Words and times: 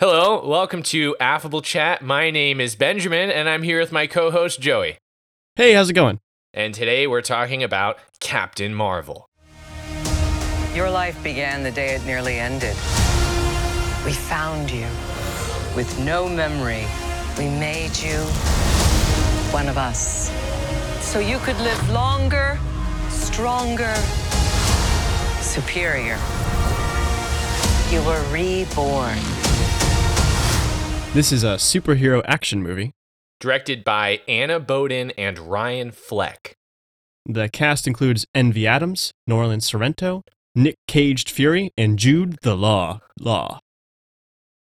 Hello, 0.00 0.48
welcome 0.48 0.82
to 0.84 1.14
Affable 1.20 1.60
Chat. 1.60 2.00
My 2.00 2.30
name 2.30 2.58
is 2.58 2.74
Benjamin, 2.74 3.28
and 3.30 3.50
I'm 3.50 3.62
here 3.62 3.78
with 3.78 3.92
my 3.92 4.06
co 4.06 4.30
host, 4.30 4.58
Joey. 4.58 4.96
Hey, 5.56 5.74
how's 5.74 5.90
it 5.90 5.92
going? 5.92 6.20
And 6.54 6.72
today 6.72 7.06
we're 7.06 7.20
talking 7.20 7.62
about 7.62 7.98
Captain 8.18 8.74
Marvel. 8.74 9.26
Your 10.74 10.88
life 10.88 11.22
began 11.22 11.62
the 11.62 11.70
day 11.70 11.96
it 11.96 12.04
nearly 12.06 12.38
ended. 12.38 12.74
We 14.06 14.14
found 14.14 14.70
you. 14.70 14.86
With 15.76 15.94
no 16.02 16.26
memory, 16.26 16.86
we 17.36 17.50
made 17.50 17.94
you 17.98 18.20
one 19.52 19.68
of 19.68 19.76
us. 19.76 20.30
So 21.02 21.18
you 21.18 21.36
could 21.40 21.58
live 21.58 21.90
longer, 21.90 22.58
stronger, 23.10 23.94
superior. 25.42 26.18
You 27.90 28.02
were 28.02 28.24
reborn. 28.32 29.39
This 31.12 31.32
is 31.32 31.42
a 31.42 31.56
superhero 31.56 32.22
action 32.24 32.62
movie. 32.62 32.92
Directed 33.40 33.82
by 33.82 34.20
Anna 34.28 34.60
Boden 34.60 35.10
and 35.18 35.40
Ryan 35.40 35.90
Fleck. 35.90 36.54
The 37.26 37.48
cast 37.48 37.88
includes 37.88 38.26
Envy 38.32 38.64
Adams, 38.64 39.10
Nolan 39.26 39.60
Sorrento, 39.60 40.22
Nick 40.54 40.76
Caged 40.86 41.28
Fury, 41.28 41.72
and 41.76 41.98
Jude 41.98 42.36
the 42.42 42.56
Law. 42.56 43.00
Law. 43.18 43.58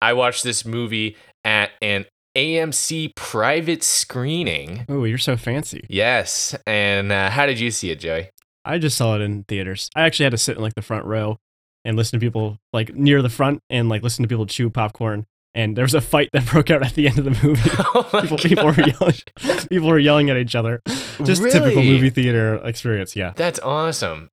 I 0.02 0.12
watched 0.12 0.44
this 0.44 0.66
movie 0.66 1.16
at 1.42 1.70
an 1.80 2.04
AMC 2.36 3.16
private 3.16 3.82
screening. 3.82 4.84
Oh, 4.90 5.04
you're 5.04 5.16
so 5.16 5.38
fancy. 5.38 5.86
Yes. 5.88 6.54
And 6.66 7.12
uh, 7.12 7.30
how 7.30 7.46
did 7.46 7.58
you 7.58 7.70
see 7.70 7.90
it, 7.90 8.00
Joey? 8.00 8.28
I 8.62 8.76
just 8.76 8.98
saw 8.98 9.14
it 9.14 9.22
in 9.22 9.44
theaters. 9.44 9.88
I 9.96 10.02
actually 10.02 10.24
had 10.24 10.32
to 10.32 10.38
sit 10.38 10.58
in 10.58 10.62
like 10.62 10.74
the 10.74 10.82
front 10.82 11.06
row 11.06 11.38
and 11.82 11.96
listen 11.96 12.20
to 12.20 12.26
people 12.26 12.58
like 12.74 12.94
near 12.94 13.22
the 13.22 13.30
front 13.30 13.62
and 13.70 13.88
like 13.88 14.02
listen 14.02 14.22
to 14.22 14.28
people 14.28 14.44
chew 14.44 14.68
popcorn. 14.68 15.24
And 15.56 15.74
there 15.74 15.84
was 15.84 15.94
a 15.94 16.02
fight 16.02 16.28
that 16.34 16.44
broke 16.52 16.70
out 16.70 16.84
at 16.84 16.94
the 16.94 17.08
end 17.08 17.18
of 17.18 17.24
the 17.24 17.46
movie. 17.46 17.70
Oh 17.94 18.02
people, 18.20 18.36
people 18.36 18.66
were 18.66 18.74
yelling. 18.74 19.14
People 19.70 19.88
were 19.88 19.98
yelling 19.98 20.28
at 20.28 20.36
each 20.36 20.54
other. 20.54 20.82
Just 21.24 21.42
typical 21.42 21.82
movie 21.82 22.10
theater 22.10 22.56
experience. 22.56 23.16
Yeah. 23.16 23.32
That's 23.34 23.58
awesome. 23.60 24.28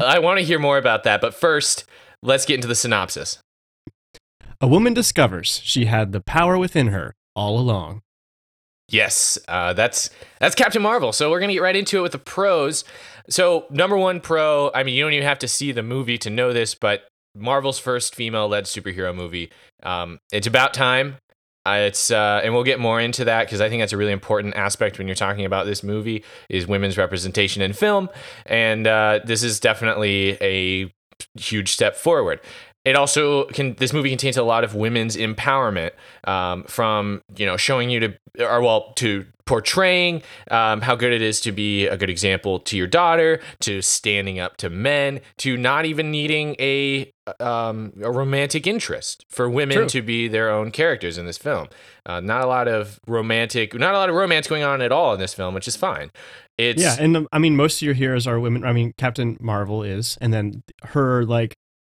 I 0.00 0.18
want 0.18 0.40
to 0.40 0.44
hear 0.44 0.58
more 0.58 0.78
about 0.78 1.04
that, 1.04 1.20
but 1.20 1.32
first, 1.32 1.84
let's 2.22 2.44
get 2.44 2.56
into 2.56 2.66
the 2.66 2.74
synopsis. 2.74 3.38
A 4.60 4.66
woman 4.66 4.94
discovers 4.94 5.60
she 5.64 5.84
had 5.84 6.10
the 6.10 6.20
power 6.20 6.58
within 6.58 6.88
her 6.88 7.14
all 7.36 7.58
along. 7.58 8.02
Yes, 8.88 9.38
uh, 9.46 9.74
that's 9.74 10.10
that's 10.40 10.54
Captain 10.54 10.82
Marvel. 10.82 11.12
So 11.12 11.30
we're 11.30 11.40
gonna 11.40 11.52
get 11.52 11.62
right 11.62 11.76
into 11.76 11.98
it 11.98 12.02
with 12.02 12.12
the 12.12 12.18
pros. 12.18 12.84
So 13.30 13.66
number 13.70 13.96
one 13.96 14.20
pro, 14.20 14.72
I 14.74 14.82
mean, 14.82 14.94
you 14.94 15.04
don't 15.04 15.12
even 15.12 15.26
have 15.26 15.38
to 15.40 15.48
see 15.48 15.70
the 15.70 15.82
movie 15.82 16.18
to 16.18 16.30
know 16.30 16.52
this, 16.52 16.74
but 16.74 17.07
Marvel's 17.34 17.78
first 17.78 18.14
female-led 18.14 18.64
superhero 18.64 19.14
movie. 19.14 19.50
Um, 19.82 20.18
it's 20.32 20.46
about 20.46 20.74
time. 20.74 21.16
Uh, 21.66 21.86
it's 21.86 22.10
uh, 22.10 22.40
and 22.42 22.54
we'll 22.54 22.64
get 22.64 22.80
more 22.80 22.98
into 22.98 23.26
that 23.26 23.44
because 23.44 23.60
I 23.60 23.68
think 23.68 23.82
that's 23.82 23.92
a 23.92 23.96
really 23.96 24.12
important 24.12 24.54
aspect 24.56 24.96
when 24.96 25.06
you're 25.06 25.14
talking 25.14 25.44
about 25.44 25.66
this 25.66 25.82
movie 25.82 26.24
is 26.48 26.66
women's 26.66 26.96
representation 26.96 27.60
in 27.60 27.74
film, 27.74 28.08
and 28.46 28.86
uh, 28.86 29.20
this 29.24 29.42
is 29.42 29.60
definitely 29.60 30.38
a 30.40 30.90
huge 31.38 31.70
step 31.70 31.96
forward. 31.96 32.40
It 32.88 32.96
also 32.96 33.44
can. 33.44 33.74
This 33.74 33.92
movie 33.92 34.08
contains 34.08 34.38
a 34.38 34.42
lot 34.42 34.64
of 34.64 34.74
women's 34.74 35.14
empowerment, 35.14 35.90
um, 36.24 36.64
from 36.64 37.20
you 37.36 37.44
know 37.44 37.58
showing 37.58 37.90
you 37.90 38.00
to, 38.00 38.14
or 38.40 38.62
well, 38.62 38.94
to 38.94 39.26
portraying 39.44 40.22
um, 40.50 40.80
how 40.80 40.94
good 40.94 41.12
it 41.12 41.20
is 41.20 41.38
to 41.42 41.52
be 41.52 41.86
a 41.86 41.98
good 41.98 42.08
example 42.08 42.60
to 42.60 42.78
your 42.78 42.86
daughter, 42.86 43.40
to 43.60 43.82
standing 43.82 44.38
up 44.38 44.56
to 44.56 44.70
men, 44.70 45.20
to 45.36 45.58
not 45.58 45.84
even 45.84 46.10
needing 46.10 46.56
a 46.58 47.12
um, 47.40 47.92
a 48.02 48.10
romantic 48.10 48.66
interest 48.66 49.26
for 49.28 49.50
women 49.50 49.76
True. 49.76 49.88
to 49.88 50.00
be 50.00 50.26
their 50.26 50.48
own 50.48 50.70
characters 50.70 51.18
in 51.18 51.26
this 51.26 51.36
film. 51.36 51.68
Uh, 52.06 52.20
not 52.20 52.42
a 52.42 52.46
lot 52.46 52.68
of 52.68 53.00
romantic, 53.06 53.74
not 53.74 53.92
a 53.92 53.98
lot 53.98 54.08
of 54.08 54.14
romance 54.14 54.46
going 54.46 54.62
on 54.62 54.80
at 54.80 54.92
all 54.92 55.12
in 55.12 55.20
this 55.20 55.34
film, 55.34 55.52
which 55.52 55.68
is 55.68 55.76
fine. 55.76 56.10
It's 56.56 56.80
Yeah, 56.80 56.96
and 56.98 57.14
um, 57.18 57.28
I 57.32 57.38
mean, 57.38 57.54
most 57.54 57.82
of 57.82 57.82
your 57.82 57.94
heroes 57.94 58.26
are 58.26 58.40
women. 58.40 58.64
I 58.64 58.72
mean, 58.72 58.94
Captain 58.96 59.36
Marvel 59.40 59.82
is, 59.82 60.16
and 60.22 60.32
then 60.32 60.62
her 60.84 61.26
like 61.26 61.54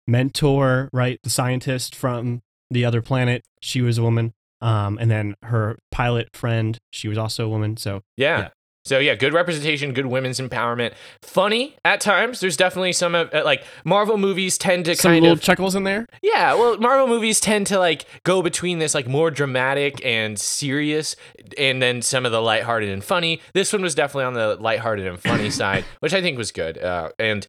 mentor, 0.10 0.90
right, 0.92 1.20
the 1.24 1.30
scientist 1.30 1.96
from 1.96 2.42
the 2.70 2.86
other 2.86 3.02
planet, 3.02 3.44
she 3.62 3.82
was 3.82 3.98
a 3.98 4.04
woman. 4.04 4.34
Um, 4.62 4.98
and 5.00 5.10
then 5.10 5.36
her 5.44 5.78
pilot 5.92 6.36
friend, 6.36 6.78
she 6.92 7.08
was 7.08 7.18
also 7.18 7.46
a 7.46 7.50
woman. 7.50 7.78
So 7.78 8.02
Yeah. 8.18 8.40
Yeah. 8.40 8.50
So 8.86 8.98
yeah, 8.98 9.14
good 9.14 9.34
representation, 9.34 9.94
good 9.94 10.08
women's 10.08 10.40
empowerment. 10.40 10.94
Funny 11.22 11.76
at 11.84 12.02
times. 12.02 12.40
There's 12.40 12.58
definitely 12.58 12.94
some 12.94 13.14
of 13.14 13.32
uh, 13.34 13.44
like 13.44 13.64
Marvel 13.84 14.18
movies 14.18 14.58
tend 14.58 14.86
to 14.86 14.96
some 14.96 15.12
kind 15.12 15.22
little 15.22 15.34
of 15.34 15.42
chuckles 15.42 15.76
in 15.76 15.84
there. 15.84 16.08
yeah. 16.24 16.54
Well, 16.54 16.78
Marvel 16.78 17.06
movies 17.06 17.40
tend 17.40 17.68
to 17.68 17.78
like 17.78 18.06
go 18.24 18.42
between 18.42 18.80
this 18.80 18.96
like 18.96 19.08
more 19.08 19.32
dramatic 19.32 20.04
and 20.04 20.40
serious, 20.40 21.16
and 21.58 21.82
then 21.82 22.02
some 22.02 22.26
of 22.26 22.32
the 22.32 22.42
lighthearted 22.42 22.90
and 22.90 23.04
funny. 23.04 23.42
This 23.54 23.72
one 23.72 23.82
was 23.82 23.94
definitely 23.96 24.24
on 24.26 24.34
the 24.34 24.56
lighthearted 24.56 25.06
and 25.06 25.20
funny 25.20 25.50
side, 25.52 25.86
which 26.00 26.14
I 26.14 26.22
think 26.22 26.38
was 26.38 26.52
good. 26.52 26.78
Uh, 26.78 27.12
and 27.20 27.46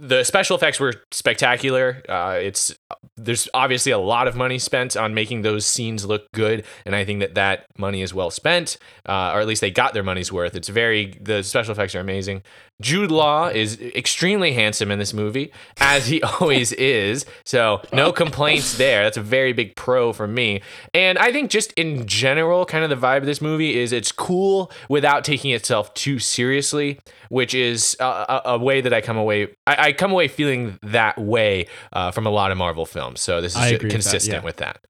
the 0.00 0.24
special 0.24 0.56
effects 0.56 0.80
were 0.80 0.94
spectacular. 1.10 2.02
Uh, 2.08 2.38
it's 2.40 2.74
there's 3.16 3.48
obviously 3.52 3.92
a 3.92 3.98
lot 3.98 4.26
of 4.26 4.34
money 4.34 4.58
spent 4.58 4.96
on 4.96 5.12
making 5.12 5.42
those 5.42 5.66
scenes 5.66 6.06
look 6.06 6.32
good, 6.32 6.64
and 6.86 6.96
I 6.96 7.04
think 7.04 7.20
that 7.20 7.34
that 7.34 7.66
money 7.76 8.00
is 8.00 8.14
well 8.14 8.30
spent, 8.30 8.78
uh, 9.06 9.32
or 9.34 9.40
at 9.40 9.46
least 9.46 9.60
they 9.60 9.70
got 9.70 9.92
their 9.92 10.02
money's 10.02 10.32
worth. 10.32 10.56
It's 10.56 10.68
very 10.68 11.18
the 11.20 11.42
special 11.42 11.72
effects 11.72 11.94
are 11.94 12.00
amazing. 12.00 12.42
Jude 12.80 13.10
Law 13.10 13.48
is 13.48 13.80
extremely 13.80 14.52
handsome 14.52 14.90
in 14.90 14.98
this 14.98 15.12
movie, 15.12 15.52
as 15.78 16.06
he 16.06 16.22
always 16.40 16.72
is. 16.72 17.26
So 17.44 17.82
no 17.92 18.12
complaints 18.12 18.76
there. 18.78 19.04
That's 19.04 19.16
a 19.16 19.22
very 19.22 19.52
big 19.52 19.76
pro 19.76 20.12
for 20.12 20.26
me. 20.26 20.62
And 20.94 21.18
I 21.18 21.32
think 21.32 21.50
just 21.50 21.72
in 21.72 22.06
general, 22.06 22.64
kind 22.64 22.84
of 22.84 22.90
the 22.90 23.06
vibe 23.06 23.18
of 23.18 23.26
this 23.26 23.40
movie 23.40 23.78
is 23.78 23.92
it's 23.92 24.12
cool 24.12 24.70
without 24.88 25.24
taking 25.24 25.50
itself 25.50 25.92
too 25.94 26.18
seriously, 26.18 26.98
which 27.28 27.54
is 27.54 27.96
a, 28.00 28.04
a, 28.04 28.42
a 28.46 28.58
way 28.58 28.80
that 28.80 28.92
I 28.92 29.00
come 29.00 29.16
away. 29.16 29.48
I, 29.66 29.88
I 29.88 29.92
come 29.92 30.12
away 30.12 30.28
feeling 30.28 30.78
that 30.82 31.18
way 31.18 31.66
uh, 31.92 32.10
from 32.10 32.26
a 32.26 32.30
lot 32.30 32.50
of 32.50 32.58
Marvel 32.58 32.86
films. 32.86 33.20
So 33.20 33.40
this 33.40 33.56
is 33.56 33.62
agree 33.62 33.72
with 33.72 33.80
that, 33.82 33.90
consistent 33.90 34.42
yeah. 34.42 34.44
with 34.44 34.56
that. 34.56 34.84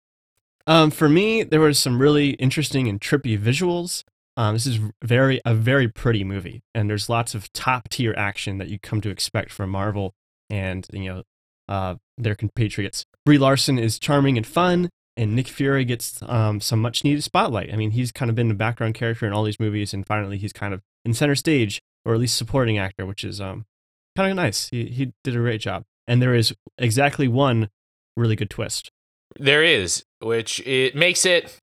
Um, 0.67 0.91
for 0.91 1.09
me, 1.09 1.43
there 1.43 1.61
was 1.61 1.79
some 1.79 2.01
really 2.01 2.31
interesting 2.31 2.89
and 2.89 3.01
trippy 3.01 3.39
visuals. 3.39 4.05
Um, 4.37 4.55
this 4.55 4.67
is 4.67 4.79
very 5.03 5.41
a 5.45 5.55
very 5.55 5.89
pretty 5.89 6.25
movie, 6.25 6.63
and 6.75 6.89
there's 6.89 7.09
lots 7.09 7.35
of 7.35 7.53
top 7.53 7.89
tier 7.89 8.15
action 8.17 8.59
that 8.59 8.69
you 8.69 8.79
come 8.79 9.01
to 9.01 9.11
expect 9.11 9.53
from 9.53 9.71
Marvel 9.71 10.15
and 10.49 10.87
you 10.93 11.05
know 11.05 11.23
uh, 11.69 11.97
their 12.17 12.35
compatriots. 12.35 13.05
Brie 13.25 13.39
Larson 13.39 13.79
is 13.79 13.99
charming 13.99 14.37
and 14.37 14.47
fun, 14.47 14.91
and 15.17 15.35
Nick 15.35 15.49
Fury 15.49 15.85
gets 15.85 16.23
um, 16.23 16.61
some 16.61 16.81
much 16.81 17.05
needed 17.05 17.23
spotlight. 17.23 17.73
I 17.73 17.77
mean, 17.77 17.93
he's 17.93 18.13
kind 18.13 18.29
of 18.29 18.35
been 18.35 18.51
a 18.51 18.55
background 18.55 18.95
character 18.95 19.27
in 19.27 19.33
all 19.33 19.45
these 19.45 19.61
movies, 19.61 19.93
and 19.93 20.07
finally 20.07 20.39
he's 20.39 20.53
kind 20.53 20.75
of 20.75 20.81
in 21.05 21.15
center 21.15 21.35
stage, 21.35 21.81
or 22.05 22.15
at 22.15 22.21
least 22.21 22.37
supporting 22.37 22.79
actor, 22.79 23.07
which 23.07 23.25
is 23.25 23.41
um, 23.41 23.67
kind 24.17 24.31
of 24.31 24.37
nice. 24.37 24.69
He 24.71 24.87
he 24.87 25.13
did 25.25 25.37
a 25.37 25.39
great 25.39 25.61
job, 25.61 25.85
and 26.07 26.23
there 26.23 26.35
is 26.35 26.55
exactly 26.79 27.29
one 27.29 27.69
really 28.17 28.37
good 28.37 28.51
twist. 28.51 28.91
There 29.39 29.63
is, 29.63 30.05
which 30.21 30.61
it 30.67 30.95
makes 30.95 31.25
it. 31.25 31.57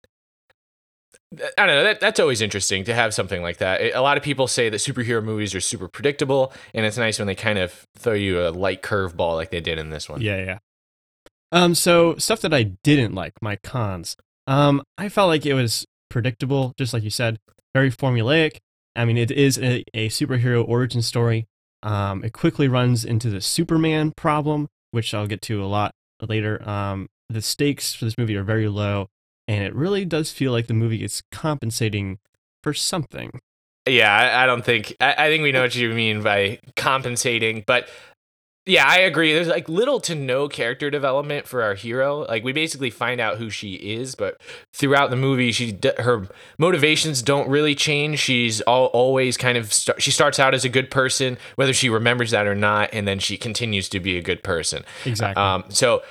I 1.34 1.66
don't 1.66 1.68
know. 1.68 1.84
That, 1.84 2.00
that's 2.00 2.20
always 2.20 2.42
interesting 2.42 2.84
to 2.86 2.94
have 2.94 3.14
something 3.14 3.42
like 3.42 3.58
that. 3.58 3.82
It- 3.82 3.96
a 3.96 4.02
lot 4.02 4.18
of 4.18 4.24
people 4.24 4.48
say 4.48 4.70
that 4.70 4.78
superhero 4.78 5.24
movies 5.24 5.54
are 5.54 5.60
super 5.60 5.88
predictable, 5.88 6.54
and 6.74 6.86
it's 6.86 6.98
nice 6.98 7.20
when 7.20 7.28
they 7.28 7.36
kind 7.36 7.60
of 7.60 7.86
throw 7.98 8.14
you 8.14 8.42
a 8.42 8.50
light 8.50 8.82
curveball 8.82 9.36
like 9.36 9.52
they 9.52 9.60
did 9.62 9.78
in 9.78 9.90
this 9.90 10.08
one. 10.08 10.22
Yeah, 10.22 10.38
yeah. 10.38 10.60
Um, 11.52 11.76
so 11.76 12.16
stuff 12.18 12.42
that 12.42 12.54
I 12.54 12.64
didn't 12.64 13.14
like, 13.14 13.34
my 13.42 13.58
cons. 13.58 14.16
Um, 14.48 14.82
I 14.98 15.10
felt 15.10 15.28
like 15.30 15.46
it 15.46 15.54
was 15.54 15.86
predictable, 16.10 16.74
just 16.78 16.94
like 16.94 17.04
you 17.04 17.10
said, 17.10 17.40
very 17.74 17.92
formulaic. 17.92 18.58
I 18.96 19.06
mean, 19.06 19.18
it 19.18 19.30
is 19.32 19.58
a, 19.60 19.84
a 19.94 20.10
superhero 20.10 20.68
origin 20.68 21.02
story. 21.02 21.46
Um, 21.84 22.24
it 22.24 22.34
quickly 22.34 22.68
runs 22.68 23.06
into 23.06 23.30
the 23.30 23.42
Superman 23.42 24.12
problem, 24.16 24.68
which 24.92 25.14
I'll 25.14 25.28
get 25.28 25.42
to 25.44 25.64
a 25.64 25.68
lot 25.68 25.92
later. 26.22 26.68
Um, 26.68 27.08
the 27.30 27.42
stakes 27.42 27.94
for 27.94 28.06
this 28.06 28.18
movie 28.18 28.36
are 28.36 28.44
very 28.44 28.68
low, 28.68 29.08
and 29.48 29.64
it 29.64 29.74
really 29.74 30.06
does 30.06 30.32
feel 30.32 30.52
like 30.52 30.68
the 30.68 30.74
movie 30.74 31.04
is 31.04 31.24
compensating 31.32 32.20
for 32.64 32.74
something. 32.74 33.40
Yeah, 33.88 34.14
I, 34.14 34.44
I 34.44 34.46
don't 34.46 34.66
think. 34.66 34.96
I, 35.00 35.16
I 35.18 35.30
think 35.30 35.44
we 35.44 35.52
know 35.52 35.62
what 35.62 35.76
you 35.76 35.90
mean 35.94 36.22
by 36.22 36.60
compensating, 36.76 37.64
but 37.66 37.88
yeah, 38.68 38.86
I 38.86 38.98
agree. 39.00 39.34
There's 39.34 39.48
like 39.48 39.70
little 39.70 40.02
to 40.02 40.14
no 40.14 40.50
character 40.50 40.90
development 40.92 41.48
for 41.48 41.64
our 41.64 41.74
hero. 41.74 42.26
Like 42.28 42.44
we 42.44 42.52
basically 42.52 42.90
find 42.90 43.22
out 43.22 43.38
who 43.38 43.50
she 43.50 43.76
is, 43.76 44.14
but 44.14 44.42
throughout 44.74 45.10
the 45.10 45.16
movie, 45.16 45.54
she 45.54 45.80
her 45.98 46.28
motivations 46.60 47.22
don't 47.22 47.48
really 47.50 47.76
change. 47.76 48.20
She's 48.20 48.60
all, 48.62 48.88
always 48.88 49.38
kind 49.38 49.58
of 49.58 49.72
st- 49.72 50.02
she 50.02 50.12
starts 50.12 50.38
out 50.38 50.54
as 50.54 50.66
a 50.66 50.70
good 50.70 50.92
person, 50.92 51.38
whether 51.56 51.74
she 51.74 51.88
remembers 51.88 52.32
that 52.32 52.46
or 52.46 52.56
not, 52.56 52.90
and 52.92 53.08
then 53.08 53.20
she 53.20 53.38
continues 53.38 53.88
to 53.90 54.02
be 54.02 54.18
a 54.18 54.22
good 54.22 54.44
person. 54.44 54.84
Exactly. 55.06 55.42
Um, 55.42 55.64
so 55.70 56.04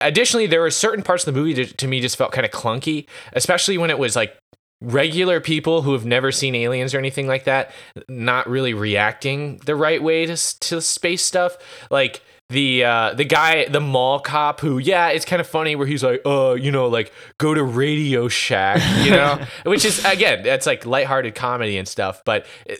additionally, 0.00 0.46
there 0.46 0.60
were 0.60 0.70
certain 0.70 1.02
parts 1.02 1.26
of 1.26 1.34
the 1.34 1.38
movie 1.40 1.54
that 1.54 1.78
to 1.78 1.86
me 1.86 2.00
just 2.00 2.16
felt 2.16 2.32
kind 2.32 2.44
of 2.44 2.50
clunky, 2.52 3.06
especially 3.32 3.78
when 3.78 3.90
it 3.90 3.98
was 3.98 4.16
like 4.16 4.36
regular 4.80 5.40
people 5.40 5.82
who 5.82 5.92
have 5.92 6.04
never 6.04 6.32
seen 6.32 6.54
aliens 6.54 6.92
or 6.92 6.98
anything 6.98 7.28
like 7.28 7.44
that 7.44 7.70
not 8.08 8.48
really 8.48 8.74
reacting 8.74 9.58
the 9.58 9.76
right 9.76 10.02
way 10.02 10.26
to, 10.26 10.36
to 10.58 10.80
space 10.80 11.24
stuff 11.24 11.56
like 11.88 12.20
the 12.50 12.84
uh, 12.84 13.14
the 13.14 13.24
guy, 13.24 13.66
the 13.66 13.80
mall 13.80 14.20
cop, 14.20 14.60
who 14.60 14.78
yeah, 14.78 15.08
it's 15.08 15.24
kind 15.24 15.40
of 15.40 15.46
funny 15.46 15.74
where 15.74 15.86
he's 15.86 16.02
like, 16.04 16.20
uh, 16.26 16.52
you 16.52 16.70
know, 16.70 16.86
like 16.88 17.10
go 17.38 17.54
to 17.54 17.62
Radio 17.62 18.28
Shack, 18.28 18.82
you 19.04 19.10
know, 19.10 19.38
which 19.64 19.84
is 19.84 20.04
again, 20.04 20.42
that's 20.42 20.66
like 20.66 20.84
lighthearted 20.84 21.34
comedy 21.34 21.78
and 21.78 21.88
stuff, 21.88 22.22
but. 22.24 22.46
uh, 22.70 22.74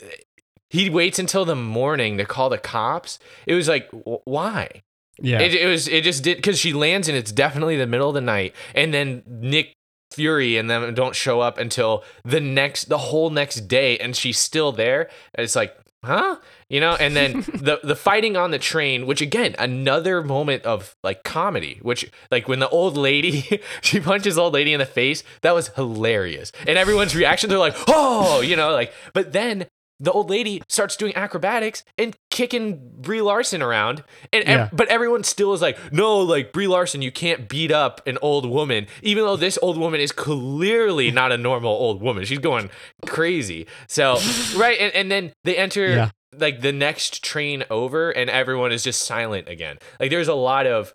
he 0.70 0.88
waits 0.88 1.18
until 1.18 1.44
the 1.44 1.54
morning 1.54 2.16
to 2.16 2.24
call 2.24 2.48
the 2.48 2.56
cops. 2.56 3.18
It 3.46 3.52
was 3.52 3.68
like, 3.68 3.90
wh- 3.90 4.26
why? 4.26 4.80
Yeah. 5.20 5.40
It, 5.40 5.54
it 5.54 5.66
was. 5.66 5.88
It 5.88 6.04
just 6.04 6.24
did 6.24 6.36
because 6.36 6.58
she 6.58 6.72
lands 6.72 7.08
and 7.08 7.16
it's 7.16 7.32
definitely 7.32 7.76
the 7.76 7.86
middle 7.86 8.08
of 8.08 8.14
the 8.14 8.20
night, 8.20 8.54
and 8.74 8.94
then 8.94 9.22
Nick 9.26 9.74
Fury 10.12 10.56
and 10.56 10.70
them 10.70 10.94
don't 10.94 11.14
show 11.14 11.40
up 11.40 11.58
until 11.58 12.04
the 12.24 12.40
next, 12.40 12.88
the 12.88 12.98
whole 12.98 13.30
next 13.30 13.62
day, 13.68 13.98
and 13.98 14.16
she's 14.16 14.38
still 14.38 14.72
there. 14.72 15.10
It's 15.34 15.56
like, 15.56 15.76
huh? 16.04 16.36
You 16.68 16.80
know. 16.80 16.96
And 16.98 17.14
then 17.14 17.40
the 17.54 17.80
the 17.82 17.96
fighting 17.96 18.36
on 18.36 18.52
the 18.52 18.58
train, 18.58 19.06
which 19.06 19.20
again, 19.20 19.54
another 19.58 20.22
moment 20.22 20.64
of 20.64 20.96
like 21.04 21.24
comedy, 21.24 21.78
which 21.82 22.10
like 22.30 22.48
when 22.48 22.60
the 22.60 22.68
old 22.70 22.96
lady 22.96 23.60
she 23.82 24.00
punches 24.00 24.38
old 24.38 24.54
lady 24.54 24.72
in 24.72 24.78
the 24.78 24.86
face, 24.86 25.22
that 25.42 25.54
was 25.54 25.68
hilarious, 25.68 26.52
and 26.66 26.78
everyone's 26.78 27.14
reaction, 27.14 27.50
they're 27.50 27.58
like, 27.58 27.76
oh, 27.88 28.40
you 28.40 28.56
know, 28.56 28.72
like, 28.72 28.92
but 29.12 29.32
then 29.32 29.66
the 30.02 30.12
old 30.12 30.28
lady 30.28 30.60
starts 30.68 30.96
doing 30.96 31.14
acrobatics 31.16 31.84
and 31.96 32.14
kicking 32.30 32.90
Brie 33.00 33.22
Larson 33.22 33.62
around, 33.62 34.02
and 34.32 34.44
ev- 34.44 34.58
Yeah. 34.58 34.68
but 34.72 34.88
everyone 34.88 35.22
still 35.24 35.52
is 35.54 35.62
like, 35.62 35.78
no, 35.92 36.18
like 36.18 36.52
Brie 36.52 36.66
Larson, 36.66 37.00
you 37.00 37.12
can't 37.12 37.48
beat 37.48 37.70
up 37.70 38.06
an 38.06 38.18
old 38.20 38.44
woman, 38.44 38.86
even 39.02 39.24
though 39.24 39.36
this 39.36 39.58
old 39.62 39.78
woman 39.78 40.00
is 40.00 40.12
clearly 40.12 41.10
not 41.10 41.32
a 41.32 41.38
normal 41.38 41.72
old 41.72 42.02
woman. 42.02 42.24
She's 42.24 42.38
going 42.40 42.68
crazy. 43.06 43.66
So 43.88 44.18
right, 44.56 44.76
and, 44.78 44.92
and 44.94 45.10
then 45.10 45.32
they 45.44 45.56
enter 45.56 45.86
Yeah. 45.88 46.10
like 46.36 46.60
the 46.60 46.72
next 46.72 47.22
train 47.24 47.64
over, 47.70 48.10
and 48.10 48.28
everyone 48.28 48.72
is 48.72 48.82
just 48.82 49.02
silent 49.04 49.48
again. 49.48 49.78
Like 50.00 50.10
there's 50.10 50.28
a 50.28 50.34
lot 50.34 50.66
of. 50.66 50.94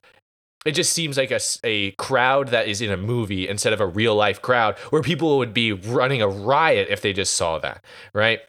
It 0.65 0.71
just 0.75 0.91
seems 0.91 1.15
like 1.17 1.31
a, 1.31 1.39
a 1.63 1.91
crowd 1.91 2.49
that 2.49 2.67
is 2.67 2.81
in 2.81 2.91
a 2.91 2.97
movie 2.97 3.47
instead 3.47 3.71
of 3.71 3.79
a 3.79 3.85
real 3.87 4.15
life 4.15 4.41
crowd 4.41 4.77
where 4.89 5.01
people 5.01 5.37
would 5.37 5.53
be 5.53 5.71
running 5.71 6.21
a 6.21 6.27
riot 6.27 6.87
if 6.89 6.99
they 7.01 7.13
just 7.13 7.35
saw 7.35 7.57
that, 7.59 7.85
right? 8.13 8.39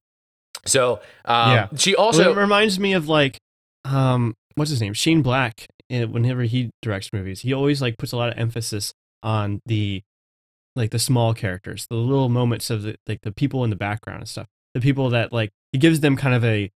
So 0.69 1.01
um, 1.25 1.53
Yeah. 1.53 1.69
she 1.77 1.95
Well, 1.97 2.07
also 2.07 2.33
it 2.33 2.37
reminds 2.37 2.79
me 2.79 2.93
of 2.93 3.09
like, 3.09 3.39
um, 3.85 4.35
what's 4.55 4.71
his 4.71 4.81
name? 4.81 4.95
Shane 4.95 5.23
Black. 5.23 5.67
And 5.91 6.13
whenever 6.13 6.43
he 6.43 6.71
directs 6.83 7.11
movies, 7.13 7.41
he 7.41 7.53
always 7.55 7.81
like 7.81 7.97
puts 7.97 8.13
a 8.13 8.17
lot 8.17 8.29
of 8.29 8.39
emphasis 8.39 8.93
on 9.23 9.61
the, 9.65 10.03
like 10.77 10.91
the 10.91 10.99
small 10.99 11.33
characters, 11.33 11.87
the 11.89 11.97
little 11.97 12.29
moments 12.29 12.69
of 12.71 12.83
the 12.83 12.97
like 13.07 13.23
the 13.23 13.33
people 13.33 13.65
in 13.65 13.71
the 13.71 13.77
background 13.77 14.21
and 14.21 14.29
stuff. 14.29 14.47
The 14.75 14.81
people 14.81 15.09
that 15.11 15.33
like 15.33 15.51
he 15.73 15.79
gives 15.79 16.01
them 16.01 16.15
kind 16.15 16.35
of 16.35 16.45
a 16.45 16.71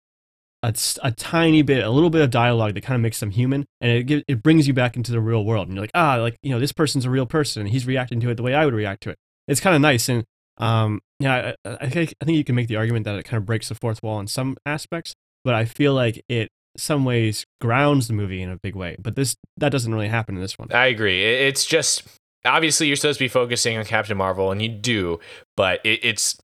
a, 0.62 0.74
a 1.02 1.10
tiny 1.10 1.62
bit, 1.62 1.84
a 1.84 1.90
little 1.90 2.10
bit 2.10 2.22
of 2.22 2.30
dialogue 2.30 2.74
that 2.74 2.82
kind 2.82 2.94
of 2.94 3.02
makes 3.02 3.20
them 3.20 3.30
human, 3.30 3.66
and 3.80 3.92
it 3.92 4.04
gives, 4.04 4.24
it 4.28 4.42
brings 4.42 4.66
you 4.66 4.72
back 4.74 4.96
into 4.96 5.12
the 5.12 5.20
real 5.20 5.44
world. 5.44 5.68
And 5.68 5.76
you're 5.76 5.82
like, 5.82 5.90
ah, 5.94 6.16
like 6.16 6.36
you 6.42 6.50
know, 6.50 6.60
this 6.60 6.72
person's 6.72 7.04
a 7.04 7.10
real 7.10 7.26
person, 7.26 7.62
and 7.62 7.68
he's 7.70 7.86
reacting 7.86 8.20
to 8.20 8.30
it 8.30 8.36
the 8.36 8.42
way 8.42 8.54
I 8.54 8.64
would 8.64 8.74
react 8.74 9.02
to 9.04 9.10
it. 9.10 9.18
It's 9.48 9.60
kind 9.60 9.74
of 9.76 9.82
nice, 9.82 10.08
and 10.08 10.24
um, 10.58 11.00
yeah, 11.22 11.52
I, 11.64 11.76
I 11.82 11.88
think 11.88 12.14
I 12.20 12.24
think 12.24 12.36
you 12.36 12.44
can 12.44 12.54
make 12.54 12.68
the 12.68 12.76
argument 12.76 13.04
that 13.04 13.14
it 13.14 13.22
kind 13.22 13.38
of 13.38 13.46
breaks 13.46 13.68
the 13.68 13.74
fourth 13.74 14.02
wall 14.02 14.18
in 14.18 14.26
some 14.26 14.56
aspects, 14.66 15.14
but 15.44 15.54
I 15.54 15.64
feel 15.64 15.94
like 15.94 16.24
it 16.28 16.50
some 16.76 17.04
ways 17.04 17.44
grounds 17.60 18.08
the 18.08 18.14
movie 18.14 18.42
in 18.42 18.50
a 18.50 18.56
big 18.56 18.74
way. 18.74 18.96
But 18.98 19.14
this 19.14 19.36
that 19.58 19.70
doesn't 19.70 19.92
really 19.92 20.08
happen 20.08 20.34
in 20.34 20.42
this 20.42 20.58
one. 20.58 20.72
I 20.72 20.86
agree. 20.86 21.22
It's 21.22 21.64
just 21.64 22.02
obviously 22.44 22.88
you're 22.88 22.96
supposed 22.96 23.18
to 23.18 23.24
be 23.24 23.28
focusing 23.28 23.78
on 23.78 23.84
Captain 23.84 24.16
Marvel, 24.16 24.50
and 24.50 24.60
you 24.60 24.68
do, 24.68 25.20
but 25.56 25.80
it, 25.84 26.00
it's 26.02 26.38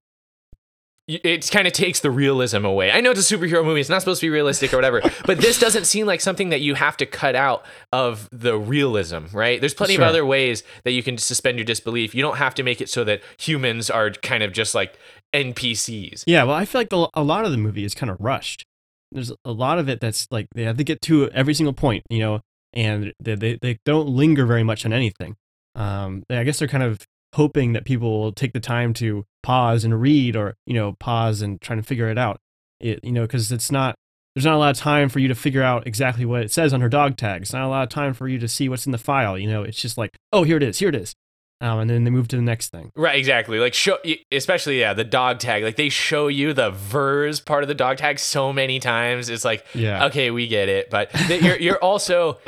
it 1.08 1.50
kind 1.50 1.66
of 1.66 1.72
takes 1.72 2.00
the 2.00 2.10
realism 2.10 2.64
away. 2.66 2.90
I 2.92 3.00
know 3.00 3.10
it's 3.10 3.30
a 3.30 3.34
superhero 3.36 3.64
movie; 3.64 3.80
it's 3.80 3.88
not 3.88 4.02
supposed 4.02 4.20
to 4.20 4.26
be 4.26 4.30
realistic 4.30 4.72
or 4.72 4.76
whatever, 4.76 5.00
but 5.24 5.38
this 5.38 5.58
doesn't 5.58 5.86
seem 5.86 6.06
like 6.06 6.20
something 6.20 6.50
that 6.50 6.60
you 6.60 6.74
have 6.74 6.96
to 6.98 7.06
cut 7.06 7.34
out 7.34 7.64
of 7.92 8.28
the 8.30 8.58
realism, 8.58 9.24
right? 9.32 9.58
There's 9.60 9.74
plenty 9.74 9.94
Sure. 9.94 10.04
of 10.04 10.08
other 10.10 10.26
ways 10.26 10.62
that 10.84 10.92
you 10.92 11.02
can 11.02 11.16
suspend 11.18 11.56
your 11.58 11.64
disbelief. 11.64 12.14
You 12.14 12.22
don't 12.22 12.36
have 12.36 12.54
to 12.56 12.62
make 12.62 12.80
it 12.80 12.88
so 12.90 13.04
that 13.04 13.22
humans 13.38 13.88
are 13.90 14.10
kind 14.10 14.42
of 14.42 14.52
just 14.52 14.74
like 14.74 14.98
NPCs. 15.34 16.24
Yeah, 16.26 16.44
well, 16.44 16.54
I 16.56 16.64
feel 16.64 16.80
like 16.80 16.90
the, 16.90 17.08
a 17.14 17.22
lot 17.22 17.44
of 17.44 17.50
the 17.50 17.56
movie 17.58 17.84
is 17.84 17.94
kind 17.94 18.10
of 18.10 18.16
rushed. 18.20 18.64
There's 19.10 19.32
a 19.44 19.52
lot 19.52 19.78
of 19.78 19.88
it 19.88 20.00
that's 20.00 20.26
like 20.30 20.48
they 20.54 20.64
have 20.64 20.76
to 20.76 20.84
get 20.84 21.00
to 21.02 21.30
every 21.30 21.54
single 21.54 21.72
point, 21.72 22.04
you 22.10 22.18
know, 22.18 22.40
and 22.74 23.12
they 23.18 23.34
they, 23.34 23.58
they 23.60 23.78
don't 23.86 24.08
linger 24.08 24.44
very 24.44 24.62
much 24.62 24.84
on 24.84 24.92
anything. 24.92 25.36
Um, 25.74 26.24
I 26.28 26.44
guess 26.44 26.58
they're 26.58 26.68
kind 26.68 26.82
of 26.82 27.06
hoping 27.34 27.72
that 27.74 27.84
people 27.84 28.20
will 28.20 28.32
take 28.32 28.52
the 28.52 28.60
time 28.60 28.92
to 28.94 29.24
pause 29.42 29.84
and 29.84 30.00
read, 30.00 30.36
or 30.36 30.56
you 30.66 30.74
know, 30.74 30.92
pause 30.98 31.42
and 31.42 31.60
trying 31.60 31.78
to 31.80 31.86
figure 31.86 32.08
it 32.10 32.18
out. 32.18 32.40
It 32.80 33.00
you 33.02 33.12
know, 33.12 33.22
because 33.22 33.50
it's 33.52 33.70
not 33.70 33.94
there's 34.34 34.44
not 34.44 34.54
a 34.54 34.58
lot 34.58 34.70
of 34.70 34.76
time 34.76 35.08
for 35.08 35.18
you 35.18 35.28
to 35.28 35.34
figure 35.34 35.62
out 35.62 35.86
exactly 35.86 36.24
what 36.24 36.42
it 36.42 36.52
says 36.52 36.72
on 36.72 36.80
her 36.80 36.88
dog 36.88 37.16
tag. 37.16 37.42
It's 37.42 37.52
not 37.52 37.64
a 37.64 37.68
lot 37.68 37.82
of 37.82 37.88
time 37.88 38.14
for 38.14 38.28
you 38.28 38.38
to 38.38 38.46
see 38.48 38.68
what's 38.68 38.86
in 38.86 38.92
the 38.92 38.98
file. 38.98 39.36
You 39.36 39.48
know, 39.48 39.62
it's 39.64 39.80
just 39.80 39.98
like, 39.98 40.16
oh, 40.32 40.44
here 40.44 40.56
it 40.58 40.62
is, 40.62 40.78
here 40.78 40.90
it 40.90 40.94
is, 40.94 41.12
um, 41.60 41.80
and 41.80 41.90
then 41.90 42.04
they 42.04 42.10
move 42.10 42.28
to 42.28 42.36
the 42.36 42.42
next 42.42 42.68
thing. 42.70 42.92
Right, 42.94 43.18
exactly. 43.18 43.58
Like 43.58 43.74
show, 43.74 43.98
especially 44.30 44.78
yeah, 44.78 44.94
the 44.94 45.02
dog 45.02 45.40
tag. 45.40 45.64
Like 45.64 45.74
they 45.76 45.88
show 45.88 46.28
you 46.28 46.52
the 46.52 46.70
vers 46.70 47.40
part 47.40 47.64
of 47.64 47.68
the 47.68 47.74
dog 47.74 47.96
tag 47.96 48.20
so 48.20 48.52
many 48.52 48.78
times. 48.78 49.28
It's 49.28 49.44
like, 49.44 49.66
Yeah. 49.74 50.06
okay, 50.06 50.30
we 50.30 50.46
get 50.46 50.68
it. 50.68 50.88
But 50.88 51.10
you're 51.42 51.58
you're 51.58 51.78
also, 51.82 52.38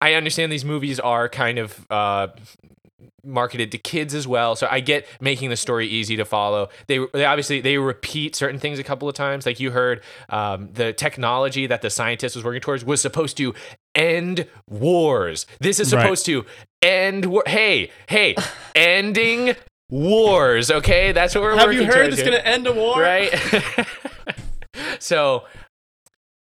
I 0.00 0.14
understand 0.14 0.50
these 0.50 0.64
movies 0.64 0.98
are 0.98 1.28
kind 1.28 1.58
of 1.58 1.86
uh, 1.88 2.28
marketed 3.28 3.70
to 3.72 3.78
kids 3.78 4.14
as 4.14 4.26
well. 4.26 4.56
So 4.56 4.66
I 4.70 4.80
get 4.80 5.06
making 5.20 5.50
the 5.50 5.56
story 5.56 5.86
easy 5.86 6.16
to 6.16 6.24
follow. 6.24 6.68
They 6.86 6.98
they 7.12 7.24
obviously 7.24 7.60
they 7.60 7.78
repeat 7.78 8.34
certain 8.34 8.58
things 8.58 8.78
a 8.78 8.84
couple 8.84 9.08
of 9.08 9.14
times. 9.14 9.46
Like 9.46 9.60
you 9.60 9.70
heard, 9.70 10.02
um, 10.30 10.70
the 10.72 10.92
technology 10.92 11.66
that 11.66 11.82
the 11.82 11.90
scientist 11.90 12.34
was 12.34 12.44
working 12.44 12.60
towards 12.60 12.84
was 12.84 13.00
supposed 13.00 13.36
to 13.36 13.54
end 13.94 14.46
wars. 14.68 15.46
This 15.60 15.78
is 15.78 15.92
Right. 15.94 16.02
supposed 16.02 16.26
to 16.26 16.44
end 16.82 17.26
war. 17.26 17.42
Hey, 17.46 17.90
hey, 18.08 18.34
ending 18.74 19.54
wars. 19.90 20.70
Okay, 20.70 21.12
that's 21.12 21.34
what 21.34 21.42
we're 21.42 21.56
working. 21.56 21.58
Have 21.58 21.66
working 21.68 21.80
you 21.82 21.86
heard 21.86 22.02
towards 22.10 22.18
it's 22.18 22.28
going 22.28 22.40
to 22.40 22.46
end 22.46 22.66
a 22.66 22.72
war? 22.72 23.00
right? 23.00 23.32
so, 24.98 25.44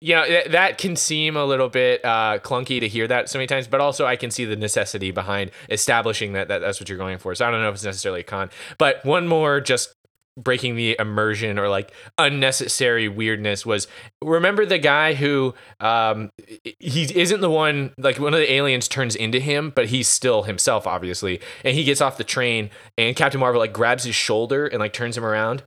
you 0.05 0.13
know, 0.13 0.23
th- 0.23 0.51
that 0.51 0.77
can 0.77 0.95
seem 0.95 1.35
a 1.35 1.43
little 1.43 1.67
bit 1.67 2.05
uh, 2.05 2.37
clunky 2.37 2.79
to 2.79 2.87
hear 2.87 3.07
that 3.07 3.27
so 3.27 3.39
many 3.39 3.47
times, 3.47 3.65
but 3.67 3.81
also 3.81 4.05
I 4.05 4.15
can 4.15 4.29
see 4.29 4.45
the 4.45 4.55
necessity 4.55 5.09
behind 5.09 5.49
establishing 5.67 6.33
that, 6.33 6.47
that 6.47 6.59
that's 6.59 6.79
what 6.79 6.89
you're 6.89 6.97
going 6.99 7.17
for. 7.17 7.33
So 7.33 7.43
I 7.43 7.49
don't 7.49 7.63
know 7.63 7.69
if 7.69 7.73
it's 7.73 7.83
necessarily 7.83 8.19
a 8.19 8.23
con. 8.23 8.51
But 8.77 9.03
one 9.03 9.27
more 9.27 9.59
just 9.61 9.95
breaking 10.37 10.75
the 10.75 10.95
immersion 10.99 11.57
or 11.57 11.69
like 11.69 11.91
unnecessary 12.19 13.07
weirdness 13.07 13.65
was 13.65 13.87
remember 14.21 14.65
the 14.65 14.77
guy 14.77 15.13
who 15.13 15.55
um 15.79 16.29
he 16.61 17.03
isn't 17.17 17.39
the 17.39 17.49
one 17.49 17.93
like 17.97 18.19
one 18.19 18.33
of 18.33 18.39
the 18.41 18.51
aliens 18.51 18.89
turns 18.89 19.15
into 19.15 19.39
him 19.39 19.71
but 19.73 19.85
he's 19.85 20.09
still 20.09 20.43
himself 20.43 20.85
obviously 20.85 21.39
and 21.63 21.73
he 21.73 21.85
gets 21.85 22.01
off 22.01 22.17
the 22.17 22.23
train 22.25 22.69
and 22.97 23.15
captain 23.15 23.39
marvel 23.39 23.61
like 23.61 23.71
grabs 23.71 24.03
his 24.03 24.13
shoulder 24.13 24.67
and 24.67 24.81
like 24.81 24.91
turns 24.91 25.15
him 25.15 25.23
around 25.23 25.63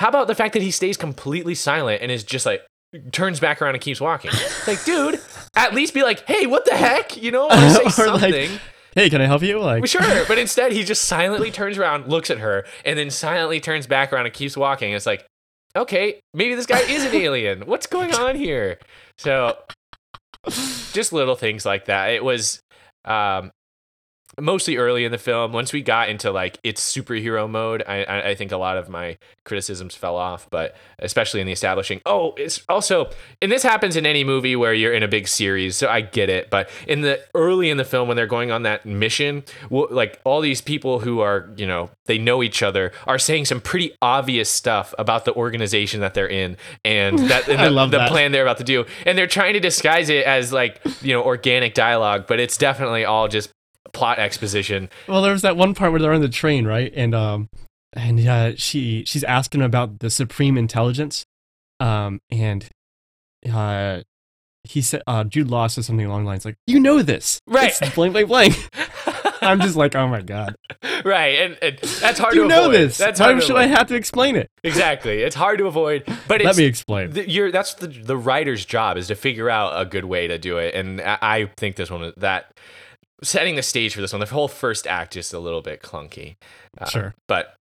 how 0.00 0.08
about 0.08 0.26
the 0.26 0.34
fact 0.34 0.52
that 0.52 0.62
he 0.62 0.72
stays 0.72 0.96
completely 0.96 1.54
silent 1.54 2.02
and 2.02 2.10
is 2.10 2.24
just 2.24 2.44
like 2.44 2.62
turns 3.12 3.40
back 3.40 3.60
around 3.60 3.74
and 3.74 3.82
keeps 3.82 4.00
walking? 4.00 4.30
like, 4.66 4.84
dude, 4.84 5.20
at 5.56 5.74
least 5.74 5.94
be 5.94 6.02
like, 6.02 6.26
hey, 6.26 6.46
what 6.46 6.64
the 6.64 6.76
heck? 6.76 7.20
You 7.20 7.30
know, 7.30 7.46
or 7.46 7.70
say 7.70 7.80
Or, 7.80 7.84
like, 7.84 7.92
something. 7.94 8.50
Hey, 8.94 9.10
can 9.10 9.20
I 9.20 9.26
help 9.26 9.42
you? 9.42 9.60
Like, 9.60 9.86
sure, 9.86 10.24
but 10.26 10.38
instead 10.38 10.72
he 10.72 10.82
just 10.82 11.04
silently 11.04 11.50
turns 11.50 11.78
around, 11.78 12.08
looks 12.08 12.30
at 12.30 12.38
her, 12.38 12.64
and 12.84 12.98
then 12.98 13.10
silently 13.10 13.60
turns 13.60 13.86
back 13.86 14.12
around 14.12 14.26
and 14.26 14.34
keeps 14.34 14.56
walking. 14.56 14.92
It's 14.92 15.06
like, 15.06 15.26
okay, 15.76 16.20
maybe 16.34 16.54
this 16.54 16.66
guy 16.66 16.80
is 16.80 17.04
an 17.04 17.14
alien. 17.14 17.62
What's 17.62 17.86
going 17.86 18.14
on 18.14 18.34
here? 18.36 18.78
So, 19.18 19.56
just 20.92 21.12
little 21.12 21.36
things 21.36 21.64
like 21.66 21.84
that. 21.84 22.10
It 22.10 22.24
was 22.24 22.60
um, 23.04 23.50
mostly 24.40 24.76
early 24.76 25.04
in 25.04 25.12
the 25.12 25.18
film. 25.18 25.52
Once 25.52 25.72
we 25.72 25.82
got 25.82 26.08
into 26.08 26.30
like 26.30 26.58
its 26.62 26.80
superhero 26.80 27.48
mode, 27.48 27.82
I, 27.86 28.30
I, 28.30 28.34
think 28.34 28.52
a 28.52 28.56
lot 28.56 28.76
of 28.76 28.88
my 28.88 29.18
criticisms 29.44 29.94
fell 29.94 30.16
off. 30.16 30.48
But 30.50 30.76
especially 30.98 31.40
in 31.40 31.46
the 31.46 31.52
establishing. 31.52 32.00
Oh, 32.06 32.34
it's 32.36 32.62
also, 32.68 33.10
and 33.40 33.52
this 33.52 33.62
happens 33.62 33.96
in 33.96 34.06
any 34.06 34.24
movie 34.24 34.56
where 34.56 34.74
you're 34.74 34.92
in 34.92 35.02
a 35.02 35.08
big 35.08 35.28
series, 35.28 35.76
so 35.76 35.88
I 35.88 36.00
get 36.00 36.28
it. 36.28 36.50
But 36.50 36.68
in 36.86 37.02
the 37.02 37.20
early 37.34 37.70
in 37.70 37.76
the 37.76 37.84
film 37.84 38.08
when 38.08 38.16
they're 38.16 38.26
going 38.26 38.50
on 38.50 38.62
that 38.62 38.84
mission, 38.86 39.44
well, 39.70 39.88
like 39.90 40.20
all 40.24 40.40
these 40.40 40.60
people 40.60 41.00
who 41.00 41.20
are, 41.20 41.50
you 41.56 41.66
know, 41.66 41.90
they 42.06 42.18
know 42.18 42.42
each 42.42 42.62
other 42.62 42.92
are 43.06 43.18
saying 43.18 43.44
some 43.44 43.60
pretty 43.60 43.92
obvious 44.02 44.48
stuff 44.48 44.94
about 44.98 45.24
the 45.24 45.34
organization 45.34 46.00
that 46.00 46.14
they're 46.14 46.28
in 46.28 46.56
and 46.84 47.18
that 47.30 47.48
and 47.48 47.76
the, 47.76 47.86
the 47.86 47.98
that. 47.98 48.08
plan 48.08 48.32
they're 48.32 48.42
about 48.42 48.58
to 48.58 48.64
do. 48.64 48.84
And 49.06 49.16
they're 49.16 49.26
trying 49.26 49.54
to 49.54 49.60
disguise 49.60 50.08
it 50.08 50.24
as 50.26 50.52
like, 50.52 50.80
you 51.02 51.12
know, 51.12 51.22
organic 51.22 51.74
dialogue, 51.74 52.26
but 52.26 52.40
it's 52.40 52.56
definitely 52.56 53.04
all 53.04 53.28
just 53.28 53.52
plot 53.98 54.18
exposition. 54.20 54.88
well, 55.08 55.22
there 55.22 55.32
was 55.32 55.42
that 55.42 55.56
one 55.56 55.74
part 55.74 55.90
where 55.90 56.00
they're 56.00 56.12
on 56.12 56.20
the 56.20 56.28
train, 56.28 56.66
right? 56.66 56.92
And 56.94 57.14
um, 57.14 57.48
and 57.92 58.26
uh, 58.26 58.52
she 58.56 59.04
she's 59.06 59.24
asking 59.24 59.62
about 59.62 59.98
the 59.98 60.08
supreme 60.08 60.56
intelligence, 60.56 61.24
um, 61.80 62.20
and 62.30 62.68
uh, 63.52 64.02
he 64.62 64.82
said 64.82 65.02
uh, 65.06 65.24
Jude 65.24 65.48
Law 65.50 65.66
says 65.66 65.86
something 65.86 66.06
along 66.06 66.24
the 66.24 66.28
lines 66.30 66.44
like, 66.44 66.54
"You 66.66 66.78
know 66.78 67.02
this, 67.02 67.40
Right. 67.46 67.70
It's 67.80 67.94
blank, 67.94 68.12
blank, 68.12 68.28
blank." 68.28 68.68
I'm 69.42 69.60
just 69.60 69.76
like, 69.76 69.94
oh 69.94 70.08
my 70.08 70.20
god. 70.20 70.54
right, 71.04 71.38
and, 71.40 71.58
and 71.62 71.78
that's 71.78 72.18
hard 72.18 72.34
to 72.34 72.40
avoid 72.40 72.42
you 72.42 72.42
to 72.42 72.48
know 72.48 72.62
avoid. 72.66 72.74
this. 72.74 72.98
That's 72.98 73.20
Why 73.20 73.32
hard 73.32 73.42
should 73.44 73.56
I 73.56 73.66
have 73.66 73.86
to 73.88 73.94
explain 73.94 74.36
it? 74.36 74.48
Exactly, 74.64 75.22
it's 75.22 75.36
hard 75.36 75.58
to 75.58 75.66
avoid. 75.66 76.04
But 76.26 76.42
Let 76.42 76.56
me 76.56 76.64
explain. 76.64 77.10
the, 77.10 77.28
you're 77.28 77.50
that's 77.50 77.74
the 77.74 77.86
the 77.88 78.16
writer's 78.16 78.64
job 78.64 78.96
is 78.96 79.08
to 79.08 79.14
figure 79.14 79.48
out 79.48 79.80
a 79.80 79.84
good 79.84 80.04
way 80.04 80.26
to 80.28 80.38
do 80.38 80.58
it, 80.58 80.74
and 80.74 81.00
I, 81.00 81.18
I 81.20 81.50
think 81.56 81.76
this 81.76 81.90
one 81.90 82.12
that 82.16 82.52
setting 83.22 83.56
the 83.56 83.62
stage 83.62 83.94
for 83.94 84.00
this 84.00 84.12
one, 84.12 84.20
the 84.20 84.26
whole 84.26 84.48
first 84.48 84.86
act 84.86 85.16
is 85.16 85.32
a 85.32 85.38
little 85.38 85.62
bit 85.62 85.82
clunky. 85.82 86.36
Uh, 86.78 86.86
Sure. 86.86 87.14
but 87.26 87.54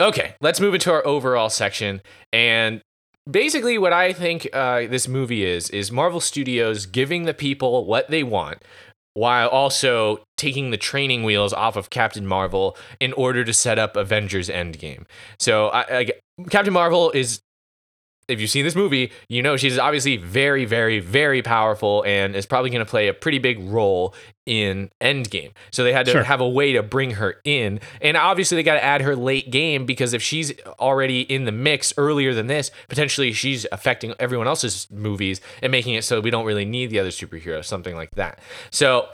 okay, 0.00 0.34
let's 0.40 0.60
move 0.60 0.74
into 0.74 0.92
our 0.92 1.06
overall 1.06 1.50
section 1.50 2.00
and. 2.32 2.80
Basically, 3.30 3.76
what 3.78 3.92
I 3.92 4.12
think 4.14 4.48
uh, 4.52 4.86
this 4.88 5.06
movie 5.06 5.44
is 5.44 5.68
is 5.70 5.92
Marvel 5.92 6.20
Studios 6.20 6.86
giving 6.86 7.24
the 7.24 7.34
people 7.34 7.84
what 7.84 8.08
they 8.10 8.24
want, 8.24 8.64
while 9.12 9.48
also 9.48 10.24
taking 10.38 10.70
the 10.70 10.78
training 10.78 11.22
wheels 11.22 11.52
off 11.52 11.76
of 11.76 11.90
Captain 11.90 12.26
Marvel 12.26 12.76
in 12.98 13.12
order 13.12 13.44
to 13.44 13.52
set 13.52 13.78
up 13.78 13.94
Avengers 13.94 14.48
Endgame. 14.48 15.04
So, 15.38 15.68
I, 15.68 15.98
I, 15.98 16.06
Captain 16.48 16.72
Marvel 16.72 17.10
is 17.12 17.40
if 18.30 18.40
you've 18.40 18.50
seen 18.50 18.64
this 18.64 18.76
movie, 18.76 19.12
you 19.28 19.42
know 19.42 19.56
she's 19.56 19.78
obviously 19.78 20.16
very, 20.16 20.64
very, 20.64 21.00
very 21.00 21.42
powerful 21.42 22.02
and 22.06 22.34
is 22.36 22.46
probably 22.46 22.70
going 22.70 22.84
to 22.84 22.90
play 22.90 23.08
a 23.08 23.14
pretty 23.14 23.38
big 23.38 23.58
role 23.68 24.14
in 24.46 24.90
Endgame. 25.00 25.52
So 25.70 25.84
they 25.84 25.92
had 25.92 26.06
to 26.06 26.12
Sure. 26.12 26.22
have 26.24 26.40
a 26.40 26.48
way 26.48 26.72
to 26.72 26.82
bring 26.82 27.12
her 27.12 27.36
in. 27.44 27.78
And 28.00 28.16
obviously, 28.16 28.56
they 28.56 28.62
got 28.62 28.74
to 28.74 28.82
add 28.84 29.00
her 29.02 29.14
late 29.14 29.50
game 29.50 29.84
because 29.86 30.12
if 30.12 30.22
she's 30.22 30.52
already 30.80 31.20
in 31.20 31.44
the 31.44 31.52
mix 31.52 31.92
earlier 31.96 32.34
than 32.34 32.46
this, 32.48 32.70
potentially 32.88 33.32
she's 33.32 33.66
affecting 33.70 34.14
everyone 34.18 34.48
else's 34.48 34.88
movies 34.90 35.40
and 35.62 35.70
making 35.70 35.94
it 35.94 36.02
so 36.04 36.20
we 36.20 36.30
don't 36.30 36.46
really 36.46 36.64
need 36.64 36.90
the 36.90 36.98
other 36.98 37.10
superheroes, 37.10 37.66
something 37.66 37.94
like 37.94 38.10
that. 38.16 38.40
So 38.70 39.08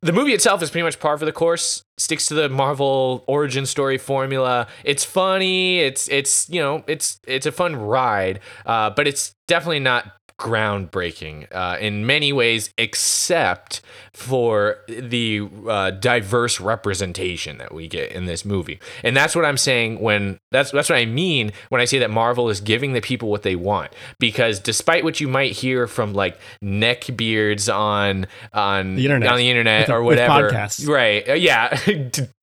the 0.00 0.12
movie 0.12 0.32
itself 0.32 0.62
is 0.62 0.70
pretty 0.70 0.84
much 0.84 1.00
par 1.00 1.18
for 1.18 1.24
the 1.24 1.32
course. 1.32 1.82
Sticks 1.96 2.26
to 2.28 2.34
the 2.34 2.48
marvel 2.48 3.24
origin 3.26 3.66
story 3.66 3.98
formula. 3.98 4.68
It's 4.84 5.04
funny. 5.04 5.80
It's 5.80 6.08
it's 6.08 6.48
you 6.48 6.60
know 6.60 6.84
it's 6.86 7.20
it's 7.26 7.46
a 7.46 7.52
fun 7.52 7.76
ride. 7.76 8.40
Uh, 8.64 8.90
but 8.90 9.08
it's 9.08 9.34
definitely 9.46 9.80
not 9.80 10.12
groundbreaking 10.38 11.46
uh, 11.52 11.76
in 11.80 12.06
many 12.06 12.32
ways 12.32 12.70
except 12.78 13.80
for 14.12 14.78
the 14.88 15.48
uh, 15.68 15.90
diverse 15.90 16.60
representation 16.60 17.58
that 17.58 17.72
we 17.74 17.88
get 17.88 18.12
in 18.12 18.26
this 18.26 18.44
movie 18.44 18.78
and 19.02 19.16
that's 19.16 19.34
what 19.34 19.44
i'm 19.44 19.56
saying 19.56 20.00
when 20.00 20.38
that's 20.50 20.70
that's 20.70 20.88
what 20.88 20.98
i 20.98 21.04
mean 21.04 21.52
when 21.70 21.80
i 21.80 21.84
say 21.84 21.98
that 21.98 22.10
marvel 22.10 22.48
is 22.48 22.60
giving 22.60 22.92
the 22.92 23.00
people 23.00 23.28
what 23.30 23.42
they 23.42 23.56
want 23.56 23.92
because 24.18 24.60
despite 24.60 25.04
what 25.04 25.20
you 25.20 25.28
might 25.28 25.52
hear 25.52 25.86
from 25.86 26.12
like 26.14 26.38
neck 26.62 27.04
beards 27.16 27.68
on 27.68 28.26
on 28.52 28.94
The 28.96 29.04
internet. 29.04 29.30
on 29.30 29.38
the 29.38 29.50
internet 29.50 29.90
or 29.90 30.02
whatever 30.02 30.50
podcasts. 30.50 30.86
right 30.88 31.28
Uh, 31.28 31.32
yeah 31.34 31.68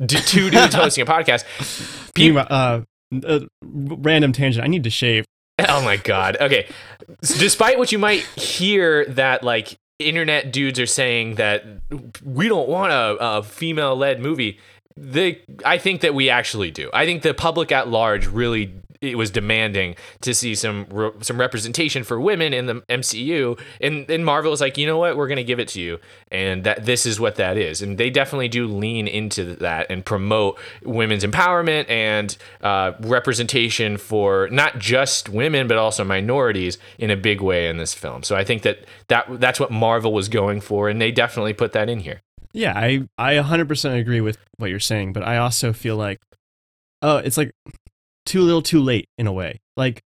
two 0.07 0.49
dudes 0.49 0.73
hosting 0.75 1.01
a 1.01 1.05
podcast 1.05 1.43
Being, 2.13 2.37
uh, 2.37 2.81
uh, 3.25 3.39
random 3.63 4.31
tangent. 4.31 4.63
I 4.63 4.67
need 4.67 4.83
to 4.85 4.89
shave. 4.89 5.25
Oh 5.69 5.81
my 5.83 5.97
god. 5.97 6.37
Okay. 6.41 6.67
S- 7.23 7.37
Despite 7.37 7.77
what 7.77 7.91
you 7.91 7.99
might 7.99 8.21
hear 8.37 9.05
that 9.05 9.43
like 9.43 9.77
internet 9.99 10.51
dudes 10.51 10.79
are 10.79 10.85
saying 10.85 11.35
that 11.35 11.65
we 12.23 12.47
don't 12.49 12.67
want 12.67 12.91
a, 12.91 13.15
a 13.19 13.43
female 13.43 13.95
led 13.95 14.19
movie, 14.19 14.59
the 14.97 15.39
I 15.63 15.77
think 15.77 16.01
that 16.01 16.13
we 16.13 16.29
actually 16.29 16.71
do. 16.71 16.89
I 16.93 17.05
think 17.05 17.21
the 17.21 17.33
public 17.33 17.71
at 17.71 17.87
large 17.87 18.27
really 18.27 18.73
it 19.05 19.17
was 19.17 19.31
demanding 19.31 19.95
to 20.21 20.33
see 20.33 20.55
some 20.55 20.85
re- 20.89 21.11
some 21.21 21.39
representation 21.39 22.03
for 22.03 22.19
women 22.19 22.53
in 22.53 22.65
the 22.65 22.75
MCU 22.89 23.59
and 23.81 24.09
and 24.09 24.25
Marvel 24.25 24.53
is 24.53 24.61
like, 24.61 24.77
"You 24.77 24.87
know 24.87 24.97
what? 24.97 25.17
We're 25.17 25.27
going 25.27 25.37
to 25.37 25.43
give 25.43 25.59
it 25.59 25.67
to 25.69 25.81
you." 25.81 25.99
And 26.31 26.63
that 26.63 26.85
this 26.85 27.05
is 27.05 27.19
what 27.19 27.35
that 27.35 27.57
is. 27.57 27.81
And 27.81 27.97
they 27.97 28.09
definitely 28.09 28.47
do 28.47 28.67
lean 28.67 29.07
into 29.07 29.55
that 29.55 29.87
and 29.89 30.05
promote 30.05 30.59
women's 30.83 31.23
empowerment 31.23 31.89
and 31.89 32.35
uh, 32.61 32.93
representation 32.99 33.97
for 33.97 34.49
not 34.51 34.79
just 34.79 35.29
women 35.29 35.67
but 35.67 35.77
also 35.77 36.03
minorities 36.03 36.77
in 36.97 37.09
a 37.09 37.17
big 37.17 37.41
way 37.41 37.67
in 37.67 37.77
this 37.77 37.93
film. 37.93 38.23
So 38.23 38.35
I 38.35 38.43
think 38.43 38.63
that, 38.63 38.85
that 39.07 39.39
that's 39.39 39.59
what 39.59 39.71
Marvel 39.71 40.13
was 40.13 40.29
going 40.29 40.61
for 40.61 40.89
and 40.89 41.01
they 41.01 41.11
definitely 41.11 41.53
put 41.53 41.73
that 41.73 41.89
in 41.89 41.99
here. 41.99 42.21
Yeah, 42.53 42.73
I 42.75 43.07
I 43.17 43.33
100% 43.35 43.99
agree 43.99 44.21
with 44.21 44.37
what 44.57 44.69
you're 44.69 44.79
saying, 44.79 45.13
but 45.13 45.23
I 45.23 45.37
also 45.37 45.73
feel 45.73 45.97
like 45.97 46.21
oh, 47.01 47.17
it's 47.17 47.37
like 47.37 47.51
too 48.25 48.41
little 48.41 48.61
too 48.61 48.81
late 48.81 49.07
in 49.17 49.27
a 49.27 49.33
way. 49.33 49.59
Like 49.77 50.01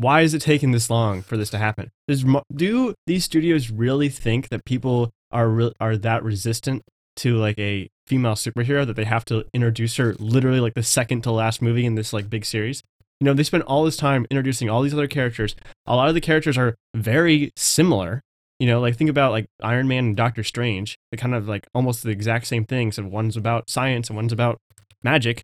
why 0.00 0.22
is 0.22 0.32
it 0.32 0.40
taking 0.40 0.70
this 0.70 0.88
long 0.88 1.22
for 1.22 1.36
this 1.36 1.50
to 1.50 1.58
happen? 1.58 1.90
Does, 2.08 2.24
do 2.54 2.94
these 3.06 3.24
studios 3.24 3.70
really 3.70 4.08
think 4.08 4.48
that 4.48 4.64
people 4.64 5.10
are 5.30 5.48
re- 5.48 5.72
are 5.78 5.96
that 5.98 6.24
resistant 6.24 6.82
to 7.16 7.36
like 7.36 7.58
a 7.58 7.88
female 8.06 8.34
superhero 8.34 8.86
that 8.86 8.96
they 8.96 9.04
have 9.04 9.24
to 9.26 9.44
introduce 9.52 9.96
her 9.96 10.14
literally 10.18 10.60
like 10.60 10.74
the 10.74 10.82
second 10.82 11.22
to 11.22 11.30
last 11.30 11.60
movie 11.60 11.84
in 11.84 11.96
this 11.96 12.12
like 12.12 12.30
big 12.30 12.46
series? 12.46 12.82
You 13.20 13.26
know, 13.26 13.34
they 13.34 13.42
spend 13.42 13.64
all 13.64 13.84
this 13.84 13.98
time 13.98 14.26
introducing 14.30 14.70
all 14.70 14.80
these 14.80 14.94
other 14.94 15.06
characters. 15.06 15.54
A 15.86 15.94
lot 15.94 16.08
of 16.08 16.14
the 16.14 16.20
characters 16.22 16.56
are 16.56 16.76
very 16.94 17.52
similar. 17.56 18.22
You 18.58 18.66
know, 18.66 18.80
like 18.80 18.96
think 18.96 19.10
about 19.10 19.32
like 19.32 19.46
Iron 19.62 19.86
Man 19.86 20.06
and 20.06 20.16
Doctor 20.16 20.42
Strange. 20.42 20.96
They're 21.10 21.18
kind 21.18 21.34
of 21.34 21.46
like 21.46 21.66
almost 21.74 22.02
the 22.02 22.10
exact 22.10 22.46
same 22.46 22.64
things. 22.64 22.96
And 22.96 23.12
one's 23.12 23.36
about 23.36 23.68
science 23.68 24.08
and 24.08 24.16
one's 24.16 24.32
about 24.32 24.58
magic. 25.02 25.42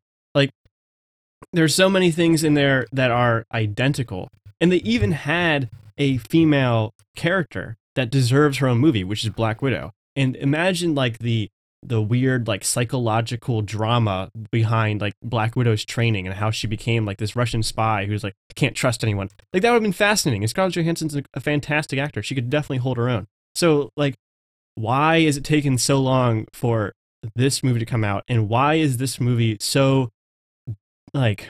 There's 1.56 1.74
so 1.74 1.88
many 1.88 2.10
things 2.10 2.44
in 2.44 2.52
there 2.52 2.86
that 2.92 3.10
are 3.10 3.46
identical. 3.50 4.28
And 4.60 4.70
they 4.70 4.76
even 4.76 5.12
had 5.12 5.70
a 5.96 6.18
female 6.18 6.92
character 7.16 7.78
that 7.94 8.10
deserves 8.10 8.58
her 8.58 8.68
own 8.68 8.76
movie, 8.76 9.04
which 9.04 9.24
is 9.24 9.30
Black 9.30 9.62
Widow. 9.62 9.92
And 10.14 10.36
imagine 10.36 10.94
like 10.94 11.18
the 11.18 11.48
the 11.82 12.02
weird 12.02 12.46
like 12.46 12.62
psychological 12.62 13.62
drama 13.62 14.30
behind 14.50 15.00
like 15.00 15.14
Black 15.22 15.56
Widow's 15.56 15.82
training 15.82 16.26
and 16.26 16.36
how 16.36 16.50
she 16.50 16.66
became 16.66 17.06
like 17.06 17.16
this 17.16 17.34
Russian 17.34 17.62
spy 17.62 18.04
who's 18.04 18.22
like 18.22 18.34
can't 18.54 18.74
trust 18.74 19.02
anyone. 19.02 19.30
Like 19.54 19.62
that 19.62 19.70
would 19.70 19.76
have 19.76 19.82
been 19.82 19.92
fascinating. 19.92 20.42
And 20.42 20.50
Scarlett 20.50 20.74
Johansson's 20.74 21.16
a, 21.16 21.22
a 21.32 21.40
fantastic 21.40 21.98
actor. 21.98 22.22
She 22.22 22.34
could 22.34 22.50
definitely 22.50 22.78
hold 22.78 22.98
her 22.98 23.08
own. 23.08 23.28
So 23.54 23.88
like 23.96 24.14
why 24.74 25.16
is 25.16 25.38
it 25.38 25.44
taking 25.44 25.78
so 25.78 26.00
long 26.00 26.48
for 26.52 26.92
this 27.34 27.62
movie 27.62 27.80
to 27.80 27.86
come 27.86 28.04
out 28.04 28.24
and 28.28 28.46
why 28.46 28.74
is 28.74 28.98
this 28.98 29.18
movie 29.18 29.56
so 29.58 30.10
like 31.16 31.48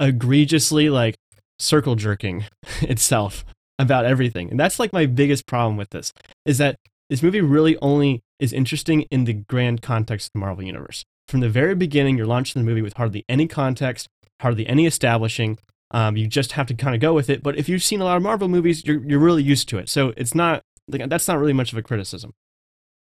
egregiously 0.00 0.88
like 0.90 1.16
circle 1.58 1.96
jerking 1.96 2.44
itself 2.82 3.44
about 3.78 4.04
everything. 4.04 4.50
And 4.50 4.58
that's 4.58 4.78
like 4.78 4.92
my 4.92 5.06
biggest 5.06 5.46
problem 5.46 5.76
with 5.76 5.90
this 5.90 6.12
is 6.44 6.58
that 6.58 6.76
this 7.10 7.22
movie 7.22 7.40
really 7.40 7.76
only 7.78 8.20
is 8.38 8.52
interesting 8.52 9.02
in 9.10 9.24
the 9.24 9.32
grand 9.32 9.82
context 9.82 10.28
of 10.28 10.32
the 10.34 10.38
marvel 10.40 10.64
universe. 10.64 11.04
From 11.26 11.40
the 11.40 11.48
very 11.48 11.74
beginning 11.74 12.16
you're 12.16 12.26
launching 12.26 12.60
the 12.60 12.66
movie 12.66 12.82
with 12.82 12.96
hardly 12.96 13.24
any 13.28 13.46
context 13.46 14.08
hardly 14.40 14.66
any 14.66 14.86
establishing. 14.86 15.58
Um, 15.90 16.16
you 16.16 16.26
just 16.26 16.52
have 16.52 16.66
to 16.66 16.74
kind 16.74 16.94
of 16.94 17.00
go 17.00 17.14
with 17.14 17.30
it. 17.30 17.42
But 17.42 17.56
if 17.56 17.68
you've 17.68 17.82
seen 17.82 18.00
a 18.00 18.04
lot 18.04 18.16
of 18.16 18.22
marvel 18.22 18.48
movies 18.48 18.84
you're, 18.84 19.02
you're 19.02 19.18
really 19.18 19.42
used 19.42 19.68
to 19.70 19.78
it. 19.78 19.88
So 19.88 20.12
it's 20.16 20.34
not 20.34 20.62
like 20.88 21.08
that's 21.08 21.28
not 21.28 21.38
really 21.38 21.52
much 21.52 21.72
of 21.72 21.78
a 21.78 21.82
criticism. 21.82 22.32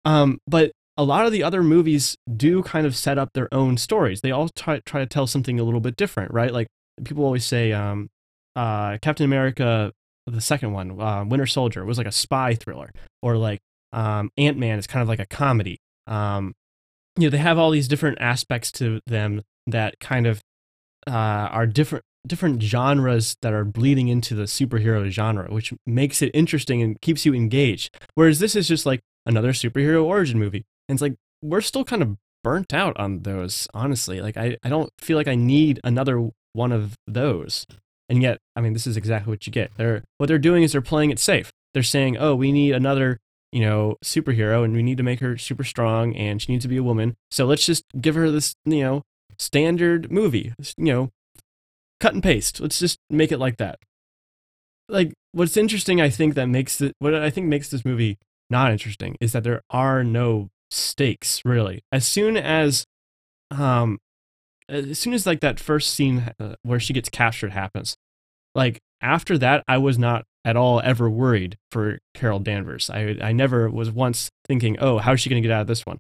Um, 0.06 0.40
but 0.48 0.72
a 0.98 1.04
lot 1.04 1.26
of 1.26 1.32
the 1.32 1.44
other 1.44 1.64
movies 1.64 2.18
do 2.36 2.62
kind 2.64 2.86
of 2.86 2.96
set 2.96 3.18
up 3.18 3.30
their 3.34 3.52
own 3.54 3.78
stories. 3.78 4.22
They 4.22 4.32
all 4.32 4.50
try, 4.50 4.80
try 4.86 5.00
to 5.00 5.08
tell 5.08 5.28
something 5.28 5.60
a 5.60 5.64
little 5.64 5.80
bit 5.80 5.96
different, 5.96 6.34
right? 6.34 6.52
Like 6.52 6.68
people 7.04 7.26
always 7.26 7.46
say, 7.46 7.72
um, 7.72 8.10
uh, 8.56 8.98
Captain 9.02 9.26
America, 9.26 9.92
the 10.28 10.42
second 10.42 10.74
one, 10.74 11.00
uh, 11.02 11.26
Winter 11.26 11.48
Soldier, 11.48 11.84
was 11.86 11.98
like 11.98 12.08
a 12.08 12.12
spy 12.12 12.54
thriller, 12.54 12.92
or 13.22 13.38
like 13.38 13.60
um, 13.92 14.30
Ant 14.38 14.58
Man 14.58 14.80
is 14.80 14.88
kind 14.88 15.02
of 15.02 15.08
like 15.08 15.20
a 15.20 15.26
comedy. 15.26 15.80
Um, 16.08 16.54
you 17.18 17.24
know, 17.24 17.30
they 17.30 17.38
have 17.38 17.58
all 17.58 17.72
these 17.72 17.88
different 17.88 18.20
aspects 18.22 18.72
to 18.74 19.00
them 19.08 19.42
that 19.68 20.00
kind 20.00 20.28
of 20.28 20.42
uh, 21.08 21.12
are 21.12 21.66
different 21.66 22.04
different 22.26 22.62
genres 22.62 23.36
that 23.42 23.52
are 23.52 23.66
bleeding 23.66 24.08
into 24.08 24.34
the 24.34 24.44
superhero 24.44 25.10
genre, 25.10 25.52
which 25.52 25.74
makes 25.86 26.22
it 26.22 26.32
interesting 26.34 26.82
and 26.82 27.02
keeps 27.02 27.26
you 27.26 27.34
engaged. 27.34 28.00
Whereas 28.16 28.40
this 28.40 28.56
is 28.56 28.68
just 28.68 28.86
like 28.86 29.02
another 29.26 29.52
superhero 29.52 30.04
origin 30.04 30.40
movie. 30.40 30.64
And 30.88 30.96
it's 30.96 31.02
like 31.02 31.16
we're 31.42 31.62
still 31.62 31.84
kind 31.84 32.02
of 32.02 32.18
burnt 32.44 32.74
out 32.74 32.98
on 32.98 33.20
those, 33.20 33.68
honestly. 33.74 34.22
Like 34.22 34.38
I, 34.38 34.58
I 34.64 34.70
don't 34.70 34.92
feel 35.00 35.18
like 35.18 35.28
I 35.28 35.36
need 35.36 35.80
another 35.84 36.30
one 36.54 36.72
of 36.72 36.96
those. 37.08 37.66
And 38.10 38.22
yet, 38.22 38.40
I 38.56 38.62
mean, 38.62 38.74
this 38.74 38.86
is 38.86 38.98
exactly 38.98 39.32
what 39.32 39.48
you 39.48 39.54
get. 39.54 39.72
They're 39.76 40.04
what 40.18 40.28
they're 40.28 40.38
doing 40.38 40.64
is 40.64 40.74
they're 40.74 40.82
playing 40.82 41.10
it 41.10 41.20
safe. 41.20 41.52
They're 41.74 41.84
saying, 41.84 42.18
"Oh, 42.18 42.36
we 42.36 42.52
need 42.52 42.74
another, 42.74 43.20
you 43.52 43.62
know, 43.62 43.98
superhero 44.04 44.64
and 44.64 44.74
we 44.74 44.84
need 44.84 44.98
to 44.98 45.04
make 45.04 45.20
her 45.22 45.38
super 45.38 45.64
strong 45.64 46.16
and 46.16 46.42
she 46.42 46.52
needs 46.52 46.66
to 46.66 46.70
be 46.70 46.78
a 46.78 46.84
woman. 46.84 47.16
So 47.32 47.46
let's 47.46 47.66
just 47.66 47.84
give 48.00 48.16
her 48.16 48.30
this, 48.30 48.56
you 48.66 48.82
know, 48.82 49.04
standard 49.38 50.12
movie, 50.12 50.54
you 50.78 50.94
know, 50.94 51.10
cut 52.00 52.14
and 52.14 52.22
paste. 52.22 52.60
Let's 52.60 52.80
just 52.80 53.00
make 53.10 53.32
it 53.32 53.40
like 53.40 53.58
that." 53.58 53.80
Like 54.90 55.14
what's 55.32 55.58
interesting 55.58 56.02
I 56.02 56.10
think 56.10 56.36
that 56.36 56.48
makes 56.48 56.82
it 56.82 56.94
what 57.00 57.16
I 57.16 57.30
think 57.30 57.48
makes 57.48 57.70
this 57.70 57.86
movie 57.86 58.18
not 58.50 58.72
interesting 58.72 59.16
is 59.20 59.32
that 59.32 59.44
there 59.44 59.62
are 59.70 60.04
no 60.04 60.50
stakes 60.74 61.42
really. 61.46 61.84
As 61.92 62.08
soon 62.08 62.38
as 62.38 62.86
um 63.52 64.00
as 64.70 64.98
soon 64.98 65.14
as 65.14 65.26
like 65.26 65.42
that 65.42 65.60
first 65.60 65.94
scene 65.94 66.32
uh, 66.40 66.56
where 66.64 66.80
she 66.80 66.94
gets 66.94 67.10
captured 67.10 67.52
happens, 67.52 67.96
like 68.56 68.80
after 69.02 69.38
that 69.38 69.64
I 69.68 69.78
was 69.78 69.98
not 69.98 70.24
at 70.46 70.56
all 70.58 70.82
ever 70.84 71.10
worried 71.10 71.58
for 71.72 72.00
Carol 72.14 72.40
Danvers. 72.40 72.90
I 72.90 73.18
I 73.22 73.32
never 73.32 73.70
was 73.70 73.92
once 73.92 74.30
thinking, 74.48 74.78
"Oh, 74.80 74.98
how 75.00 75.14
is 75.14 75.22
she 75.22 75.30
going 75.30 75.42
to 75.42 75.48
get 75.48 75.54
out 75.54 75.62
of 75.62 75.68
this 75.68 75.86
one?" 75.86 76.00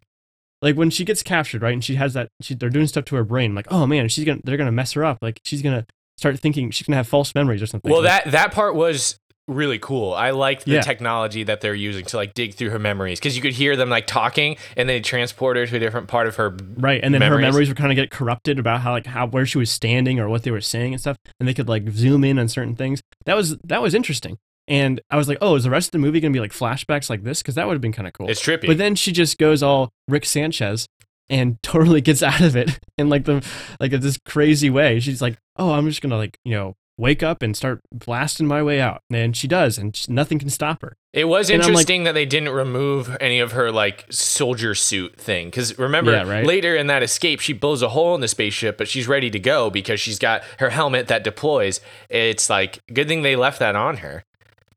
like 0.64 0.78
when 0.78 0.90
she 0.90 1.04
gets 1.04 1.22
captured, 1.22 1.62
right, 1.62 1.74
and 1.74 1.84
she 1.84 1.96
has 1.96 2.14
that, 2.14 2.30
she, 2.42 2.56
they're 2.56 2.70
doing 2.70 2.88
stuff 2.88 3.04
to 3.04 3.18
her 3.18 3.26
brain. 3.26 3.54
like, 3.54 3.68
oh 3.70 3.86
man, 3.86 4.08
she's 4.08 4.24
gonna, 4.24 4.40
they're 4.46 4.56
gonna 4.56 4.72
mess 4.72 4.94
her 4.94 5.04
up. 5.04 5.18
Like 5.22 5.42
she's 5.44 5.62
gonna 5.62 5.86
start 6.18 6.40
thinking 6.40 6.72
she's 6.72 6.88
gonna 6.88 6.96
have 6.96 7.08
false 7.08 7.36
memories 7.36 7.62
or 7.62 7.66
something. 7.68 7.92
Well, 7.92 8.02
Like, 8.02 8.24
that 8.24 8.32
that 8.32 8.52
part 8.54 8.74
was 8.74 9.20
really 9.48 9.78
cool. 9.80 10.14
I 10.14 10.30
liked 10.32 10.66
the 10.66 10.72
Yeah. 10.74 10.82
technology 10.82 11.44
that 11.44 11.60
they're 11.62 11.74
using 11.76 12.06
to 12.06 12.18
like 12.18 12.34
dig 12.34 12.54
through 12.54 12.70
her 12.70 12.80
memories 12.80 13.20
because 13.20 13.36
you 13.36 13.42
could 13.42 13.54
hear 13.54 13.76
them 13.76 13.90
like 13.90 14.08
talking 14.08 14.56
and 14.78 14.88
they 14.88 15.00
transport 15.02 15.58
her 15.58 15.66
to 15.68 15.76
a 15.76 15.80
different 15.80 16.08
part 16.08 16.28
of 16.28 16.36
her. 16.38 16.56
right, 16.78 17.02
and 17.04 17.14
then 17.14 17.22
her 17.22 17.30
memories. 17.30 17.44
memories 17.46 17.68
would 17.68 17.78
kind 17.78 17.92
of 17.92 17.96
get 17.96 18.10
corrupted 18.10 18.58
about 18.60 18.82
how 18.82 18.92
like 18.94 19.06
how 19.06 19.28
where 19.28 19.46
she 19.46 19.58
was 19.58 19.70
standing 19.70 20.20
or 20.20 20.30
what 20.30 20.44
they 20.44 20.52
were 20.52 20.62
saying 20.62 20.94
and 20.94 21.02
stuff, 21.02 21.18
and 21.40 21.48
they 21.50 21.54
could 21.54 21.68
like 21.68 21.90
zoom 21.90 22.24
in 22.24 22.40
on 22.40 22.48
certain 22.48 22.76
things. 22.76 23.02
That 23.26 23.36
was 23.36 23.58
that 23.66 23.82
was 23.82 23.94
interesting. 23.94 24.38
And 24.66 25.02
I 25.12 25.18
was 25.18 25.28
like, 25.28 25.40
oh, 25.42 25.56
is 25.56 25.66
the 25.66 25.70
rest 25.70 25.90
of 25.90 25.92
the 25.92 26.00
movie 26.00 26.22
gonna 26.22 26.32
be 26.32 26.40
like 26.40 26.54
flashbacks 26.54 27.10
like 27.10 27.24
this? 27.24 27.42
Because 27.42 27.56
that 27.56 27.68
would 27.68 27.74
have 27.74 27.82
been 27.82 27.92
kind 27.92 28.08
of 28.08 28.14
cool. 28.14 28.30
It's 28.30 28.42
trippy. 28.42 28.68
But 28.68 28.78
then 28.78 28.96
she 28.96 29.12
just 29.12 29.38
goes 29.38 29.62
all 29.62 29.90
Rick 30.08 30.24
Sanchez 30.26 30.88
and 31.30 31.58
totally 31.64 32.00
gets 32.00 32.24
out 32.24 32.40
of 32.40 32.56
it 32.56 32.80
in 32.98 33.10
like 33.10 33.26
the 33.26 33.46
like 33.82 33.92
this 33.92 34.18
crazy 34.26 34.70
way. 34.70 35.02
She's 35.02 35.22
like, 35.22 35.38
"Oh, 35.58 35.72
I'm 35.74 35.86
just 35.90 36.02
gonna 36.02 36.16
like 36.18 36.38
you 36.46 36.54
know 36.54 36.76
wake 36.98 37.24
up 37.24 37.42
and 37.42 37.56
start 37.58 37.82
blasting 37.92 38.48
my 38.48 38.62
way 38.64 38.80
out," 38.80 39.02
and 39.12 39.36
she 39.36 39.48
does, 39.48 39.78
and 39.78 39.96
she, 39.96 40.12
nothing 40.12 40.40
can 40.40 40.50
stop 40.50 40.82
her. 40.82 40.96
It 41.12 41.26
was 41.26 41.50
And 41.50 41.62
I'm 41.62 41.68
like- 41.68 41.70
interesting 41.70 42.04
that 42.06 42.14
they 42.14 42.26
didn't 42.26 42.50
remove 42.50 43.16
any 43.20 43.40
of 43.40 43.52
her 43.52 43.72
like 43.72 44.06
soldier 44.10 44.74
suit 44.76 45.16
thing 45.20 45.48
because 45.48 45.78
remember 45.78 46.12
Yeah, 46.12 46.24
right. 46.28 46.46
later 46.46 46.76
in 46.76 46.88
that 46.88 47.04
escape 47.04 47.40
she 47.40 47.54
blows 47.54 47.82
a 47.82 47.90
hole 47.90 48.16
in 48.16 48.22
the 48.22 48.28
spaceship 48.28 48.78
but 48.80 48.88
she's 48.88 49.08
ready 49.08 49.30
to 49.30 49.38
go 49.40 49.70
because 49.70 50.00
she's 50.00 50.18
got 50.18 50.44
her 50.60 50.70
helmet 50.72 51.08
that 51.10 51.24
deploys. 51.24 51.82
It's 52.10 52.50
like 52.50 52.80
good 52.92 53.08
thing 53.08 53.22
they 53.22 53.36
left 53.36 53.60
that 53.60 53.76
on 53.76 53.98
her. 53.98 54.24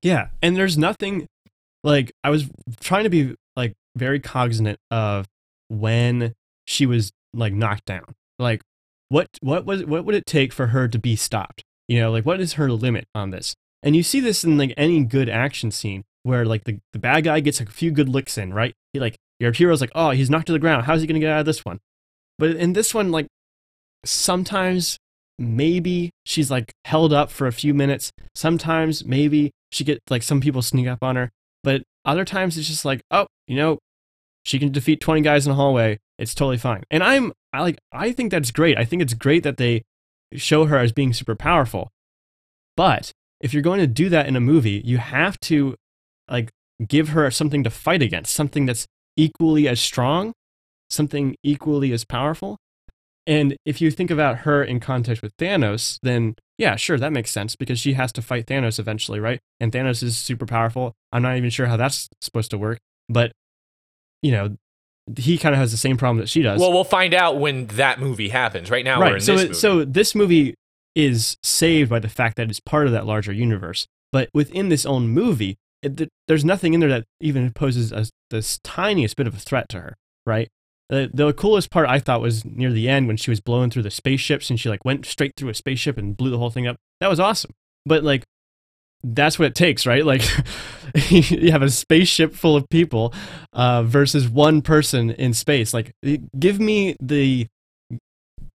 Yeah, 0.03 0.29
and 0.43 0.57
there's 0.57 0.77
nothing 0.77 1.27
like 1.83 2.13
I 2.23 2.31
was 2.31 2.45
trying 2.81 3.05
to 3.05 3.11
be 3.11 3.35
like 3.57 3.73
very 3.97 4.21
cognizant 4.21 4.79
of 4.91 5.27
when 5.69 6.35
she 6.67 6.85
was 6.87 7.13
like 7.33 7.53
knocked 7.55 7.87
down. 7.87 8.15
Like 8.39 8.61
what 9.09 9.29
what 9.41 9.65
was 9.65 9.85
what 9.87 10.05
would 10.05 10.15
it 10.15 10.27
take 10.27 10.53
for 10.53 10.69
her 10.69 10.87
to 10.89 10.99
be 10.99 11.17
stopped? 11.17 11.63
You 11.89 12.01
know, 12.01 12.11
like 12.11 12.27
what 12.27 12.41
is 12.41 12.55
her 12.55 12.71
limit 12.71 13.07
on 13.15 13.31
this? 13.31 13.55
And 13.83 13.95
you 13.95 14.03
see 14.03 14.21
this 14.21 14.45
in 14.45 14.59
like 14.59 14.75
any 14.77 15.05
good 15.05 15.29
action 15.29 15.71
scene 15.71 16.05
where 16.23 16.45
like 16.45 16.65
the, 16.65 16.81
the 16.93 16.99
bad 16.99 17.25
guy 17.25 17.41
gets 17.41 17.61
a 17.61 17.67
few 17.67 17.91
good 17.91 18.09
licks 18.09 18.37
in, 18.37 18.53
right? 18.53 18.75
He 18.93 19.01
like 19.01 19.17
your 19.39 19.53
hero's 19.53 19.81
like, 19.81 19.93
oh, 19.95 20.11
he's 20.11 20.31
knocked 20.31 20.47
to 20.47 20.53
the 20.53 20.59
ground. 20.59 20.85
How's 20.87 21.01
he 21.01 21.07
gonna 21.07 21.21
get 21.21 21.31
out 21.31 21.41
of 21.41 21.47
this 21.47 21.65
one? 21.65 21.79
But 22.39 22.57
in 22.57 22.73
this 22.73 22.93
one, 22.93 23.11
like 23.13 23.27
sometimes 24.05 24.99
maybe 25.39 26.11
she's 26.25 26.51
like 26.51 26.73
held 26.85 27.13
up 27.13 27.31
for 27.31 27.47
a 27.47 27.53
few 27.53 27.75
minutes. 27.75 28.13
Sometimes 28.35 29.05
maybe 29.05 29.53
she 29.71 29.85
get 29.85 30.01
like 30.11 30.23
some 30.23 30.41
people 30.41 30.63
sneak 30.63 30.89
up 30.89 31.03
on 31.03 31.17
her, 31.17 31.31
but 31.63 31.83
other 32.05 32.25
times 32.25 32.57
it's 32.57 32.69
just 32.69 32.85
like, 32.85 33.03
oh, 33.11 33.27
you 33.47 33.57
know, 33.57 33.79
she 34.45 34.59
can 34.59 34.73
defeat 34.73 35.01
20 35.01 35.21
guys 35.23 35.47
in 35.47 35.53
a 35.53 35.57
hallway. 35.57 35.99
It's 36.19 36.35
totally 36.35 36.59
fine. 36.59 36.83
And 36.91 37.03
I'm 37.03 37.33
I 37.53 37.63
like 37.63 37.79
I 37.93 38.13
think 38.13 38.31
that's 38.31 38.51
great. 38.51 38.79
I 38.79 38.85
think 38.85 39.03
it's 39.03 39.15
great 39.15 39.43
that 39.43 39.57
they 39.57 39.83
show 40.33 40.67
her 40.67 40.79
as 40.79 40.93
being 40.93 41.13
super 41.13 41.35
powerful. 41.35 41.91
But 42.77 43.13
if 43.41 43.53
you're 43.53 43.63
going 43.63 43.81
to 43.81 43.87
do 43.87 44.09
that 44.09 44.27
in 44.27 44.37
a 44.37 44.41
movie, 44.41 44.83
you 44.85 44.99
have 44.99 45.39
to 45.41 45.75
like 46.31 46.51
give 46.87 47.11
her 47.11 47.31
something 47.31 47.65
to 47.65 47.71
fight 47.71 48.03
against, 48.03 48.35
something 48.35 48.67
that's 48.67 48.87
equally 49.17 49.69
as 49.69 49.81
strong, 49.81 50.33
something 50.91 51.37
equally 51.43 51.93
as 51.93 52.05
powerful. 52.05 52.59
And 53.27 53.57
if 53.65 53.81
you 53.81 53.91
think 53.91 54.11
about 54.11 54.39
her 54.39 54.63
in 54.63 54.79
context 54.79 55.23
with 55.23 55.37
Thanos, 55.37 55.99
then 56.03 56.37
yeah, 56.59 56.77
sure, 56.77 56.99
that 56.99 57.13
makes 57.13 57.31
sense 57.31 57.57
because 57.57 57.79
she 57.79 57.95
has 57.95 58.13
to 58.13 58.23
fight 58.23 58.47
Thanos 58.47 58.79
eventually, 58.79 59.21
right? 59.21 59.41
And 59.61 59.73
Thanos 59.73 60.03
is 60.03 60.17
super 60.17 60.47
powerful. 60.47 60.95
I'm 61.13 61.23
not 61.23 61.37
even 61.37 61.51
sure 61.51 61.67
how 61.67 61.77
that's 61.77 62.09
supposed 62.21 62.51
to 62.53 62.59
work, 62.59 62.79
but 63.09 63.33
you 64.23 64.33
know, 64.33 64.57
he 65.17 65.39
kind 65.39 65.55
of 65.55 65.61
has 65.61 65.71
the 65.71 65.77
same 65.77 65.97
problem 65.97 66.19
that 66.19 66.29
she 66.29 66.43
does. 66.43 66.61
Well, 66.61 66.73
we'll 66.73 66.85
find 66.85 67.15
out 67.15 67.39
when 67.39 67.67
that 67.69 68.01
movie 68.01 68.29
happens. 68.29 68.71
Right 68.71 68.85
now 68.85 68.99
we're 68.99 69.07
in 69.07 69.13
right. 69.15 69.23
So, 69.23 69.33
this 69.35 69.43
it, 69.43 69.49
movie. 69.49 69.59
so 69.59 69.85
this 69.85 70.15
movie 70.15 70.55
is 70.95 71.37
saved 71.43 71.91
by 71.91 71.99
the 71.99 72.09
fact 72.09 72.37
that 72.37 72.51
it's 72.51 72.61
part 72.61 72.87
of 72.87 72.93
that 72.93 73.07
larger 73.07 73.33
universe. 73.33 73.87
But 74.13 74.31
within 74.33 74.69
this 74.69 74.87
own 74.87 75.09
movie, 75.09 75.59
it, 75.83 76.09
there's 76.27 76.45
nothing 76.45 76.75
in 76.75 76.81
there 76.81 76.89
that 76.89 77.05
even 77.21 77.53
poses 77.53 77.93
a, 77.93 78.07
this 78.31 78.59
tiniest 78.65 79.17
bit 79.17 79.27
of 79.27 79.35
a 79.35 79.39
threat 79.39 79.69
to 79.71 79.81
her, 79.81 79.97
right? 80.25 80.49
The, 80.89 81.11
the 81.13 81.33
coolest 81.33 81.71
part 81.71 81.89
I 81.89 81.99
thought 81.99 82.21
was 82.21 82.45
near 82.45 82.73
the 82.73 82.89
end 82.89 83.09
when 83.09 83.17
she 83.17 83.31
was 83.31 83.41
blowing 83.41 83.71
through 83.71 83.83
the 83.83 83.91
spaceships 83.91 84.51
and 84.51 84.59
she 84.59 84.69
like 84.69 84.85
went 84.85 85.05
straight 85.05 85.35
through 85.37 85.51
a 85.51 85.55
spaceship 85.55 85.99
and 85.99 86.17
blew 86.17 86.31
the 86.31 86.39
whole 86.39 86.51
thing 86.51 86.67
up. 86.67 86.77
That 87.01 87.11
was 87.11 87.21
awesome. 87.21 87.53
But 87.85 88.03
like, 88.03 88.25
that's 89.05 89.39
what 89.39 89.47
it 89.47 89.55
takes, 89.55 89.87
right? 89.87 90.05
Like, 90.05 90.23
you 91.11 91.51
have 91.53 91.63
a 91.63 91.71
spaceship 91.71 92.35
full 92.35 92.57
of 92.57 92.69
people 92.69 93.13
uh, 93.53 93.83
versus 93.83 94.29
one 94.29 94.63
person 94.63 95.11
in 95.11 95.35
space. 95.35 95.73
Like, 95.75 95.93
give 96.39 96.59
me 96.61 96.97
the 97.01 97.47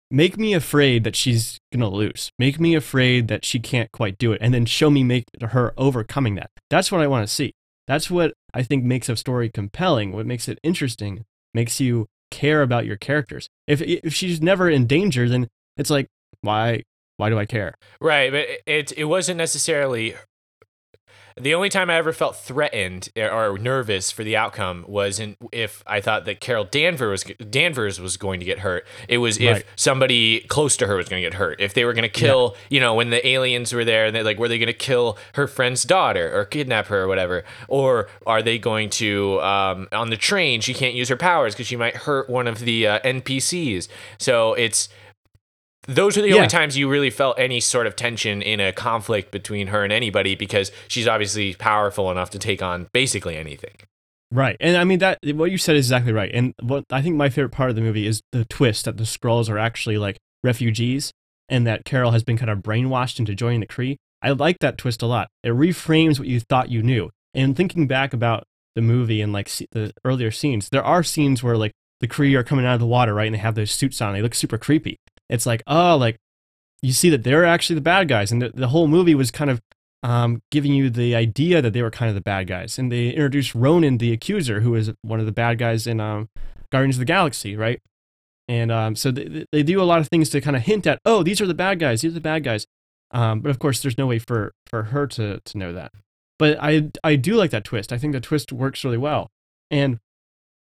make 0.09 0.37
me 0.37 0.53
afraid 0.53 1.03
that 1.03 1.15
she's 1.15 1.59
gonna 1.73 1.89
lose. 1.89 2.31
Make 2.39 2.59
me 2.59 2.75
afraid 2.75 3.27
that 3.27 3.43
she 3.43 3.59
can't 3.59 3.91
quite 3.91 4.17
do 4.17 4.31
it 4.31 4.39
and 4.41 4.53
then 4.53 4.65
show 4.65 4.89
me 4.89 5.03
make 5.03 5.25
her 5.41 5.73
overcoming 5.77 6.35
that. 6.35 6.49
That's 6.69 6.91
what 6.91 7.01
i 7.01 7.07
want 7.07 7.27
to 7.27 7.33
see. 7.33 7.53
That's 7.87 8.09
what 8.09 8.33
i 8.53 8.63
think 8.63 8.83
makes 8.85 9.09
a 9.09 9.15
story 9.17 9.49
compelling. 9.49 10.13
What 10.13 10.25
makes 10.25 10.47
it 10.47 10.59
interesting 10.63 11.25
makes 11.53 11.79
you 11.81 12.07
care 12.31 12.61
about 12.61 12.85
your 12.85 12.95
characters. 12.97 13.49
If 13.67 13.81
if 13.81 14.13
she's 14.13 14.41
never 14.41 14.69
in 14.69 14.87
danger 14.87 15.27
then 15.27 15.49
it's 15.75 15.89
like 15.89 16.07
why 16.41 16.83
why 17.17 17.29
do 17.29 17.37
i 17.37 17.45
care? 17.45 17.73
Right, 17.99 18.31
but 18.31 18.39
it- 18.47 18.61
it 18.65 18.91
it 18.99 19.05
wasn't 19.05 19.37
necessarily 19.39 20.15
the 21.39 21.53
only 21.53 21.69
time 21.69 21.89
I 21.89 21.95
ever 21.95 22.13
felt 22.13 22.35
threatened 22.35 23.09
or 23.15 23.57
nervous 23.57 24.11
for 24.11 24.23
the 24.23 24.35
outcome 24.35 24.85
was 24.87 25.19
in 25.19 25.37
if 25.51 25.83
I 25.87 26.01
thought 26.01 26.25
that 26.25 26.39
Carol 26.39 26.63
Danvers 26.65 27.25
was 27.25 27.47
Danvers 27.49 27.99
was 27.99 28.17
going 28.17 28.39
to 28.39 28.45
get 28.45 28.59
hurt. 28.59 28.85
It 29.07 29.19
was 29.19 29.37
if 29.39 29.47
Right. 29.57 29.65
somebody 29.75 30.41
close 30.41 30.75
to 30.77 30.87
her 30.87 30.95
was 30.95 31.07
going 31.09 31.21
to 31.21 31.25
get 31.29 31.35
hurt. 31.35 31.61
If 31.61 31.73
they 31.73 31.85
were 31.85 31.93
going 31.93 32.03
to 32.03 32.09
kill, 32.09 32.55
you 32.69 32.79
know, 32.79 32.93
when 32.95 33.09
the 33.09 33.25
aliens 33.27 33.73
were 33.73 33.85
there 33.85 34.05
and 34.05 34.15
they're 34.15 34.23
like 34.23 34.39
were 34.39 34.47
they 34.47 34.57
going 34.57 34.67
to 34.67 34.73
kill 34.73 35.17
her 35.35 35.47
friend's 35.47 35.83
daughter 35.83 36.37
or 36.37 36.45
kidnap 36.45 36.87
her 36.87 37.03
or 37.03 37.07
whatever, 37.07 37.43
or 37.67 38.09
are 38.25 38.41
they 38.41 38.57
going 38.57 38.89
to 38.91 39.41
um, 39.41 39.87
on 39.91 40.09
the 40.09 40.17
train 40.17 40.61
she 40.61 40.73
can't 40.73 40.93
use 40.95 41.09
her 41.09 41.17
powers 41.17 41.53
because 41.53 41.67
she 41.67 41.75
might 41.75 41.95
hurt 41.95 42.29
one 42.29 42.47
of 42.47 42.59
the 42.59 42.87
uh, 42.87 42.99
NPCs. 42.99 43.87
So 44.17 44.53
it's 44.53 44.89
those 45.87 46.17
are 46.17 46.21
the 46.21 46.29
Yeah. 46.29 46.35
only 46.35 46.47
times 46.47 46.77
you 46.77 46.89
really 46.89 47.09
felt 47.09 47.39
any 47.39 47.59
sort 47.59 47.87
of 47.87 47.95
tension 47.95 48.41
in 48.41 48.59
a 48.59 48.71
conflict 48.71 49.31
between 49.31 49.67
her 49.67 49.83
and 49.83 49.91
anybody 49.93 50.35
because 50.35 50.71
she's 50.87 51.07
obviously 51.07 51.53
powerful 51.55 52.11
enough 52.11 52.29
to 52.31 52.39
take 52.39 52.61
on 52.61 52.87
basically 52.93 53.37
anything. 53.37 53.75
Right. 54.31 54.57
And 54.59 54.75
I 54.75 54.83
mean 54.83 54.99
that 54.99 55.19
what 55.23 55.51
you 55.51 55.57
said 55.57 55.77
is 55.77 55.85
exactly 55.87 56.11
right. 56.11 56.29
And 56.33 56.53
what 56.61 56.83
I 56.91 57.01
think 57.01 57.15
my 57.15 57.29
favorite 57.29 57.51
part 57.53 57.69
of 57.69 57.75
the 57.77 57.81
movie 57.81 58.05
is 58.05 58.21
the 58.33 58.43
twist 58.45 58.85
that 58.85 58.97
the 58.97 59.05
Skrulls 59.05 59.49
are 59.49 59.57
actually 59.57 59.97
like 59.97 60.17
refugees 60.43 61.11
and 61.49 61.65
that 61.65 61.85
Carol 61.85 62.11
has 62.11 62.23
been 62.23 62.37
kind 62.37 62.49
of 62.51 62.59
brainwashed 62.59 63.19
into 63.19 63.33
joining 63.33 63.61
the 63.61 63.67
Kree. 63.67 63.95
I 64.21 64.31
like 64.31 64.59
that 64.59 64.77
twist 64.77 65.01
a 65.01 65.05
lot. 65.05 65.29
It 65.43 65.49
reframes 65.53 66.19
what 66.19 66.27
you 66.27 66.41
thought 66.41 66.69
you 66.69 66.83
knew. 66.83 67.09
And 67.33 67.55
thinking 67.55 67.87
back 67.87 68.13
about 68.13 68.43
the 68.75 68.81
movie 68.81 69.21
and 69.21 69.31
like 69.31 69.49
the 69.71 69.91
earlier 70.03 70.31
scenes, 70.31 70.67
there 70.69 70.83
are 70.83 71.03
scenes 71.03 71.41
where 71.41 71.55
like 71.55 71.71
the 72.01 72.07
Kree 72.07 72.35
are 72.35 72.43
coming 72.43 72.65
out 72.65 72.73
of 72.73 72.79
the 72.81 72.85
water, 72.85 73.13
right? 73.13 73.27
And 73.27 73.33
they 73.35 73.39
have 73.39 73.55
those 73.55 73.71
suits 73.71 74.01
on. 74.01 74.13
They 74.13 74.21
look 74.21 74.35
super 74.35 74.57
creepy. 74.57 74.97
It's 75.29 75.45
like, 75.45 75.63
oh, 75.67 75.97
like 75.97 76.17
you 76.81 76.91
see 76.91 77.09
that 77.09 77.23
they're 77.23 77.45
actually 77.45 77.75
the 77.75 77.81
bad 77.81 78.07
guys. 78.07 78.31
And 78.31 78.41
the, 78.41 78.49
the 78.49 78.67
whole 78.69 78.87
movie 78.87 79.15
was 79.15 79.31
kind 79.31 79.49
of 79.49 79.61
um, 80.03 80.41
giving 80.51 80.73
you 80.73 80.89
the 80.89 81.15
idea 81.15 81.61
that 81.61 81.73
they 81.73 81.81
were 81.81 81.91
kind 81.91 82.09
of 82.09 82.15
the 82.15 82.21
bad 82.21 82.47
guys. 82.47 82.77
And 82.77 82.91
they 82.91 83.09
introduced 83.09 83.55
Ronan, 83.55 83.97
the 83.97 84.13
accuser, 84.13 84.61
who 84.61 84.75
is 84.75 84.91
one 85.01 85.19
of 85.19 85.25
the 85.25 85.31
bad 85.31 85.57
guys 85.57 85.87
in 85.87 85.99
um, 85.99 86.29
Guardians 86.71 86.95
of 86.95 86.99
the 86.99 87.05
Galaxy, 87.05 87.55
right? 87.55 87.81
And 88.47 88.71
um, 88.71 88.95
so 88.95 89.11
they, 89.11 89.45
they 89.51 89.63
do 89.63 89.81
a 89.81 89.83
lot 89.83 89.99
of 89.99 90.07
things 90.07 90.29
to 90.29 90.39
kind 90.39 90.55
of 90.55 90.63
hint 90.63 90.87
at, 90.87 90.99
oh, 91.03 91.23
these 91.23 91.41
are 91.41 91.47
the 91.47 91.53
bad 91.53 91.79
guys, 91.79 92.01
these 92.01 92.11
are 92.11 92.15
the 92.15 92.21
bad 92.21 92.43
guys. 92.43 92.65
Um, 93.11 93.39
but 93.41 93.49
of 93.49 93.59
course, 93.59 93.81
there's 93.81 93.97
no 93.97 94.07
way 94.07 94.19
for, 94.19 94.53
for 94.67 94.83
her 94.83 95.07
to, 95.07 95.39
to 95.39 95.57
know 95.57 95.73
that. 95.73 95.91
But 96.39 96.57
I, 96.61 96.91
I 97.03 97.15
do 97.15 97.35
like 97.35 97.51
that 97.51 97.63
twist. 97.63 97.91
I 97.91 97.97
think 97.97 98.13
the 98.13 98.21
twist 98.21 98.53
works 98.53 98.83
really 98.83 98.97
well. 98.97 99.31
And, 99.71 99.99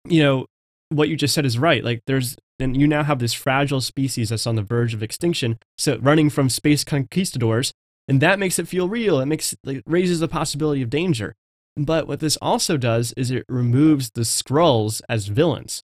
you 0.08 0.22
know, 0.22 0.46
what 0.90 1.08
you 1.08 1.16
just 1.16 1.34
said 1.34 1.44
is 1.44 1.58
right. 1.58 1.82
Like, 1.82 2.02
there's, 2.06 2.36
and 2.58 2.80
you 2.80 2.86
now 2.86 3.02
have 3.02 3.18
this 3.18 3.32
fragile 3.34 3.80
species 3.80 4.28
that's 4.28 4.46
on 4.46 4.54
the 4.56 4.62
verge 4.62 4.94
of 4.94 5.02
extinction. 5.02 5.58
So 5.76 5.98
running 6.00 6.30
from 6.30 6.48
space 6.48 6.84
conquistadors, 6.84 7.72
and 8.06 8.20
that 8.20 8.38
makes 8.38 8.58
it 8.58 8.68
feel 8.68 8.88
real. 8.88 9.20
It 9.20 9.26
makes 9.26 9.54
like, 9.64 9.82
raises 9.86 10.20
the 10.20 10.28
possibility 10.28 10.82
of 10.82 10.90
danger. 10.90 11.34
But 11.76 12.06
what 12.06 12.20
this 12.20 12.36
also 12.40 12.76
does 12.76 13.12
is 13.16 13.30
it 13.30 13.44
removes 13.48 14.10
the 14.14 14.20
Skrulls 14.20 15.02
as 15.08 15.26
villains, 15.26 15.82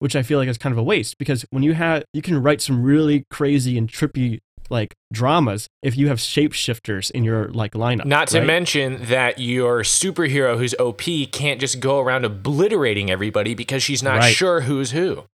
which 0.00 0.16
I 0.16 0.22
feel 0.22 0.38
like 0.38 0.48
is 0.48 0.58
kind 0.58 0.72
of 0.72 0.78
a 0.78 0.82
waste 0.82 1.18
because 1.18 1.44
when 1.50 1.62
you 1.62 1.74
have 1.74 2.04
you 2.12 2.22
can 2.22 2.42
write 2.42 2.60
some 2.60 2.82
really 2.82 3.24
crazy 3.30 3.78
and 3.78 3.88
trippy 3.88 4.40
like 4.70 4.94
dramas 5.12 5.66
if 5.82 5.96
you 5.96 6.08
have 6.08 6.18
shapeshifters 6.18 7.10
in 7.12 7.22
your 7.24 7.48
like 7.50 7.72
lineup. 7.72 8.04
Not 8.04 8.28
to 8.28 8.38
right? 8.38 8.46
mention 8.46 8.98
that 9.04 9.38
your 9.38 9.80
superhero 9.82 10.58
who's 10.58 10.74
OP 10.78 11.02
can't 11.32 11.60
just 11.60 11.80
go 11.80 12.00
around 12.00 12.24
obliterating 12.24 13.08
everybody 13.10 13.54
because 13.54 13.82
she's 13.82 14.02
not 14.02 14.18
Right. 14.18 14.34
sure 14.34 14.62
who's 14.62 14.90
who. 14.90 15.24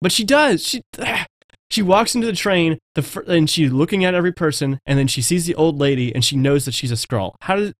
But 0.00 0.12
she 0.12 0.24
does. 0.24 0.64
She 0.66 0.82
she 1.70 1.82
walks 1.82 2.14
into 2.14 2.26
the 2.26 2.32
train, 2.32 2.78
the 2.94 3.02
fir- 3.02 3.24
and 3.28 3.48
she's 3.48 3.70
looking 3.72 4.04
at 4.04 4.14
every 4.14 4.32
person, 4.32 4.78
and 4.86 4.98
then 4.98 5.06
she 5.06 5.22
sees 5.22 5.46
the 5.46 5.54
old 5.54 5.78
lady, 5.78 6.14
and 6.14 6.24
she 6.24 6.36
knows 6.36 6.64
that 6.64 6.74
she's 6.74 6.90
a 6.90 6.94
Skrull. 6.96 7.34
How 7.42 7.56
does 7.56 7.72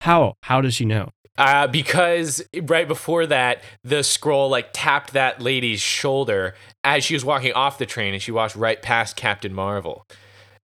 how 0.00 0.34
how 0.44 0.60
does 0.60 0.74
she 0.74 0.84
know? 0.84 1.10
Uh, 1.36 1.66
because 1.66 2.44
right 2.62 2.86
before 2.86 3.26
that, 3.26 3.60
the 3.82 3.96
Skrull 4.00 4.48
like 4.48 4.68
tapped 4.72 5.12
that 5.14 5.42
lady's 5.42 5.80
shoulder 5.80 6.54
as 6.84 7.02
she 7.02 7.14
was 7.14 7.24
walking 7.24 7.52
off 7.54 7.76
the 7.78 7.86
train, 7.86 8.14
and 8.14 8.22
she 8.22 8.30
walked 8.30 8.54
right 8.54 8.80
past 8.80 9.16
Captain 9.16 9.52
Marvel. 9.52 10.06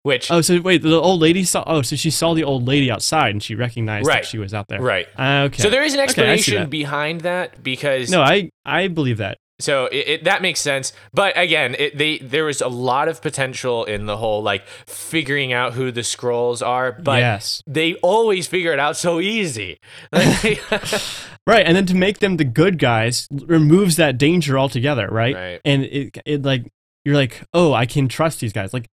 Which 0.03 0.31
Oh, 0.31 0.41
so 0.41 0.59
wait, 0.63 0.81
the 0.81 0.95
old 0.99 1.21
lady 1.21 1.45
saw. 1.45 1.63
Oh, 1.67 1.83
so 1.83 1.95
she 1.95 2.11
saw 2.11 2.33
the 2.33 2.45
old 2.45 2.67
lady 2.67 2.91
outside 2.91 3.33
and 3.33 3.43
she 3.43 3.55
recognized 3.55 4.07
Right. 4.07 4.23
that 4.23 4.27
she 4.27 4.39
was 4.39 4.55
out 4.55 4.67
there. 4.69 4.81
right. 4.81 5.07
Uh, 5.19 5.43
okay. 5.49 5.63
So 5.63 5.69
there 5.69 5.83
is 5.83 5.93
an 5.93 5.99
Okay, 6.01 6.05
explanation 6.05 6.55
that. 6.55 6.71
behind 6.71 7.21
that 7.23 7.63
because 7.63 8.11
No, 8.11 8.23
I 8.23 8.49
I 8.65 8.89
believe 8.89 9.19
that. 9.19 9.37
So 9.61 9.87
it, 9.87 10.09
it, 10.09 10.25
that 10.25 10.43
makes 10.43 10.61
sense, 10.61 10.93
but 11.13 11.37
again, 11.39 11.77
it, 11.79 11.97
they 11.97 12.19
there 12.19 12.45
was 12.45 12.61
a 12.61 12.69
lot 12.69 13.09
of 13.09 13.23
potential 13.23 13.85
in 13.85 14.07
the 14.07 14.17
whole 14.17 14.43
like 14.43 14.67
figuring 14.87 15.53
out 15.53 15.75
who 15.75 15.91
the 15.91 16.03
Skrulls 16.03 16.67
are, 16.67 16.93
but 16.93 17.21
yes. 17.21 17.63
they 17.67 17.95
always 17.97 18.47
figure 18.47 18.73
it 18.73 18.79
out 18.79 18.97
so 18.97 19.21
easy. 19.21 19.79
Like, 20.13 20.63
Right, 21.47 21.67
and 21.67 21.77
then 21.77 21.87
to 21.87 21.97
make 21.97 22.19
them 22.19 22.37
the 22.37 22.45
good 22.45 22.79
guys 22.79 23.27
removes 23.31 23.97
that 23.97 24.19
danger 24.19 24.59
altogether, 24.59 25.09
right? 25.09 25.35
Right. 25.35 25.61
And 25.65 25.83
it 25.85 26.19
it 26.25 26.43
like 26.43 26.71
you're 27.05 27.17
like, 27.17 27.43
oh, 27.55 27.73
I 27.73 27.87
can 27.87 28.09
trust 28.09 28.41
these 28.41 28.53
guys. 28.53 28.73
Like, 28.73 28.87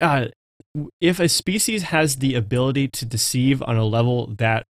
uh, 0.00 0.26
if 1.00 1.18
a 1.20 1.28
species 1.28 1.84
has 1.84 2.16
the 2.16 2.34
ability 2.34 2.88
to 2.88 3.04
deceive 3.04 3.62
on 3.62 3.76
a 3.76 3.84
level 3.84 4.34
that 4.38 4.64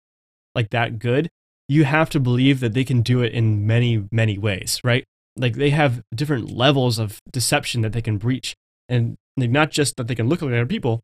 like 0.55 0.71
that 0.71 0.99
good, 0.99 1.29
you 1.69 1.85
have 1.85 2.09
to 2.11 2.21
believe 2.21 2.61
that 2.61 2.75
they 2.75 2.85
can 2.85 3.03
do 3.03 3.23
it 3.23 3.33
in 3.33 3.67
many 3.67 4.05
many 4.13 4.39
ways, 4.39 4.81
right? 4.85 5.05
Like 5.37 5.55
they 5.55 5.71
have 5.71 6.03
different 6.15 6.51
levels 6.51 6.99
of 6.99 7.21
deception 7.31 7.83
that 7.83 7.93
they 7.93 8.03
can 8.03 8.19
breach, 8.19 8.55
and 8.89 9.17
like 9.37 9.51
not 9.51 9.71
just 9.71 9.97
that 9.97 10.09
they 10.09 10.15
can 10.15 10.29
look 10.29 10.43
like 10.43 10.53
other 10.53 10.67
people, 10.67 11.03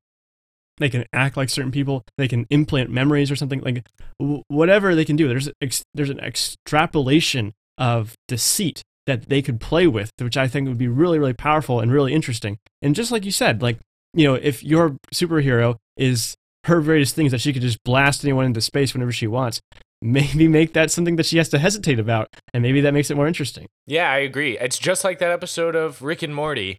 they 0.78 0.88
can 0.88 1.04
act 1.12 1.36
like 1.36 1.50
certain 1.50 1.70
people, 1.70 2.04
they 2.16 2.28
can 2.28 2.46
implant 2.50 2.90
memories 2.90 3.30
or 3.30 3.36
something 3.36 3.60
like 3.60 3.86
w- 4.18 4.42
whatever 4.48 4.94
they 4.94 5.04
can 5.04 5.16
do. 5.16 5.28
There's 5.28 5.50
ex- 5.60 5.84
there's 5.94 6.10
an 6.10 6.20
extrapolation 6.20 7.52
of 7.78 8.14
deceit 8.28 8.82
that 9.06 9.28
they 9.28 9.42
could 9.42 9.60
play 9.60 9.86
with, 9.86 10.10
which 10.18 10.36
I 10.36 10.48
think 10.48 10.68
would 10.68 10.78
be 10.78 10.88
really 10.88 11.18
really 11.18 11.34
powerful 11.34 11.80
and 11.80 11.92
really 11.92 12.12
interesting. 12.14 12.58
And 12.80 12.94
just 12.94 13.12
like 13.12 13.24
you 13.24 13.32
said, 13.32 13.62
like 13.62 13.78
you 14.14 14.24
know, 14.24 14.34
if 14.34 14.62
your 14.62 14.96
superhero 15.14 15.76
is 15.96 16.36
her 16.64 16.80
greatest 16.80 17.14
thing 17.14 17.26
is 17.26 17.32
that 17.32 17.40
she 17.40 17.52
could 17.52 17.62
just 17.62 17.82
blast 17.84 18.24
anyone 18.24 18.44
into 18.44 18.60
space 18.60 18.94
whenever 18.94 19.12
she 19.12 19.26
wants, 19.26 19.60
maybe 20.02 20.48
make 20.48 20.72
that 20.74 20.90
something 20.90 21.16
that 21.16 21.26
she 21.26 21.38
has 21.38 21.48
to 21.50 21.58
hesitate 21.58 21.98
about, 21.98 22.28
and 22.52 22.62
maybe 22.62 22.80
that 22.82 22.92
makes 22.92 23.10
it 23.10 23.16
more 23.16 23.26
interesting. 23.26 23.66
yeah, 23.86 24.10
I 24.10 24.18
agree. 24.18 24.58
It's 24.58 24.78
just 24.78 25.04
like 25.04 25.18
that 25.20 25.30
episode 25.30 25.74
of 25.76 26.02
Rick 26.02 26.22
and 26.22 26.34
Morty. 26.34 26.78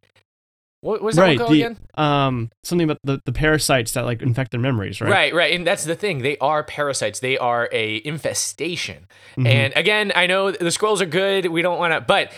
What 0.81 1.01
was 1.01 1.15
that 1.15 1.21
right? 1.21 1.29
one 1.29 1.38
called 1.47 1.53
The 1.53 1.62
again? 1.63 1.77
um 1.95 2.49
something 2.65 2.83
about 2.83 2.97
the, 3.05 3.21
the 3.25 3.31
parasites 3.31 3.93
that 3.93 4.03
like 4.03 4.21
infect 4.21 4.51
their 4.51 4.59
memories, 4.59 4.99
right? 4.99 5.09
Right, 5.09 5.33
right, 5.33 5.53
and 5.55 5.65
that's 5.65 5.86
the 5.86 5.95
thing. 5.95 6.23
They 6.23 6.38
are 6.39 6.62
parasites. 6.62 7.21
They 7.21 7.38
are 7.38 7.69
a 7.71 8.01
infestation. 8.03 9.07
Mhm. 9.38 9.47
And 9.47 9.73
again, 9.77 10.12
I 10.13 10.27
know 10.27 10.51
the 10.51 10.65
Skrulls 10.65 10.99
are 10.99 11.05
good. 11.05 11.45
We 11.45 11.62
don't 11.62 11.79
want 11.79 11.93
to, 11.93 12.01
but 12.01 12.33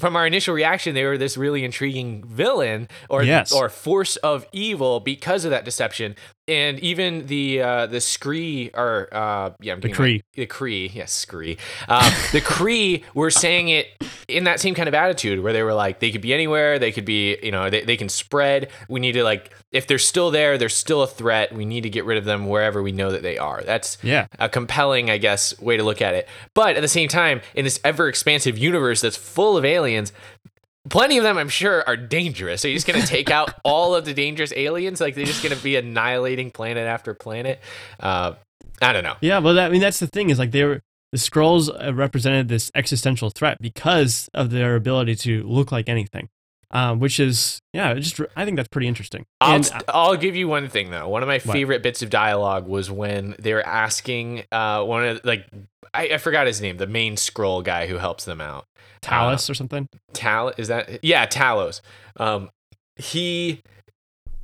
from 0.00 0.14
our 0.14 0.24
initial 0.24 0.54
reaction, 0.54 0.94
they 0.94 1.04
were 1.04 1.18
this 1.18 1.36
really 1.36 1.64
intriguing 1.64 2.22
villain 2.24 2.86
or 3.08 3.24
Yes. 3.24 3.50
or 3.50 3.68
force 3.68 4.14
of 4.18 4.46
evil 4.52 5.00
because 5.00 5.44
of 5.44 5.50
that 5.50 5.64
deception. 5.64 6.14
And 6.50 6.80
even 6.80 7.26
the 7.26 7.62
uh, 7.62 7.86
the 7.86 8.00
Scree 8.00 8.70
or 8.74 9.08
uh, 9.12 9.50
yeah, 9.60 9.72
I'm 9.74 9.80
The 9.80 9.90
Kree, 9.90 10.22
the 10.34 10.46
Kree, 10.46 10.92
yes, 10.92 11.12
Scree. 11.12 11.58
Um, 11.88 12.02
the 12.32 12.40
Kree 12.40 13.04
were 13.14 13.30
saying 13.30 13.68
it 13.68 13.86
in 14.26 14.44
that 14.44 14.58
same 14.60 14.74
kind 14.74 14.88
of 14.88 14.94
attitude 14.94 15.42
where 15.42 15.52
they 15.52 15.62
were 15.62 15.74
like, 15.74 16.00
they 16.00 16.10
could 16.10 16.20
be 16.20 16.34
anywhere, 16.34 16.78
they 16.78 16.92
could 16.92 17.04
be, 17.04 17.36
you 17.42 17.50
know, 17.52 17.70
they, 17.70 17.82
they 17.82 17.96
can 17.96 18.08
spread. 18.08 18.68
We 18.88 18.98
need 19.00 19.12
to 19.12 19.22
like, 19.24 19.52
if 19.72 19.86
they're 19.86 19.98
still 19.98 20.30
there, 20.30 20.58
they're 20.58 20.68
still 20.68 21.02
a 21.02 21.06
threat. 21.06 21.54
We 21.54 21.64
need 21.64 21.82
to 21.82 21.90
get 21.90 22.04
rid 22.04 22.18
of 22.18 22.24
them 22.24 22.46
wherever 22.46 22.82
we 22.82 22.92
know 22.92 23.10
that 23.12 23.22
they 23.22 23.38
are. 23.38 23.62
That's 23.62 23.98
Yeah. 24.02 24.26
a 24.38 24.48
compelling, 24.48 25.08
I 25.10 25.18
guess, 25.18 25.58
way 25.60 25.76
to 25.76 25.82
look 25.84 26.02
at 26.02 26.14
it. 26.14 26.28
But 26.54 26.76
at 26.76 26.80
the 26.82 26.88
same 26.88 27.08
time, 27.08 27.40
in 27.54 27.64
this 27.64 27.78
ever 27.84 28.08
expansive 28.08 28.58
universe 28.58 29.00
that's 29.00 29.16
full 29.16 29.56
of 29.56 29.64
aliens, 29.64 30.12
plenty 30.90 31.16
of 31.16 31.24
them, 31.24 31.38
I'm 31.38 31.48
sure, 31.48 31.82
are 31.86 31.96
dangerous. 31.96 32.60
So 32.60 32.68
you're 32.68 32.76
just 32.76 32.86
gonna 32.86 33.06
take 33.06 33.30
out 33.30 33.54
all 33.64 33.94
of 33.94 34.04
the 34.04 34.12
dangerous 34.12 34.52
aliens? 34.54 35.00
Like 35.00 35.14
they're 35.14 35.24
just 35.24 35.42
gonna 35.42 35.56
be 35.56 35.76
annihilating 35.76 36.50
planet 36.50 36.86
after 36.86 37.14
planet? 37.14 37.60
Uh, 37.98 38.34
I 38.82 38.92
don't 38.92 39.04
know. 39.04 39.16
Yeah, 39.20 39.38
well, 39.38 39.54
that, 39.54 39.66
I 39.66 39.68
mean, 39.70 39.80
that's 39.80 39.98
the 39.98 40.06
thing 40.06 40.30
is 40.30 40.38
like 40.38 40.50
they 40.50 40.64
were 40.64 40.82
the 41.12 41.18
Skrulls 41.18 41.68
uh, 41.68 41.94
represented 41.94 42.48
this 42.48 42.70
existential 42.74 43.30
threat 43.30 43.58
because 43.60 44.28
of 44.32 44.50
their 44.50 44.76
ability 44.76 45.16
to 45.16 45.42
look 45.44 45.72
like 45.72 45.88
anything, 45.88 46.28
um, 46.72 47.00
which 47.00 47.18
is 47.20 47.60
yeah, 47.72 47.92
just 47.94 48.20
I 48.36 48.44
think 48.44 48.56
that's 48.56 48.68
pretty 48.68 48.86
interesting. 48.88 49.26
I'll, 49.40 49.54
And, 49.56 49.70
I'll 49.88 50.16
give 50.16 50.36
you 50.36 50.48
one 50.48 50.68
thing 50.68 50.90
though. 50.90 51.08
One 51.08 51.22
of 51.22 51.26
my 51.28 51.38
What? 51.40 51.52
favorite 51.52 51.82
bits 51.82 52.02
of 52.02 52.10
dialogue 52.10 52.66
was 52.66 52.90
when 52.90 53.34
they 53.38 53.52
were 53.54 53.66
asking 53.66 54.44
uh, 54.52 54.84
one 54.84 55.04
of 55.04 55.20
like 55.24 55.46
I, 55.92 56.10
I 56.14 56.18
forgot 56.18 56.46
his 56.46 56.60
name, 56.60 56.76
the 56.76 56.86
main 56.86 57.16
Skrull 57.16 57.64
guy 57.64 57.86
who 57.86 57.96
helps 57.98 58.24
them 58.24 58.40
out. 58.40 58.66
Talus 59.02 59.48
or 59.48 59.54
something. 59.54 59.88
Tal 60.12 60.52
is 60.58 60.68
that 60.68 61.02
yeah 61.02 61.26
Talos. 61.26 61.80
Um, 62.18 62.50
he 62.96 63.62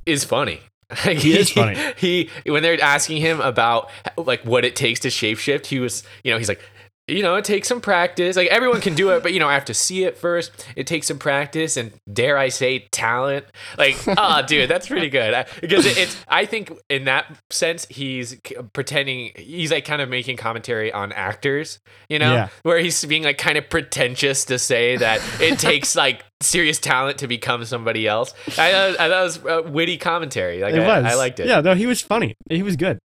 is 0.05 0.23
funny. 0.23 0.61
He 1.03 1.37
is 1.37 1.49
funny. 1.51 1.77
He 1.97 2.29
when 2.45 2.63
they're 2.63 2.81
asking 2.81 3.17
him 3.17 3.41
about 3.41 3.89
like 4.17 4.41
what 4.45 4.63
it 4.63 4.73
takes 4.75 5.01
to 5.01 5.09
shapeshift, 5.09 5.65
he 5.65 5.79
was 5.79 6.03
you 6.23 6.31
know 6.31 6.37
he's 6.37 6.47
like. 6.49 6.61
You 7.09 7.23
know, 7.23 7.35
it 7.35 7.45
takes 7.45 7.69
some 7.69 7.79
practice. 7.79 8.35
Like 8.35 8.49
everyone 8.49 8.81
can 8.81 8.93
do 8.93 9.11
it, 9.11 9.23
but 9.23 9.31
you 9.31 9.39
know, 9.39 9.47
I 9.47 9.53
have 9.53 9.63
to 9.65 9.73
see 9.73 10.03
it 10.03 10.17
first. 10.17 10.67
It 10.75 10.87
takes 10.87 11.07
some 11.07 11.17
practice 11.17 11.77
and 11.77 11.93
dare 12.11 12.37
I 12.37 12.49
say 12.49 12.79
talent. 12.91 13.45
Like, 13.77 13.95
ah, 14.17 14.41
dude, 14.41 14.69
that's 14.69 14.87
pretty 14.89 15.09
good. 15.09 15.33
I, 15.33 15.45
because 15.61 15.85
it, 15.85 15.97
it's, 15.97 16.17
I 16.27 16.45
think 16.45 16.73
in 16.89 17.05
that 17.05 17.33
sense, 17.49 17.85
he's 17.89 18.35
pretending. 18.73 19.31
He's 19.37 19.71
like 19.71 19.85
kind 19.85 20.01
of 20.01 20.09
making 20.09 20.35
commentary 20.35 20.91
on 20.91 21.13
actors. 21.13 21.79
You 22.09 22.19
know, 22.19 22.33
Yeah. 22.33 22.49
where 22.63 22.79
he's 22.79 23.03
being 23.05 23.23
like 23.23 23.37
kind 23.37 23.57
of 23.57 23.69
pretentious 23.69 24.43
to 24.45 24.59
say 24.59 24.97
that 24.97 25.21
it 25.39 25.59
takes 25.59 25.95
like 25.95 26.25
serious 26.41 26.77
talent 26.77 27.19
to 27.19 27.27
become 27.27 27.63
somebody 27.63 28.05
else. 28.05 28.33
I 28.57 28.71
thought, 28.71 28.99
I 28.99 29.09
thought 29.09 29.21
it 29.39 29.43
was 29.65 29.71
witty 29.71 29.97
commentary. 29.97 30.59
Like 30.61 30.73
it 30.73 30.81
I, 30.81 30.97
was. 31.01 31.05
I 31.13 31.15
liked 31.15 31.39
it. 31.39 31.47
Yeah, 31.47 31.61
no, 31.61 31.73
he 31.73 31.85
was 31.85 32.01
funny. 32.01 32.35
He 32.49 32.63
was 32.63 32.75
good. 32.75 32.99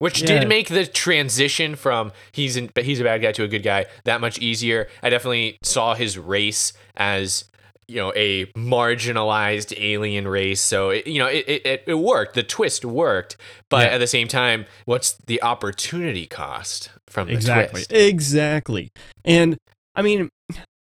Which 0.00 0.22
Yeah. 0.22 0.40
did 0.40 0.48
make 0.48 0.68
the 0.68 0.84
transition 0.86 1.76
from 1.76 2.10
he's 2.32 2.56
in, 2.56 2.70
he's 2.74 2.98
a 3.00 3.04
bad 3.04 3.22
guy 3.22 3.32
to 3.32 3.44
a 3.44 3.48
good 3.48 3.62
guy 3.62 3.86
that 4.04 4.20
much 4.20 4.38
easier. 4.38 4.88
I 5.02 5.10
definitely 5.10 5.56
saw 5.62 5.94
his 5.94 6.18
race 6.18 6.72
as 6.96 7.44
you 7.86 7.96
know 7.96 8.12
a 8.16 8.46
marginalized 8.56 9.74
alien 9.78 10.26
race, 10.26 10.60
so 10.60 10.90
it, 10.90 11.06
you 11.06 11.18
know 11.18 11.26
it, 11.26 11.44
it 11.48 11.84
it 11.86 11.94
worked. 11.98 12.34
The 12.34 12.42
twist 12.42 12.84
worked, 12.84 13.36
but 13.68 13.86
Yeah. 13.86 13.94
at 13.94 13.98
the 13.98 14.06
same 14.06 14.26
time, 14.28 14.66
what's 14.86 15.12
the 15.26 15.42
opportunity 15.42 16.26
cost 16.26 16.90
from 17.08 17.28
the 17.28 17.34
exactly 17.34 17.84
twist? 17.84 17.92
exactly 17.92 18.90
and 19.24 19.56
i 19.96 20.02
mean 20.02 20.28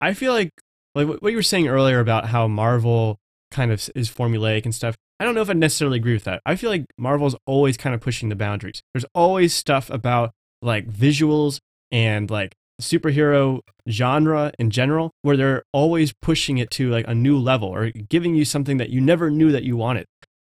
i 0.01 0.13
feel 0.13 0.33
like 0.33 0.51
like 0.97 1.07
what 1.07 1.23
what 1.23 1.31
you 1.31 1.37
were 1.39 1.43
saying 1.43 1.69
earlier 1.69 2.01
about 2.01 2.27
how 2.27 2.49
marvel 2.49 3.17
kind 3.53 3.71
of 3.71 3.89
is 3.95 4.11
formulaic 4.11 4.65
and 4.65 4.75
stuff 4.75 4.97
i 5.21 5.25
don't 5.25 5.35
know 5.37 5.43
if 5.43 5.51
i 5.51 5.53
necessarily 5.53 5.99
agree 5.99 6.15
with 6.15 6.25
that. 6.25 6.41
I 6.45 6.57
feel 6.57 6.71
like 6.71 6.87
marvel's 6.99 7.37
always 7.47 7.77
kind 7.77 7.95
of 7.95 8.01
pushing 8.01 8.29
the 8.31 8.35
boundaries. 8.37 8.81
There's 8.93 9.05
always 9.15 9.55
stuff 9.55 9.89
about 9.91 10.33
like 10.63 10.89
visuals 10.89 11.59
and 11.93 12.29
like 12.31 12.55
superhero 12.81 13.61
genre 13.89 14.51
in 14.59 14.71
general 14.71 15.11
where 15.23 15.37
they're 15.37 15.63
always 15.73 16.13
pushing 16.23 16.59
it 16.59 16.71
to 16.73 16.91
like 16.91 17.05
a 17.07 17.15
new 17.15 17.39
level 17.39 17.69
or 17.69 17.91
giving 17.91 18.35
you 18.35 18.45
something 18.45 18.79
that 18.79 18.89
you 18.91 19.01
never 19.01 19.31
knew 19.31 19.53
that 19.53 19.63
you 19.63 19.77
wanted. 19.77 20.07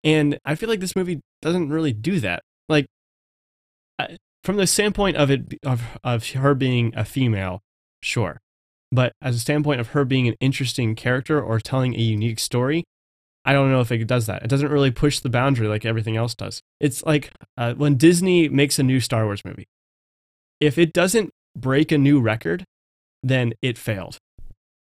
And 0.02 0.38
i 0.44 0.54
feel 0.54 0.68
like 0.68 0.80
this 0.80 0.96
movie 0.96 1.20
doesn't 1.42 1.68
really 1.68 1.92
do 1.92 2.18
that. 2.20 2.42
Like 2.68 2.86
I- 3.98 4.16
from 4.42 4.56
the 4.56 4.66
standpoint 4.66 5.16
of 5.16 5.30
it 5.30 5.54
of 5.62 5.82
of 6.02 6.28
her 6.30 6.54
being 6.54 6.92
a 6.96 7.04
female, 7.04 7.60
sure, 8.02 8.40
but 8.92 9.12
as 9.22 9.36
a 9.36 9.40
standpoint 9.40 9.80
of 9.80 9.88
her 9.88 10.04
being 10.04 10.28
an 10.28 10.34
interesting 10.40 10.94
character 10.94 11.40
or 11.42 11.60
telling 11.60 11.94
a 11.94 11.98
unique 11.98 12.38
story, 12.38 12.84
I 13.44 13.52
don't 13.52 13.70
know 13.70 13.80
if 13.80 13.92
it 13.92 14.06
does 14.06 14.26
that. 14.26 14.42
It 14.42 14.48
doesn't 14.48 14.70
really 14.70 14.90
push 14.90 15.20
the 15.20 15.28
boundary 15.28 15.68
like 15.68 15.84
everything 15.84 16.16
else 16.16 16.34
does. 16.34 16.62
It's 16.80 17.04
like 17.04 17.30
uh, 17.58 17.74
when 17.74 17.96
Disney 17.96 18.48
makes 18.48 18.78
a 18.78 18.82
new 18.82 19.00
Star 19.00 19.24
Wars 19.24 19.42
movie. 19.44 19.68
If 20.60 20.78
it 20.78 20.92
doesn't 20.92 21.30
break 21.56 21.92
a 21.92 21.98
new 21.98 22.20
record, 22.20 22.64
then 23.22 23.52
it 23.60 23.76
failed. 23.76 24.18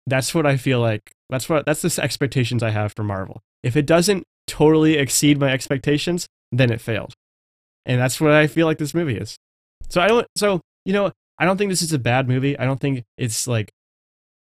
That's 0.06 0.34
what 0.34 0.46
I 0.46 0.56
feel 0.56 0.80
like. 0.80 1.12
That's 1.30 1.48
what 1.48 1.64
that's 1.64 1.82
the 1.82 2.02
expectations 2.02 2.62
I 2.62 2.70
have 2.70 2.92
for 2.94 3.04
Marvel. 3.04 3.40
If 3.62 3.76
it 3.76 3.86
doesn't 3.86 4.24
totally 4.46 4.96
exceed 4.96 5.38
my 5.38 5.50
expectations, 5.50 6.26
then 6.50 6.70
it 6.70 6.80
failed. 6.80 7.14
And 7.86 8.00
that's 8.00 8.20
what 8.20 8.32
I 8.32 8.46
feel 8.48 8.66
like 8.66 8.78
this 8.78 8.94
movie 8.94 9.16
is. 9.16 9.36
So 9.88 10.00
I 10.00 10.08
don't 10.08 10.26
so 10.36 10.60
you 10.84 10.92
know, 10.92 11.12
I 11.38 11.46
don't 11.46 11.56
think 11.56 11.70
this 11.70 11.82
is 11.82 11.92
a 11.92 11.98
bad 11.98 12.28
movie. 12.28 12.58
I 12.58 12.64
don't 12.64 12.80
think 12.80 13.04
it's 13.16 13.46
like 13.46 13.70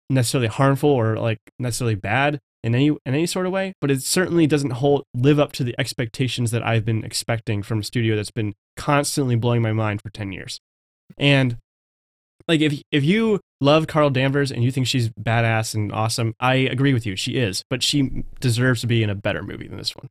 necessarily 0.09 0.47
harmful 0.47 0.89
or 0.89 1.17
like 1.17 1.39
necessarily 1.59 1.95
bad 1.95 2.39
in 2.63 2.76
any 2.76 2.88
in 2.88 2.99
any 3.06 3.26
sort 3.26 3.45
of 3.45 3.52
way, 3.52 3.73
but 3.82 3.91
it 3.91 4.02
certainly 4.02 4.47
doesn't 4.47 4.71
hold 4.71 5.04
live 5.13 5.39
up 5.39 5.52
to 5.54 5.63
the 5.63 5.76
expectations 5.78 6.52
that 6.52 6.65
I've 6.65 6.86
been 6.86 7.04
expecting 7.04 7.63
from 7.63 7.80
a 7.80 7.84
studio 7.84 8.15
that's 8.15 8.32
been 8.32 8.54
constantly 8.78 9.36
blowing 9.36 9.62
my 9.62 9.73
mind 9.73 10.02
for 10.02 10.10
10 10.10 10.32
years. 10.32 10.60
And 11.17 11.58
like 12.47 12.62
if 12.62 12.82
if 12.91 13.04
you 13.04 13.39
love 13.62 13.88
Carol 13.88 14.10
Danvers 14.10 14.52
and 14.52 14.63
you 14.63 14.71
think 14.71 14.88
she's 14.88 15.10
badass 15.10 15.73
and 15.76 15.91
awesome, 15.91 16.34
I 16.39 16.56
agree 16.56 16.93
with 16.93 17.06
you. 17.06 17.15
She 17.15 17.34
is, 17.34 17.63
but 17.69 17.84
she 17.84 18.23
deserves 18.39 18.82
to 18.82 18.88
be 18.88 19.04
in 19.04 19.10
a 19.10 19.15
better 19.15 19.43
movie 19.43 19.67
than 19.67 19.78
this 19.78 19.95
one. 19.95 20.10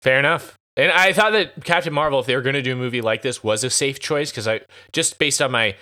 Fair 0.00 0.18
enough. 0.18 0.58
And 0.76 0.90
I 0.90 1.12
thought 1.12 1.32
that 1.32 1.64
Captain 1.64 1.92
Marvel, 1.92 2.18
if 2.20 2.26
they 2.26 2.34
were 2.34 2.40
going 2.40 2.54
to 2.54 2.62
do 2.62 2.72
a 2.72 2.76
movie 2.76 3.02
like 3.02 3.20
this, 3.20 3.44
was 3.44 3.62
a 3.62 3.68
safe 3.68 4.00
choice 4.00 4.30
because 4.30 4.48
I 4.48 4.62
just 4.92 5.18
based 5.18 5.42
on 5.42 5.52
my 5.52 5.76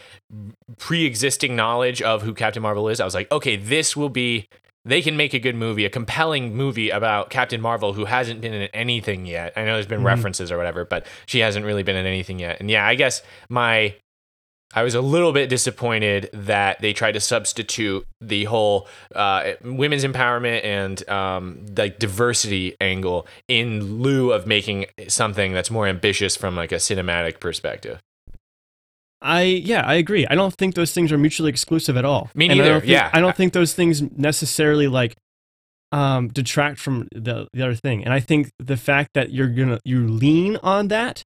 pre-existing 0.78 1.54
knowledge 1.54 2.02
of 2.02 2.22
who 2.22 2.34
Captain 2.34 2.62
Marvel 2.62 2.88
is, 2.88 3.00
I 3.00 3.04
was 3.04 3.14
like, 3.14 3.30
okay, 3.30 3.56
this 3.56 3.96
will 3.96 4.08
be. 4.08 4.48
They 4.84 5.02
can 5.02 5.16
make 5.16 5.34
a 5.34 5.38
good 5.38 5.56
movie, 5.56 5.84
a 5.84 5.90
compelling 5.90 6.56
movie 6.56 6.88
about 6.90 7.28
Captain 7.28 7.60
Marvel 7.60 7.92
who 7.92 8.06
hasn't 8.06 8.40
been 8.40 8.54
in 8.54 8.68
anything 8.72 9.26
yet. 9.26 9.52
I 9.56 9.64
know 9.64 9.74
there's 9.74 9.86
been 9.86 10.00
Mhm. 10.00 10.04
references 10.06 10.50
or 10.50 10.56
whatever, 10.56 10.84
but 10.86 11.06
she 11.26 11.40
hasn't 11.40 11.66
really 11.66 11.82
been 11.82 11.96
in 11.96 12.06
anything 12.06 12.38
yet. 12.38 12.58
And 12.60 12.70
yeah, 12.70 12.86
I 12.86 12.94
guess 12.94 13.22
my 13.48 13.94
I 14.72 14.84
was 14.84 14.94
a 14.94 15.00
little 15.00 15.32
bit 15.32 15.48
disappointed 15.50 16.30
that 16.32 16.80
they 16.80 16.92
tried 16.92 17.12
to 17.12 17.20
substitute 17.20 18.06
the 18.20 18.44
whole 18.44 18.86
uh, 19.16 19.54
women's 19.64 20.04
empowerment 20.04 20.64
and 20.64 21.08
um, 21.10 21.66
like 21.76 21.98
diversity 21.98 22.76
angle 22.80 23.26
in 23.48 24.00
lieu 24.00 24.32
of 24.32 24.46
making 24.46 24.86
something 25.08 25.52
that's 25.52 25.72
more 25.72 25.88
ambitious 25.88 26.36
from 26.36 26.54
like 26.54 26.70
a 26.70 26.76
cinematic 26.76 27.40
perspective. 27.40 27.98
I 29.22 29.42
yeah, 29.42 29.82
I 29.86 29.94
agree. 29.94 30.26
I 30.26 30.34
don't 30.34 30.54
think 30.54 30.74
those 30.74 30.92
things 30.92 31.12
are 31.12 31.18
mutually 31.18 31.50
exclusive 31.50 31.96
at 31.96 32.04
all. 32.04 32.30
Me 32.34 32.46
And 32.48 32.52
I 32.60 32.64
neither, 32.64 32.80
think- 32.80 32.90
yeah. 32.90 33.10
I 33.12 33.20
don't 33.20 33.36
think 33.36 33.52
those 33.52 33.74
things 33.74 34.02
necessarily 34.02 34.88
like 34.88 35.16
um 35.92 36.28
detract 36.28 36.78
from 36.78 37.08
the 37.12 37.48
the 37.52 37.62
other 37.62 37.74
thing. 37.74 38.04
And 38.04 38.14
I 38.14 38.20
think 38.20 38.50
the 38.58 38.76
fact 38.76 39.10
that 39.14 39.30
you're 39.32 39.48
gonna 39.48 39.80
you 39.84 40.06
lean 40.08 40.56
on 40.62 40.88
that, 40.88 41.22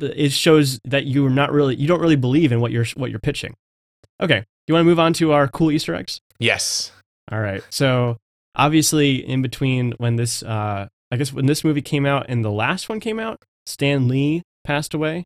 it 0.00 0.32
shows 0.32 0.78
that 0.84 1.06
you're 1.06 1.30
not 1.30 1.52
really 1.52 1.76
you 1.76 1.86
don't 1.86 2.00
really 2.00 2.16
believe 2.16 2.52
in 2.52 2.60
what 2.60 2.72
you're 2.72 2.84
what 2.96 3.10
you're 3.10 3.20
pitching. 3.20 3.54
Okay, 4.20 4.44
you 4.66 4.74
want 4.74 4.82
to 4.82 4.88
move 4.88 4.98
on 4.98 5.12
to 5.14 5.32
our 5.32 5.46
cool 5.48 5.70
Easter 5.70 5.94
eggs? 5.94 6.20
Yes. 6.38 6.90
All 7.30 7.40
right. 7.40 7.62
So 7.70 8.16
obviously, 8.54 9.16
in 9.16 9.42
between 9.42 9.92
when 9.98 10.16
this, 10.16 10.42
uh, 10.42 10.88
I 11.10 11.16
guess 11.16 11.32
when 11.32 11.46
this 11.46 11.62
movie 11.64 11.82
came 11.82 12.06
out 12.06 12.26
and 12.28 12.44
the 12.44 12.50
last 12.50 12.88
one 12.88 13.00
came 13.00 13.18
out, 13.20 13.42
Stan 13.66 14.08
Lee 14.08 14.42
passed 14.64 14.94
away. 14.94 15.24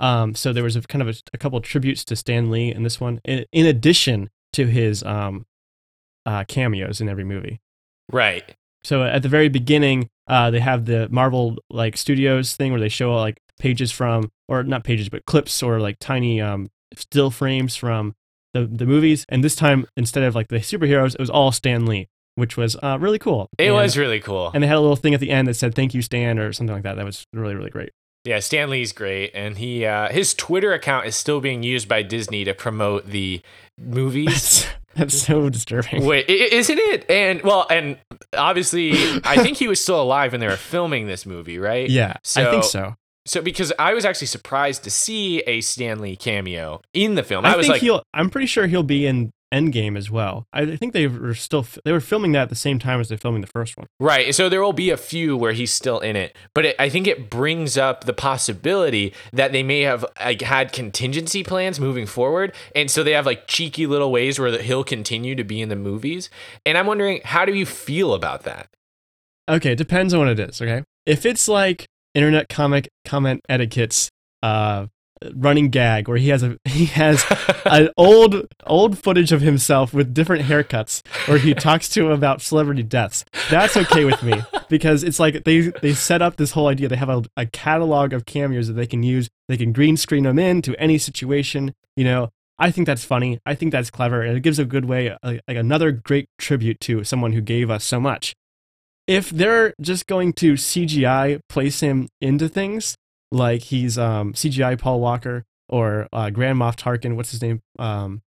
Um, 0.00 0.34
so 0.34 0.52
there 0.52 0.62
was 0.64 0.76
a 0.76 0.82
kind 0.82 1.02
of 1.02 1.08
a, 1.08 1.14
a 1.34 1.38
couple 1.38 1.60
tributes 1.60 2.04
to 2.06 2.16
Stan 2.16 2.50
Lee 2.50 2.72
in 2.72 2.82
this 2.84 3.00
one, 3.00 3.20
in, 3.24 3.44
in 3.52 3.66
addition 3.66 4.30
to 4.52 4.66
his 4.66 5.02
um, 5.02 5.46
uh, 6.26 6.44
cameos 6.46 7.00
in 7.00 7.08
every 7.08 7.24
movie. 7.24 7.60
Right. 8.12 8.54
So 8.84 9.02
at 9.02 9.22
the 9.22 9.28
very 9.28 9.48
beginning, 9.48 10.08
uh, 10.28 10.50
they 10.50 10.60
have 10.60 10.84
the 10.84 11.08
Marvel 11.10 11.56
like 11.68 11.96
Studios 11.96 12.54
thing 12.54 12.70
where 12.72 12.80
they 12.80 12.88
show 12.88 13.14
like 13.16 13.38
pages 13.58 13.90
from, 13.90 14.30
or 14.46 14.62
not 14.62 14.84
pages, 14.84 15.08
but 15.08 15.26
clips 15.26 15.62
or 15.62 15.80
like 15.80 15.96
tiny 15.98 16.40
um, 16.40 16.70
still 16.94 17.30
frames 17.30 17.74
from 17.76 18.14
the 18.54 18.66
the 18.66 18.86
movies. 18.86 19.26
And 19.28 19.42
this 19.42 19.56
time, 19.56 19.86
instead 19.96 20.22
of 20.22 20.34
like 20.34 20.48
the 20.48 20.56
superheroes, 20.56 21.14
it 21.14 21.20
was 21.20 21.28
all 21.30 21.50
Stan 21.50 21.86
Lee, 21.86 22.08
which 22.36 22.56
was 22.56 22.76
uh, 22.82 22.98
really 23.00 23.18
cool. 23.18 23.48
It 23.58 23.66
And- 23.66 23.74
was 23.74 23.98
really 23.98 24.20
cool. 24.20 24.50
And 24.54 24.62
they 24.62 24.68
had 24.68 24.76
a 24.76 24.80
little 24.80 24.96
thing 24.96 25.12
at 25.12 25.20
the 25.20 25.30
end 25.30 25.48
that 25.48 25.54
said 25.54 25.74
"Thank 25.74 25.92
you, 25.92 26.00
Stan" 26.02 26.38
or 26.38 26.52
something 26.52 26.74
like 26.74 26.84
that. 26.84 26.94
That 26.96 27.04
was 27.04 27.26
really 27.32 27.54
really 27.56 27.70
great. 27.70 27.90
Yeah, 28.24 28.40
Stan 28.40 28.68
Lee's 28.70 28.92
great, 28.92 29.30
and 29.34 29.56
he 29.56 29.86
uh, 29.86 30.10
his 30.10 30.34
Twitter 30.34 30.72
account 30.72 31.06
is 31.06 31.16
still 31.16 31.40
being 31.40 31.62
used 31.62 31.88
by 31.88 32.02
Disney 32.02 32.44
to 32.44 32.54
promote 32.54 33.06
the 33.06 33.40
movies. 33.78 34.66
That's 34.94 35.22
so 35.22 35.48
disturbing. 35.48 36.04
Wait, 36.04 36.28
isn't 36.28 36.78
it? 36.78 37.08
And 37.08 37.42
well, 37.42 37.66
and 37.70 37.98
obviously, 38.36 38.92
I 39.24 39.36
think 39.42 39.56
he 39.56 39.68
was 39.68 39.80
still 39.80 40.02
alive 40.02 40.32
when 40.32 40.40
they 40.40 40.48
were 40.48 40.56
filming 40.56 41.06
this 41.06 41.24
movie, 41.24 41.58
right? 41.58 41.88
Yeah, 41.88 42.14
I 42.36 42.44
think 42.44 42.64
So- 42.64 42.68
so. 42.68 42.94
So 43.26 43.42
because 43.42 43.74
I 43.78 43.92
was 43.92 44.06
actually 44.06 44.28
surprised 44.28 44.84
to 44.84 44.90
see 44.90 45.40
a 45.40 45.60
Stan 45.60 45.98
Lee 46.00 46.16
cameo 46.16 46.80
in 46.94 47.14
the 47.14 47.22
film. 47.22 47.44
I, 47.44 47.52
I, 47.52 47.56
was 47.58 47.66
think 47.66 47.72
like, 47.74 47.82
he'll. 47.82 48.02
I'm 48.14 48.30
pretty 48.30 48.46
sure 48.46 48.66
he'll 48.66 48.82
be 48.82 49.06
in 49.06 49.32
Endgame 49.52 49.96
as 49.96 50.10
well. 50.10 50.46
I 50.52 50.76
think 50.76 50.92
they 50.92 51.06
were 51.06 51.34
still 51.34 51.66
they 51.84 51.92
were 51.92 52.00
filming 52.00 52.32
that 52.32 52.42
at 52.42 52.48
the 52.50 52.54
same 52.54 52.78
time 52.78 53.00
as 53.00 53.08
they're 53.08 53.16
filming 53.16 53.40
the 53.40 53.46
first 53.46 53.76
one. 53.76 53.86
right. 53.98 54.34
So 54.34 54.48
there 54.48 54.62
will 54.62 54.74
be 54.74 54.90
a 54.90 54.96
few 54.96 55.36
where 55.36 55.52
he's 55.52 55.72
still 55.72 56.00
in 56.00 56.16
it, 56.16 56.36
but 56.54 56.66
it, 56.66 56.76
I 56.78 56.88
think 56.88 57.06
it 57.06 57.30
brings 57.30 57.78
up 57.78 58.04
the 58.04 58.12
possibility 58.12 59.14
that 59.32 59.52
they 59.52 59.62
may 59.62 59.80
have 59.82 60.04
like 60.20 60.42
had 60.42 60.72
contingency 60.72 61.42
plans 61.42 61.80
moving 61.80 62.06
forward, 62.06 62.54
and 62.74 62.90
so 62.90 63.02
they 63.02 63.12
have 63.12 63.26
like 63.26 63.46
cheeky 63.46 63.86
little 63.86 64.12
ways 64.12 64.38
where 64.38 64.50
that 64.50 64.62
he'll 64.62 64.84
continue 64.84 65.34
to 65.34 65.44
be 65.44 65.62
in 65.62 65.70
the 65.70 65.76
movies. 65.76 66.28
And 66.66 66.76
I'm 66.76 66.86
wondering, 66.86 67.20
how 67.24 67.44
do 67.44 67.54
you 67.54 67.64
feel 67.64 68.12
about 68.12 68.42
that? 68.42 68.68
Okay, 69.48 69.72
it 69.72 69.78
depends 69.78 70.12
on 70.12 70.20
what 70.20 70.28
it 70.28 70.40
is. 70.40 70.60
Okay, 70.60 70.84
if 71.06 71.24
it's 71.24 71.48
like 71.48 71.86
internet 72.14 72.48
comic 72.48 72.88
comment 73.06 73.40
etiquette's 73.48 74.10
uh, 74.42 74.86
running 75.34 75.70
gag, 75.70 76.08
where 76.08 76.16
he 76.16 76.28
has 76.28 76.42
a 76.42 76.58
he 76.64 76.86
has 76.86 77.24
an 77.64 77.90
old 77.96 78.46
old 78.66 78.98
footage 78.98 79.32
of 79.32 79.40
himself 79.40 79.92
with 79.94 80.14
different 80.14 80.44
haircuts, 80.44 81.06
where 81.26 81.38
he 81.38 81.54
talks 81.54 81.88
to 81.90 82.06
him 82.06 82.12
about 82.12 82.42
celebrity 82.42 82.82
deaths. 82.82 83.24
That's 83.50 83.76
okay 83.76 84.04
with 84.04 84.22
me 84.22 84.42
because 84.68 85.02
it's 85.02 85.20
like 85.20 85.44
they 85.44 85.60
they 85.82 85.94
set 85.94 86.22
up 86.22 86.36
this 86.36 86.52
whole 86.52 86.68
idea. 86.68 86.88
They 86.88 86.96
have 86.96 87.08
a, 87.08 87.22
a 87.36 87.46
catalog 87.46 88.12
of 88.12 88.26
cameos 88.26 88.68
that 88.68 88.74
they 88.74 88.86
can 88.86 89.02
use. 89.02 89.28
They 89.48 89.56
can 89.56 89.72
green 89.72 89.96
screen 89.96 90.24
them 90.24 90.38
into 90.38 90.74
any 90.80 90.98
situation. 90.98 91.74
You 91.96 92.04
know, 92.04 92.30
I 92.58 92.70
think 92.70 92.86
that's 92.86 93.04
funny. 93.04 93.38
I 93.46 93.54
think 93.54 93.72
that's 93.72 93.90
clever, 93.90 94.22
and 94.22 94.36
it 94.36 94.40
gives 94.40 94.58
a 94.58 94.64
good 94.64 94.84
way, 94.84 95.16
like 95.22 95.42
another 95.46 95.92
great 95.92 96.28
tribute 96.38 96.80
to 96.80 97.04
someone 97.04 97.32
who 97.32 97.40
gave 97.40 97.70
us 97.70 97.84
so 97.84 98.00
much. 98.00 98.34
If 99.06 99.30
they're 99.30 99.74
just 99.80 100.06
going 100.06 100.34
to 100.34 100.54
CGI 100.54 101.40
place 101.48 101.80
him 101.80 102.08
into 102.20 102.48
things, 102.48 102.96
like 103.32 103.62
he's 103.62 103.98
um, 103.98 104.32
CGI 104.32 104.78
Paul 104.78 105.00
Walker 105.00 105.44
or 105.68 106.08
uh, 106.12 106.30
Grand 106.30 106.58
Moff 106.58 106.76
Tarkin, 106.76 107.16
what's 107.16 107.30
his 107.30 107.42
name? 107.42 107.60
Um, 107.78 108.22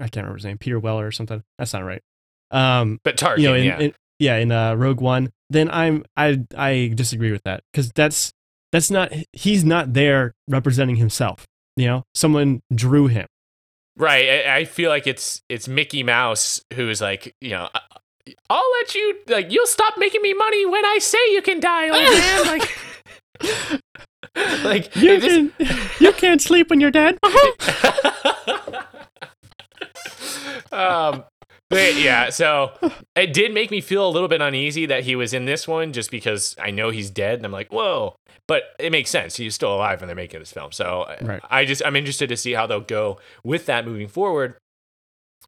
I 0.00 0.04
can't 0.04 0.16
remember 0.24 0.36
his 0.36 0.44
name. 0.44 0.58
Peter 0.58 0.78
Weller 0.78 1.06
or 1.06 1.12
something. 1.12 1.42
That's 1.58 1.72
not 1.72 1.84
right. 1.84 2.02
Um, 2.50 2.98
But 3.04 3.16
Tarkin, 3.16 3.38
you 3.38 3.48
know, 3.48 3.54
in, 3.54 3.64
yeah. 3.64 3.78
in, 3.78 3.94
yeah, 4.18 4.36
in 4.36 4.52
uh, 4.52 4.74
Rogue 4.74 5.00
One, 5.00 5.30
then 5.50 5.70
I'm 5.70 6.04
I 6.16 6.40
I 6.56 6.92
disagree 6.94 7.32
with 7.32 7.42
that 7.44 7.62
because 7.72 7.90
that's 7.92 8.32
that's 8.72 8.90
not 8.90 9.12
he's 9.32 9.64
not 9.64 9.92
there 9.94 10.32
representing 10.48 10.96
himself. 10.96 11.46
You 11.76 11.86
know, 11.86 12.02
someone 12.14 12.60
drew 12.74 13.06
him. 13.06 13.26
Right. 13.96 14.46
I, 14.46 14.56
I 14.58 14.64
feel 14.64 14.90
like 14.90 15.06
it's 15.06 15.42
it's 15.48 15.68
Mickey 15.68 16.02
Mouse 16.02 16.60
who's 16.74 17.00
like, 17.00 17.34
you 17.40 17.50
know, 17.50 17.68
"I- 17.74 18.32
I'll 18.48 18.70
let 18.80 18.94
you 18.94 19.18
like 19.28 19.50
you'll 19.52 19.66
stop 19.66 19.94
making 19.98 20.22
me 20.22 20.34
money 20.34 20.66
when 20.66 20.84
I 20.84 20.98
say 21.00 21.18
you 21.32 21.42
can 21.42 21.60
die, 21.60 21.88
old 21.88 22.18
man. 22.18 22.46
Like, 23.40 23.80
like 24.64 24.94
You 24.96 25.12
it 25.14 25.20
just- 25.22 25.58
can 25.58 25.78
you 26.00 26.12
can't 26.12 26.40
sleep 26.40 26.70
when 26.70 26.80
you're 26.80 26.90
dead. 26.90 27.18
um, 30.72 31.24
but 31.68 31.94
yeah, 31.96 32.30
so 32.30 32.72
it 33.14 33.32
did 33.32 33.54
make 33.54 33.70
me 33.70 33.80
feel 33.80 34.06
a 34.08 34.10
little 34.10 34.28
bit 34.28 34.40
uneasy 34.40 34.86
that 34.86 35.04
he 35.04 35.14
was 35.16 35.32
in 35.32 35.44
this 35.44 35.66
one 35.68 35.92
just 35.92 36.10
because 36.10 36.56
I 36.60 36.70
know 36.70 36.90
he's 36.90 37.10
dead 37.10 37.38
and 37.38 37.46
I'm 37.46 37.52
like, 37.52 37.72
whoa. 37.72 38.14
But 38.48 38.64
it 38.80 38.90
makes 38.90 39.10
sense. 39.10 39.36
He's 39.36 39.54
still 39.54 39.72
alive 39.74 40.00
when 40.00 40.08
they're 40.08 40.16
making 40.16 40.40
this 40.40 40.52
film. 40.52 40.72
So 40.72 41.06
Right. 41.20 41.40
I 41.48 41.64
just, 41.64 41.82
I'm 41.84 41.94
interested 41.94 42.28
to 42.30 42.36
see 42.36 42.52
how 42.52 42.66
they'll 42.66 42.80
go 42.80 43.20
with 43.44 43.66
that 43.66 43.86
moving 43.86 44.08
forward 44.08 44.56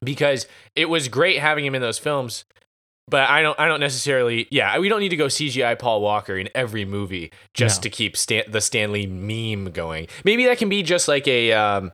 because 0.04 0.46
it 0.76 0.88
was 0.88 1.08
great 1.08 1.38
having 1.40 1.64
him 1.64 1.74
in 1.74 1.82
those 1.82 1.98
films. 1.98 2.44
But 3.08 3.28
I 3.28 3.42
don't, 3.42 3.58
I 3.58 3.66
don't 3.66 3.80
necessarily, 3.80 4.46
yeah, 4.50 4.78
we 4.78 4.88
don't 4.88 5.00
need 5.00 5.08
to 5.10 5.16
go 5.16 5.26
CGI 5.26 5.78
Paul 5.78 6.00
Walker 6.00 6.36
in 6.38 6.48
every 6.54 6.84
movie 6.84 7.32
just 7.52 7.80
No. 7.80 7.82
to 7.82 7.90
keep 7.90 8.16
Stan, 8.16 8.44
the 8.48 8.60
Stan 8.60 8.92
Lee 8.92 9.06
meme 9.06 9.72
going. 9.72 10.06
Maybe 10.24 10.44
that 10.46 10.58
can 10.58 10.68
be 10.68 10.82
just 10.82 11.08
like 11.08 11.26
a, 11.26 11.52
um, 11.52 11.92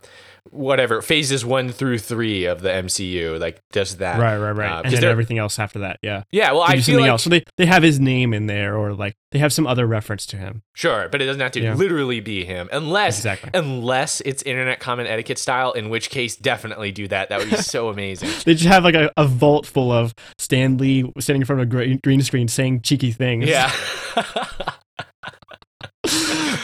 whatever 0.51 1.03
phases 1.03 1.45
one 1.45 1.71
through 1.71 1.99
three 1.99 2.45
of 2.47 2.61
the 2.61 2.69
MCU, 2.71 3.39
like 3.41 3.61
just 3.73 3.99
that. 3.99 4.19
right, 4.21 4.37
right, 4.39 4.53
right. 4.53 4.71
Uh, 4.79 4.83
and 4.85 4.93
then 4.95 5.05
everything 5.05 5.39
else 5.39 5.59
after 5.59 5.81
that. 5.81 5.99
Yeah. 6.03 6.23
Yeah, 6.31 6.53
well, 6.53 6.63
I 6.63 6.77
do 6.77 6.77
feel 6.77 6.83
something 6.85 7.01
like 7.01 7.09
else. 7.11 7.23
So 7.25 7.31
they, 7.31 7.45
they 7.57 7.67
have 7.67 7.83
his 7.83 7.99
name 8.01 8.33
in 8.35 8.47
there, 8.47 8.77
or 8.77 8.93
like 8.95 9.17
they 9.33 9.39
have 9.39 9.53
some 9.53 9.67
other 9.67 9.87
reference 9.87 10.25
to 10.27 10.37
him. 10.37 10.63
sure, 10.75 11.09
but 11.11 11.21
it 11.23 11.27
doesn't 11.27 11.41
have 11.41 11.53
to 11.53 11.61
Yeah. 11.61 11.75
literally 11.75 12.21
be 12.21 12.45
him, 12.45 12.69
unless 12.73 13.19
Exactly. 13.19 13.51
unless 13.55 14.21
it's 14.23 14.43
internet 14.43 14.81
comment 14.81 15.09
etiquette 15.09 15.39
style. 15.39 15.73
In 15.73 15.89
which 15.91 16.11
case, 16.11 16.37
definitely 16.37 16.93
do 16.93 17.09
that. 17.09 17.29
That 17.29 17.39
would 17.41 17.51
be 17.51 17.57
so 17.59 17.89
amazing. 17.89 18.31
They 18.45 18.55
just 18.55 18.67
have 18.67 18.85
like 18.85 18.95
a, 18.95 19.11
a 19.17 19.27
vault 19.27 19.67
full 19.67 19.93
of 19.93 20.15
Stan 20.39 20.79
Lee 20.79 21.11
standing 21.21 21.43
in 21.43 21.47
front 21.47 21.61
of 21.63 21.69
a 21.73 21.97
green 21.97 22.23
screen 22.23 22.49
saying 22.49 22.81
cheeky 22.83 23.13
things. 23.13 23.47
Yeah. 23.49 23.71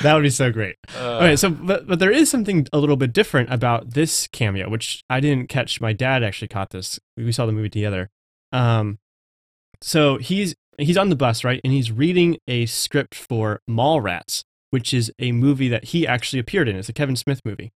that 0.04 0.14
would 0.14 0.22
be 0.22 0.30
so 0.30 0.52
great. 0.52 0.76
Uh, 0.96 1.16
Okay, 1.16 1.36
so 1.36 1.50
but, 1.50 1.86
but 1.86 1.98
there 1.98 2.10
is 2.10 2.30
something 2.30 2.66
a 2.72 2.78
little 2.78 2.96
bit 2.96 3.12
different 3.12 3.52
about 3.52 3.94
this 3.94 4.26
cameo, 4.28 4.68
which 4.68 5.02
I 5.10 5.20
didn't 5.20 5.48
catch. 5.48 5.80
My 5.80 5.92
dad 5.92 6.22
actually 6.22 6.48
caught 6.48 6.70
this. 6.70 7.00
We 7.16 7.32
saw 7.32 7.46
the 7.46 7.52
movie 7.52 7.70
together. 7.70 8.10
Um, 8.52 8.98
so 9.80 10.18
he's 10.18 10.54
he's 10.78 10.96
on 10.96 11.08
the 11.08 11.16
bus, 11.16 11.44
right, 11.44 11.60
and 11.64 11.72
he's 11.72 11.90
reading 11.90 12.38
a 12.46 12.66
script 12.66 13.14
for 13.14 13.60
Mallrats, 13.68 14.44
which 14.70 14.94
is 14.94 15.12
a 15.18 15.32
movie 15.32 15.68
that 15.68 15.86
he 15.86 16.06
actually 16.06 16.38
appeared 16.38 16.68
in. 16.68 16.76
It's 16.76 16.88
a 16.88 16.92
Kevin 16.92 17.16
Smith 17.16 17.40
movie. 17.44 17.72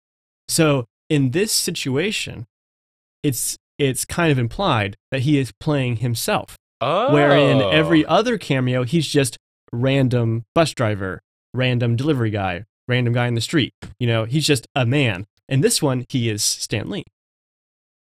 So 0.47 0.85
in 1.09 1.31
this 1.31 1.51
situation, 1.51 2.45
it's 3.23 3.57
it's 3.77 4.05
kind 4.05 4.31
of 4.31 4.39
implied 4.39 4.97
that 5.11 5.21
he 5.21 5.37
is 5.37 5.51
playing 5.59 5.97
himself 5.97 6.57
oh. 6.81 7.13
wherein 7.13 7.61
every 7.61 8.05
other 8.05 8.37
cameo 8.37 8.83
he's 8.83 9.07
just 9.07 9.37
random 9.71 10.45
bus 10.55 10.73
driver 10.73 11.21
random 11.53 11.95
delivery 11.95 12.29
guy 12.29 12.63
random 12.87 13.13
guy 13.13 13.27
in 13.27 13.35
the 13.35 13.41
street 13.41 13.73
you 13.99 14.07
know 14.07 14.25
he's 14.25 14.45
just 14.45 14.67
a 14.75 14.85
man 14.85 15.25
and 15.49 15.63
this 15.63 15.81
one 15.81 16.05
he 16.09 16.29
is 16.29 16.43
stan 16.43 16.89
lee 16.89 17.03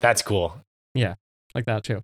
that's 0.02 0.22
cool. 0.22 0.62
Yeah, 0.94 1.16
like 1.54 1.66
that 1.66 1.84
too 1.84 2.04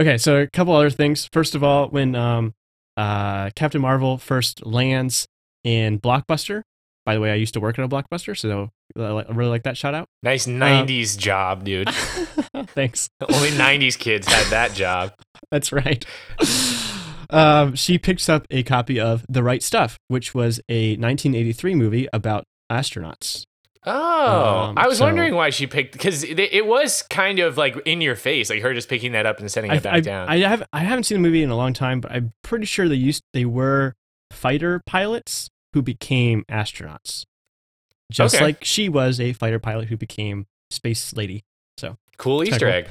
okay 0.00 0.16
so 0.16 0.36
a 0.42 0.46
couple 0.46 0.74
other 0.74 0.90
things 0.90 1.28
first 1.32 1.54
of 1.54 1.62
all 1.62 1.88
when 1.88 2.14
um 2.14 2.54
uh, 2.98 3.50
Captain 3.54 3.80
Marvel 3.80 4.18
first 4.18 4.66
lands 4.66 5.28
in 5.62 6.00
Blockbuster. 6.00 6.62
By 7.06 7.14
the 7.14 7.20
way, 7.20 7.30
I 7.30 7.36
used 7.36 7.54
to 7.54 7.60
work 7.60 7.78
at 7.78 7.84
a 7.84 7.88
Blockbuster, 7.88 8.36
so 8.36 8.70
I 8.98 9.02
I 9.02 9.32
really 9.32 9.50
like 9.50 9.62
that 9.62 9.78
shout 9.78 9.94
out. 9.94 10.08
Nice 10.22 10.46
'90s 10.46 11.16
job, 11.16 11.64
dude. 11.64 11.88
Thanks. 12.74 13.08
Only 13.20 13.50
'90s 13.50 13.98
kids 13.98 14.26
had 14.26 14.46
that 14.50 14.74
job. 14.74 15.14
That's 15.50 15.72
right. 15.72 16.04
Um, 17.30 17.74
she 17.74 17.98
picks 17.98 18.28
up 18.28 18.46
a 18.50 18.62
copy 18.62 18.98
of 18.98 19.24
The 19.28 19.42
Right 19.42 19.62
Stuff, 19.62 19.98
which 20.08 20.34
was 20.34 20.60
a 20.68 20.90
1983 20.96 21.74
movie 21.74 22.08
about 22.12 22.44
astronauts. 22.70 23.44
Oh, 23.86 24.58
Um, 24.68 24.74
I 24.78 24.86
was 24.88 24.98
so- 24.98 25.04
wondering 25.04 25.34
why 25.34 25.50
she 25.50 25.66
picked 25.66 25.92
because 25.92 26.22
it, 26.24 26.66
was 26.66 27.02
kind 27.02 27.38
of 27.38 27.56
like 27.56 27.76
in 27.86 28.00
your 28.00 28.16
face, 28.16 28.50
like 28.50 28.60
her 28.62 28.74
just 28.74 28.88
picking 28.88 29.12
that 29.12 29.24
up 29.24 29.38
and 29.40 29.50
setting 29.50 29.70
it 29.70 29.82
back 29.82 29.94
I, 29.94 30.00
down. 30.00 30.28
I, 30.28 30.38
have 30.40 30.62
I 30.72 30.80
haven't 30.80 31.04
seen 31.04 31.22
the 31.22 31.26
movie 31.26 31.42
in 31.42 31.50
a 31.50 31.56
long 31.56 31.72
time, 31.72 32.00
but 32.00 32.10
I'm 32.12 32.32
pretty 32.42 32.66
sure 32.66 32.88
they 32.88 32.96
used 32.96 33.22
they 33.32 33.44
were 33.44 33.94
fighter 34.30 34.82
pilots 34.84 35.48
who 35.72 35.80
became 35.82 36.44
astronauts, 36.50 37.24
just 38.10 38.34
Okay. 38.34 38.44
like 38.44 38.64
she 38.64 38.88
was 38.88 39.20
a 39.20 39.32
fighter 39.32 39.58
pilot 39.58 39.88
who 39.88 39.96
became 39.96 40.46
space 40.70 41.14
lady. 41.14 41.44
So 41.78 41.96
cool 42.18 42.42
Easter 42.42 42.58
cool. 42.66 42.68
egg. 42.68 42.88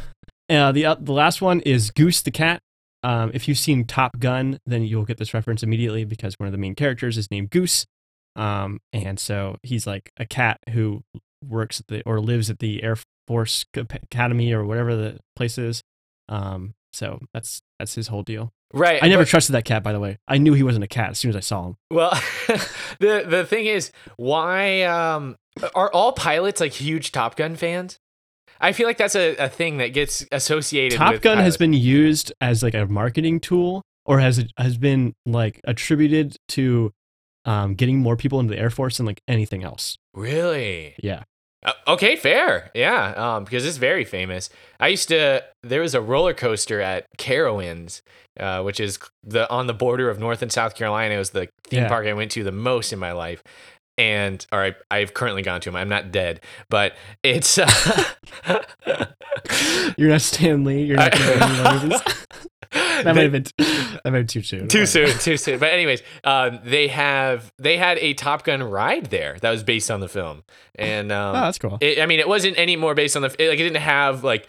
Uh, 0.49 0.71
the 0.71 0.85
uh, 0.85 0.95
the 0.99 1.11
last 1.13 1.41
one 1.41 1.59
is 1.61 1.91
Goose 1.91 2.21
the 2.21 2.31
cat. 2.31 2.61
Um, 3.07 3.31
if 3.33 3.47
you've 3.47 3.57
seen 3.57 3.85
Top 3.85 4.19
Gun, 4.19 4.59
then 4.65 4.83
you'll 4.83 5.05
get 5.05 5.17
this 5.17 5.33
reference 5.33 5.63
immediately 5.63 6.03
because 6.03 6.35
one 6.37 6.47
of 6.47 6.51
the 6.51 6.57
main 6.57 6.75
characters 6.75 7.17
is 7.17 7.31
named 7.31 7.49
Goose, 7.51 7.85
um, 8.35 8.79
and 8.91 9.17
so 9.17 9.55
he's 9.63 9.87
like 9.87 10.11
a 10.17 10.25
cat 10.25 10.59
who 10.71 11.03
works 11.41 11.79
at 11.79 11.87
the 11.87 12.01
or 12.05 12.19
lives 12.19 12.49
at 12.49 12.59
the 12.59 12.83
Air 12.83 12.97
Force 13.27 13.65
Academy 13.75 14.51
or 14.51 14.65
whatever 14.65 14.95
the 14.95 15.19
place 15.37 15.57
is. 15.57 15.83
Um, 16.27 16.73
so 16.91 17.19
that's 17.33 17.61
that's 17.79 17.95
his 17.95 18.09
whole 18.09 18.23
deal. 18.23 18.51
Right. 18.73 19.01
I 19.01 19.07
never 19.07 19.21
but- 19.21 19.29
trusted 19.29 19.53
that 19.55 19.63
cat, 19.63 19.83
by 19.83 19.93
the 19.93 19.99
way. 20.01 20.17
I 20.27 20.37
knew 20.37 20.53
he 20.53 20.63
wasn't 20.63 20.83
a 20.83 20.87
cat 20.87 21.11
as 21.11 21.17
soon 21.19 21.29
as 21.29 21.37
I 21.37 21.39
saw 21.41 21.67
him. 21.67 21.77
well, 21.89 22.11
the 22.99 23.23
the 23.25 23.45
thing 23.45 23.67
is, 23.67 23.91
why 24.17 24.81
um 24.83 25.37
are 25.75 25.89
all 25.93 26.11
pilots 26.11 26.59
like 26.59 26.73
huge 26.73 27.13
Top 27.13 27.37
Gun 27.37 27.55
fans? 27.55 27.99
I 28.59 28.71
feel 28.71 28.87
like 28.87 28.97
that's 28.97 29.15
a, 29.15 29.35
a 29.35 29.49
thing 29.49 29.77
that 29.77 29.89
gets 29.93 30.25
associated. 30.31 30.97
Top 30.97 31.13
with 31.13 31.21
Gun 31.21 31.37
has 31.37 31.57
been 31.57 31.73
used 31.73 32.31
as 32.41 32.63
like 32.63 32.73
a 32.73 32.85
marketing 32.85 33.39
tool, 33.39 33.81
or 34.05 34.19
has 34.19 34.45
has 34.57 34.77
been 34.77 35.13
like 35.25 35.61
attributed 35.65 36.35
to 36.49 36.91
um, 37.45 37.75
getting 37.75 37.99
more 37.99 38.17
people 38.17 38.39
into 38.39 38.53
the 38.53 38.59
Air 38.59 38.69
Force 38.69 38.97
than 38.97 39.05
like 39.05 39.21
anything 39.27 39.63
else. 39.63 39.97
really. 40.13 40.95
Yeah. 41.01 41.23
Uh, 41.65 41.73
okay, 41.87 42.15
fair. 42.15 42.69
Yeah, 42.75 43.13
um, 43.17 43.43
because 43.43 43.65
it's 43.65 43.77
very 43.77 44.05
famous. 44.05 44.49
I 44.79 44.89
used 44.89 45.09
to. 45.09 45.43
There 45.63 45.81
was 45.81 45.95
a 45.95 46.01
roller 46.01 46.33
coaster 46.33 46.79
at 46.81 47.05
Carowinds, 47.17 48.01
uh, 48.39 48.61
which 48.61 48.79
is 48.79 48.99
the 49.23 49.49
on 49.49 49.65
the 49.67 49.73
border 49.73 50.09
of 50.09 50.19
North 50.19 50.41
and 50.43 50.51
South 50.51 50.75
Carolina. 50.75 51.15
It 51.15 51.17
was 51.17 51.31
the 51.31 51.49
theme 51.65 51.83
Yeah. 51.83 51.87
park 51.89 52.05
I 52.05 52.13
went 52.13 52.31
to 52.31 52.43
the 52.43 52.51
most 52.51 52.93
in 52.93 52.99
my 52.99 53.11
life. 53.11 53.41
And 53.97 54.45
all 54.51 54.59
right, 54.59 54.75
I've 54.91 55.13
currently 55.13 55.41
gone 55.41 55.59
to 55.61 55.69
him. 55.69 55.75
I'm 55.75 55.89
not 55.89 56.11
dead, 56.11 56.41
but 56.69 56.93
it's. 57.23 57.57
Uh, 57.57 57.67
You're 59.97 60.09
not 60.09 60.21
Stan 60.21 60.63
Lee. 60.63 60.83
You're 60.83 60.97
not 60.97 61.15
any. 61.19 61.95
That 62.71 63.15
might 63.15 63.23
have 63.23 63.31
been 63.31 63.43
that 63.57 64.01
might 64.03 64.03
have 64.05 64.13
been 64.13 64.27
too 64.27 64.41
soon. 64.41 64.67
too 64.67 64.85
soon, 64.85 65.07
too 65.19 65.37
soon. 65.37 65.57
But 65.57 65.71
anyways, 65.71 66.03
um, 66.25 66.59
they 66.65 66.89
have 66.89 67.51
they 67.57 67.77
had 67.77 67.97
a 67.99 68.13
Top 68.13 68.43
Gun 68.43 68.61
ride 68.61 69.05
there 69.05 69.37
that 69.39 69.49
was 69.51 69.63
based 69.63 69.89
on 69.89 70.01
the 70.01 70.09
film, 70.09 70.43
and 70.75 71.11
um, 71.11 71.35
Oh, 71.35 71.41
that's 71.41 71.59
cool. 71.59 71.77
It, 71.79 72.01
I 72.01 72.05
mean, 72.07 72.19
it 72.19 72.27
wasn't 72.27 72.57
any 72.57 72.75
more 72.75 72.93
based 72.93 73.15
on 73.15 73.21
the 73.21 73.33
it, 73.41 73.49
like 73.49 73.59
it 73.59 73.63
didn't 73.63 73.81
have 73.81 74.23
like 74.25 74.47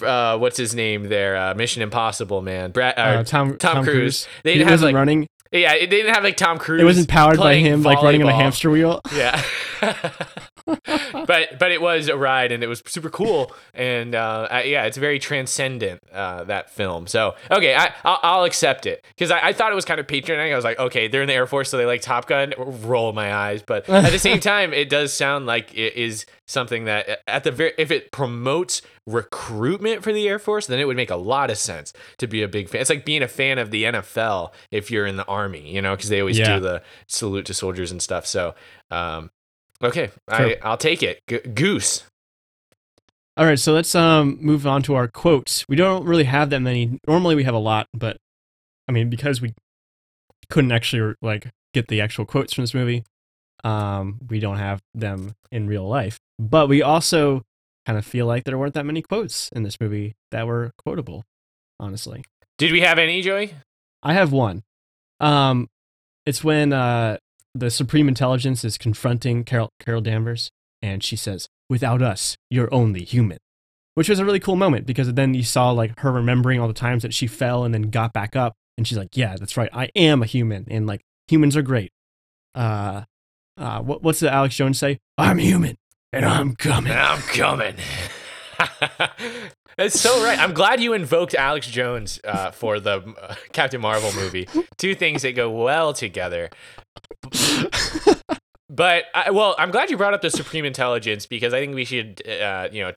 uh, 0.00 0.38
what's 0.38 0.56
his 0.56 0.74
name 0.76 1.08
there, 1.08 1.36
uh, 1.36 1.54
Mission 1.54 1.82
Impossible, 1.82 2.40
man, 2.40 2.70
Brad, 2.70 2.96
uh, 2.96 3.00
Uh, 3.20 3.24
Tom, 3.24 3.56
Tom, 3.58 3.84
Cruise. 3.84 4.28
They 4.44 4.52
He 4.52 4.58
didn't 4.58 4.70
have 4.70 4.82
like 4.82 4.94
running. 4.94 5.26
Yeah, 5.60 5.74
it 5.74 5.88
didn't 5.88 6.14
have 6.14 6.24
like 6.24 6.36
Tom 6.36 6.58
Cruise. 6.58 6.80
It 6.80 6.84
wasn't 6.84 7.08
powered 7.08 7.38
by 7.38 7.56
him 7.56 7.82
like 7.82 8.02
running 8.02 8.22
on 8.22 8.28
a 8.28 8.34
hamster 8.34 8.70
wheel. 8.70 9.00
Yeah. 9.14 9.42
but 10.66 11.58
but 11.58 11.70
it 11.72 11.80
was 11.80 12.08
a 12.08 12.16
ride 12.16 12.52
and 12.52 12.62
it 12.62 12.66
was 12.66 12.82
super 12.86 13.10
cool 13.10 13.52
and 13.74 14.14
uh, 14.14 14.48
I- 14.50 14.62
yeah, 14.64 14.84
it's 14.84 14.96
very 14.96 15.18
transcendent 15.18 16.02
uh, 16.12 16.44
that 16.44 16.70
film. 16.70 17.06
So 17.06 17.34
okay, 17.50 17.74
I 17.74 17.92
I'll, 18.04 18.18
I'll 18.22 18.44
accept 18.44 18.86
it 18.86 19.04
because 19.16 19.30
I, 19.30 19.48
I 19.48 19.52
thought 19.52 19.72
it 19.72 19.74
was 19.76 19.84
kind 19.84 20.00
of 20.00 20.06
patronizing. 20.08 20.52
I 20.52 20.56
was 20.56 20.64
like, 20.64 20.78
okay, 20.78 21.08
they're 21.08 21.22
in 21.22 21.28
the 21.28 21.34
Air 21.34 21.46
Force, 21.46 21.70
so 21.70 21.76
they 21.78 21.86
like 21.86 22.00
Top 22.02 22.26
Gun. 22.26 22.52
Roll 22.58 23.12
my 23.12 23.32
eyes, 23.34 23.62
but 23.62 23.88
at 23.88 24.10
the 24.10 24.18
same 24.18 24.40
time, 24.52 24.72
it 24.72 24.88
does 24.88 25.12
sound 25.12 25.46
like 25.46 25.72
it 25.74 25.94
is 25.96 26.26
something 26.46 26.84
that 26.84 27.20
at 27.26 27.44
the 27.44 27.50
very 27.50 27.72
if 27.78 27.90
it 27.90 28.10
promotes 28.12 28.82
recruitment 29.06 30.02
for 30.02 30.12
the 30.12 30.28
Air 30.28 30.38
Force, 30.38 30.66
then 30.66 30.78
it 30.80 30.84
would 30.86 30.96
make 30.96 31.10
a 31.10 31.16
lot 31.16 31.50
of 31.50 31.58
sense 31.58 31.92
to 32.18 32.26
be 32.26 32.42
a 32.42 32.48
big 32.48 32.68
fan. 32.68 32.80
It's 32.80 32.90
like 32.90 33.04
being 33.04 33.22
a 33.22 33.28
fan 33.28 33.58
of 33.58 33.70
the 33.70 33.84
NFL 33.84 34.52
if 34.70 34.90
you're 34.90 35.06
in 35.06 35.16
the 35.16 35.24
Army, 35.26 35.72
you 35.72 35.80
know, 35.80 35.94
because 35.94 36.08
they 36.10 36.20
always 36.20 36.38
Yeah. 36.38 36.56
do 36.56 36.60
the 36.60 36.82
salute 37.06 37.46
to 37.46 37.54
soldiers 37.54 37.90
and 37.92 38.02
stuff. 38.02 38.26
So, 38.26 38.54
um, 38.90 39.30
okay, 39.82 40.10
Sure. 40.34 40.48
I 40.50 40.56
I'll 40.62 40.76
take 40.76 41.02
it. 41.02 41.20
G- 41.28 41.38
Goose. 41.40 42.04
All 43.38 43.44
right, 43.44 43.58
so 43.58 43.74
let's 43.74 43.94
um 43.94 44.38
move 44.40 44.66
on 44.66 44.82
to 44.84 44.94
our 44.94 45.08
quotes. 45.08 45.64
We 45.68 45.76
don't 45.76 46.04
really 46.04 46.24
have 46.24 46.50
that 46.50 46.60
many. 46.60 46.98
Normally 47.06 47.34
we 47.34 47.44
have 47.44 47.54
a 47.54 47.58
lot, 47.58 47.86
but 47.92 48.16
I 48.88 48.92
mean 48.92 49.10
because 49.10 49.40
we 49.42 49.52
couldn't 50.48 50.72
actually 50.72 51.14
like 51.20 51.50
get 51.74 51.88
the 51.88 52.00
actual 52.00 52.24
quotes 52.24 52.54
from 52.54 52.62
this 52.62 52.72
movie, 52.74 53.04
um 53.64 54.18
we 54.28 54.40
don't 54.40 54.56
have 54.58 54.80
them 54.94 55.34
in 55.52 55.66
real 55.66 55.86
life. 55.86 56.18
But 56.38 56.68
we 56.68 56.82
also 56.82 57.42
kind 57.84 57.98
of 57.98 58.06
feel 58.06 58.26
like 58.26 58.44
there 58.44 58.56
weren't 58.58 58.74
that 58.74 58.86
many 58.86 59.02
quotes 59.02 59.48
in 59.50 59.62
this 59.62 59.78
movie 59.80 60.14
that 60.30 60.46
were 60.46 60.72
quotable, 60.84 61.24
honestly. 61.78 62.24
Did 62.58 62.72
we 62.72 62.80
have 62.80 62.98
any, 62.98 63.20
Joey? 63.22 63.52
I 64.02 64.14
have 64.14 64.32
one. 64.32 64.62
Um 65.20 65.68
it's 66.24 66.42
when 66.42 66.72
uh 66.72 67.18
the 67.58 67.70
Supreme 67.70 68.08
Intelligence 68.08 68.64
is 68.64 68.78
confronting 68.78 69.44
Carol 69.44 69.70
Carol 69.80 70.00
Danvers 70.00 70.50
and 70.82 71.02
she 71.02 71.16
says, 71.16 71.48
"Without 71.68 72.02
us, 72.02 72.36
you're 72.50 72.72
only 72.72 73.04
human." 73.04 73.38
Which 73.94 74.10
was 74.10 74.18
a 74.18 74.24
really 74.24 74.40
cool 74.40 74.56
moment 74.56 74.86
because 74.86 75.12
then 75.14 75.32
you 75.32 75.42
saw 75.42 75.70
like 75.70 75.98
her 76.00 76.12
remembering 76.12 76.60
all 76.60 76.68
the 76.68 76.74
times 76.74 77.02
that 77.02 77.14
she 77.14 77.26
fell 77.26 77.64
and 77.64 77.72
then 77.72 77.90
got 77.90 78.12
back 78.12 78.36
up 78.36 78.54
and 78.76 78.86
she's 78.86 78.98
like, 78.98 79.16
"Yeah, 79.16 79.36
that's 79.36 79.56
right. 79.56 79.70
I 79.72 79.90
am 79.96 80.22
a 80.22 80.26
human 80.26 80.66
and 80.70 80.86
like 80.86 81.00
humans 81.28 81.56
are 81.56 81.62
great." 81.62 81.92
Uh 82.54 83.02
uh 83.56 83.80
what, 83.80 84.02
what's 84.02 84.20
the 84.20 84.32
Alex 84.32 84.54
Jones 84.54 84.78
say? 84.78 84.98
"I'm 85.16 85.38
human 85.38 85.76
and 86.12 86.24
I'm 86.24 86.54
coming." 86.56 86.92
I'm 86.92 87.20
coming. 87.20 87.76
That's 89.76 90.00
so 90.00 90.24
right. 90.24 90.38
I'm 90.38 90.54
glad 90.54 90.80
you 90.80 90.94
invoked 90.94 91.34
Alex 91.34 91.66
Jones 91.66 92.18
uh, 92.24 92.50
for 92.50 92.80
the 92.80 93.14
uh, 93.20 93.34
Captain 93.52 93.80
Marvel 93.80 94.10
movie. 94.14 94.48
Two 94.78 94.94
things 94.94 95.20
that 95.20 95.34
go 95.34 95.50
well 95.50 95.92
together. 95.92 96.48
But 98.68 99.04
I, 99.14 99.30
well, 99.30 99.54
I'm 99.58 99.70
glad 99.70 99.90
you 99.90 99.96
brought 99.96 100.12
up 100.12 100.22
the 100.22 100.30
Supreme 100.30 100.64
Intelligence 100.64 101.24
because 101.24 101.54
I 101.54 101.60
think 101.60 101.74
we 101.76 101.84
should, 101.84 102.20
uh, 102.28 102.68
you 102.72 102.82
know, 102.82 102.92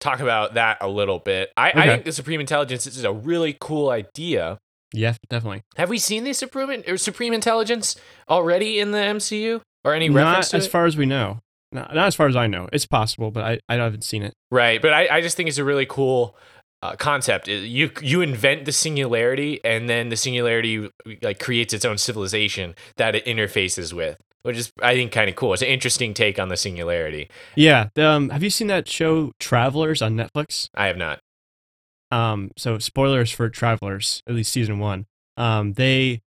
talk 0.00 0.20
about 0.20 0.54
that 0.54 0.78
a 0.80 0.88
little 0.88 1.18
bit. 1.18 1.50
I, 1.56 1.72
I 1.74 1.86
think 1.88 2.04
the 2.04 2.12
Supreme 2.12 2.38
Intelligence 2.40 2.86
is 2.86 3.02
a 3.04 3.12
really 3.12 3.56
cool 3.60 3.90
idea. 3.90 4.58
yeah, 4.94 5.14
definitely. 5.28 5.62
Have 5.76 5.90
we 5.90 5.98
seen 5.98 6.22
the 6.22 6.32
Supreme 6.32 6.84
or 6.86 6.96
Supreme 6.96 7.34
Intelligence 7.34 7.96
already 8.30 8.78
in 8.78 8.92
the 8.92 8.98
MCU 8.98 9.60
or 9.84 9.94
any 9.94 10.08
Not 10.08 10.24
reference 10.24 10.54
as 10.54 10.66
it? 10.66 10.70
far 10.70 10.86
as 10.86 10.96
we 10.96 11.06
know. 11.06 11.40
Not, 11.72 11.92
not 11.94 12.06
as 12.06 12.14
far 12.14 12.28
as 12.28 12.36
I 12.36 12.46
know. 12.46 12.68
It's 12.72 12.86
possible, 12.86 13.30
but 13.32 13.44
I, 13.44 13.58
I 13.68 13.74
haven't 13.74 14.04
seen 14.04 14.22
it. 14.22 14.32
Right, 14.52 14.80
but 14.80 14.92
I, 14.94 15.08
I 15.16 15.20
just 15.20 15.36
think 15.36 15.48
it's 15.48 15.58
a 15.58 15.64
really 15.64 15.86
cool 15.86 16.36
uh, 16.82 16.94
concept. 16.96 17.48
It- 17.48 17.64
You 17.68 17.90
you 18.02 18.20
invent 18.20 18.64
the 18.64 18.72
singularity, 18.72 19.60
and 19.64 19.88
then 19.88 20.08
the 20.08 20.16
singularity 20.16 20.88
like 21.22 21.38
creates 21.38 21.72
its 21.74 21.84
own 21.84 21.98
civilization 21.98 22.74
that 22.96 23.14
it 23.14 23.24
interfaces 23.24 23.92
with, 23.92 24.16
which 24.42 24.56
is 24.56 24.72
I 24.82 24.94
think 24.94 25.12
kind 25.12 25.28
of 25.28 25.36
cool. 25.36 25.52
It's 25.52 25.62
an 25.62 25.68
interesting 25.68 26.14
take 26.14 26.38
on 26.38 26.48
the 26.48 26.56
singularity. 26.56 27.28
Yeah. 27.56 27.88
Um, 27.96 28.28
have 28.30 28.42
you 28.42 28.50
seen 28.50 28.68
that 28.68 28.88
show 28.88 29.32
Travelers 29.40 30.02
on 30.02 30.14
Netflix? 30.16 30.68
I 30.74 30.86
have 30.86 30.96
not. 30.96 31.20
Um, 32.10 32.50
so 32.56 32.78
spoilers 32.78 33.30
for 33.30 33.48
Travelers, 33.50 34.22
at 34.26 34.34
least 34.34 34.52
season 34.52 34.78
one. 34.78 35.06
Um, 35.36 35.74
they, 35.74 36.22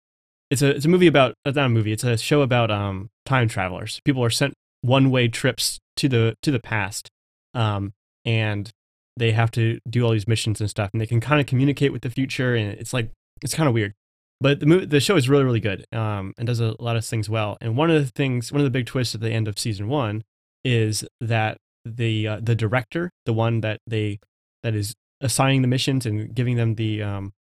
it's 0.49 0.61
a 0.61 0.69
it's 0.75 0.85
a 0.85 0.89
movie 0.89 1.07
about 1.07 1.33
uh, 1.45 1.51
not 1.51 1.65
a 1.65 1.69
movie. 1.69 1.91
It's 1.91 2.03
a 2.03 2.17
show 2.17 2.41
about 2.41 2.69
um 2.69 3.09
time 3.25 3.47
travelers. 3.47 3.99
People 4.05 4.23
are 4.23 4.29
sent 4.29 4.53
one 4.81 5.09
way 5.09 5.27
trips 5.27 5.79
to 5.97 6.07
the 6.09 6.35
to 6.43 6.51
the 6.51 6.59
past, 6.59 7.09
um, 7.53 7.93
and 8.25 8.69
they 9.17 9.31
have 9.31 9.51
to 9.51 9.79
do 9.89 10.03
all 10.03 10.11
these 10.11 10.27
missions 10.27 10.61
and 10.61 10.69
stuff, 10.69 10.89
and 10.93 11.01
they 11.01 11.05
can 11.05 11.19
kind 11.19 11.39
of 11.39 11.47
communicate 11.47 11.91
with 11.91 12.01
the 12.01 12.09
future, 12.09 12.55
and 12.55 12.71
it's 12.73 12.93
like 12.93 13.11
it's 13.43 13.53
kind 13.53 13.67
of 13.67 13.73
weird. 13.73 13.93
But 14.39 14.59
the 14.59 14.65
movie, 14.65 14.85
the 14.85 14.99
show 14.99 15.15
is 15.15 15.29
really 15.29 15.43
really 15.43 15.59
good, 15.59 15.85
um, 15.91 16.33
and 16.37 16.47
does 16.47 16.59
a 16.59 16.75
lot 16.79 16.95
of 16.95 17.05
things 17.05 17.29
well. 17.29 17.57
And 17.61 17.77
one 17.77 17.91
of 17.91 18.03
the 18.03 18.11
things, 18.11 18.51
one 18.51 18.61
of 18.61 18.65
the 18.65 18.71
big 18.71 18.85
twists 18.85 19.13
at 19.13 19.21
the 19.21 19.31
end 19.31 19.47
of 19.47 19.59
season 19.59 19.87
one, 19.87 20.23
is 20.63 21.05
that 21.19 21.57
the 21.85 22.27
uh, 22.27 22.39
the 22.41 22.55
director, 22.55 23.11
the 23.25 23.33
one 23.33 23.61
that 23.61 23.79
they 23.85 24.19
that 24.63 24.75
is 24.75 24.95
assigning 25.21 25.61
the 25.61 25.67
missions 25.67 26.05
and 26.05 26.33
giving 26.33 26.55
them 26.55 26.75
the 26.75 27.03
um 27.03 27.33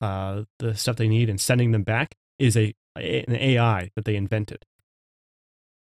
uh 0.00 0.42
the 0.58 0.74
stuff 0.74 0.96
they 0.96 1.08
need 1.08 1.28
and 1.28 1.40
sending 1.40 1.72
them 1.72 1.82
back 1.82 2.14
is 2.38 2.56
a 2.56 2.72
an 2.96 3.34
AI 3.34 3.90
that 3.96 4.04
they 4.04 4.16
invented. 4.16 4.64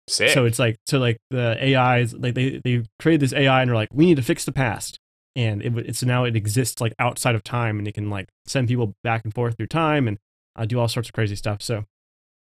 Sick. 0.08 0.30
So 0.30 0.44
it's 0.44 0.58
like 0.58 0.76
so 0.86 0.98
like 0.98 1.18
the 1.30 1.76
AIs 1.76 2.14
like 2.14 2.34
they 2.34 2.60
they 2.64 2.82
created 2.98 3.20
this 3.20 3.32
AI 3.32 3.60
and 3.60 3.68
they're 3.68 3.76
like 3.76 3.90
we 3.92 4.06
need 4.06 4.16
to 4.16 4.22
fix 4.22 4.44
the 4.44 4.52
past 4.52 4.98
and 5.36 5.62
it, 5.62 5.76
it's 5.78 6.02
now 6.02 6.24
it 6.24 6.36
exists 6.36 6.80
like 6.80 6.94
outside 6.98 7.34
of 7.34 7.44
time 7.44 7.78
and 7.78 7.86
it 7.86 7.94
can 7.94 8.10
like 8.10 8.28
send 8.46 8.68
people 8.68 8.94
back 9.04 9.22
and 9.24 9.34
forth 9.34 9.56
through 9.56 9.68
time 9.68 10.08
and 10.08 10.18
uh, 10.56 10.64
do 10.64 10.78
all 10.78 10.88
sorts 10.88 11.08
of 11.08 11.12
crazy 11.12 11.36
stuff. 11.36 11.62
So, 11.62 11.84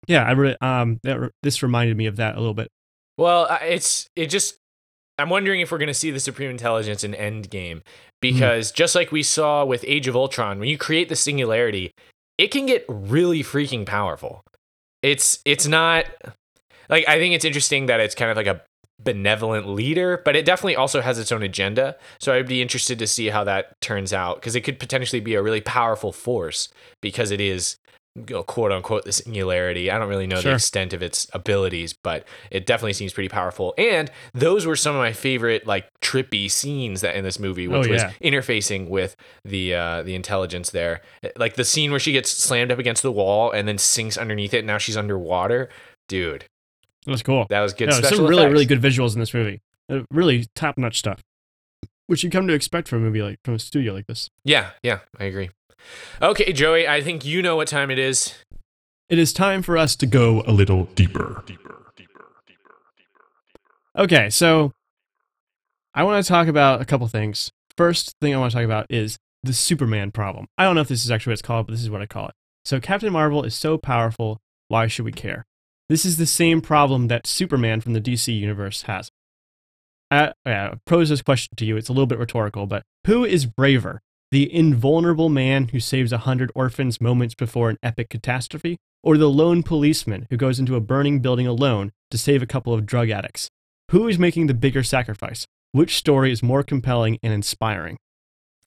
yeah, 0.07 0.25
I 0.25 0.33
really 0.33 0.57
um 0.61 0.99
re- 1.05 1.31
this 1.43 1.63
reminded 1.63 1.97
me 1.97 2.07
of 2.07 2.17
that 2.17 2.37
a 2.37 2.39
little 2.39 2.55
bit. 2.55 2.69
Well, 3.19 3.47
it's 3.63 4.09
it 4.17 4.27
just 4.27 4.57
I'm 5.19 5.29
wondering 5.29 5.61
if 5.61 5.71
we're 5.71 5.79
going 5.79 5.89
to 5.89 5.95
see 5.95 6.11
the 6.11 6.21
supreme 6.21 6.51
intelligence 6.51 7.05
in 7.05 7.13
Endgame 7.13 7.83
because 8.21 8.73
just 8.73 8.95
like 8.95 9.13
we 9.13 9.23
saw 9.23 9.65
with 9.65 9.85
Age 9.87 10.09
of 10.09 10.17
Ultron, 10.17 10.59
when 10.59 10.69
you 10.69 10.79
create 10.79 11.09
the 11.09 11.17
singularity, 11.17 11.93
it 12.39 12.49
can 12.49 12.67
get 12.67 12.85
really 12.89 13.43
freaking 13.43 13.85
powerful. 13.85 14.43
It's 15.03 15.41
it's 15.45 15.67
not 15.67 16.07
like 16.89 17.07
I 17.09 17.19
think 17.19 17.35
it's 17.35 17.45
interesting 17.45 17.87
that 17.87 18.01
it's 18.01 18.15
kind 18.15 18.31
of 18.31 18.37
like 18.37 18.47
a 18.47 18.63
benevolent 19.05 19.69
leader, 19.69 20.21
but 20.25 20.37
it 20.37 20.45
definitely 20.45 20.77
also 20.77 21.01
has 21.01 21.19
its 21.19 21.33
own 21.33 21.43
agenda. 21.43 21.97
So 22.21 22.33
I'd 22.35 22.47
be 22.49 22.63
interested 22.63 22.99
to 22.99 23.07
see 23.07 23.29
how 23.29 23.45
that 23.45 23.81
turns 23.81 24.13
out 24.13 24.37
because 24.37 24.55
it 24.57 24.63
could 24.63 24.79
potentially 24.79 25.21
be 25.21 25.35
a 25.35 25.43
really 25.43 25.61
powerful 25.61 26.13
force 26.13 26.69
because 27.01 27.31
it 27.31 27.41
is 27.41 27.77
you 28.15 28.27
know, 28.35 28.43
quote 28.43 28.71
unquote 28.73 29.07
the 29.07 29.13
singularity. 29.13 29.91
I 29.91 29.99
don't 29.99 30.11
really 30.11 30.27
know 30.27 30.37
Sure. 30.39 30.51
the 30.53 30.57
extent 30.57 30.93
of 30.93 31.03
its 31.03 31.27
abilities, 31.33 31.95
but 31.95 32.27
it 32.51 32.67
definitely 32.67 32.93
seems 32.93 33.15
pretty 33.15 33.31
powerful. 33.31 33.73
And 33.79 34.11
those 34.35 34.67
were 34.67 34.77
some 34.77 34.95
of 34.95 35.01
my 35.01 35.15
favorite 35.15 35.67
like 35.67 35.89
trippy 36.03 36.51
scenes 36.51 37.01
that 37.01 37.17
in 37.17 37.25
this 37.25 37.39
movie, 37.39 37.67
which 37.69 37.87
Oh, 37.89 37.91
was 37.91 38.03
interfacing 38.23 38.89
with 38.91 39.17
the 39.47 39.75
uh, 39.75 40.03
the 40.03 40.15
intelligence 40.15 40.69
there. 40.71 41.01
Like 41.37 41.55
the 41.55 41.65
scene 41.65 41.91
where 41.91 42.01
she 42.01 42.13
gets 42.13 42.31
slammed 42.31 42.71
up 42.71 42.79
against 42.79 43.03
the 43.03 43.11
wall 43.13 43.51
and 43.51 43.67
then 43.67 43.79
sinks 43.79 44.19
underneath 44.19 44.53
it. 44.53 44.59
And 44.59 44.67
now 44.67 44.77
she's 44.77 44.97
underwater, 44.99 45.71
dude. 46.07 46.45
It 47.07 47.11
was 47.11 47.23
cool. 47.23 47.47
That 47.51 47.61
was 47.61 47.73
good. 47.73 47.93
Special 47.93 48.19
some 48.19 48.27
really 48.27 48.43
effects. 48.43 48.53
really 48.53 48.67
good 48.67 48.81
visuals 48.81 49.15
in 49.15 49.21
this 49.21 49.35
movie. 49.35 49.61
Uh, 49.91 50.01
really 50.11 50.47
top 50.55 50.79
notch 50.79 50.99
stuff, 50.99 51.21
which 52.07 52.23
you 52.23 52.31
come 52.31 52.47
to 52.47 52.55
expect 52.55 52.89
from 52.89 52.99
a 52.99 53.03
movie 53.03 53.23
like 53.23 53.39
from 53.45 53.55
a 53.55 53.59
studio 53.59 53.93
like 53.93 54.07
this. 54.07 54.31
Yeah, 54.45 54.71
yeah, 54.83 55.01
I 55.19 55.25
agree. 55.25 55.51
Okay, 56.21 56.53
Joey, 56.53 56.87
I 56.87 57.01
think 57.03 57.25
you 57.25 57.43
know 57.43 57.57
what 57.57 57.69
time 57.69 57.91
it 57.91 57.99
is. 57.99 58.35
It 59.09 59.19
is 59.19 59.33
time 59.33 59.63
for 59.63 59.77
us 59.77 59.97
to 59.97 60.07
go 60.07 60.43
a 60.47 60.53
little 60.53 60.85
deeper. 60.95 61.43
Deeper, 61.45 61.93
deeper, 61.97 61.97
deeper, 61.97 62.43
deeper, 62.47 62.81
deeper. 62.97 64.03
Okay, 64.05 64.31
so 64.31 64.73
I 65.95 66.05
want 66.05 66.25
to 66.25 66.29
talk 66.29 66.47
about 66.47 66.81
a 66.81 66.85
couple 66.85 67.07
things. 67.09 67.51
First 67.77 68.15
thing 68.21 68.35
I 68.35 68.39
want 68.39 68.53
to 68.53 68.59
talk 68.59 68.65
about 68.65 68.87
is 68.89 69.19
the 69.43 69.53
Superman 69.53 70.13
problem. 70.13 70.47
I 70.57 70.65
don't 70.65 70.77
know 70.77 70.81
if 70.83 70.89
this 70.89 71.05
is 71.05 71.11
actually 71.11 71.33
what 71.33 71.35
it's 71.35 71.43
called, 71.43 71.67
but 71.67 71.73
this 71.73 71.83
is 71.83 71.91
what 71.91 72.01
I 72.01 72.07
call 72.07 72.29
it. 72.29 72.35
So 72.65 72.79
Captain 72.79 73.13
Marvel 73.13 73.43
is 73.43 73.55
so 73.55 73.77
powerful, 73.77 74.39
why 74.69 74.87
should 74.87 75.05
we 75.05 75.13
care? 75.13 75.45
This 75.89 76.05
is 76.05 76.17
the 76.17 76.27
same 76.27 76.61
problem 76.61 77.09
that 77.09 77.27
Superman 77.27 77.81
from 77.81 77.93
the 77.93 78.01
DC 78.01 78.37
universe 78.39 78.83
has. 78.83 79.11
Uh, 80.11 80.33
yeah, 80.47 80.71
I'll 80.73 80.81
pose 80.87 81.09
this 81.09 81.23
question 81.23 81.57
to 81.57 81.65
you. 81.65 81.77
It's 81.77 81.89
a 81.89 81.93
little 81.93 82.07
bit 82.07 82.19
rhetorical, 82.19 82.67
but 82.67 82.83
who 83.07 83.25
is 83.25 83.47
braver? 83.47 84.01
The 84.31 84.55
invulnerable 84.55 85.29
man 85.29 85.69
who 85.69 85.81
saves 85.81 86.13
a 86.13 86.19
hundred 86.19 86.51
orphans 86.55 87.01
moments 87.01 87.35
before 87.35 87.71
an 87.71 87.79
epic 87.83 88.09
catastrophe, 88.11 88.79
or 89.03 89.17
the 89.17 89.29
lone 89.29 89.63
policeman 89.63 90.27
who 90.31 90.37
goes 90.37 90.59
into 90.59 90.77
a 90.77 90.81
burning 90.81 91.21
building 91.21 91.47
alone 91.47 91.93
to 92.11 92.19
save 92.19 92.43
a 92.43 92.47
couple 92.47 92.73
of 92.73 92.87
drug 92.87 93.11
addicts? 93.11 93.49
Who 93.91 94.09
is 94.09 94.19
making 94.19 94.47
the 94.47 94.55
bigger 94.55 94.83
sacrifice? 94.83 95.47
Which 95.73 95.97
story 95.97 96.33
is 96.33 96.43
more 96.43 96.63
compelling 96.63 97.19
and 97.23 97.33
inspiring? 97.33 97.99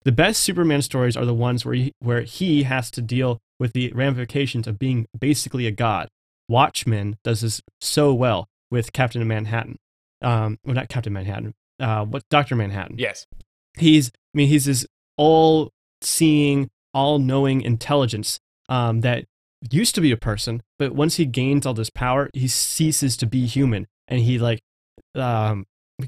The 0.03 0.11
best 0.11 0.41
Superman 0.41 0.83
stories 0.83 1.17
are 1.17 1.25
the 1.25 1.33
ones 1.33 1.65
where 1.65 1.73
he, 1.73 1.91
where 1.99 2.21
he 2.21 2.63
has 2.63 2.91
to 2.91 3.01
deal 3.01 3.39
with 3.59 3.73
the 3.73 3.91
ramifications 3.93 4.67
of 4.67 4.77
being 4.77 5.07
basically 5.17 5.65
a 5.65 5.71
god. 5.71 6.09
Watchmen 6.47 7.17
does 7.23 7.41
this 7.41 7.61
so 7.81 8.13
well 8.13 8.47
with 8.71 8.93
Captain 8.93 9.25
Manhattan. 9.27 9.77
Um, 10.21 10.59
well, 10.65 10.75
not 10.75 10.89
Captain 10.89 11.13
Manhattan. 11.13 11.53
Uh, 11.79 12.05
what 12.05 12.23
Doctor 12.29 12.55
Manhattan? 12.55 12.97
Yes. 12.97 13.27
he's 13.77 14.09
i 14.09 14.37
mean 14.37 14.47
he's 14.47 14.65
this 14.65 14.85
all 15.17 15.71
seeing 16.01 16.69
all 16.93 17.19
knowing 17.19 17.61
intelligence 17.61 18.39
um, 18.69 19.01
that 19.01 19.25
used 19.71 19.93
to 19.95 20.01
be 20.01 20.11
a 20.11 20.17
person 20.17 20.61
but 20.79 20.93
once 20.95 21.15
he 21.17 21.25
gains 21.25 21.65
all 21.65 21.73
this 21.73 21.89
power 21.89 22.29
he 22.33 22.47
ceases 22.47 23.17
to 23.17 23.25
be 23.25 23.45
human 23.45 23.87
and 24.07 24.21
he 24.21 24.37
like 24.39 24.61
um, 25.15 25.65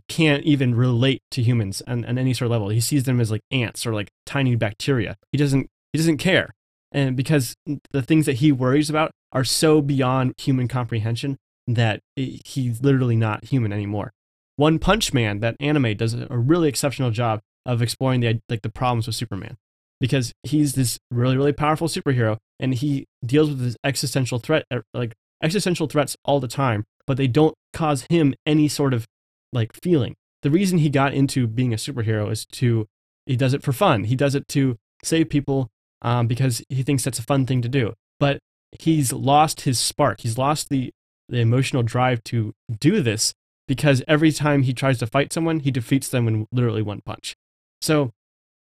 can't 0.07 0.43
even 0.43 0.75
relate 0.75 1.21
to 1.31 1.41
humans 1.41 1.81
on, 1.87 2.05
on 2.05 2.17
any 2.17 2.33
sort 2.33 2.45
of 2.47 2.51
level 2.51 2.69
he 2.69 2.79
sees 2.79 3.03
them 3.03 3.19
as 3.19 3.31
like 3.31 3.41
ants 3.51 3.85
or 3.85 3.93
like 3.93 4.11
tiny 4.25 4.55
bacteria 4.55 5.17
he 5.31 5.37
doesn't 5.37 5.69
he 5.91 5.97
doesn't 5.97 6.17
care 6.17 6.53
and 6.97 7.15
because 7.15 7.55
the 7.91 8.01
things 8.01 8.25
that 8.25 8.37
he 8.37 8.51
worries 8.51 8.89
about 8.89 9.11
are 9.31 9.43
so 9.43 9.81
beyond 9.81 10.33
human 10.37 10.67
comprehension 10.67 11.37
that 11.67 11.99
he's 12.15 12.81
literally 12.81 13.15
not 13.15 13.45
human 13.45 13.73
anymore 13.73 14.11
one 14.57 14.79
Punch 14.79 15.13
Man, 15.13 15.39
that 15.39 15.55
anime, 15.59 15.95
does 15.95 16.13
a 16.13 16.37
really 16.37 16.67
exceptional 16.67 17.11
job 17.11 17.39
of 17.65 17.81
exploring 17.81 18.21
the 18.21 18.41
like 18.49 18.63
the 18.63 18.69
problems 18.69 19.05
with 19.07 19.15
Superman, 19.15 19.55
because 20.01 20.33
he's 20.43 20.73
this 20.73 20.99
really 21.09 21.37
really 21.37 21.53
powerful 21.53 21.87
superhero, 21.87 22.37
and 22.59 22.73
he 22.73 23.05
deals 23.25 23.49
with 23.49 23.59
this 23.59 23.77
existential 23.83 24.39
threat, 24.39 24.65
uh, 24.71 24.81
like 24.93 25.13
existential 25.41 25.87
threats 25.87 26.17
all 26.25 26.39
the 26.39 26.47
time, 26.47 26.83
but 27.05 27.17
they 27.17 27.27
don't 27.27 27.55
cause 27.71 28.05
him 28.09 28.33
any 28.45 28.67
sort 28.67 28.93
of 28.93 29.05
like 29.53 29.71
feeling. 29.81 30.15
The 30.41 30.51
reason 30.51 30.79
he 30.79 30.89
got 30.89 31.13
into 31.13 31.47
being 31.47 31.73
a 31.73 31.77
superhero 31.77 32.31
is 32.31 32.45
to 32.53 32.87
he 33.27 33.35
does 33.35 33.53
it 33.53 33.61
for 33.61 33.73
fun. 33.73 34.05
He 34.05 34.15
does 34.15 34.33
it 34.33 34.47
to 34.49 34.75
save 35.03 35.29
people 35.29 35.69
um, 36.01 36.27
because 36.27 36.61
he 36.69 36.83
thinks 36.83 37.03
that's 37.03 37.19
a 37.19 37.23
fun 37.23 37.45
thing 37.45 37.61
to 37.61 37.69
do. 37.69 37.93
But 38.19 38.39
he's 38.79 39.13
lost 39.13 39.61
his 39.61 39.79
spark. 39.79 40.21
He's 40.21 40.37
lost 40.37 40.69
the 40.69 40.91
the 41.29 41.39
emotional 41.39 41.83
drive 41.83 42.23
to 42.23 42.53
do 42.79 43.01
this 43.01 43.33
because 43.67 44.01
every 44.07 44.31
time 44.31 44.63
he 44.63 44.73
tries 44.73 44.97
to 44.99 45.07
fight 45.07 45.33
someone, 45.33 45.59
he 45.59 45.71
defeats 45.71 46.07
them 46.07 46.27
in 46.27 46.47
literally 46.51 46.81
one 46.81 47.01
punch. 47.05 47.35
So 47.81 48.11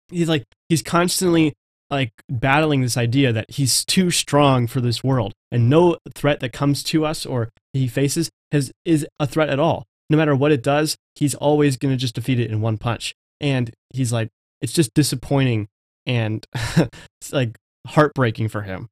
he's 0.09 0.29
like 0.29 0.45
he's 0.69 0.83
constantly 0.83 1.55
like 1.91 2.13
battling 2.29 2.83
this 2.83 2.97
idea 2.97 3.33
that 3.33 3.51
he's 3.51 3.85
too 3.85 4.11
strong 4.11 4.67
for 4.67 4.81
this 4.81 5.03
world 5.03 5.33
and 5.51 5.69
no 5.69 5.97
threat 6.15 6.41
that 6.41 6.53
comes 6.53 6.83
to 6.85 7.05
us 7.05 7.27
or 7.27 7.51
he 7.73 7.89
faces 7.89 8.31
has 8.53 8.73
is 8.85 9.07
a 9.19 9.27
threat 9.27 9.49
at 9.49 9.59
all. 9.59 9.85
No 10.09 10.17
matter 10.17 10.35
what 10.35 10.53
it 10.53 10.63
does, 10.63 10.97
he's 11.15 11.35
always 11.37 11.77
going 11.77 11.93
to 11.95 11.99
just 11.99 12.17
defeat 12.17 12.41
it 12.41 12.51
in 12.51 12.61
one 12.61 12.79
punch. 12.79 13.15
And 13.41 13.73
he's 13.91 14.13
like 14.13 14.29
it's 14.61 14.73
just 14.73 14.93
disappointing 14.95 15.69
and 16.07 16.47
it's 16.55 17.33
like 17.33 17.57
heartbreaking 17.87 18.49
for 18.49 18.63
him. 18.63 18.89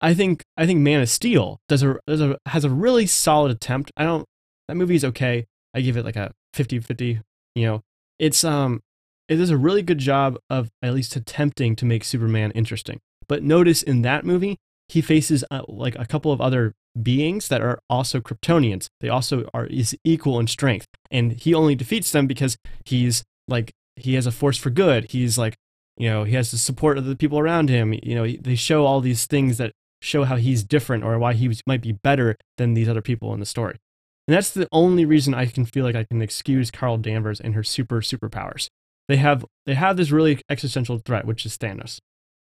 I 0.00 0.14
think 0.14 0.42
I 0.56 0.66
think 0.66 0.80
Man 0.80 1.00
of 1.00 1.08
Steel 1.08 1.60
does 1.68 1.82
a, 1.82 1.98
does 2.06 2.20
a 2.20 2.38
has 2.46 2.64
a 2.64 2.70
really 2.70 3.06
solid 3.06 3.50
attempt. 3.50 3.90
I 3.96 4.04
don't 4.04 4.24
that 4.68 4.76
movie's 4.76 5.04
okay. 5.04 5.46
I 5.74 5.80
give 5.80 5.96
it 5.96 6.04
like 6.04 6.16
a 6.16 6.32
50-50, 6.54 7.20
you 7.54 7.66
know. 7.66 7.80
It's 8.18 8.44
um 8.44 8.80
it 9.28 9.36
does 9.36 9.50
a 9.50 9.56
really 9.56 9.82
good 9.82 9.98
job 9.98 10.38
of 10.48 10.70
at 10.82 10.94
least 10.94 11.16
attempting 11.16 11.76
to 11.76 11.84
make 11.84 12.04
Superman 12.04 12.50
interesting. 12.52 13.00
But 13.28 13.42
notice 13.42 13.82
in 13.82 14.02
that 14.02 14.24
movie, 14.24 14.56
he 14.88 15.02
faces 15.02 15.44
uh, 15.50 15.62
like 15.68 15.96
a 15.98 16.06
couple 16.06 16.32
of 16.32 16.40
other 16.40 16.74
beings 17.00 17.48
that 17.48 17.60
are 17.60 17.78
also 17.90 18.20
Kryptonians. 18.20 18.88
They 19.00 19.08
also 19.08 19.48
are 19.52 19.66
is 19.66 19.96
equal 20.02 20.40
in 20.40 20.46
strength, 20.46 20.86
and 21.10 21.32
he 21.32 21.52
only 21.54 21.74
defeats 21.74 22.10
them 22.10 22.26
because 22.26 22.56
he's 22.84 23.22
like 23.46 23.72
he 23.96 24.14
has 24.14 24.26
a 24.26 24.32
force 24.32 24.56
for 24.56 24.70
good. 24.70 25.10
He's 25.10 25.36
like 25.36 25.56
you 25.98 26.08
know 26.08 26.24
he 26.24 26.34
has 26.34 26.50
the 26.50 26.58
support 26.58 26.96
of 26.96 27.04
the 27.04 27.16
people 27.16 27.38
around 27.38 27.68
him. 27.68 27.92
You 28.02 28.14
know 28.14 28.26
they 28.26 28.54
show 28.54 28.86
all 28.86 29.00
these 29.00 29.26
things 29.26 29.58
that 29.58 29.72
show 30.00 30.24
how 30.24 30.36
he's 30.36 30.62
different 30.62 31.04
or 31.04 31.18
why 31.18 31.34
he 31.34 31.54
might 31.66 31.82
be 31.82 31.92
better 31.92 32.36
than 32.56 32.74
these 32.74 32.88
other 32.88 33.02
people 33.02 33.34
in 33.34 33.40
the 33.40 33.46
story. 33.46 33.76
And 34.26 34.36
that's 34.36 34.50
the 34.50 34.68
only 34.72 35.04
reason 35.04 35.34
I 35.34 35.46
can 35.46 35.64
feel 35.64 35.84
like 35.84 35.96
I 35.96 36.04
can 36.04 36.22
excuse 36.22 36.70
Carol 36.70 36.98
Danvers 36.98 37.40
and 37.40 37.54
her 37.54 37.62
super 37.62 38.00
superpowers. 38.00 38.68
They 39.08 39.16
have 39.16 39.44
they 39.66 39.74
have 39.74 39.96
this 39.96 40.10
really 40.10 40.40
existential 40.50 40.98
threat, 40.98 41.26
which 41.26 41.46
is 41.46 41.56
Thanos. 41.56 41.98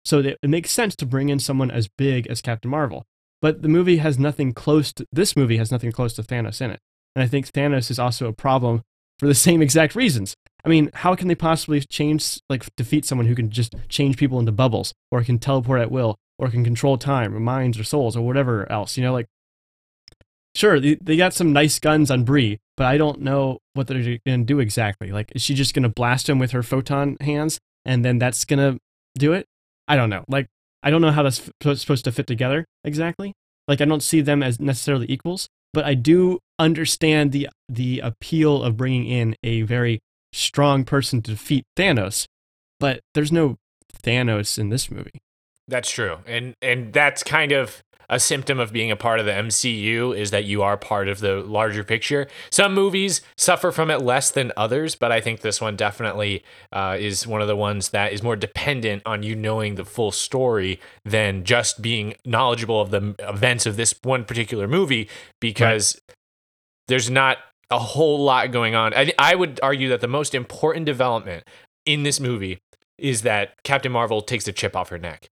So 0.06 0.20
it 0.20 0.38
it 0.42 0.50
makes 0.50 0.72
sense 0.72 0.96
to 0.98 1.06
bring 1.06 1.30
in 1.30 1.40
someone 1.40 1.72
as 1.72 1.90
big 1.98 2.28
as 2.28 2.42
Captain 2.42 2.72
Marvel. 2.72 3.06
But 3.42 3.62
the 3.62 3.68
movie 3.68 3.98
has 3.98 4.18
nothing 4.18 4.54
close 4.54 4.94
to 4.94 5.06
this 5.12 5.36
movie 5.36 5.58
has 5.58 5.72
nothing 5.72 5.92
close 5.92 6.14
to 6.14 6.24
Thanos 6.24 6.62
in 6.62 6.72
it. 6.72 6.80
And 7.16 7.24
I 7.24 7.28
think 7.28 7.52
Thanos 7.52 7.92
is 7.92 8.00
also 8.00 8.28
a 8.28 8.34
problem 8.34 8.84
for 9.20 9.28
the 9.28 9.36
same 9.48 9.62
exact 9.62 9.96
reasons. 9.96 10.36
I 10.66 10.70
mean, 10.70 10.90
how 10.94 11.16
can 11.16 11.28
they 11.28 11.36
possibly 11.36 11.82
change 11.82 12.40
like 12.50 12.74
defeat 12.76 13.06
someone 13.06 13.28
who 13.28 13.36
can 13.36 13.50
just 13.50 13.76
change 13.90 14.18
people 14.18 14.40
into 14.40 14.52
bubbles 14.52 14.94
or 15.12 15.24
can 15.24 15.38
teleport 15.38 15.82
at 15.82 15.92
will 15.92 16.16
or 16.40 16.50
can 16.50 16.64
control 16.64 16.98
time 16.98 17.36
or 17.36 17.40
minds 17.40 17.78
or 17.78 17.84
souls 17.84 18.16
or 18.16 18.26
whatever 18.26 18.72
else, 18.72 18.98
you 18.98 19.04
know, 19.04 19.14
like 19.14 19.28
sure, 20.56 20.80
they, 20.80 20.96
they 21.02 21.18
got 21.18 21.34
some 21.34 21.54
nice 21.54 21.80
guns 21.80 22.12
on 22.12 22.24
Brie, 22.24 22.60
but 22.78 22.86
I 22.86 22.98
don't 22.98 23.22
know 23.22 23.60
what 23.74 23.88
they're 23.88 24.20
going 24.26 24.42
to 24.42 24.46
do 24.46 24.60
exactly. 24.60 25.12
Like, 25.12 25.32
is 25.36 25.42
she 25.42 25.54
just 25.54 25.74
going 25.74 25.84
to 25.84 25.90
blast 25.90 26.30
him 26.30 26.40
with 26.40 26.52
her 26.52 26.64
photon 26.64 27.18
hands 27.22 27.60
and 27.86 28.04
then 28.04 28.20
that's 28.20 28.46
going 28.46 28.60
to 28.60 28.80
do 29.18 29.34
it? 29.34 29.46
I 29.88 29.96
don't 29.96 30.10
know. 30.10 30.24
Like, 30.28 30.48
I 30.82 30.90
don't 30.90 31.02
know 31.02 31.12
how 31.12 31.24
that's 31.24 31.50
f- 31.64 31.78
supposed 31.78 32.06
to 32.06 32.12
fit 32.12 32.28
together 32.28 32.66
exactly. 32.84 33.34
Like, 33.68 33.82
I 33.82 33.86
don't 33.86 34.04
see 34.04 34.22
them 34.22 34.44
as 34.44 34.60
necessarily 34.60 35.08
equals, 35.10 35.48
but 35.74 35.86
I 35.86 35.94
do 35.94 36.40
understand 36.60 37.32
the 37.32 37.50
the 37.68 38.00
appeal 38.00 38.62
of 38.62 38.78
bringing 38.78 39.06
in 39.06 39.36
a 39.44 39.64
very 39.64 40.00
strong 40.34 40.84
person 40.84 41.22
to 41.22 41.32
defeat 41.32 41.66
Thanos. 41.78 42.26
But 42.80 43.02
there's 43.14 43.32
no 43.32 43.58
Thanos 44.04 44.58
in 44.58 44.70
this 44.70 44.92
movie. 44.92 45.22
That's 45.68 45.90
true. 45.90 46.18
And 46.28 46.56
and 46.62 46.92
that's 46.92 47.24
kind 47.24 47.52
of 47.52 47.82
a 48.10 48.20
symptom 48.20 48.60
of 48.60 48.72
being 48.72 48.92
a 48.92 48.96
part 48.96 49.20
of 49.20 49.26
the 49.26 49.32
MCU 49.32 50.16
is 50.16 50.32
that 50.32 50.44
you 50.44 50.62
are 50.62 50.78
part 50.78 51.08
of 51.08 51.20
the 51.20 51.38
larger 51.38 51.84
picture. 51.84 52.28
Some 52.52 52.74
movies 52.74 53.22
suffer 53.38 53.72
from 53.72 53.90
it 53.90 54.02
less 54.02 54.30
than 54.30 54.52
others, 54.58 54.96
but 54.96 55.12
I 55.12 55.22
think 55.22 55.40
this 55.40 55.62
one 55.62 55.76
definitely 55.76 56.44
uh, 56.72 56.98
is 57.00 57.26
one 57.26 57.42
of 57.42 57.48
the 57.48 57.56
ones 57.56 57.90
that 57.90 58.14
is 58.14 58.22
more 58.22 58.36
dependent 58.36 59.04
on 59.06 59.24
you 59.24 59.36
knowing 59.36 59.76
the 59.76 59.86
full 59.86 60.12
story 60.12 60.80
than 61.06 61.44
just 61.44 61.82
being 61.82 62.14
knowledgeable 62.26 62.82
of 62.82 62.92
the 62.92 63.16
events 63.20 63.66
of 63.66 63.78
this 63.78 63.96
one 64.04 64.26
particular 64.26 64.68
movie 64.68 65.10
because 65.40 65.96
right. 66.08 66.16
there's 66.88 67.10
not 67.10 67.38
a 67.74 67.80
whole 67.80 68.24
lot 68.24 68.52
going 68.52 68.76
on. 68.76 68.94
I, 68.94 69.12
I 69.18 69.36
would 69.36 69.60
argue 69.64 69.90
that 69.90 70.02
the 70.02 70.08
most 70.08 70.36
important 70.36 70.86
development 70.86 71.44
in 71.86 72.04
this 72.04 72.20
movie 72.20 72.60
is 72.98 73.24
that 73.24 73.62
Captain 73.64 73.92
Marvel 73.92 74.22
takes 74.22 74.46
the 74.46 74.54
chip 74.54 74.76
off 74.76 74.90
her 74.90 74.98
neck 74.98 75.28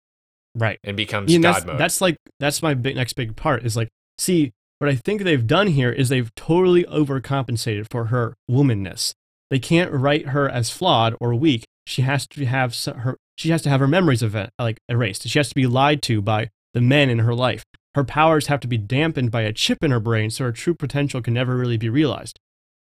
right 0.55 0.79
and 0.83 0.97
becomes 0.97 1.31
God 1.31 1.43
that's, 1.43 1.65
mode. 1.65 1.79
That's 1.79 2.01
like 2.01 2.17
that's 2.39 2.61
my 2.61 2.73
big, 2.73 2.95
next 2.95 3.13
big 3.13 3.35
part 3.35 3.65
is 3.65 3.75
like 3.75 3.89
see 4.17 4.51
what 4.79 4.89
I 4.89 4.95
think 4.95 5.23
they've 5.23 5.45
done 5.45 5.67
here 5.67 5.91
is 5.91 6.09
they've 6.09 6.33
totally 6.35 6.83
overcompensated 6.85 7.89
for 7.89 8.05
her 8.05 8.35
womanness. 8.49 9.13
They 9.49 9.59
can't 9.59 9.91
write 9.91 10.27
her 10.27 10.47
as 10.47 10.69
flawed 10.69 11.15
or 11.19 11.33
weak. 11.33 11.65
She 11.85 12.01
has 12.03 12.27
to 12.27 12.45
have 12.45 12.75
her 12.85 13.17
she 13.35 13.49
has 13.49 13.61
to 13.63 13.69
have 13.69 13.79
her 13.79 13.87
memories 13.87 14.23
event 14.23 14.51
like 14.59 14.77
erased. 14.89 15.27
She 15.27 15.39
has 15.39 15.49
to 15.49 15.55
be 15.55 15.67
lied 15.67 16.01
to 16.03 16.21
by 16.21 16.49
the 16.73 16.81
men 16.81 17.09
in 17.09 17.19
her 17.19 17.33
life. 17.33 17.63
Her 17.97 18.03
powers 18.03 18.45
have 18.45 18.59
to 18.59 18.67
be 18.67 18.77
dampened 18.77 19.31
by 19.31 19.41
a 19.41 19.51
chip 19.51 19.83
in 19.83 19.89
her 19.89 19.99
brain 19.99 20.29
so 20.29 20.43
her 20.43 20.51
true 20.51 20.75
potential 20.75 21.19
can 21.19 21.33
never 21.33 21.57
really 21.57 21.77
be 21.77 21.89
realized. 21.89 22.39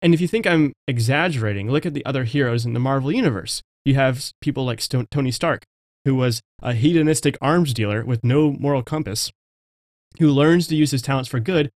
And 0.03 0.13
if 0.13 0.21
you 0.21 0.27
think 0.27 0.45
I'm 0.45 0.73
exaggerating, 0.89 1.71
look 1.71 1.87
at 1.87 1.95
the 1.95 2.05
other 2.05 2.25
heroes 2.25 2.67
in 2.67 2.73
the 2.73 2.81
Marvel 2.81 3.13
universe. 3.13 3.63
You 3.85 3.95
have 3.95 4.33
people 4.41 4.65
like 4.65 4.81
St- 4.81 5.09
Tony 5.09 5.31
Stark, 5.31 5.63
who 6.05 6.17
was 6.17 6.41
a 6.65 6.75
hedonistic 6.75 7.39
arms 7.41 7.73
dealer 7.73 8.05
with 8.05 8.25
no 8.25 8.51
moral 8.51 8.83
compass, 8.83 9.31
who 10.19 10.31
learns 10.31 10.67
to 10.67 10.75
use 10.75 10.91
his 10.91 11.03
talents 11.03 11.31
for 11.31 11.39
good, 11.39 11.71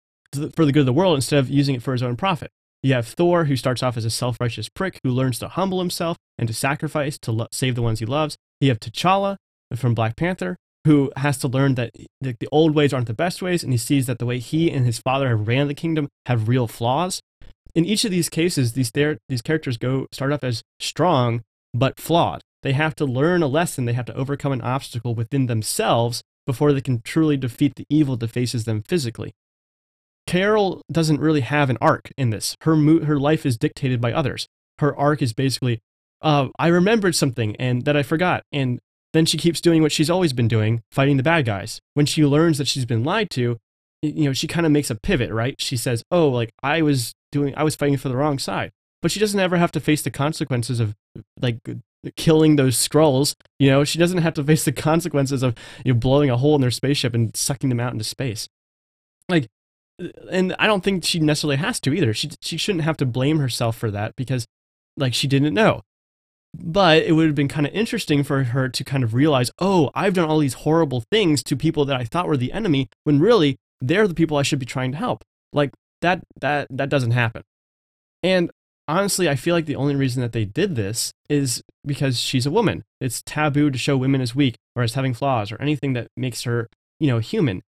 for 0.55 0.63
the 0.63 0.72
good 0.72 0.80
of 0.80 0.86
the 0.86 0.93
world, 0.93 1.15
instead 1.15 1.39
of 1.39 1.49
using 1.49 1.76
it 1.76 1.84
for 1.84 1.91
his 1.91 2.01
own 2.01 2.15
profit. 2.15 2.51
You 2.82 2.93
have 2.93 3.05
Thor, 3.05 3.43
who 3.45 3.57
starts 3.57 3.84
off 3.84 3.97
as 3.97 4.05
a 4.05 4.09
self 4.09 4.39
righteous 4.39 4.70
prick 4.70 4.97
who 5.03 5.09
learns 5.09 5.39
to 5.39 5.49
humble 5.49 5.80
himself 5.80 6.15
and 6.38 6.47
to 6.47 6.53
sacrifice 6.53 7.17
to 7.20 7.34
lo- 7.34 7.47
save 7.51 7.76
the 7.76 7.82
ones 7.82 7.99
he 7.99 8.05
loves. 8.05 8.38
You 8.61 8.70
have 8.70 8.80
T'Challa 8.80 9.36
from 9.76 9.93
Black 9.93 10.15
Panther, 10.15 10.55
who 10.86 11.12
has 11.18 11.38
to 11.40 11.48
learn 11.48 11.76
that 11.76 11.92
the, 12.22 12.36
the 12.40 12.48
old 12.52 12.74
ways 12.74 12.94
aren't 12.94 13.08
the 13.08 13.14
best 13.14 13.42
ways, 13.42 13.64
and 13.64 13.74
he 13.74 13.78
sees 13.78 14.06
that 14.08 14.20
the 14.20 14.26
way 14.26 14.40
he 14.40 14.72
and 14.72 14.86
his 14.86 15.00
father 15.00 15.30
have 15.30 15.48
ran 15.48 15.68
the 15.68 15.74
kingdom 15.74 16.08
have 16.26 16.48
real 16.48 16.68
flaws. 16.68 17.22
In 17.76 17.86
each 17.86 18.06
of 18.06 18.12
these 18.12 18.30
cases, 18.30 18.74
these, 18.74 18.92
these 18.92 19.42
characters 19.42 19.78
go 19.78 20.08
start 20.12 20.32
off 20.32 20.44
as 20.44 20.64
strong 20.80 21.42
but 21.74 22.00
flawed. 22.00 22.42
They 22.64 22.74
have 22.74 22.96
to 22.96 23.06
learn 23.06 23.44
a 23.44 23.48
lesson, 23.48 23.86
they 23.86 23.94
have 23.94 24.06
to 24.06 24.16
overcome 24.16 24.52
an 24.52 24.62
obstacle 24.62 25.16
within 25.16 25.46
themselves 25.46 26.22
before 26.46 26.74
they 26.74 26.82
can 26.82 27.02
truly 27.02 27.38
defeat 27.38 27.76
the 27.76 27.86
evil 27.90 28.18
that 28.18 28.32
faces 28.32 28.66
them 28.66 28.82
physically. 28.82 29.34
Carol 30.26 30.82
doesn't 30.92 31.20
really 31.20 31.42
have 31.42 31.70
an 31.70 31.78
arc 31.82 32.12
in 32.18 32.30
this. 32.30 32.56
Her 32.62 32.76
mo- 32.76 33.06
her 33.06 33.20
life 33.20 33.46
is 33.46 33.58
dictated 33.58 34.02
by 34.02 34.14
others. 34.14 34.48
Her 34.80 34.96
arc 34.96 35.22
is 35.22 35.34
basically, 35.34 35.80
uh, 36.22 36.50
I 36.58 36.68
remembered 36.68 37.16
something 37.16 37.56
and 37.58 37.86
that 37.86 37.96
I 37.96 38.04
forgot, 38.04 38.44
and 38.52 38.80
then 39.14 39.26
she 39.26 39.38
keeps 39.38 39.62
doing 39.62 39.82
what 39.82 39.91
she's 39.91 40.10
always 40.10 40.34
been 40.34 40.47
doing, 40.47 40.84
fighting 40.91 41.18
the 41.18 41.24
bad 41.24 41.45
guys. 41.45 41.82
When 41.93 42.05
she 42.05 42.26
learns 42.26 42.57
that 42.57 42.68
she's 42.68 42.86
been 42.86 43.03
lied 43.03 43.30
to, 43.32 43.57
you 44.01 44.26
know, 44.26 44.34
she 44.34 44.47
kind 44.47 44.66
of 44.66 44.72
makes 44.72 44.89
a 44.89 44.95
pivot, 44.95 45.32
right? 45.32 45.55
She 45.60 45.78
says, 45.78 46.03
"Oh, 46.12 46.30
like 46.30 46.51
I 46.64 46.82
was 46.82 47.14
doing, 47.32 47.53
I 47.55 47.64
was 47.64 47.76
fighting 47.76 47.97
for 47.97 48.10
the 48.10 48.16
wrong 48.16 48.39
side." 48.39 48.72
But 49.01 49.12
she 49.12 49.20
doesn't 49.20 49.39
ever 49.39 49.57
have 49.57 49.72
to 49.74 49.80
face 49.80 50.01
the 50.01 50.12
consequences 50.12 50.80
of 50.80 50.95
like 51.41 51.57
killing 52.16 52.55
those 52.55 52.76
Skrulls. 52.78 53.36
You 53.57 53.70
know, 53.70 53.84
she 53.84 53.97
doesn't 53.97 54.20
have 54.20 54.34
to 54.36 54.43
face 54.43 54.64
the 54.66 54.72
consequences 54.72 55.43
of 55.43 55.57
you 55.84 55.93
know, 55.93 55.99
blowing 55.99 56.30
a 56.30 56.38
hole 56.38 56.55
in 56.55 56.62
their 56.62 56.72
spaceship 56.72 57.14
and 57.14 57.36
sucking 57.36 57.70
them 57.70 57.80
out 57.80 57.93
into 57.93 58.03
space. 58.03 58.47
Like, 59.28 59.47
and 60.32 60.55
I 60.60 60.68
don't 60.68 60.84
think 60.84 61.03
she 61.03 61.20
necessarily 61.20 61.57
has 61.57 61.80
to 61.82 61.93
either. 61.93 62.14
She 62.14 62.30
she 62.41 62.57
shouldn't 62.57 62.86
have 62.86 62.97
to 62.97 63.05
blame 63.05 63.39
herself 63.39 63.78
for 63.78 63.91
that 63.91 64.16
because, 64.16 64.45
like, 64.97 65.14
she 65.14 65.28
didn't 65.28 65.53
know. 65.53 65.82
But 66.58 67.04
it 67.04 67.14
would 67.14 67.28
have 67.28 67.36
been 67.36 67.47
kind 67.47 67.68
of 67.68 67.74
interesting 67.74 68.24
for 68.24 68.43
her 68.43 68.70
to 68.70 68.84
kind 68.84 69.04
of 69.04 69.14
realize, 69.14 69.52
oh, 69.60 69.91
I've 69.93 70.14
done 70.14 70.28
all 70.28 70.39
these 70.39 70.56
horrible 70.56 71.04
things 71.12 71.43
to 71.43 71.56
people 71.56 71.86
that 71.86 71.95
I 71.95 72.06
thought 72.06 72.28
were 72.28 72.38
the 72.38 72.52
enemy, 72.52 72.89
when 73.04 73.20
really 73.20 73.58
they're 73.82 74.08
the 74.08 74.16
people 74.16 74.38
I 74.38 74.43
should 74.43 74.60
be 74.60 74.66
trying 74.66 74.91
to 74.91 74.97
help. 74.97 75.24
Like 75.54 75.72
that 76.02 76.22
that 76.41 76.68
that 76.70 76.89
doesn't 76.89 77.12
happen. 77.12 77.43
And 78.24 78.52
honestly, 78.88 79.30
I 79.30 79.36
feel 79.36 79.56
like 79.56 79.68
the 79.68 79.76
only 79.76 79.95
reason 79.95 80.22
that 80.22 80.32
they 80.32 80.45
did 80.45 80.76
this 80.76 81.14
is 81.30 81.62
because 81.86 82.20
she's 82.20 82.45
a 82.45 82.52
woman. 82.52 82.84
It's 83.00 83.22
taboo 83.22 83.70
to 83.70 83.78
show 83.78 83.95
women 83.95 84.20
as 84.20 84.36
weak 84.36 84.56
or 84.76 84.84
as 84.84 84.95
having 84.95 85.14
flaws 85.14 85.52
or 85.52 85.62
anything 85.62 85.93
that 85.93 86.08
makes 86.18 86.43
her, 86.43 86.68
you 87.00 87.08
know, 87.08 87.20
human. 87.20 87.62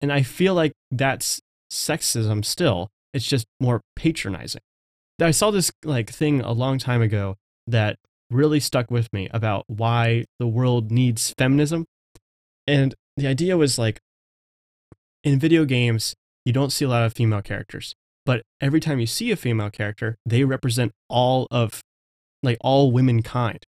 And 0.00 0.12
I 0.12 0.22
feel 0.22 0.54
like 0.54 0.72
that's 0.90 1.40
sexism 1.70 2.44
still. 2.44 2.88
It's 3.12 3.26
just 3.26 3.46
more 3.60 3.80
patronizing. 3.96 4.62
I 5.20 5.32
saw 5.32 5.50
this 5.50 5.72
like 5.84 6.10
thing 6.10 6.40
a 6.40 6.52
long 6.52 6.78
time 6.78 7.02
ago 7.02 7.36
that 7.66 7.96
really 8.30 8.60
stuck 8.60 8.90
with 8.90 9.12
me 9.12 9.28
about 9.32 9.64
why 9.68 10.24
the 10.38 10.46
world 10.46 10.90
needs 10.90 11.34
feminism. 11.38 11.86
And 12.66 12.94
the 13.16 13.26
idea 13.26 13.56
was 13.56 13.78
like 13.78 14.00
in 15.24 15.38
video 15.38 15.64
games, 15.64 16.14
you 16.44 16.52
don't 16.52 16.70
see 16.70 16.84
a 16.84 16.88
lot 16.88 17.04
of 17.04 17.14
female 17.14 17.42
characters 17.42 17.94
but 18.28 18.42
every 18.60 18.78
time 18.78 19.00
you 19.00 19.06
see 19.06 19.30
a 19.30 19.36
female 19.36 19.70
character, 19.70 20.18
they 20.26 20.44
represent 20.44 20.92
all 21.08 21.48
of 21.50 21.82
like 22.42 22.58
all 22.60 22.92
womankind, 22.92 23.64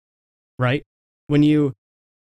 right? 0.59 0.83
When 1.27 1.43
you 1.43 1.75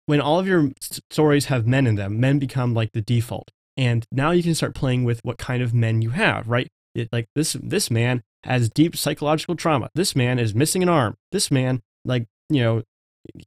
when 0.06 0.22
all 0.22 0.38
of 0.38 0.46
your 0.46 0.70
stories 1.10 1.46
have 1.46 1.66
men 1.66 1.88
in 1.88 1.96
them, 1.96 2.20
men 2.20 2.38
become 2.38 2.76
like 2.76 2.92
the 2.92 3.02
default. 3.02 3.50
And 3.76 4.06
now 4.12 4.30
you 4.30 4.44
can 4.44 4.54
start 4.54 4.76
playing 4.76 5.06
with 5.06 5.22
what 5.24 5.40
kind 5.40 5.64
of 5.64 5.74
men 5.74 6.04
you 6.04 6.12
have, 6.12 6.48
right? 6.48 6.68
It, 6.94 7.10
like 7.12 7.26
this 7.34 7.54
this 7.54 7.90
man 7.90 8.22
has 8.44 8.70
deep 8.70 8.96
psychological 8.96 9.56
trauma. 9.56 9.90
This 9.96 10.16
man 10.16 10.38
is 10.38 10.54
missing 10.54 10.84
an 10.84 10.90
arm. 10.90 11.16
This 11.32 11.50
man 11.50 11.82
like, 12.06 12.28
you 12.50 12.62
know, 12.62 12.84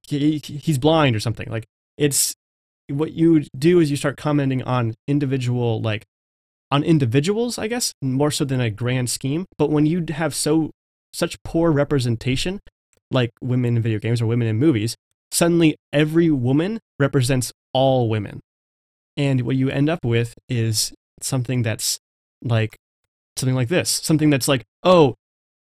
he, 0.09 0.39
he's 0.39 0.79
blind 0.79 1.17
or 1.17 1.21
something. 1.21 1.49
Like 1.51 1.67
it's 1.97 2.35
what 2.89 3.13
you 3.13 3.45
do 3.57 3.81
is 3.81 3.91
you 3.91 3.97
start 3.97 4.17
commenting 4.17 4.63
on 4.63 4.95
individual 5.07 5.81
like 5.81 6.05
on 6.71 6.83
individuals, 6.83 7.59
I 7.59 7.69
guess, 7.69 7.93
more 8.01 8.31
so 8.31 8.45
than 8.45 8.61
a 8.61 8.71
grand 8.71 9.11
scheme. 9.11 9.45
But 9.59 9.71
when 9.71 9.87
you 9.87 10.05
have 10.11 10.35
so 10.35 10.71
such 11.13 11.43
poor 11.43 11.71
representation, 11.71 12.61
like 13.11 13.31
women 13.43 13.77
in 13.77 13.83
video 13.83 13.99
games 13.99 14.23
or 14.23 14.27
women 14.27 14.49
in 14.49 14.59
movies, 14.59 14.97
suddenly 15.31 15.77
every 15.93 16.31
woman 16.31 16.81
represents 16.99 17.53
all 17.75 18.09
women. 18.09 18.41
And 19.17 19.43
what 19.43 19.57
you 19.57 19.69
end 19.69 19.91
up 19.91 20.05
with 20.05 20.35
is 20.49 20.93
something 21.21 21.63
that's 21.63 21.99
like 22.43 22.79
something 23.37 23.55
like 23.55 23.69
this. 23.69 23.91
Something 23.91 24.31
that's 24.31 24.49
like, 24.49 24.65
oh, 24.83 25.17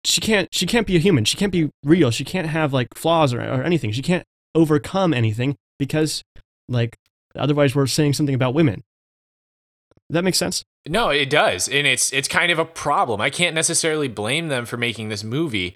she 0.05 0.21
can't 0.21 0.49
she 0.53 0.67
can't 0.67 0.87
be 0.87 0.97
a 0.97 1.01
human. 1.01 1.25
She 1.25 1.37
can't 1.37 1.53
be 1.53 1.71
real. 1.85 2.11
She 2.11 2.25
can't 2.25 2.49
have 2.49 2.73
like 2.73 2.89
flaws 2.95 3.33
or, 3.33 3.41
or 3.41 3.63
anything. 3.63 3.93
She 3.93 4.03
can't 4.03 4.25
overcome 4.55 5.13
anything 5.13 5.57
because 5.79 6.23
like 6.69 6.97
otherwise 7.37 7.75
we're 7.75 7.87
saying 7.87 8.15
something 8.15 8.35
about 8.35 8.55
women. 8.55 8.83
Does 10.11 10.17
that 10.17 10.25
make 10.25 10.35
sense? 10.35 10.65
No, 10.87 11.09
it 11.09 11.31
does. 11.31 11.69
And 11.69 11.87
it's 11.87 12.13
it's 12.13 12.29
kind 12.29 12.53
of 12.53 12.59
a 12.59 12.65
problem. 12.65 13.21
I 13.21 13.31
can't 13.31 13.55
necessarily 13.55 14.09
blame 14.09 14.49
them 14.49 14.67
for 14.67 14.77
making 14.77 15.09
this 15.09 15.25
movie 15.25 15.75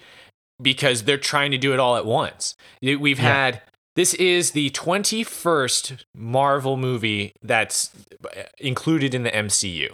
because 0.61 1.03
they're 1.03 1.17
trying 1.17 1.51
to 1.51 1.57
do 1.57 1.73
it 1.73 1.79
all 1.79 1.95
at 1.95 2.05
once. 2.05 2.55
We've 2.81 3.19
yeah. 3.19 3.33
had 3.33 3.61
this 3.95 4.13
is 4.13 4.51
the 4.51 4.69
21st 4.69 6.03
Marvel 6.15 6.77
movie 6.77 7.33
that's 7.41 7.91
uh, 8.25 8.43
included 8.59 9.13
in 9.13 9.23
the 9.23 9.31
MCU. 9.31 9.89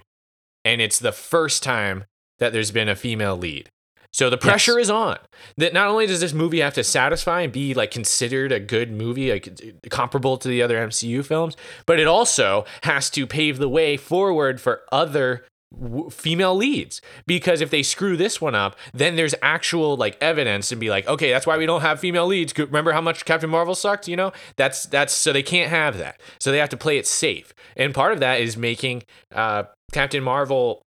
And 0.63 0.81
it's 0.81 0.99
the 0.99 1.11
first 1.11 1.63
time 1.63 2.05
that 2.39 2.51
there's 2.51 2.71
been 2.71 2.89
a 2.89 2.95
female 2.95 3.37
lead. 3.37 3.69
So 4.15 4.29
the 4.29 4.37
pressure 4.37 4.79
yes. 4.79 4.83
is 4.83 4.89
on. 4.89 5.17
That 5.57 5.73
not 5.73 5.89
only 5.89 6.07
does 6.07 6.21
this 6.21 6.31
movie 6.31 6.61
have 6.61 6.73
to 6.75 6.85
satisfy 6.85 7.41
and 7.41 7.51
be 7.51 7.73
like 7.73 7.91
considered 7.91 8.53
a 8.53 8.61
good 8.61 8.89
movie, 8.89 9.29
like 9.29 9.73
comparable 9.89 10.37
to 10.37 10.47
the 10.47 10.61
other 10.61 10.77
MCU 10.77 11.25
films, 11.25 11.57
but 11.85 11.99
it 11.99 12.07
also 12.07 12.63
has 12.83 13.09
to 13.09 13.27
pave 13.27 13.57
the 13.57 13.67
way 13.67 13.97
forward 13.97 14.61
for 14.61 14.83
other 14.89 15.43
w- 15.77 16.09
female 16.09 16.55
leads. 16.55 17.01
Because 17.27 17.59
if 17.59 17.71
they 17.71 17.83
screw 17.83 18.15
this 18.15 18.39
one 18.39 18.55
up 18.55 18.77
then 18.93 19.17
there's 19.17 19.35
actual 19.41 19.97
like 19.97 20.17
evidence 20.21 20.71
and 20.71 20.79
be 20.79 20.89
like 20.89 21.05
okay 21.09 21.31
that's 21.31 21.45
why 21.45 21.57
we 21.57 21.65
don't 21.65 21.81
have 21.81 21.99
female 21.99 22.25
leads. 22.25 22.57
Remember 22.57 22.93
how 22.93 23.01
much 23.01 23.25
captain 23.25 23.49
marvel 23.49 23.75
sucked 23.75 24.07
you 24.07 24.15
know? 24.15 24.31
That's 24.55 24.85
that's 24.85 25.11
so 25.11 25.33
they 25.33 25.43
can't 25.43 25.69
have 25.69 25.97
that. 25.97 26.21
So 26.39 26.53
they 26.53 26.59
have 26.59 26.69
to 26.69 26.77
play 26.77 26.97
it 26.97 27.05
safe. 27.05 27.53
And 27.75 27.93
part 27.93 28.13
of 28.13 28.21
that 28.21 28.39
is 28.39 28.55
making 28.55 29.03
uh, 29.33 29.63
captain 29.91 30.23
marvel 30.23 30.84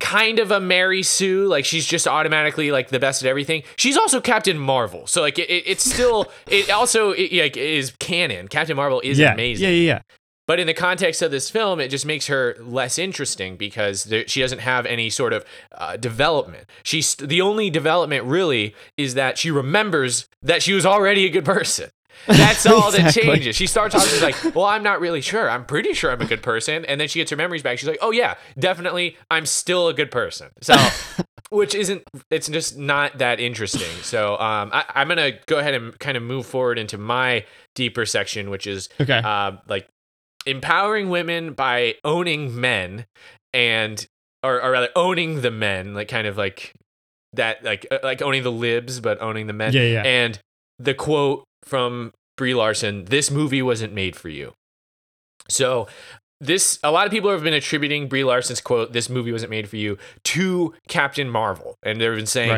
kind 0.00 0.38
of 0.38 0.50
a 0.50 0.60
Mary 0.60 1.02
Sue, 1.02 1.46
like 1.46 1.64
she's 1.64 1.86
just 1.86 2.06
automatically 2.06 2.70
like 2.70 2.88
the 2.88 2.98
best 2.98 3.22
at 3.22 3.28
everything. 3.28 3.62
She's 3.76 3.96
also 3.96 4.20
Captain 4.20 4.58
Marvel, 4.58 5.06
so 5.06 5.20
like 5.20 5.38
it, 5.38 5.50
it's 5.50 5.84
still 5.84 6.30
it 6.46 6.70
also 6.70 7.12
it, 7.12 7.32
like 7.32 7.56
is 7.56 7.92
canon. 7.98 8.48
Captain 8.48 8.76
Marvel 8.76 9.00
is 9.00 9.18
yeah, 9.18 9.32
amazing. 9.32 9.64
Yeah, 9.64 9.74
yeah, 9.74 9.86
yeah. 9.86 10.00
But 10.48 10.58
in 10.58 10.66
the 10.66 10.74
context 10.74 11.20
of 11.20 11.30
this 11.30 11.50
film, 11.50 11.78
it 11.78 11.88
just 11.88 12.06
makes 12.06 12.26
her 12.28 12.56
less 12.58 12.98
interesting 12.98 13.58
because 13.58 14.04
there, 14.04 14.26
she 14.26 14.40
doesn't 14.40 14.60
have 14.60 14.86
any 14.86 15.10
sort 15.10 15.34
of 15.34 15.44
uh, 15.72 15.98
development. 15.98 16.64
She's 16.82 17.14
the 17.16 17.42
only 17.42 17.68
development 17.68 18.24
really 18.24 18.74
is 18.96 19.12
that 19.12 19.36
she 19.36 19.50
remembers 19.50 20.26
that 20.40 20.62
she 20.62 20.72
was 20.72 20.86
already 20.86 21.26
a 21.26 21.28
good 21.28 21.44
person. 21.44 21.90
That's 22.26 22.66
all 22.66 22.90
that 22.92 23.12
changes. 23.14 23.56
She 23.56 23.66
starts 23.66 23.94
off 23.94 24.06
she's 24.08 24.22
like, 24.22 24.54
"Well, 24.54 24.64
I'm 24.66 24.82
not 24.82 25.00
really 25.00 25.20
sure. 25.20 25.48
I'm 25.50 25.64
pretty 25.64 25.92
sure 25.94 26.10
I'm 26.10 26.20
a 26.20 26.26
good 26.26 26.42
person." 26.42 26.84
And 26.84 27.00
then 27.00 27.08
she 27.08 27.18
gets 27.20 27.30
her 27.30 27.36
memories 27.36 27.62
back. 27.62 27.78
She's 27.78 27.88
like, 27.88 27.98
"Oh 28.02 28.10
yeah, 28.10 28.34
definitely. 28.58 29.16
I'm 29.30 29.46
still 29.46 29.88
a 29.88 29.94
good 29.94 30.10
person." 30.10 30.48
So, 30.60 30.74
which 31.50 31.74
isn't. 31.74 32.02
It's 32.30 32.48
just 32.48 32.76
not 32.78 33.18
that 33.18 33.40
interesting. 33.40 33.88
So, 34.02 34.32
um, 34.38 34.70
I, 34.72 34.84
I'm 34.94 35.08
gonna 35.08 35.32
go 35.46 35.58
ahead 35.58 35.74
and 35.74 35.98
kind 35.98 36.16
of 36.16 36.22
move 36.22 36.46
forward 36.46 36.78
into 36.78 36.98
my 36.98 37.44
deeper 37.74 38.04
section, 38.06 38.50
which 38.50 38.66
is 38.66 38.88
Okay. 39.00 39.20
uh, 39.24 39.52
like 39.68 39.86
empowering 40.46 41.08
women 41.10 41.52
by 41.52 41.94
owning 42.04 42.58
men 42.58 43.04
and 43.52 44.06
or, 44.42 44.62
or 44.62 44.70
rather 44.70 44.88
owning 44.94 45.40
the 45.40 45.50
men 45.50 45.94
like 45.94 46.08
kind 46.08 46.26
of 46.26 46.36
like 46.36 46.72
that 47.34 47.62
like 47.64 47.86
uh, 47.90 47.98
like 48.02 48.22
owning 48.22 48.42
the 48.42 48.52
libs 48.52 49.00
but 49.00 49.20
owning 49.20 49.46
the 49.46 49.52
men 49.52 49.72
Yeah, 49.72 49.82
yeah. 49.82 50.02
and 50.04 50.38
the 50.78 50.94
quote 50.94 51.44
from 51.68 52.12
Brie 52.36 52.54
Larson 52.54 53.04
this 53.06 53.30
movie 53.30 53.62
wasn't 53.62 53.92
made 53.92 54.16
for 54.16 54.28
you 54.28 54.54
so 55.48 55.86
this 56.40 56.78
a 56.84 56.92
lot 56.92 57.04
of 57.04 57.10
people 57.10 57.30
have 57.32 57.42
been 57.42 57.54
attributing 57.54 58.08
Brie 58.08 58.22
Larson's 58.22 58.60
quote 58.60 58.92
"This 58.92 59.10
movie 59.10 59.32
wasn't 59.32 59.50
made 59.50 59.68
for 59.68 59.76
you" 59.76 59.98
to 60.24 60.72
Captain 60.86 61.28
Marvel, 61.28 61.74
and 61.82 62.00
they've 62.00 62.14
been 62.14 62.26
saying 62.26 62.50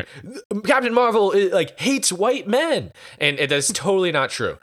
Right. 0.52 0.64
Captain 0.64 0.92
Marvel 0.92 1.32
uh, 1.34 1.48
like 1.54 1.80
hates 1.80 2.12
white 2.12 2.46
men, 2.46 2.92
and 3.18 3.38
it- 3.40 3.48
that's 3.48 3.72
totally 3.72 4.12
not 4.12 4.28
true. 4.28 4.58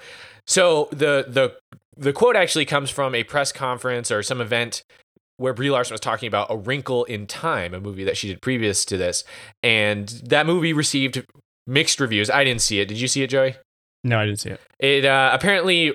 So 0.46 0.88
the 0.92 1.26
the 1.28 1.56
the 1.96 2.14
quote 2.14 2.36
actually 2.36 2.66
comes 2.66 2.92
from 2.92 3.16
a 3.16 3.24
press 3.24 3.52
conference 3.52 4.12
or 4.12 4.22
some 4.22 4.40
event 4.40 4.84
where 5.38 5.54
Brie 5.54 5.72
Larson 5.72 5.96
was 5.96 6.02
talking 6.02 6.28
about 6.28 6.52
A 6.52 6.56
Wrinkle 6.58 7.04
in 7.06 7.26
Time, 7.26 7.74
a 7.74 7.80
movie 7.80 8.04
that 8.04 8.18
she 8.18 8.28
did 8.28 8.40
previous 8.40 8.86
to 8.86 8.98
this, 8.98 9.24
and 9.64 10.10
that 10.26 10.46
movie 10.46 10.74
received 10.74 11.26
mixed 11.66 12.00
reviews. 12.00 12.30
I 12.30 12.44
didn't 12.44 12.62
see 12.62 12.80
it. 12.82 12.86
Did 12.88 13.02
you 13.02 13.08
see 13.08 13.24
it, 13.24 13.32
Joey? 13.32 13.56
No, 14.04 14.20
I 14.20 14.26
didn't 14.26 14.40
see 14.40 14.52
it. 14.52 14.62
It 14.80 15.06
uh, 15.06 15.32
apparently 15.34 15.90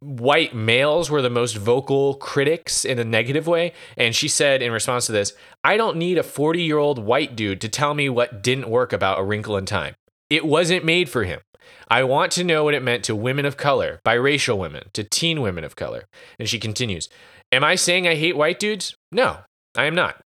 white 0.00 0.54
males 0.54 1.10
were 1.10 1.22
the 1.22 1.30
most 1.30 1.56
vocal 1.56 2.14
critics 2.14 2.84
in 2.84 2.98
a 2.98 3.04
negative 3.04 3.46
way, 3.46 3.72
and 3.96 4.14
she 4.14 4.28
said 4.28 4.62
in 4.62 4.72
response 4.72 5.06
to 5.06 5.12
this, 5.12 5.34
"I 5.64 5.76
don't 5.76 5.96
need 5.96 6.18
a 6.18 6.22
40-year-old 6.22 6.98
white 6.98 7.36
dude 7.36 7.60
to 7.60 7.68
tell 7.68 7.94
me 7.94 8.08
what 8.08 8.42
didn't 8.42 8.70
work 8.70 8.92
about 8.92 9.18
A 9.18 9.24
Wrinkle 9.24 9.56
in 9.56 9.66
Time. 9.66 9.94
It 10.30 10.46
wasn't 10.46 10.84
made 10.84 11.08
for 11.08 11.24
him. 11.24 11.40
I 11.88 12.04
want 12.04 12.32
to 12.32 12.44
know 12.44 12.64
what 12.64 12.74
it 12.74 12.82
meant 12.82 13.04
to 13.04 13.16
women 13.16 13.44
of 13.44 13.56
color, 13.56 14.00
biracial 14.04 14.58
women, 14.58 14.84
to 14.92 15.04
teen 15.04 15.42
women 15.42 15.64
of 15.64 15.76
color." 15.76 16.04
And 16.38 16.48
she 16.48 16.58
continues, 16.58 17.08
"Am 17.52 17.64
I 17.64 17.74
saying 17.74 18.06
I 18.06 18.14
hate 18.14 18.36
white 18.36 18.60
dudes? 18.60 18.94
No, 19.10 19.38
I 19.76 19.84
am 19.84 19.94
not. 19.94 20.22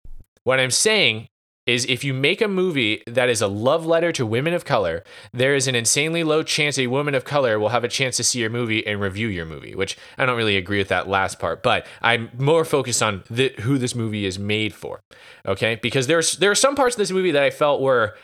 What 0.43 0.59
I'm 0.59 0.71
saying 0.71 1.27
is 1.69 1.85
if 1.85 2.03
you 2.03 2.13
make 2.13 2.41
a 2.41 2.47
movie 2.47 3.03
that 3.07 3.29
is 3.29 3.41
a 3.41 3.47
love 3.47 3.85
letter 3.85 4.11
to 4.11 4.25
women 4.25 4.53
of 4.53 4.65
color, 4.65 5.03
there 5.31 5.55
is 5.55 5.67
an 5.67 5.75
insanely 5.75 6.23
low 6.23 6.43
chance 6.43 6.77
a 6.77 6.87
woman 6.87 7.15
of 7.15 7.23
color 7.23 7.59
will 7.59 7.69
have 7.69 7.83
a 7.83 7.87
chance 7.87 8.17
to 8.17 8.23
see 8.23 8.39
your 8.39 8.49
movie 8.49 8.85
and 8.85 8.99
review 8.99 9.27
your 9.27 9.45
movie, 9.45 9.75
which 9.75 9.97
I 10.17 10.25
don't 10.25 10.37
really 10.37 10.57
agree 10.57 10.79
with 10.79 10.89
that 10.89 11.07
last 11.07 11.39
part, 11.39 11.63
but 11.63 11.85
I'm 12.01 12.29
more 12.37 12.65
focused 12.65 13.03
on 13.03 13.23
the, 13.29 13.53
who 13.61 13.77
this 13.77 13.95
movie 13.95 14.25
is 14.25 14.39
made 14.39 14.73
for. 14.73 15.01
Okay? 15.45 15.75
Because 15.75 16.07
there's 16.07 16.37
there 16.37 16.51
are 16.51 16.55
some 16.55 16.75
parts 16.75 16.95
of 16.95 16.99
this 16.99 17.11
movie 17.11 17.31
that 17.31 17.43
I 17.43 17.49
felt 17.51 17.81
were 17.81 18.15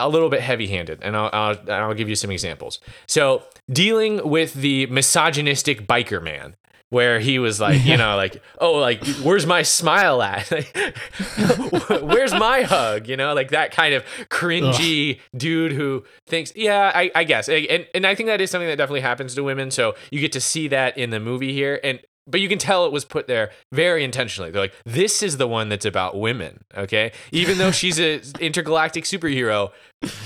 a 0.00 0.08
little 0.08 0.28
bit 0.28 0.40
heavy-handed, 0.40 0.98
and 1.02 1.16
I'll, 1.16 1.30
I'll 1.32 1.70
I'll 1.70 1.94
give 1.94 2.08
you 2.08 2.16
some 2.16 2.30
examples. 2.30 2.80
So, 3.06 3.44
dealing 3.70 4.28
with 4.28 4.54
the 4.54 4.86
misogynistic 4.86 5.86
biker 5.86 6.20
man, 6.22 6.56
where 6.92 7.20
he 7.20 7.38
was 7.38 7.58
like, 7.58 7.86
you 7.86 7.96
know, 7.96 8.16
like, 8.16 8.42
oh, 8.60 8.72
like, 8.72 9.02
where's 9.22 9.46
my 9.46 9.62
smile 9.62 10.20
at? 10.20 10.46
where's 12.02 12.34
my 12.34 12.64
hug? 12.64 13.08
You 13.08 13.16
know, 13.16 13.32
like 13.32 13.50
that 13.52 13.72
kind 13.72 13.94
of 13.94 14.04
cringy 14.28 15.18
dude 15.34 15.72
who 15.72 16.04
thinks, 16.26 16.52
yeah, 16.54 16.92
I, 16.94 17.10
I 17.14 17.24
guess, 17.24 17.48
and 17.48 17.86
and 17.94 18.06
I 18.06 18.14
think 18.14 18.26
that 18.26 18.42
is 18.42 18.50
something 18.50 18.68
that 18.68 18.76
definitely 18.76 19.00
happens 19.00 19.34
to 19.36 19.42
women. 19.42 19.70
So 19.70 19.94
you 20.10 20.20
get 20.20 20.32
to 20.32 20.40
see 20.40 20.68
that 20.68 20.98
in 20.98 21.08
the 21.08 21.18
movie 21.18 21.54
here, 21.54 21.80
and 21.82 21.98
but 22.26 22.42
you 22.42 22.48
can 22.50 22.58
tell 22.58 22.84
it 22.84 22.92
was 22.92 23.06
put 23.06 23.26
there 23.26 23.52
very 23.72 24.04
intentionally. 24.04 24.50
They're 24.50 24.60
like, 24.60 24.74
this 24.84 25.22
is 25.22 25.38
the 25.38 25.48
one 25.48 25.70
that's 25.70 25.86
about 25.86 26.18
women, 26.18 26.62
okay? 26.76 27.12
Even 27.32 27.56
though 27.56 27.70
she's 27.70 27.98
an 27.98 28.20
intergalactic 28.38 29.04
superhero, 29.04 29.72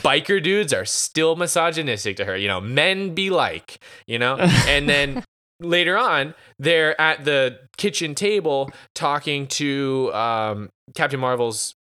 biker 0.03 0.43
dudes 0.43 0.73
are 0.73 0.85
still 0.85 1.37
misogynistic 1.37 2.17
to 2.17 2.25
her. 2.25 2.37
You 2.37 2.49
know, 2.49 2.61
men 2.61 3.15
be 3.15 3.31
like, 3.31 3.79
you 4.07 4.19
know? 4.19 4.37
And 4.67 4.89
then 4.89 5.25
later 5.61 5.97
on, 5.97 6.35
they're 6.59 7.01
at 7.01 7.25
the 7.25 7.59
kitchen 7.77 8.15
table 8.15 8.71
talking 8.95 9.47
to 9.49 10.13
um, 10.15 10.71
Captain 10.95 11.21
Marvel's 11.21 11.75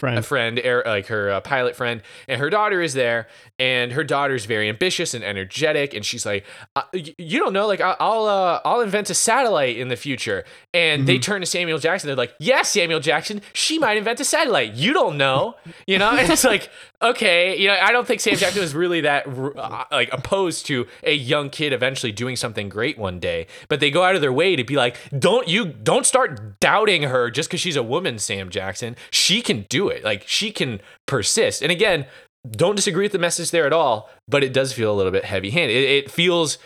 Friend. 0.00 0.24
friend, 0.24 0.60
er, 0.64 0.82
like 0.86 1.08
her 1.08 1.30
uh, 1.30 1.40
pilot 1.42 1.76
friend, 1.76 2.00
and 2.26 2.40
her 2.40 2.48
daughter 2.48 2.80
is 2.80 2.94
there, 2.94 3.26
and 3.58 3.92
her 3.92 4.02
daughter's 4.02 4.46
very 4.46 4.68
ambitious 4.70 5.12
and 5.12 5.22
energetic, 5.22 5.92
and 5.92 6.06
she's 6.06 6.24
like, 6.24 6.46
uh, 6.74 6.84
"You 6.92 7.38
don't 7.38 7.52
know, 7.52 7.66
like 7.66 7.82
I'll 7.82 8.24
uh, 8.24 8.60
I'll 8.64 8.80
invent 8.80 9.10
a 9.10 9.14
satellite 9.14 9.76
in 9.76 9.88
the 9.88 9.96
future." 9.96 10.44
And 10.72 11.06
they 11.06 11.18
turn 11.18 11.42
to 11.42 11.46
Samuel 11.46 11.78
Jackson. 11.78 12.08
They're 12.08 12.16
like, 12.16 12.32
"Yeah, 12.40 12.62
Samuel 12.62 13.00
Jackson, 13.00 13.42
she 13.52 13.78
might 13.78 13.98
invent 13.98 14.20
a 14.20 14.24
satellite. 14.24 14.72
You 14.72 14.94
don't 14.94 15.18
know, 15.18 15.56
you 15.86 15.98
know." 15.98 16.10
And 16.20 16.30
it's 16.30 16.44
like, 16.44 16.70
okay, 17.02 17.56
you 17.56 17.68
know, 17.68 17.76
I 17.80 17.92
don't 17.92 18.06
think 18.06 18.20
Sam 18.20 18.36
Jackson 18.36 18.60
was 18.60 18.74
really 18.74 19.00
that 19.02 19.26
uh, 19.26 19.84
like 19.90 20.10
opposed 20.12 20.66
to 20.66 20.86
a 21.02 21.14
young 21.14 21.50
kid 21.50 21.72
eventually 21.72 22.12
doing 22.12 22.36
something 22.36 22.68
great 22.68 22.98
one 22.98 23.18
day, 23.18 23.46
but 23.68 23.80
they 23.80 23.90
go 23.90 24.04
out 24.04 24.14
of 24.14 24.20
their 24.20 24.32
way 24.32 24.56
to 24.56 24.64
be 24.64 24.76
like, 24.76 24.96
"Don't 25.18 25.48
you 25.48 25.66
don't 25.66 26.06
start 26.06 26.60
doubting 26.60 27.04
her 27.04 27.30
just 27.30 27.48
because 27.48 27.60
she's 27.60 27.76
a 27.76 27.82
woman, 27.82 28.18
Sam 28.18 28.50
Jackson. 28.50 28.96
She 29.10 29.42
can 29.42 29.66
do 29.68 29.88
it. 29.88 30.04
Like 30.04 30.26
she 30.26 30.50
can 30.50 30.80
persist." 31.06 31.62
And 31.62 31.72
again, 31.72 32.06
don't 32.50 32.76
disagree 32.76 33.04
with 33.04 33.12
the 33.12 33.18
message 33.18 33.50
there 33.50 33.66
at 33.66 33.72
all, 33.72 34.10
but 34.28 34.42
it 34.42 34.52
does 34.52 34.72
feel 34.72 34.92
a 34.92 34.96
little 34.96 35.12
bit 35.12 35.24
heavy-handed. 35.24 35.74
It, 35.74 36.04
it 36.04 36.10
feels 36.10 36.58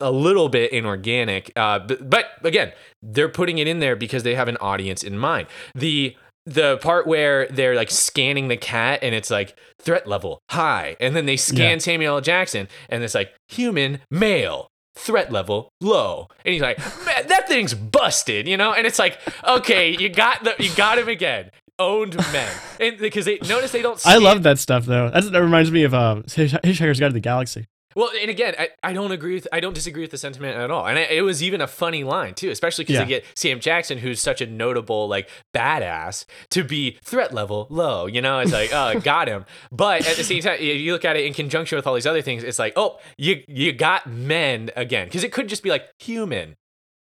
a 0.00 0.10
little 0.10 0.48
bit 0.48 0.72
inorganic. 0.72 1.50
Uh, 1.56 1.78
but, 1.78 2.10
but 2.10 2.44
again, 2.44 2.72
they're 3.02 3.28
putting 3.28 3.58
it 3.58 3.66
in 3.66 3.78
there 3.78 3.96
because 3.96 4.24
they 4.24 4.34
have 4.34 4.48
an 4.48 4.58
audience 4.58 5.02
in 5.02 5.18
mind. 5.18 5.48
The 5.74 6.16
the 6.46 6.78
part 6.78 7.06
where 7.06 7.46
they're 7.48 7.74
like 7.74 7.90
scanning 7.90 8.48
the 8.48 8.56
cat 8.56 9.00
and 9.02 9.14
it's 9.14 9.30
like 9.30 9.58
threat 9.78 10.06
level 10.06 10.40
high, 10.50 10.96
and 11.00 11.14
then 11.14 11.26
they 11.26 11.36
scan 11.36 11.72
Yeah. 11.72 11.78
Samuel 11.78 12.14
L. 12.16 12.20
Jackson 12.20 12.68
and 12.88 13.02
it's 13.02 13.14
like 13.14 13.34
human 13.48 14.00
male. 14.10 14.68
Threat 14.98 15.30
level 15.30 15.68
low, 15.82 16.28
and 16.42 16.54
he's 16.54 16.62
like, 16.62 16.78
"Man, 17.04 17.28
that 17.28 17.46
thing's 17.48 17.74
busted," 17.74 18.48
you 18.48 18.56
know. 18.56 18.72
And 18.72 18.86
it's 18.86 18.98
like, 18.98 19.18
okay, 19.46 19.90
you 19.94 20.08
got 20.08 20.42
the, 20.42 20.54
you 20.58 20.74
got 20.74 20.96
him 20.98 21.06
again. 21.06 21.50
Owned 21.78 22.16
men, 22.32 22.50
and 22.80 22.96
because 22.96 23.26
they 23.26 23.38
notice 23.46 23.72
they 23.72 23.82
don't. 23.82 24.00
I 24.06 24.16
love 24.16 24.42
that 24.44 24.58
stuff 24.58 24.86
though. 24.86 25.10
That's, 25.10 25.28
that 25.28 25.42
reminds 25.42 25.70
me 25.70 25.82
of 25.82 25.92
uh, 25.92 26.22
Hitch- 26.32 26.52
Hitchhiker's 26.52 26.98
Guide 26.98 27.08
to 27.08 27.12
the 27.12 27.20
Galaxy. 27.20 27.66
Well, 27.96 28.10
and 28.20 28.30
again, 28.30 28.54
I, 28.58 28.68
I 28.82 28.92
don't 28.92 29.10
agree 29.10 29.34
with 29.34 29.48
I 29.52 29.58
don't 29.58 29.72
disagree 29.74 30.02
with 30.02 30.10
the 30.12 30.18
sentiment 30.18 30.56
at 30.56 30.70
all, 30.70 30.86
and 30.86 30.98
I, 30.98 31.02
it 31.02 31.22
was 31.22 31.42
even 31.42 31.60
a 31.60 31.66
funny 31.66 32.04
line 32.04 32.34
too, 32.34 32.50
especially 32.50 32.84
because 32.84 32.94
Yeah. 32.96 33.04
they 33.04 33.08
get 33.08 33.24
Sam 33.34 33.58
Jackson, 33.58 33.98
who's 33.98 34.20
such 34.20 34.40
a 34.42 34.46
notable 34.46 35.08
like 35.08 35.28
badass, 35.54 36.26
to 36.50 36.62
be 36.62 36.98
threat 37.02 37.32
level 37.34 37.66
low. 37.70 38.06
You 38.06 38.20
know, 38.20 38.38
it's 38.40 38.52
like 38.52 38.70
oh, 38.72 39.00
got 39.04 39.28
him. 39.28 39.44
But 39.72 40.06
at 40.06 40.16
the 40.16 40.24
same 40.24 40.42
time, 40.42 40.60
you- 40.60 40.92
look 40.92 41.04
at 41.04 41.16
it 41.16 41.24
in 41.24 41.32
conjunction 41.34 41.76
with 41.76 41.86
all 41.86 41.94
these 41.94 42.06
other 42.06 42.22
things. 42.22 42.44
It's 42.44 42.58
like 42.58 42.74
oh, 42.76 42.98
you 43.16 43.42
you 43.48 43.72
got 43.72 44.06
men 44.06 44.70
again, 44.76 45.06
because 45.06 45.24
it 45.24 45.32
could 45.32 45.48
just 45.48 45.62
be 45.62 45.70
like 45.70 45.88
human. 45.98 46.54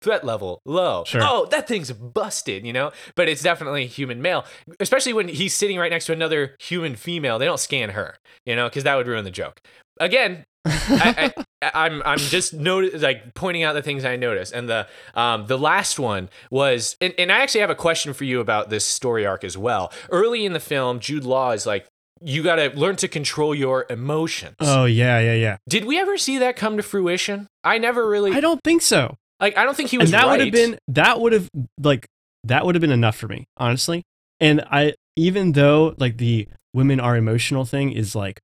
Threat 0.03 0.25
level 0.25 0.61
low. 0.67 1.05
Sure. 1.07 1.21
Oh, 1.23 1.47
that 1.53 1.69
thing's 1.69 1.93
busted, 1.93 2.67
you 2.67 2.73
know? 2.73 2.91
But 3.15 3.29
it's 3.29 3.41
definitely 3.41 3.87
human 3.87 4.21
male, 4.21 4.45
especially 4.81 5.13
when 5.13 5.29
he's 5.29 5.55
sitting 5.55 5.79
right 5.79 5.93
next 5.93 6.07
to 6.07 6.13
another 6.13 6.57
human 6.59 6.97
female. 6.97 7.39
They 7.39 7.45
don't 7.45 7.61
scan 7.61 7.91
her, 7.91 8.17
you 8.45 8.57
know, 8.57 8.69
because 8.69 8.83
that 8.83 8.97
would 8.97 9.07
ruin 9.07 9.23
the 9.23 9.31
joke. 9.31 9.61
Again, 10.01 10.45
I, 10.65 11.33
I, 11.63 11.71
I'm 11.75 12.03
I'm 12.05 12.19
just 12.19 12.55
noti- 12.55 12.97
like 12.99 13.35
pointing 13.35 13.63
out 13.63 13.73
the 13.75 13.83
things 13.83 14.05
I 14.05 14.17
noticed, 14.17 14.53
and 14.53 14.69
the 14.69 14.87
um 15.15 15.47
the 15.47 15.59
last 15.59 15.99
one 15.99 16.29
was, 16.51 16.97
and, 17.01 17.15
and 17.19 17.33
I 17.33 17.41
actually 17.41 17.63
have 17.63 17.71
a 17.71 17.75
question 17.75 18.13
for 18.13 18.25
you 18.25 18.41
about 18.41 18.71
this 18.71 18.85
story 18.85 19.27
arc 19.27 19.45
as 19.45 19.57
well. 19.59 19.93
Early 20.11 20.45
in 20.45 20.53
the 20.53 20.61
film, 20.61 21.01
Jude 21.01 21.25
Law 21.25 21.51
is 21.51 21.67
like, 21.67 21.87
you 22.21 22.43
got 22.43 22.57
to 22.57 22.71
learn 22.71 22.97
to 22.97 23.09
control 23.09 23.55
your 23.55 23.87
emotions. 23.91 24.57
Oh 24.61 24.85
yeah, 24.85 25.19
yeah, 25.19 25.35
yeah. 25.35 25.57
Did 25.69 25.85
we 25.85 25.99
ever 25.99 26.17
see 26.17 26.39
that 26.39 26.57
come 26.57 26.77
to 26.77 26.83
fruition? 26.83 27.49
I 27.65 27.79
never 27.79 28.09
really 28.09 28.33
I 28.33 28.41
don't 28.41 28.63
think 28.63 28.83
so. 28.83 29.17
like. 29.41 29.57
I 29.57 29.65
don't 29.65 29.77
think 29.77 29.91
he 29.91 29.99
was 29.99 30.13
and 30.13 30.15
that 30.15 30.27
right. 30.27 30.39
would 30.39 30.41
have 30.41 30.53
been 30.53 30.79
that 30.89 31.21
would 31.21 31.33
have 31.33 31.49
like 31.81 32.07
that 32.45 32.67
would 32.67 32.75
have 32.75 32.81
been 32.81 32.91
enough 32.91 33.17
for 33.17 33.29
me 33.29 33.47
honestly 33.57 34.03
and 34.41 34.61
i 34.71 34.93
even 35.17 35.53
though 35.53 35.95
like 35.99 36.19
the 36.19 36.49
women 36.75 37.01
are 37.01 37.17
emotional 37.17 37.65
thing 37.65 37.93
is 37.93 38.15
like 38.15 38.41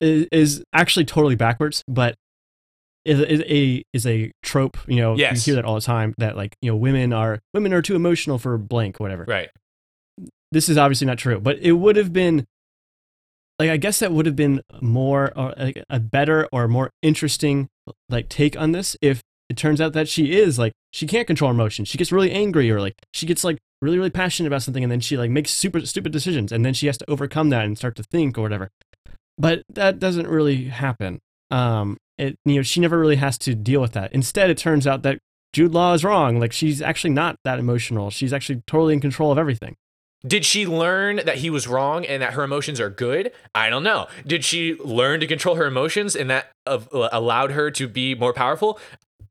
is, 0.00 0.26
is 0.32 0.64
actually 0.72 1.04
totally 1.04 1.36
backwards 1.36 1.84
but 1.88 2.14
is, 3.04 3.20
is 3.20 3.42
a 3.48 3.82
is 3.92 4.06
a 4.06 4.30
trope 4.42 4.76
you 4.86 4.96
know 4.96 5.16
Yes. 5.16 5.46
you 5.46 5.52
hear 5.52 5.62
that 5.62 5.66
all 5.66 5.74
the 5.74 5.80
time 5.80 6.14
that 6.18 6.36
like 6.36 6.54
you 6.60 6.70
know 6.70 6.76
women 6.76 7.12
are 7.12 7.40
women 7.54 7.72
are 7.72 7.82
too 7.82 7.96
emotional 7.96 8.38
for 8.38 8.58
blank 8.58 9.00
whatever 9.00 9.24
right. 9.26 9.48
this 10.52 10.68
is 10.68 10.76
obviously 10.76 11.06
not 11.06 11.16
true, 11.18 11.40
but 11.40 11.58
it 11.60 11.72
would 11.72 11.96
have 11.96 12.12
been 12.12 12.46
like 13.58 13.70
I 13.70 13.76
guess 13.76 13.98
that 14.00 14.12
would 14.12 14.26
have 14.26 14.36
been 14.36 14.62
more 14.80 15.32
or 15.36 15.54
like 15.56 15.82
a 15.88 16.00
better 16.00 16.48
or 16.52 16.66
more 16.66 16.90
interesting 17.02 17.68
like 18.08 18.28
take 18.28 18.58
on 18.58 18.72
this 18.72 18.96
if 19.00 19.22
it 19.48 19.56
turns 19.56 19.80
out 19.80 19.92
that 19.92 20.08
she 20.08 20.32
is 20.32 20.58
like 20.58 20.72
she 20.92 21.06
can't 21.06 21.26
control 21.26 21.50
emotions. 21.50 21.88
She 21.88 21.98
gets 21.98 22.12
really 22.12 22.30
angry 22.32 22.70
or 22.70 22.80
like 22.80 22.94
she 23.12 23.26
gets 23.26 23.44
like 23.44 23.58
really 23.82 23.98
really 23.98 24.10
passionate 24.10 24.46
about 24.48 24.62
something 24.62 24.82
and 24.82 24.90
then 24.90 25.00
she 25.00 25.16
like 25.16 25.30
makes 25.30 25.50
super 25.50 25.80
stupid 25.86 26.12
decisions 26.12 26.52
and 26.52 26.64
then 26.64 26.74
she 26.74 26.86
has 26.86 26.98
to 26.98 27.10
overcome 27.10 27.50
that 27.50 27.64
and 27.64 27.76
start 27.78 27.96
to 27.96 28.02
think 28.02 28.38
or 28.38 28.42
whatever. 28.42 28.70
But 29.40 29.62
that 29.70 29.98
doesn't 29.98 30.28
really 30.28 30.64
happen. 30.64 31.20
Um 31.50 31.96
it 32.18 32.38
you 32.44 32.56
know 32.56 32.62
she 32.62 32.80
never 32.80 32.98
really 32.98 33.16
has 33.16 33.38
to 33.38 33.54
deal 33.54 33.80
with 33.80 33.92
that. 33.92 34.12
Instead, 34.12 34.50
it 34.50 34.58
turns 34.58 34.86
out 34.86 35.02
that 35.02 35.18
Jude 35.52 35.72
Law 35.72 35.94
is 35.94 36.04
wrong. 36.04 36.38
Like 36.38 36.52
she's 36.52 36.80
actually 36.82 37.10
not 37.10 37.36
that 37.44 37.58
emotional. 37.58 38.10
She's 38.10 38.32
actually 38.32 38.62
totally 38.66 38.94
in 38.94 39.00
control 39.00 39.32
of 39.32 39.38
everything. 39.38 39.76
Did 40.26 40.44
she 40.44 40.66
learn 40.66 41.22
that 41.24 41.38
he 41.38 41.48
was 41.48 41.66
wrong 41.66 42.04
and 42.04 42.22
that 42.22 42.34
her 42.34 42.42
emotions 42.42 42.78
are 42.78 42.90
good? 42.90 43.32
I 43.54 43.70
don't 43.70 43.82
know. 43.82 44.06
Did 44.26 44.44
she 44.44 44.74
learn 44.74 45.20
to 45.20 45.26
control 45.26 45.54
her 45.54 45.64
emotions 45.64 46.14
and 46.14 46.28
that 46.28 46.50
uh, 46.66 46.78
allowed 46.92 47.52
her 47.52 47.70
to 47.70 47.88
be 47.88 48.14
more 48.14 48.34
powerful? 48.34 48.78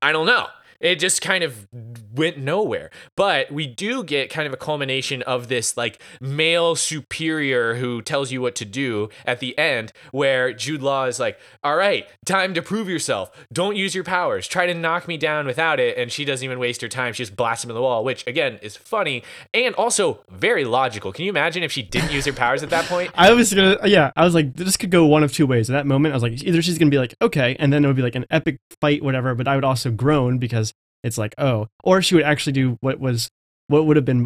I 0.02 0.12
don't 0.12 0.26
know 0.26 0.48
it 0.80 0.96
just 0.96 1.22
kind 1.22 1.44
of 1.44 1.68
went 2.14 2.38
nowhere. 2.38 2.90
But 3.16 3.52
we 3.52 3.68
do 3.68 4.04
get 4.04 4.30
kind 4.30 4.48
of 4.48 4.54
a 4.54 4.58
culmination 4.58 5.22
of 5.24 5.48
this 5.48 5.78
like 5.78 6.02
male 6.20 6.76
superior 6.76 7.76
who 7.76 8.02
tells 8.02 8.32
you 8.32 8.42
what 8.42 8.56
to 8.56 8.66
do 8.66 9.10
at 9.26 9.40
the 9.40 9.58
end, 9.58 9.92
where 10.12 10.54
Jude 10.54 10.82
Law 10.82 11.06
is 11.06 11.20
like, 11.20 11.40
All 11.64 11.76
right, 11.76 12.08
time 12.26 12.54
to 12.54 12.62
prove 12.62 12.88
yourself. 12.90 13.32
Don't 13.52 13.76
use 13.76 13.96
your 13.96 14.04
powers. 14.04 14.48
Try 14.48 14.66
to 14.66 14.74
knock 14.74 15.08
me 15.08 15.18
down 15.18 15.46
without 15.46 15.80
it. 15.80 15.98
And 15.98 16.12
she 16.12 16.26
doesn't 16.26 16.44
even 16.44 16.60
waste 16.60 16.82
her 16.82 16.88
time. 16.88 17.14
She 17.14 17.24
just 17.24 17.36
blasts 17.36 17.64
him 17.64 17.72
in 17.72 17.76
the 17.76 17.82
wall, 17.82 18.04
which 18.04 18.26
again 18.28 18.60
is 18.62 18.76
funny 18.76 19.24
and 19.54 19.76
also 19.76 20.20
very 20.30 20.66
logical. 20.66 21.12
Can 21.12 21.26
you 21.26 21.30
imagine 21.30 21.64
if 21.64 21.72
she 21.72 21.82
didn't 21.82 22.12
use 22.12 22.26
her 22.26 22.34
powers 22.34 22.64
at 22.64 22.70
that 22.70 22.86
point? 22.86 23.12
I 23.16 23.34
was 23.34 23.54
gonna, 23.54 23.78
yeah, 23.86 24.12
I 24.16 24.24
was 24.24 24.34
like, 24.34 24.56
this 24.56 24.78
could 24.78 24.92
go 24.92 25.06
one 25.06 25.24
of 25.24 25.34
two 25.34 25.48
ways. 25.48 25.70
At 25.70 25.74
that 25.74 25.86
moment, 25.86 26.14
I 26.14 26.16
was 26.16 26.24
like, 26.24 26.44
either 26.44 26.62
she's 26.62 26.78
gonna 26.78 26.92
be 26.92 26.98
like, 26.98 27.16
okay, 27.22 27.56
and 27.60 27.72
then 27.72 27.84
it 27.84 27.88
would 27.88 27.96
be 27.96 28.02
like 28.02 28.16
an 28.16 28.26
epic 28.30 28.60
fight, 28.80 29.04
whatever, 29.04 29.36
but 29.36 29.48
I 29.48 29.56
would 29.56 29.64
also 29.64 29.92
groan 29.92 30.38
because 30.38 30.69
it's 31.04 31.18
like 31.18 31.34
oh 31.38 31.68
or 31.84 32.02
she 32.02 32.16
would 32.16 32.24
actually 32.24 32.54
do 32.54 32.78
what 32.82 33.00
was 33.00 33.30
what 33.68 33.86
would 33.86 33.96
have 33.96 34.06
been 34.06 34.24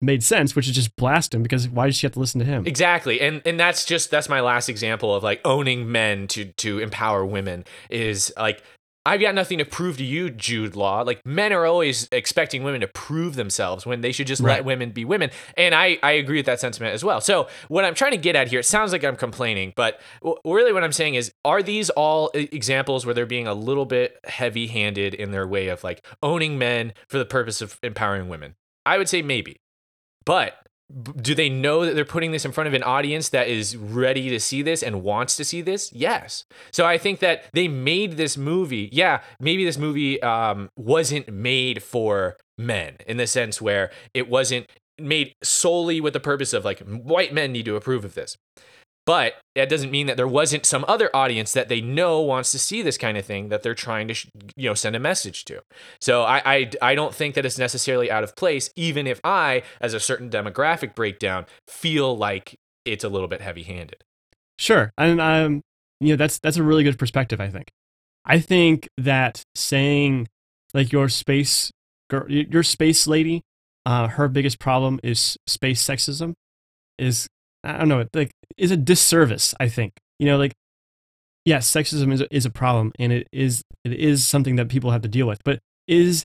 made 0.00 0.22
sense 0.24 0.56
which 0.56 0.68
is 0.68 0.74
just 0.74 0.94
blast 0.96 1.32
him 1.32 1.42
because 1.42 1.68
why 1.68 1.86
does 1.86 1.96
she 1.96 2.06
have 2.06 2.12
to 2.12 2.20
listen 2.20 2.40
to 2.40 2.44
him? 2.44 2.66
Exactly 2.66 3.20
and 3.20 3.40
and 3.46 3.58
that's 3.58 3.84
just 3.84 4.10
that's 4.10 4.28
my 4.28 4.40
last 4.40 4.68
example 4.68 5.14
of 5.14 5.22
like 5.22 5.40
owning 5.44 5.90
men 5.90 6.26
to 6.28 6.46
to 6.46 6.80
empower 6.80 7.24
women 7.24 7.64
is 7.90 8.32
like 8.36 8.62
I've 9.04 9.20
got 9.20 9.34
nothing 9.34 9.58
to 9.58 9.64
prove 9.64 9.96
to 9.96 10.04
you, 10.04 10.30
Jude 10.30 10.76
Law. 10.76 11.02
Like 11.02 11.26
men 11.26 11.52
are 11.52 11.66
always 11.66 12.08
expecting 12.12 12.62
women 12.62 12.80
to 12.82 12.86
prove 12.86 13.34
themselves 13.34 13.84
when 13.84 14.00
they 14.00 14.12
should 14.12 14.28
just 14.28 14.40
right. 14.40 14.58
let 14.58 14.64
women 14.64 14.90
be 14.90 15.04
women. 15.04 15.30
And 15.56 15.74
I, 15.74 15.98
I 16.02 16.12
agree 16.12 16.38
with 16.38 16.46
that 16.46 16.60
sentiment 16.60 16.94
as 16.94 17.02
well. 17.02 17.20
So 17.20 17.48
what 17.68 17.84
I'm 17.84 17.94
trying 17.94 18.12
to 18.12 18.16
get 18.16 18.36
at 18.36 18.48
here, 18.48 18.60
it 18.60 18.66
sounds 18.66 18.92
like 18.92 19.02
I'm 19.02 19.16
complaining, 19.16 19.72
but 19.74 20.00
really 20.44 20.72
what 20.72 20.84
I'm 20.84 20.92
saying 20.92 21.16
is, 21.16 21.32
are 21.44 21.62
these 21.62 21.90
all 21.90 22.30
examples 22.34 23.04
where 23.04 23.14
they're 23.14 23.26
being 23.26 23.48
a 23.48 23.54
little 23.54 23.86
bit 23.86 24.18
heavy 24.24 24.68
handed 24.68 25.14
in 25.14 25.32
their 25.32 25.48
way 25.48 25.68
of 25.68 25.82
like 25.82 26.06
owning 26.22 26.56
men 26.56 26.92
for 27.08 27.18
the 27.18 27.24
purpose 27.24 27.60
of 27.60 27.80
empowering 27.82 28.28
women? 28.28 28.54
I 28.86 28.98
would 28.98 29.08
say 29.08 29.22
maybe. 29.22 29.56
But 30.24 30.54
do 31.20 31.34
they 31.34 31.48
know 31.48 31.84
that 31.84 31.94
they're 31.94 32.04
putting 32.04 32.32
this 32.32 32.44
in 32.44 32.52
front 32.52 32.68
of 32.68 32.74
an 32.74 32.82
audience 32.82 33.30
that 33.30 33.48
is 33.48 33.76
ready 33.76 34.28
to 34.28 34.38
see 34.38 34.62
this 34.62 34.82
and 34.82 35.02
wants 35.02 35.36
to 35.36 35.44
see 35.44 35.62
this? 35.62 35.92
Yes. 35.92 36.44
So 36.70 36.86
i 36.86 36.98
think 36.98 37.20
that 37.20 37.44
they 37.52 37.68
made 37.68 38.16
this 38.16 38.36
movie 38.36 38.88
yeah 38.92 39.20
maybe 39.40 39.64
this 39.64 39.78
movie 39.78 40.22
um, 40.22 40.68
wasn't 40.76 41.32
made 41.32 41.82
for 41.82 42.36
men 42.58 42.96
in 43.06 43.16
the 43.16 43.26
sense 43.26 43.60
where 43.60 43.90
it 44.14 44.28
wasn't 44.28 44.66
made 44.98 45.34
solely 45.42 46.00
with 46.00 46.12
the 46.12 46.20
purpose 46.20 46.52
of 46.52 46.64
like 46.64 46.80
white 46.80 47.32
men 47.32 47.52
need 47.52 47.64
to 47.64 47.76
approve 47.76 48.04
of 48.04 48.14
this 48.14 48.36
but 49.04 49.34
that 49.54 49.68
doesn't 49.68 49.90
mean 49.90 50.06
that 50.06 50.16
there 50.16 50.28
wasn't 50.28 50.64
some 50.64 50.84
other 50.88 51.14
audience 51.14 51.52
that 51.52 51.68
they 51.68 51.80
know 51.80 52.20
wants 52.20 52.50
to 52.52 52.58
see 52.58 52.82
this 52.82 52.96
kind 52.96 53.16
of 53.18 53.24
thing 53.24 53.48
that 53.48 53.62
they're 53.62 53.74
trying 53.74 54.08
to, 54.08 54.14
you 54.56 54.68
know, 54.68 54.74
send 54.74 54.96
a 54.96 55.00
message 55.00 55.44
to. 55.46 55.62
So 56.00 56.22
I, 56.22 56.42
I, 56.44 56.70
I 56.80 56.94
don't 56.94 57.14
think 57.14 57.34
that 57.34 57.44
it's 57.44 57.58
necessarily 57.58 58.10
out 58.10 58.24
of 58.24 58.36
place, 58.36 58.70
even 58.76 59.06
if 59.06 59.20
I, 59.24 59.62
as 59.80 59.94
a 59.94 60.00
certain 60.00 60.30
demographic 60.30 60.94
breakdown, 60.94 61.46
feel 61.68 62.16
like 62.16 62.56
it's 62.84 63.04
a 63.04 63.08
little 63.08 63.28
bit 63.28 63.40
heavy-handed. 63.40 64.02
Sure, 64.58 64.92
and 64.96 65.20
um, 65.20 65.62
you 66.00 66.10
know, 66.10 66.16
that's 66.16 66.38
that's 66.38 66.56
a 66.56 66.62
really 66.62 66.84
good 66.84 66.98
perspective. 66.98 67.40
I 67.40 67.48
think. 67.48 67.70
I 68.24 68.38
think 68.38 68.88
that 68.96 69.42
saying 69.54 70.28
like 70.74 70.92
your 70.92 71.08
space 71.08 71.72
girl, 72.08 72.30
your 72.30 72.62
space 72.62 73.06
lady, 73.06 73.42
uh, 73.84 74.08
her 74.08 74.28
biggest 74.28 74.58
problem 74.58 75.00
is 75.02 75.36
space 75.46 75.82
sexism, 75.84 76.34
is 76.98 77.26
I 77.64 77.78
don't 77.78 77.88
know, 77.88 78.06
like 78.12 78.32
is 78.56 78.70
a 78.70 78.76
disservice. 78.76 79.54
I 79.60 79.68
think 79.68 79.94
you 80.18 80.26
know, 80.26 80.38
like 80.38 80.52
yes, 81.44 81.70
sexism 81.70 82.12
is 82.12 82.22
is 82.30 82.46
a 82.46 82.50
problem, 82.50 82.92
and 82.98 83.12
it 83.12 83.28
is 83.32 83.62
it 83.84 83.92
is 83.92 84.26
something 84.26 84.56
that 84.56 84.68
people 84.68 84.90
have 84.90 85.02
to 85.02 85.08
deal 85.08 85.26
with. 85.26 85.42
But 85.44 85.60
is 85.86 86.24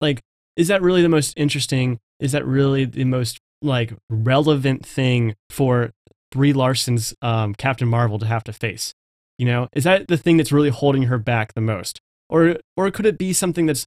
like 0.00 0.20
is 0.56 0.68
that 0.68 0.82
really 0.82 1.02
the 1.02 1.08
most 1.08 1.34
interesting? 1.36 1.98
Is 2.20 2.32
that 2.32 2.44
really 2.44 2.84
the 2.84 3.04
most 3.04 3.38
like 3.62 3.92
relevant 4.10 4.84
thing 4.84 5.34
for 5.50 5.90
Brie 6.32 6.52
Larson's 6.52 7.14
um, 7.22 7.54
Captain 7.54 7.88
Marvel 7.88 8.18
to 8.18 8.26
have 8.26 8.44
to 8.44 8.52
face? 8.52 8.92
You 9.38 9.46
know, 9.46 9.68
is 9.72 9.84
that 9.84 10.08
the 10.08 10.16
thing 10.16 10.36
that's 10.36 10.52
really 10.52 10.70
holding 10.70 11.04
her 11.04 11.18
back 11.18 11.54
the 11.54 11.60
most, 11.60 12.00
or 12.28 12.56
or 12.76 12.90
could 12.90 13.06
it 13.06 13.18
be 13.18 13.32
something 13.32 13.66
that's 13.66 13.86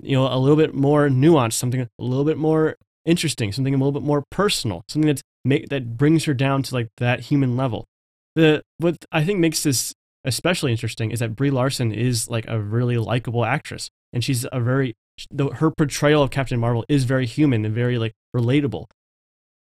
you 0.00 0.16
know 0.16 0.32
a 0.32 0.38
little 0.38 0.56
bit 0.56 0.74
more 0.74 1.08
nuanced, 1.08 1.54
something 1.54 1.80
a 1.80 1.88
little 1.98 2.24
bit 2.24 2.38
more 2.38 2.76
interesting, 3.04 3.50
something 3.50 3.74
a 3.74 3.76
little 3.76 3.92
bit 3.92 4.06
more 4.06 4.24
personal, 4.30 4.84
something 4.88 5.08
that's 5.08 5.22
make 5.44 5.68
that 5.68 5.96
brings 5.96 6.24
her 6.24 6.34
down 6.34 6.62
to 6.64 6.74
like 6.74 6.88
that 6.98 7.20
human 7.20 7.56
level. 7.56 7.86
The 8.34 8.62
what 8.78 9.04
I 9.12 9.24
think 9.24 9.38
makes 9.38 9.62
this 9.62 9.94
especially 10.24 10.70
interesting 10.70 11.10
is 11.10 11.20
that 11.20 11.34
Brie 11.36 11.50
Larson 11.50 11.92
is 11.92 12.28
like 12.28 12.46
a 12.48 12.60
really 12.60 12.96
likable 12.96 13.44
actress, 13.44 13.90
and 14.12 14.22
she's 14.22 14.46
a 14.50 14.60
very 14.60 14.94
the, 15.30 15.48
her 15.48 15.70
portrayal 15.70 16.22
of 16.22 16.30
Captain 16.30 16.58
Marvel 16.58 16.84
is 16.88 17.04
very 17.04 17.26
human 17.26 17.64
and 17.64 17.74
very 17.74 17.98
like 17.98 18.14
relatable. 18.34 18.86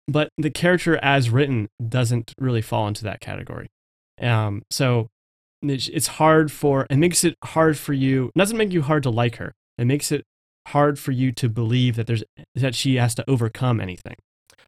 But 0.07 0.29
the 0.37 0.49
character 0.49 0.97
as 1.01 1.29
written 1.29 1.69
doesn't 1.85 2.33
really 2.37 2.61
fall 2.61 2.87
into 2.87 3.03
that 3.03 3.19
category. 3.19 3.67
Um, 4.19 4.63
so 4.69 5.09
it's 5.63 6.07
hard 6.07 6.51
for 6.51 6.87
it 6.89 6.97
makes 6.97 7.23
it 7.23 7.35
hard 7.43 7.77
for 7.77 7.93
you. 7.93 8.27
It 8.35 8.39
doesn't 8.39 8.57
make 8.57 8.71
you 8.71 8.81
hard 8.81 9.03
to 9.03 9.09
like 9.09 9.35
her. 9.37 9.53
It 9.77 9.85
makes 9.85 10.11
it 10.11 10.23
hard 10.67 10.99
for 10.99 11.11
you 11.11 11.31
to 11.33 11.49
believe 11.49 11.95
that 11.95 12.07
there's 12.07 12.23
that 12.55 12.75
she 12.75 12.95
has 12.95 13.15
to 13.15 13.29
overcome 13.29 13.79
anything. 13.79 14.15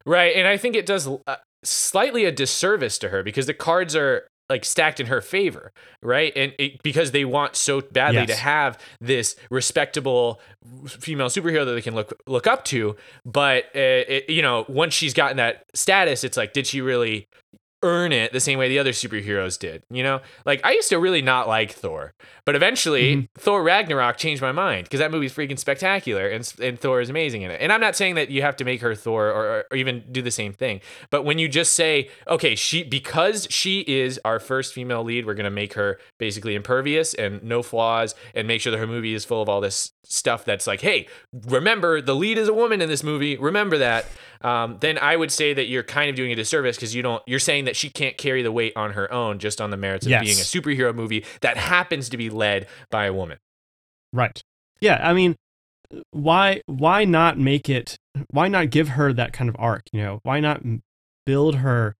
Right, 0.06 0.36
and 0.36 0.46
I 0.46 0.56
think 0.56 0.76
it 0.76 0.86
does 0.86 1.08
uh, 1.08 1.36
slightly 1.62 2.24
a 2.24 2.32
disservice 2.32 2.98
to 2.98 3.08
her 3.08 3.22
because 3.22 3.46
the 3.46 3.54
cards 3.54 3.96
are 3.96 4.26
like 4.50 4.64
stacked 4.64 5.00
in 5.00 5.06
her 5.06 5.20
favor, 5.20 5.72
right? 6.02 6.32
And 6.36 6.52
it, 6.58 6.82
because 6.82 7.12
they 7.12 7.24
want 7.24 7.56
so 7.56 7.80
badly 7.80 8.20
yes. 8.20 8.28
to 8.28 8.36
have 8.36 8.78
this 9.00 9.36
respectable 9.50 10.40
female 10.86 11.28
superhero 11.28 11.64
that 11.64 11.72
they 11.72 11.80
can 11.80 11.94
look 11.94 12.12
look 12.26 12.46
up 12.46 12.64
to, 12.66 12.96
but 13.24 13.64
uh, 13.74 14.04
it, 14.08 14.28
you 14.28 14.42
know, 14.42 14.66
once 14.68 14.92
she's 14.92 15.14
gotten 15.14 15.38
that 15.38 15.64
status, 15.74 16.24
it's 16.24 16.36
like, 16.36 16.52
did 16.52 16.66
she 16.66 16.82
really 16.82 17.26
earn 17.84 18.12
it 18.12 18.32
the 18.32 18.40
same 18.40 18.58
way 18.58 18.68
the 18.68 18.78
other 18.78 18.90
superheroes 18.90 19.58
did. 19.58 19.82
You 19.90 20.02
know, 20.02 20.20
like 20.44 20.64
I 20.64 20.72
used 20.72 20.88
to 20.88 20.98
really 20.98 21.22
not 21.22 21.46
like 21.46 21.72
Thor, 21.72 22.14
but 22.44 22.56
eventually 22.56 23.16
mm-hmm. 23.16 23.24
Thor 23.38 23.62
Ragnarok 23.62 24.16
changed 24.16 24.42
my 24.42 24.52
mind 24.52 24.84
because 24.84 25.00
that 25.00 25.10
movie's 25.10 25.34
freaking 25.34 25.58
spectacular 25.58 26.26
and, 26.28 26.52
and 26.60 26.80
Thor 26.80 27.00
is 27.00 27.10
amazing 27.10 27.42
in 27.42 27.50
it. 27.50 27.60
And 27.60 27.72
I'm 27.72 27.80
not 27.80 27.94
saying 27.94 28.14
that 28.16 28.30
you 28.30 28.42
have 28.42 28.56
to 28.56 28.64
make 28.64 28.80
her 28.80 28.94
Thor 28.94 29.28
or, 29.28 29.64
or 29.70 29.76
even 29.76 30.02
do 30.10 30.22
the 30.22 30.30
same 30.30 30.52
thing, 30.52 30.80
but 31.10 31.24
when 31.24 31.38
you 31.38 31.48
just 31.48 31.74
say, 31.74 32.08
okay, 32.26 32.54
she 32.54 32.82
because 32.82 33.46
she 33.50 33.80
is 33.80 34.18
our 34.24 34.40
first 34.40 34.72
female 34.72 35.04
lead, 35.04 35.26
we're 35.26 35.34
gonna 35.34 35.50
make 35.50 35.74
her 35.74 35.98
basically 36.18 36.54
impervious 36.54 37.14
and 37.14 37.42
no 37.42 37.62
flaws, 37.62 38.14
and 38.34 38.48
make 38.48 38.62
sure 38.62 38.70
that 38.70 38.78
her 38.78 38.86
movie 38.86 39.14
is 39.14 39.24
full 39.24 39.42
of 39.42 39.48
all 39.48 39.60
this 39.60 39.92
stuff 40.04 40.44
that's 40.44 40.66
like, 40.66 40.80
hey, 40.80 41.08
remember 41.46 42.00
the 42.00 42.14
lead 42.14 42.38
is 42.38 42.48
a 42.48 42.54
woman 42.54 42.80
in 42.80 42.88
this 42.88 43.02
movie. 43.02 43.36
Remember 43.36 43.78
that. 43.78 44.06
Um, 44.42 44.76
then 44.80 44.98
I 44.98 45.16
would 45.16 45.32
say 45.32 45.54
that 45.54 45.68
you're 45.68 45.82
kind 45.82 46.10
of 46.10 46.16
doing 46.16 46.30
a 46.30 46.34
disservice 46.34 46.76
because 46.76 46.94
you 46.94 47.02
don't. 47.02 47.22
You're 47.26 47.38
saying 47.38 47.64
that 47.64 47.73
she 47.76 47.90
can't 47.90 48.16
carry 48.16 48.42
the 48.42 48.52
weight 48.52 48.72
on 48.76 48.92
her 48.92 49.10
own 49.12 49.38
just 49.38 49.60
on 49.60 49.70
the 49.70 49.76
merits 49.76 50.06
of 50.06 50.10
yes. 50.10 50.22
being 50.22 50.38
a 50.38 50.42
superhero 50.42 50.94
movie 50.94 51.24
that 51.40 51.56
happens 51.56 52.08
to 52.10 52.16
be 52.16 52.30
led 52.30 52.66
by 52.90 53.06
a 53.06 53.12
woman. 53.12 53.38
Right. 54.12 54.42
Yeah. 54.80 55.00
I 55.02 55.12
mean, 55.12 55.36
why 56.10 56.62
why 56.66 57.04
not 57.04 57.38
make 57.38 57.68
it? 57.68 57.96
Why 58.30 58.48
not 58.48 58.70
give 58.70 58.90
her 58.90 59.12
that 59.12 59.32
kind 59.32 59.48
of 59.48 59.56
arc? 59.58 59.82
You 59.92 60.02
know, 60.02 60.20
why 60.22 60.40
not 60.40 60.62
build 61.26 61.56
her? 61.56 61.94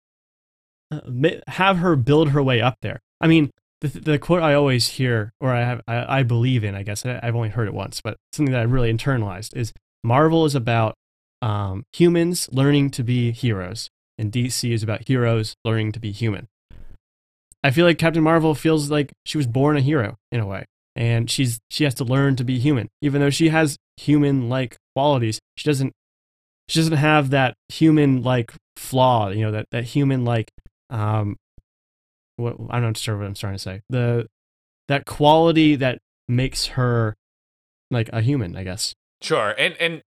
Uh, 0.91 1.01
have 1.49 1.79
her 1.79 1.97
build 1.97 2.31
her 2.31 2.43
way 2.43 2.61
up 2.61 2.77
there. 2.83 3.01
I 3.21 3.27
mean, 3.27 3.51
the, 3.81 3.89
the 3.89 4.19
quote 4.19 4.43
I 4.43 4.55
always 4.55 4.89
hear, 4.89 5.33
or 5.41 5.53
I 5.53 5.61
have, 5.61 5.81
I, 5.87 6.21
I 6.21 6.23
believe 6.23 6.65
in, 6.65 6.75
I 6.75 6.83
guess 6.83 7.05
I've 7.05 7.35
only 7.35 7.49
heard 7.51 7.69
it 7.69 7.75
once, 7.75 8.01
but 8.01 8.17
something 8.33 8.53
that 8.53 8.61
I 8.61 8.65
really 8.65 8.93
internalized 8.93 9.57
is 9.57 9.73
Marvel 10.03 10.45
is 10.45 10.55
about 10.55 10.95
um, 11.43 11.85
humans 11.93 12.49
learning 12.53 12.91
to 12.93 13.03
be 13.03 13.31
heroes, 13.31 13.91
and 14.19 14.33
DC 14.33 14.71
is 14.71 14.83
about 14.83 15.07
heroes 15.07 15.55
learning 15.65 15.93
to 15.93 16.01
be 16.01 16.13
human. 16.13 16.49
I 17.63 17.71
feel 17.71 17.87
like 17.87 17.99
Captain 17.99 18.23
Marvel 18.23 18.55
feels 18.55 18.91
like 18.91 19.13
she 19.25 19.39
was 19.39 19.47
born 19.47 19.77
a 19.77 19.81
hero 19.81 20.17
in 20.31 20.41
a 20.41 20.47
way, 20.47 20.67
and 20.95 21.31
she's 21.31 21.61
she 21.71 21.85
has 21.85 21.95
to 21.95 22.05
learn 22.05 22.37
to 22.37 22.45
be 22.45 22.59
human, 22.59 22.89
even 23.01 23.21
though 23.21 23.31
she 23.31 23.49
has 23.49 23.77
human-like 23.97 24.77
qualities. 24.95 25.41
She 25.57 25.69
doesn't 25.69 25.93
she 26.69 26.81
doesn't 26.81 26.99
have 26.99 27.31
that 27.31 27.55
human-like 27.69 28.53
flaw, 28.77 29.31
you 29.31 29.45
know, 29.45 29.53
that 29.53 29.67
that 29.71 29.85
human-like 29.85 30.51
um, 30.91 31.37
what 32.37 32.57
I'm 32.71 32.83
not 32.83 32.97
sure 32.97 33.17
what 33.17 33.27
I'm 33.27 33.35
trying 33.35 33.55
to 33.55 33.59
say. 33.59 33.81
The 33.89 34.27
that 34.89 35.07
quality 35.07 35.77
that 35.77 35.99
makes 36.29 36.67
her 36.67 37.15
like 37.91 38.11
a 38.13 38.21
human, 38.21 38.57
I 38.57 38.65
guess. 38.65 38.95
Sure, 39.23 39.55
and 39.57 39.75
and 39.81 40.03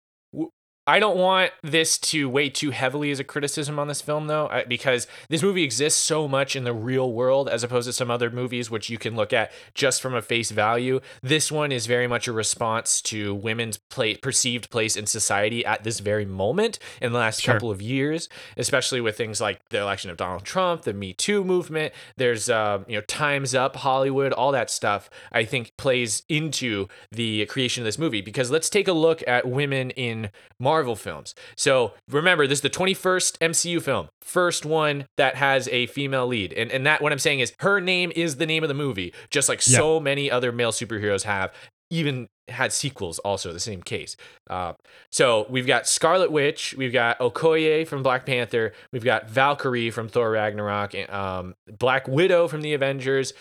I 0.84 0.98
don't 0.98 1.16
want 1.16 1.52
this 1.62 1.96
to 1.98 2.28
weigh 2.28 2.50
too 2.50 2.70
heavily 2.70 3.12
as 3.12 3.20
a 3.20 3.24
criticism 3.24 3.78
on 3.78 3.86
this 3.86 4.00
film, 4.02 4.26
though, 4.26 4.50
because 4.66 5.06
this 5.28 5.40
movie 5.42 5.62
exists 5.62 6.02
so 6.02 6.26
much 6.26 6.56
in 6.56 6.64
the 6.64 6.72
real 6.72 7.12
world 7.12 7.48
as 7.48 7.62
opposed 7.62 7.86
to 7.86 7.92
some 7.92 8.10
other 8.10 8.30
movies, 8.30 8.68
which 8.68 8.90
you 8.90 8.98
can 8.98 9.14
look 9.14 9.32
at 9.32 9.52
just 9.74 10.02
from 10.02 10.12
a 10.12 10.20
face 10.20 10.50
value. 10.50 11.00
This 11.22 11.52
one 11.52 11.70
is 11.70 11.86
very 11.86 12.08
much 12.08 12.26
a 12.26 12.32
response 12.32 13.00
to 13.02 13.32
women's 13.32 13.78
play, 13.78 14.16
perceived 14.16 14.70
place 14.70 14.96
in 14.96 15.06
society 15.06 15.64
at 15.64 15.84
this 15.84 16.00
very 16.00 16.24
moment 16.24 16.80
in 17.00 17.12
the 17.12 17.18
last 17.18 17.40
Sure. 17.42 17.54
couple 17.54 17.70
of 17.70 17.80
years, 17.80 18.28
especially 18.56 19.00
with 19.00 19.16
things 19.16 19.40
like 19.40 19.60
the 19.68 19.78
election 19.80 20.10
of 20.10 20.16
Donald 20.16 20.44
Trump, 20.44 20.82
the 20.82 20.92
Me 20.92 21.12
Too 21.12 21.44
movement. 21.44 21.94
There's, 22.16 22.50
uh, 22.50 22.80
you 22.88 22.96
know, 22.96 23.02
Times 23.02 23.54
Up, 23.54 23.76
Hollywood, 23.76 24.32
all 24.32 24.50
that 24.50 24.68
stuff. 24.68 25.08
I 25.30 25.44
think 25.44 25.76
plays 25.76 26.24
into 26.28 26.88
the 27.12 27.46
creation 27.46 27.82
of 27.82 27.84
this 27.84 27.98
movie 27.98 28.20
because 28.20 28.50
let's 28.50 28.68
take 28.68 28.88
a 28.88 28.92
look 28.92 29.22
at 29.28 29.46
women 29.46 29.90
in 29.90 30.30
Marvel 30.72 30.96
films. 30.96 31.34
So 31.54 31.92
remember, 32.08 32.46
this 32.46 32.60
is 32.60 32.62
the 32.62 32.70
21st 32.70 33.36
MCU 33.40 33.82
film, 33.82 34.08
first 34.22 34.64
one 34.64 35.04
that 35.18 35.34
has 35.34 35.68
a 35.68 35.84
female 35.88 36.26
lead, 36.26 36.54
and 36.54 36.72
and 36.72 36.86
that 36.86 37.02
what 37.02 37.12
I'm 37.12 37.18
saying 37.18 37.40
is 37.40 37.52
her 37.60 37.78
name 37.78 38.10
is 38.16 38.36
the 38.36 38.46
name 38.46 38.62
of 38.64 38.68
the 38.68 38.74
movie, 38.74 39.12
just 39.28 39.50
like 39.50 39.60
so 39.60 40.00
many 40.00 40.30
other 40.30 40.50
male 40.50 40.72
superheroes 40.72 41.24
have. 41.24 41.52
Even 41.90 42.28
had 42.48 42.72
sequels, 42.72 43.18
also 43.18 43.52
the 43.52 43.60
same 43.60 43.82
case. 43.82 44.16
Uh, 44.48 44.72
so 45.10 45.44
we've 45.50 45.66
got 45.66 45.86
Scarlet 45.86 46.32
Witch, 46.32 46.74
we've 46.78 46.92
got 46.92 47.18
Okoye 47.18 47.86
from 47.86 48.02
Black 48.02 48.24
Panther, 48.24 48.72
we've 48.94 49.04
got 49.04 49.28
Valkyrie 49.28 49.90
from 49.90 50.08
Thor 50.08 50.30
Ragnarok, 50.30 50.94
um, 51.12 51.54
Black 51.78 52.08
Widow 52.08 52.48
from 52.48 52.62
the 52.62 52.72
Avengers, 52.72 53.34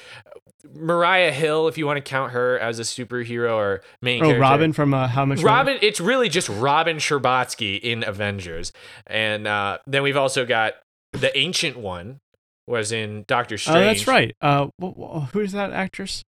Maria 0.74 1.32
Hill, 1.32 1.68
if 1.68 1.78
you 1.78 1.86
want 1.86 1.98
to 1.98 2.02
count 2.02 2.32
her 2.34 2.58
as 2.60 2.80
a 2.80 2.84
superhero 2.84 3.56
or 3.56 3.82
main 4.02 4.22
Oh, 4.22 4.26
character. 4.28 4.42
Robin 4.42 4.74
from 4.74 4.94
uh, 4.94 5.08
How 5.08 5.26
Much 5.26 5.42
Robin, 5.42 5.78
it's 5.82 6.00
really 6.00 6.30
just 6.30 6.50
Robin 6.50 6.98
Scherbatsky 6.98 7.80
in 7.80 8.04
Avengers, 8.04 8.72
and 9.08 9.48
uh, 9.48 9.78
then 9.88 10.04
we've 10.04 10.18
also 10.18 10.46
got 10.46 10.74
the 11.14 11.36
Ancient 11.38 11.78
One 11.78 12.20
was 12.68 12.92
in 12.92 13.26
Doctor 13.28 13.56
Oh, 13.56 13.58
Strange. 13.58 13.98
that's 13.98 14.08
right. 14.08 14.36
Uh, 14.42 14.68
wh- 14.82 14.94
wh- 14.98 15.30
who's 15.34 15.52
that 15.52 15.72
actress? 15.72 16.24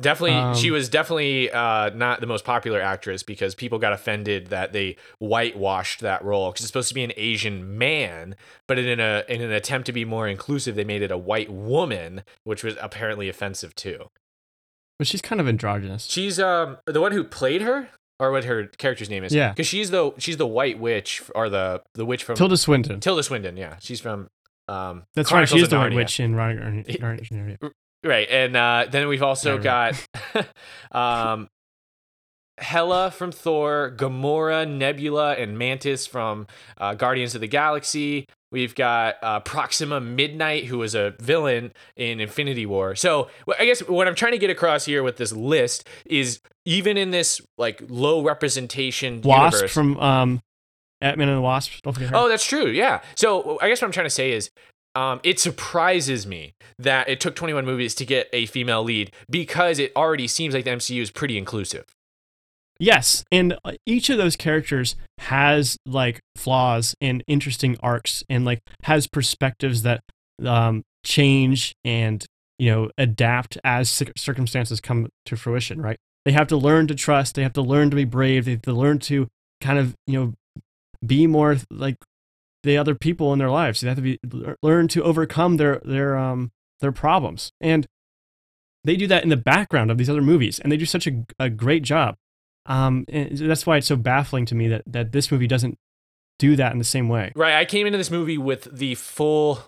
Definitely, 0.00 0.32
Um, 0.36 0.54
she 0.54 0.70
was 0.70 0.88
definitely 0.88 1.50
uh, 1.50 1.90
not 1.90 2.20
the 2.20 2.26
most 2.26 2.44
popular 2.44 2.80
actress 2.80 3.22
because 3.22 3.54
people 3.54 3.78
got 3.78 3.92
offended 3.92 4.48
that 4.48 4.72
they 4.72 4.96
whitewashed 5.18 6.00
that 6.00 6.24
role 6.24 6.50
because 6.50 6.64
it's 6.64 6.68
supposed 6.68 6.88
to 6.88 6.94
be 6.94 7.04
an 7.04 7.12
Asian 7.16 7.78
man, 7.78 8.36
but 8.68 8.78
in 8.78 9.00
a 9.00 9.24
in 9.28 9.40
an 9.40 9.50
attempt 9.52 9.86
to 9.86 9.92
be 9.92 10.04
more 10.04 10.28
inclusive, 10.28 10.74
they 10.74 10.84
made 10.84 11.02
it 11.02 11.10
a 11.10 11.18
white 11.18 11.50
woman, 11.50 12.22
which 12.44 12.62
was 12.62 12.76
apparently 12.80 13.28
offensive 13.28 13.74
too. 13.74 14.06
But 14.98 15.06
she's 15.08 15.22
kind 15.22 15.40
of 15.40 15.48
androgynous. 15.48 16.04
She's 16.06 16.38
um 16.38 16.78
the 16.86 17.00
one 17.00 17.12
who 17.12 17.24
played 17.24 17.62
her, 17.62 17.88
or 18.20 18.30
what 18.30 18.44
her 18.44 18.66
character's 18.66 19.10
name 19.10 19.24
is. 19.24 19.34
Yeah. 19.34 19.50
because 19.50 19.66
she's 19.66 19.90
the 19.90 20.12
she's 20.18 20.36
the 20.36 20.46
White 20.46 20.78
Witch 20.78 21.22
or 21.34 21.48
the 21.48 21.82
the 21.94 22.04
witch 22.04 22.22
from 22.24 22.36
Tilda 22.36 22.56
Swinton. 22.56 23.00
Tilda 23.00 23.22
Swinton. 23.22 23.56
Yeah, 23.56 23.76
she's 23.80 24.00
from 24.00 24.28
um. 24.68 25.04
That's 25.14 25.28
Chronicles 25.28 25.52
right. 25.54 25.60
She's 25.60 25.68
the 25.70 25.78
White. 25.78 25.94
Witch 25.94 26.20
in 26.20 26.34
Ron- 26.36 26.58
Ron- 26.58 26.84
Ron- 27.00 27.72
Right, 28.04 28.28
and 28.28 28.56
uh, 28.56 28.86
then 28.90 29.06
we've 29.08 29.22
also 29.22 29.58
got 29.58 29.94
um, 30.92 31.48
Hela 32.58 33.10
from 33.10 33.32
Thor, 33.32 33.94
Gamora, 33.96 34.68
Nebula, 34.68 35.34
and 35.34 35.56
Mantis 35.56 36.06
from 36.06 36.46
uh, 36.78 36.94
Guardians 36.94 37.34
of 37.34 37.40
the 37.40 37.46
Galaxy. 37.46 38.26
We've 38.50 38.74
got 38.74 39.16
uh, 39.22 39.40
Proxima 39.40 40.00
Midnight, 40.00 40.66
who 40.66 40.78
was 40.78 40.94
a 40.94 41.14
villain 41.20 41.72
in 41.96 42.20
Infinity 42.20 42.66
War. 42.66 42.94
So 42.94 43.28
I 43.58 43.64
guess 43.64 43.80
what 43.80 44.06
I'm 44.06 44.14
trying 44.14 44.32
to 44.32 44.38
get 44.38 44.50
across 44.50 44.84
here 44.84 45.02
with 45.02 45.16
this 45.16 45.32
list 45.32 45.88
is 46.04 46.40
even 46.66 46.98
in 46.98 47.12
this 47.12 47.40
like 47.56 47.82
low 47.88 48.22
representation 48.22 49.22
Wasp 49.22 49.54
universe, 49.54 49.72
from 49.72 49.96
um, 49.98 50.42
Ant-Man 51.00 51.28
and 51.28 51.38
the 51.38 51.42
Wasp. 51.42 51.82
Don't 51.82 51.94
forget 51.94 52.10
her. 52.10 52.16
Oh, 52.16 52.28
that's 52.28 52.44
true. 52.44 52.66
Yeah. 52.66 53.00
So 53.16 53.58
I 53.62 53.68
guess 53.68 53.80
what 53.80 53.86
I'm 53.86 53.92
trying 53.92 54.06
to 54.06 54.10
say 54.10 54.32
is, 54.32 54.50
um, 54.94 55.20
it 55.22 55.40
surprises 55.40 56.26
me 56.26 56.54
that 56.78 57.08
it 57.08 57.20
took 57.20 57.34
21 57.34 57.64
movies 57.64 57.94
to 57.96 58.04
get 58.04 58.28
a 58.32 58.46
female 58.46 58.82
lead 58.82 59.12
because 59.30 59.78
it 59.78 59.92
already 59.96 60.26
seems 60.26 60.54
like 60.54 60.64
the 60.64 60.70
MCU 60.70 61.00
is 61.00 61.10
pretty 61.10 61.38
inclusive. 61.38 61.86
Yes, 62.78 63.24
and 63.30 63.56
uh, 63.64 63.72
each 63.86 64.10
of 64.10 64.18
those 64.18 64.34
characters 64.34 64.96
has 65.18 65.78
like 65.86 66.20
flaws 66.36 66.94
and 67.00 67.22
interesting 67.28 67.76
arcs, 67.80 68.24
and 68.28 68.44
like 68.44 68.60
has 68.84 69.06
perspectives 69.06 69.82
that 69.82 70.00
um, 70.44 70.82
change 71.04 71.74
and 71.84 72.26
you 72.58 72.70
know 72.70 72.90
adapt 72.98 73.56
as 73.62 73.88
cir- 73.88 74.12
circumstances 74.16 74.80
come 74.80 75.08
to 75.26 75.36
fruition. 75.36 75.80
Right? 75.80 75.98
They 76.24 76.32
have 76.32 76.48
to 76.48 76.56
learn 76.56 76.88
to 76.88 76.94
trust. 76.94 77.36
They 77.36 77.42
have 77.42 77.52
to 77.52 77.62
learn 77.62 77.90
to 77.90 77.96
be 77.96 78.04
brave. 78.04 78.46
They 78.46 78.52
have 78.52 78.62
to 78.62 78.72
learn 78.72 78.98
to 79.00 79.28
kind 79.60 79.78
of 79.78 79.94
you 80.08 80.18
know 80.18 80.34
be 81.06 81.26
more 81.26 81.58
like 81.70 81.96
the 82.62 82.76
other 82.78 82.94
people 82.94 83.32
in 83.32 83.38
their 83.38 83.50
lives. 83.50 83.80
They 83.80 83.88
have 83.88 83.96
to 83.96 84.02
be 84.02 84.18
learn 84.62 84.88
to 84.88 85.02
overcome 85.02 85.56
their 85.56 85.80
their 85.84 86.16
um 86.16 86.52
their 86.80 86.92
problems, 86.92 87.52
and 87.60 87.86
they 88.84 88.96
do 88.96 89.06
that 89.06 89.22
in 89.22 89.28
the 89.28 89.36
background 89.36 89.90
of 89.90 89.98
these 89.98 90.10
other 90.10 90.22
movies, 90.22 90.58
and 90.58 90.70
they 90.70 90.76
do 90.76 90.86
such 90.86 91.06
a, 91.06 91.24
a 91.38 91.48
great 91.48 91.82
job. 91.82 92.16
Um, 92.66 93.04
that's 93.08 93.66
why 93.66 93.78
it's 93.78 93.88
so 93.88 93.96
baffling 93.96 94.46
to 94.46 94.54
me 94.54 94.68
that 94.68 94.82
that 94.86 95.12
this 95.12 95.30
movie 95.30 95.46
doesn't 95.46 95.78
do 96.38 96.56
that 96.56 96.72
in 96.72 96.78
the 96.78 96.84
same 96.84 97.08
way. 97.08 97.32
Right. 97.34 97.54
I 97.54 97.64
came 97.64 97.86
into 97.86 97.98
this 97.98 98.10
movie 98.10 98.38
with 98.38 98.68
the 98.72 98.94
full. 98.96 99.64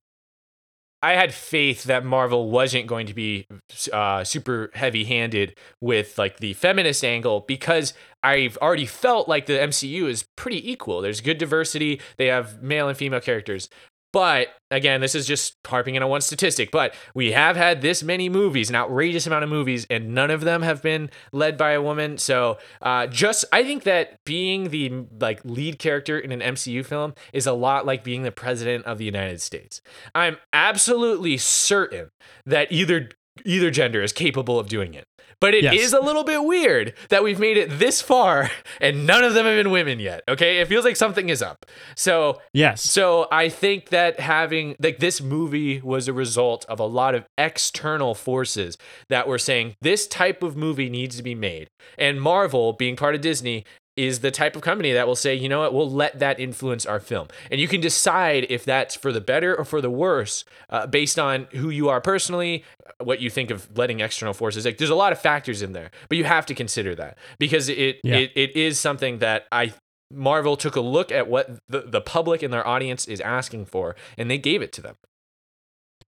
I 1.04 1.16
had 1.16 1.34
faith 1.34 1.84
that 1.84 2.02
Marvel 2.02 2.50
wasn't 2.50 2.86
going 2.86 3.06
to 3.08 3.12
be 3.12 3.46
uh, 3.92 4.24
super 4.24 4.70
heavy 4.72 5.04
handed 5.04 5.54
with 5.78 6.16
like 6.16 6.38
the 6.38 6.54
feminist 6.54 7.04
angle 7.04 7.44
because 7.46 7.92
I've 8.22 8.56
already 8.56 8.86
felt 8.86 9.28
like 9.28 9.44
the 9.44 9.52
MCU 9.52 10.08
is 10.08 10.24
pretty 10.34 10.72
equal. 10.72 11.02
There's 11.02 11.20
good 11.20 11.36
diversity, 11.36 12.00
they 12.16 12.28
have 12.28 12.62
male 12.62 12.88
and 12.88 12.96
female 12.96 13.20
characters. 13.20 13.68
But 14.14 14.50
again, 14.70 15.00
this 15.00 15.16
is 15.16 15.26
just 15.26 15.56
harping 15.66 15.96
in 15.96 16.02
on 16.04 16.08
one 16.08 16.20
statistic. 16.20 16.70
But 16.70 16.94
we 17.16 17.32
have 17.32 17.56
had 17.56 17.82
this 17.82 18.00
many 18.00 18.28
movies, 18.28 18.70
an 18.70 18.76
outrageous 18.76 19.26
amount 19.26 19.42
of 19.42 19.50
movies, 19.50 19.88
and 19.90 20.14
none 20.14 20.30
of 20.30 20.42
them 20.42 20.62
have 20.62 20.80
been 20.82 21.10
led 21.32 21.58
by 21.58 21.72
a 21.72 21.82
woman. 21.82 22.16
So, 22.18 22.58
uh, 22.80 23.08
just 23.08 23.44
I 23.52 23.64
think 23.64 23.82
that 23.82 24.24
being 24.24 24.70
the 24.70 25.06
like 25.18 25.44
lead 25.44 25.80
character 25.80 26.16
in 26.16 26.30
an 26.30 26.38
MCU 26.38 26.86
film 26.86 27.14
is 27.32 27.44
a 27.48 27.52
lot 27.52 27.86
like 27.86 28.04
being 28.04 28.22
the 28.22 28.30
president 28.30 28.84
of 28.84 28.98
the 28.98 29.04
United 29.04 29.40
States. 29.40 29.82
I'm 30.14 30.36
absolutely 30.52 31.36
certain 31.36 32.10
that 32.46 32.70
either 32.70 33.08
either 33.44 33.70
gender 33.70 34.02
is 34.02 34.12
capable 34.12 34.58
of 34.58 34.68
doing 34.68 34.94
it. 34.94 35.04
But 35.40 35.52
it 35.54 35.64
is 35.64 35.72
Yes. 35.74 35.92
a 35.92 36.00
little 36.00 36.24
bit 36.24 36.44
weird 36.44 36.94
that 37.08 37.22
we've 37.24 37.40
made 37.40 37.56
it 37.56 37.78
this 37.78 38.00
far 38.00 38.50
and 38.80 39.06
none 39.06 39.24
of 39.24 39.34
them 39.34 39.44
have 39.46 39.56
been 39.56 39.72
women 39.72 39.98
yet. 39.98 40.22
Okay, 40.28 40.58
it 40.58 40.68
feels 40.68 40.84
like 40.84 40.96
something 40.96 41.28
is 41.28 41.42
up. 41.42 41.66
So 41.96 42.40
Yes. 42.52 42.82
so 42.82 43.26
I 43.32 43.48
think 43.48 43.88
that 43.90 44.20
having 44.20 44.76
like 44.78 45.00
this 45.00 45.20
movie 45.20 45.80
was 45.82 46.06
a 46.08 46.12
result 46.12 46.64
of 46.68 46.78
a 46.78 46.86
lot 46.86 47.14
of 47.14 47.24
external 47.36 48.14
forces 48.14 48.78
that 49.08 49.26
were 49.26 49.38
saying 49.38 49.74
this 49.82 50.06
type 50.06 50.42
of 50.42 50.56
movie 50.56 50.88
needs 50.88 51.16
to 51.16 51.22
be 51.22 51.34
made. 51.34 51.68
And 51.98 52.20
Marvel, 52.20 52.72
being 52.72 52.94
part 52.96 53.14
of 53.14 53.20
Disney, 53.20 53.64
is 53.96 54.20
the 54.20 54.30
type 54.32 54.56
of 54.56 54.62
company 54.62 54.92
that 54.92 55.06
will 55.06 55.14
say, 55.14 55.32
you 55.36 55.48
know 55.48 55.60
what, 55.60 55.72
we'll 55.72 55.88
let 55.88 56.18
that 56.18 56.40
influence 56.40 56.84
our 56.84 56.98
film. 56.98 57.28
And 57.48 57.60
you 57.60 57.68
can 57.68 57.80
decide 57.80 58.44
if 58.50 58.64
that's 58.64 58.96
for 58.96 59.12
the 59.12 59.20
better 59.20 59.54
or 59.54 59.64
for 59.64 59.80
the 59.80 59.90
worse 59.90 60.44
uh, 60.68 60.88
based 60.88 61.16
on 61.16 61.46
who 61.52 61.70
you 61.70 61.88
are 61.88 62.00
personally, 62.00 62.64
what 63.04 63.20
you 63.20 63.30
think 63.30 63.50
of 63.50 63.68
letting 63.76 64.00
external 64.00 64.34
forces. 64.34 64.64
Like 64.64 64.78
there's 64.78 64.90
a 64.90 64.94
lot 64.94 65.12
of 65.12 65.20
factors 65.20 65.62
in 65.62 65.72
there, 65.72 65.90
but 66.08 66.18
you 66.18 66.24
have 66.24 66.46
to 66.46 66.54
consider 66.54 66.94
that 66.96 67.18
because 67.38 67.68
it 67.68 68.00
Yeah. 68.02 68.16
it, 68.16 68.32
it 68.34 68.56
is 68.56 68.78
something 68.80 69.18
that 69.18 69.46
I 69.52 69.74
Marvel 70.12 70.56
took 70.56 70.76
a 70.76 70.80
look 70.80 71.10
at 71.10 71.28
what 71.28 71.58
the, 71.68 71.80
the 71.80 72.00
public 72.00 72.42
and 72.42 72.52
their 72.52 72.66
audience 72.66 73.06
is 73.06 73.20
asking 73.20 73.66
for, 73.66 73.96
and 74.16 74.30
they 74.30 74.38
gave 74.38 74.62
it 74.62 74.72
to 74.74 74.80
them. 74.82 74.94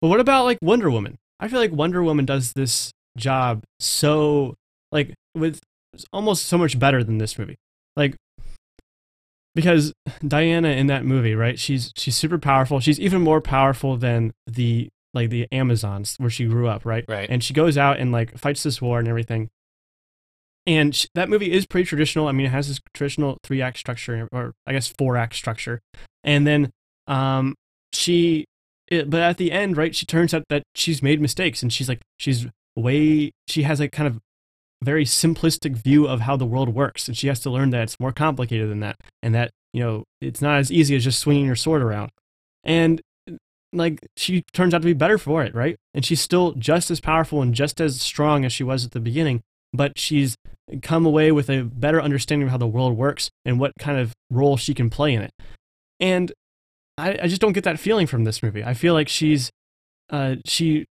But 0.01 0.09
what 0.09 0.21
about 0.21 0.45
like 0.45 0.59
Wonder 0.63 0.91
Woman? 0.91 1.19
I 1.39 1.49
feel 1.49 1.61
like 1.61 1.73
Wonder 1.73 2.03
Woman 2.03 2.25
does 2.25 2.53
this 2.55 2.91
job 3.17 3.63
so 3.79 4.55
like 4.91 5.13
with 5.35 5.61
almost 6.13 6.47
so 6.47 6.57
much 6.59 6.79
better 6.79 7.05
than 7.05 7.19
this 7.19 7.39
movie. 7.39 7.57
Like 7.97 8.17
because 9.55 9.93
Diana 10.27 10.69
in 10.71 10.87
that 10.87 11.05
movie, 11.05 11.35
right? 11.35 11.59
She's 11.59 11.93
she's 11.97 12.17
super 12.17 12.39
powerful. 12.39 12.81
She's 12.81 12.99
even 12.99 13.21
more 13.23 13.41
powerful 13.41 13.97
than 13.97 14.33
the 14.47 14.89
like 15.15 15.31
the 15.31 15.47
Amazons 15.53 16.17
where 16.19 16.31
she 16.31 16.47
grew 16.47 16.69
up, 16.69 16.85
right? 16.85 17.05
Right. 17.09 17.29
And 17.29 17.43
she 17.43 17.55
goes 17.55 17.77
out 17.77 17.99
and 17.99 18.13
like 18.13 18.39
fights 18.39 18.63
this 18.63 18.81
war 18.81 18.99
and 18.99 19.09
everything. 19.09 19.51
And 20.67 20.95
sh- 20.95 21.07
that 21.15 21.29
movie 21.29 21.53
is 21.53 21.67
pretty 21.67 21.87
traditional. 21.87 22.29
I 22.29 22.33
mean, 22.33 22.47
it 22.47 22.51
has 22.51 22.69
this 22.69 22.81
traditional 22.95 23.39
three 23.43 23.61
act 23.61 23.79
structure, 23.79 24.29
or 24.33 24.53
I 24.67 24.73
guess 24.73 24.89
four 24.97 25.17
act 25.17 25.35
structure. 25.35 25.81
And 26.23 26.47
then 26.47 26.71
um, 27.07 27.55
she 27.93 28.47
it, 28.89 29.11
but 29.11 29.21
at 29.21 29.39
the 29.39 29.53
end, 29.53 29.77
right, 29.77 29.95
she 29.95 30.07
turns 30.07 30.35
out 30.35 30.45
that 30.49 30.63
she's 30.75 31.03
made 31.03 31.21
mistakes 31.21 31.63
and 31.63 31.73
she's 31.73 31.89
like, 31.89 32.01
she's 32.19 32.47
way, 32.77 33.33
she 33.49 33.63
has 33.63 33.81
a 33.81 33.89
kind 33.89 34.07
of 34.07 34.21
very 34.83 35.05
simplistic 35.05 35.77
view 35.77 36.07
of 36.07 36.21
how 36.21 36.37
the 36.37 36.47
world 36.47 36.69
works. 36.69 37.09
And 37.09 37.17
she 37.17 37.29
has 37.29 37.41
to 37.41 37.51
learn 37.51 37.71
that 37.71 37.83
it's 37.83 38.01
more 38.01 38.13
complicated 38.13 38.71
than 38.71 38.81
that. 38.81 38.97
And 39.23 39.35
that, 39.35 39.51
you 39.73 39.83
know, 39.83 40.05
it's 40.21 40.43
not 40.43 40.59
as 40.59 40.71
easy 40.71 40.95
as 40.97 41.05
just 41.05 41.21
swinging 41.21 41.47
your 41.47 41.57
sword 41.57 41.83
around. 41.83 42.11
And 42.65 43.01
like, 43.73 44.07
she 44.17 44.43
turns 44.53 44.75
out 44.75 44.83
to 44.83 44.87
be 44.87 44.93
better 44.93 45.19
for 45.19 45.43
it, 45.43 45.55
right? 45.55 45.77
And 45.95 46.05
she's 46.05 46.21
still 46.21 46.53
just 46.53 46.91
as 46.91 47.01
powerful 47.01 47.43
and 47.43 47.55
just 47.55 47.81
as 47.81 48.01
strong 48.01 48.45
as 48.45 48.53
she 48.53 48.65
was 48.65 48.85
at 48.85 48.93
the 48.93 49.01
beginning. 49.01 49.43
but 49.73 49.99
she's 49.99 50.37
come 50.83 51.05
away 51.05 51.33
with 51.33 51.51
a 51.51 51.63
better 51.63 52.01
understanding 52.01 52.47
of 52.47 52.51
how 52.51 52.59
the 52.59 52.67
world 52.67 52.97
works 52.97 53.31
and 53.45 53.59
what 53.59 53.73
kind 53.79 53.99
of 53.99 54.13
role 54.31 54.57
she 54.57 54.75
can 54.75 54.91
play 54.91 55.15
in 55.15 55.23
it. 55.23 55.33
And 55.99 56.33
I, 56.99 57.19
I 57.23 57.27
just 57.27 57.41
don't 57.41 57.53
get 57.53 57.65
that 57.65 57.79
feeling 57.79 58.07
from 58.07 58.25
this 58.25 58.43
movie. 58.43 58.63
I 58.63 58.75
feel 58.75 58.95
like 58.95 59.09
she's 59.09 59.51
uh, 60.11 60.37
she 60.45 60.87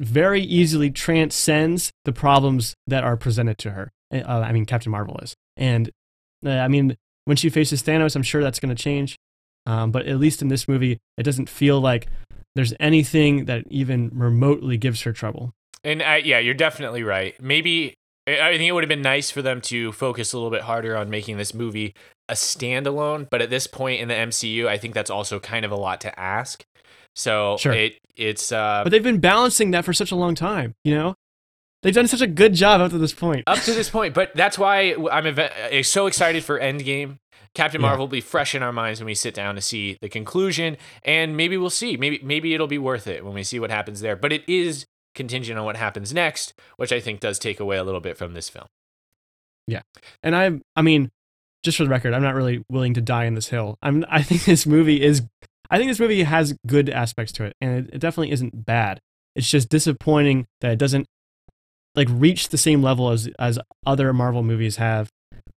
very 0.00 0.42
easily 0.42 0.90
transcends 0.90 1.90
the 2.04 2.12
problems 2.12 2.74
that 2.86 3.04
are 3.04 3.16
presented 3.16 3.58
to 3.58 3.70
her. 3.72 3.90
Uh, 4.12 4.24
I 4.26 4.52
mean, 4.52 4.64
Captain 4.64 4.90
Marvel 4.90 5.18
is, 5.22 5.34
and 5.56 5.90
uh, 6.44 6.50
I 6.50 6.68
mean, 6.68 6.96
when 7.26 7.36
she 7.36 7.48
faces 7.48 7.82
Thanos, 7.82 8.16
I'm 8.16 8.22
sure 8.22 8.42
that's 8.42 8.58
going 8.58 8.74
to 8.74 8.82
change. 8.82 9.16
Um, 9.66 9.90
but 9.90 10.06
at 10.06 10.18
least 10.18 10.42
in 10.42 10.48
this 10.48 10.66
movie, 10.66 10.98
it 11.18 11.22
doesn't 11.22 11.48
feel 11.48 11.80
like 11.80 12.08
there's 12.54 12.74
anything 12.80 13.44
that 13.44 13.64
even 13.70 14.10
remotely 14.12 14.76
gives 14.76 15.02
her 15.02 15.12
trouble. 15.12 15.52
And 15.84 16.02
uh, 16.02 16.18
yeah, 16.22 16.38
you're 16.38 16.54
definitely 16.54 17.02
right. 17.02 17.40
Maybe 17.40 17.94
I 18.26 18.40
I 18.40 18.56
think 18.58 18.68
it 18.68 18.72
would 18.72 18.82
have 18.84 18.88
been 18.88 19.02
nice 19.02 19.30
for 19.30 19.42
them 19.42 19.60
to 19.62 19.92
focus 19.92 20.32
a 20.32 20.36
little 20.36 20.50
bit 20.50 20.62
harder 20.62 20.96
on 20.96 21.10
making 21.10 21.36
this 21.36 21.54
movie 21.54 21.94
a 22.28 22.34
standalone. 22.34 23.28
But 23.30 23.42
at 23.42 23.50
this 23.50 23.66
point 23.66 24.00
in 24.00 24.08
the 24.08 24.14
MCU, 24.14 24.66
I 24.66 24.78
think 24.78 24.94
that's 24.94 25.10
also 25.10 25.38
kind 25.40 25.64
of 25.64 25.70
a 25.70 25.76
lot 25.76 26.00
to 26.02 26.18
ask. 26.20 26.64
So 27.14 27.56
Sure. 27.58 27.72
it 27.72 27.98
it's 28.16 28.52
uh, 28.52 28.80
But 28.84 28.90
they've 28.90 29.02
been 29.02 29.20
balancing 29.20 29.70
that 29.72 29.84
for 29.84 29.92
such 29.92 30.10
a 30.12 30.16
long 30.16 30.34
time, 30.34 30.74
you 30.84 30.94
know? 30.94 31.14
They've 31.82 31.94
done 31.94 32.06
such 32.08 32.20
a 32.20 32.26
good 32.26 32.52
job 32.52 32.82
up 32.82 32.90
to 32.90 32.98
this 32.98 33.14
point. 33.14 33.44
up 33.46 33.58
to 33.60 33.72
this 33.72 33.88
point. 33.88 34.12
But 34.12 34.34
that's 34.34 34.58
why 34.58 34.94
I'm 35.10 35.26
ev- 35.26 35.38
uh, 35.38 35.82
so 35.82 36.06
excited 36.06 36.44
for 36.44 36.60
Endgame. 36.60 37.16
Captain 37.54 37.80
Yeah. 37.80 37.88
Marvel 37.88 38.04
will 38.06 38.10
be 38.10 38.20
fresh 38.20 38.54
in 38.54 38.62
our 38.62 38.72
minds 38.72 39.00
when 39.00 39.06
we 39.06 39.14
sit 39.14 39.34
down 39.34 39.54
to 39.56 39.60
see 39.60 39.98
the 40.00 40.08
conclusion, 40.08 40.76
and 41.04 41.36
maybe 41.36 41.56
we'll 41.56 41.70
see. 41.70 41.96
Maybe 41.96 42.20
maybe 42.22 42.54
it'll 42.54 42.66
be 42.66 42.78
worth 42.78 43.06
it 43.06 43.24
when 43.24 43.34
we 43.34 43.42
see 43.42 43.58
what 43.58 43.70
happens 43.70 44.00
there. 44.00 44.16
But 44.16 44.32
it 44.32 44.48
is 44.48 44.86
contingent 45.14 45.58
on 45.58 45.64
what 45.64 45.76
happens 45.76 46.14
next, 46.14 46.54
which 46.76 46.92
I 46.92 47.00
think 47.00 47.20
does 47.20 47.38
take 47.38 47.58
away 47.58 47.76
a 47.76 47.84
little 47.84 48.00
bit 48.00 48.16
from 48.16 48.34
this 48.34 48.48
film. 48.48 48.66
Yeah, 49.66 49.82
and 50.22 50.36
I 50.36 50.60
I 50.76 50.82
mean, 50.82 51.10
just 51.64 51.78
for 51.78 51.84
the 51.84 51.90
record, 51.90 52.14
I'm 52.14 52.22
not 52.22 52.34
really 52.34 52.62
willing 52.70 52.94
to 52.94 53.00
die 53.00 53.24
in 53.24 53.34
this 53.34 53.48
hill. 53.48 53.76
I'm 53.82 54.04
I 54.10 54.22
think 54.22 54.44
this 54.44 54.66
movie 54.66 55.02
is 55.02 55.22
I 55.70 55.78
think 55.78 55.90
this 55.90 56.00
movie 56.00 56.22
has 56.22 56.54
good 56.66 56.88
aspects 56.88 57.32
to 57.32 57.44
it 57.44 57.54
and 57.60 57.86
it, 57.86 57.94
it 57.94 57.98
definitely 57.98 58.30
isn't 58.32 58.64
bad. 58.64 59.00
It's 59.36 59.48
just 59.50 59.68
disappointing 59.68 60.46
that 60.60 60.72
it 60.72 60.78
doesn't 60.78 61.06
like 61.94 62.08
reach 62.10 62.48
the 62.48 62.58
same 62.58 62.82
level 62.82 63.10
as 63.10 63.28
as 63.38 63.58
other 63.84 64.12
Marvel 64.12 64.42
movies 64.42 64.76
have 64.76 65.08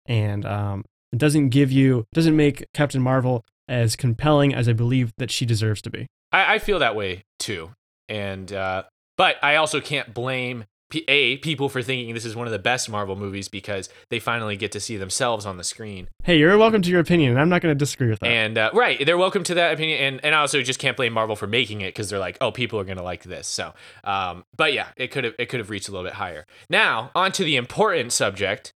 and 0.07 0.45
um 0.45 0.83
it 1.13 1.19
doesn't 1.19 1.49
give 1.49 1.71
you 1.71 2.05
doesn't 2.13 2.35
make 2.35 2.65
Captain 2.73 3.01
Marvel 3.01 3.45
as 3.67 3.95
compelling 3.95 4.53
as 4.53 4.67
I 4.67 4.73
believe 4.73 5.13
that 5.17 5.31
she 5.31 5.45
deserves 5.45 5.81
to 5.83 5.89
be. 5.89 6.07
I, 6.31 6.55
I 6.55 6.59
feel 6.59 6.79
that 6.79 6.95
way 6.95 7.23
too, 7.39 7.71
and 8.09 8.51
uh, 8.51 8.83
but 9.15 9.37
I 9.41 9.55
also 9.55 9.79
can't 9.79 10.13
blame 10.13 10.65
P- 10.89 11.05
a 11.07 11.37
people 11.37 11.69
for 11.69 11.81
thinking 11.81 12.13
this 12.13 12.25
is 12.25 12.35
one 12.35 12.45
of 12.45 12.51
the 12.51 12.59
best 12.59 12.89
Marvel 12.89 13.15
movies 13.15 13.47
because 13.47 13.89
they 14.09 14.19
finally 14.19 14.55
get 14.55 14.71
to 14.73 14.79
see 14.79 14.97
themselves 14.97 15.45
on 15.45 15.57
the 15.57 15.63
screen. 15.63 16.07
Hey, 16.23 16.37
you're 16.37 16.55
welcome 16.57 16.83
to 16.83 16.89
your 16.89 16.99
opinion 16.99 17.31
and 17.31 17.39
I'm 17.39 17.49
not 17.49 17.61
going 17.61 17.73
to 17.73 17.77
disagree 17.77 18.09
with 18.09 18.19
that. 18.19 18.27
And 18.27 18.57
uh, 18.57 18.69
right, 18.73 19.03
they're 19.03 19.17
welcome 19.17 19.43
to 19.45 19.55
that 19.55 19.73
opinion, 19.73 19.99
and 19.99 20.25
and 20.25 20.35
I 20.35 20.39
also 20.39 20.61
just 20.61 20.79
can't 20.79 20.97
blame 20.97 21.13
Marvel 21.13 21.35
for 21.35 21.47
making 21.47 21.81
it 21.81 21.89
because 21.89 22.09
they're 22.09 22.19
like, 22.19 22.37
oh, 22.41 22.51
people 22.51 22.79
are 22.79 22.83
gonna 22.83 23.03
like 23.03 23.23
this. 23.23 23.47
So, 23.47 23.73
um, 24.03 24.45
but 24.55 24.73
yeah, 24.73 24.87
it 24.95 25.07
could 25.09 25.23
have 25.23 25.33
it 25.39 25.47
could 25.47 25.59
have 25.59 25.69
reached 25.69 25.89
a 25.89 25.91
little 25.91 26.05
bit 26.05 26.13
higher. 26.13 26.45
Now, 26.69 27.11
on 27.15 27.31
to 27.33 27.43
the 27.43 27.55
important 27.55 28.11
subject: 28.13 28.71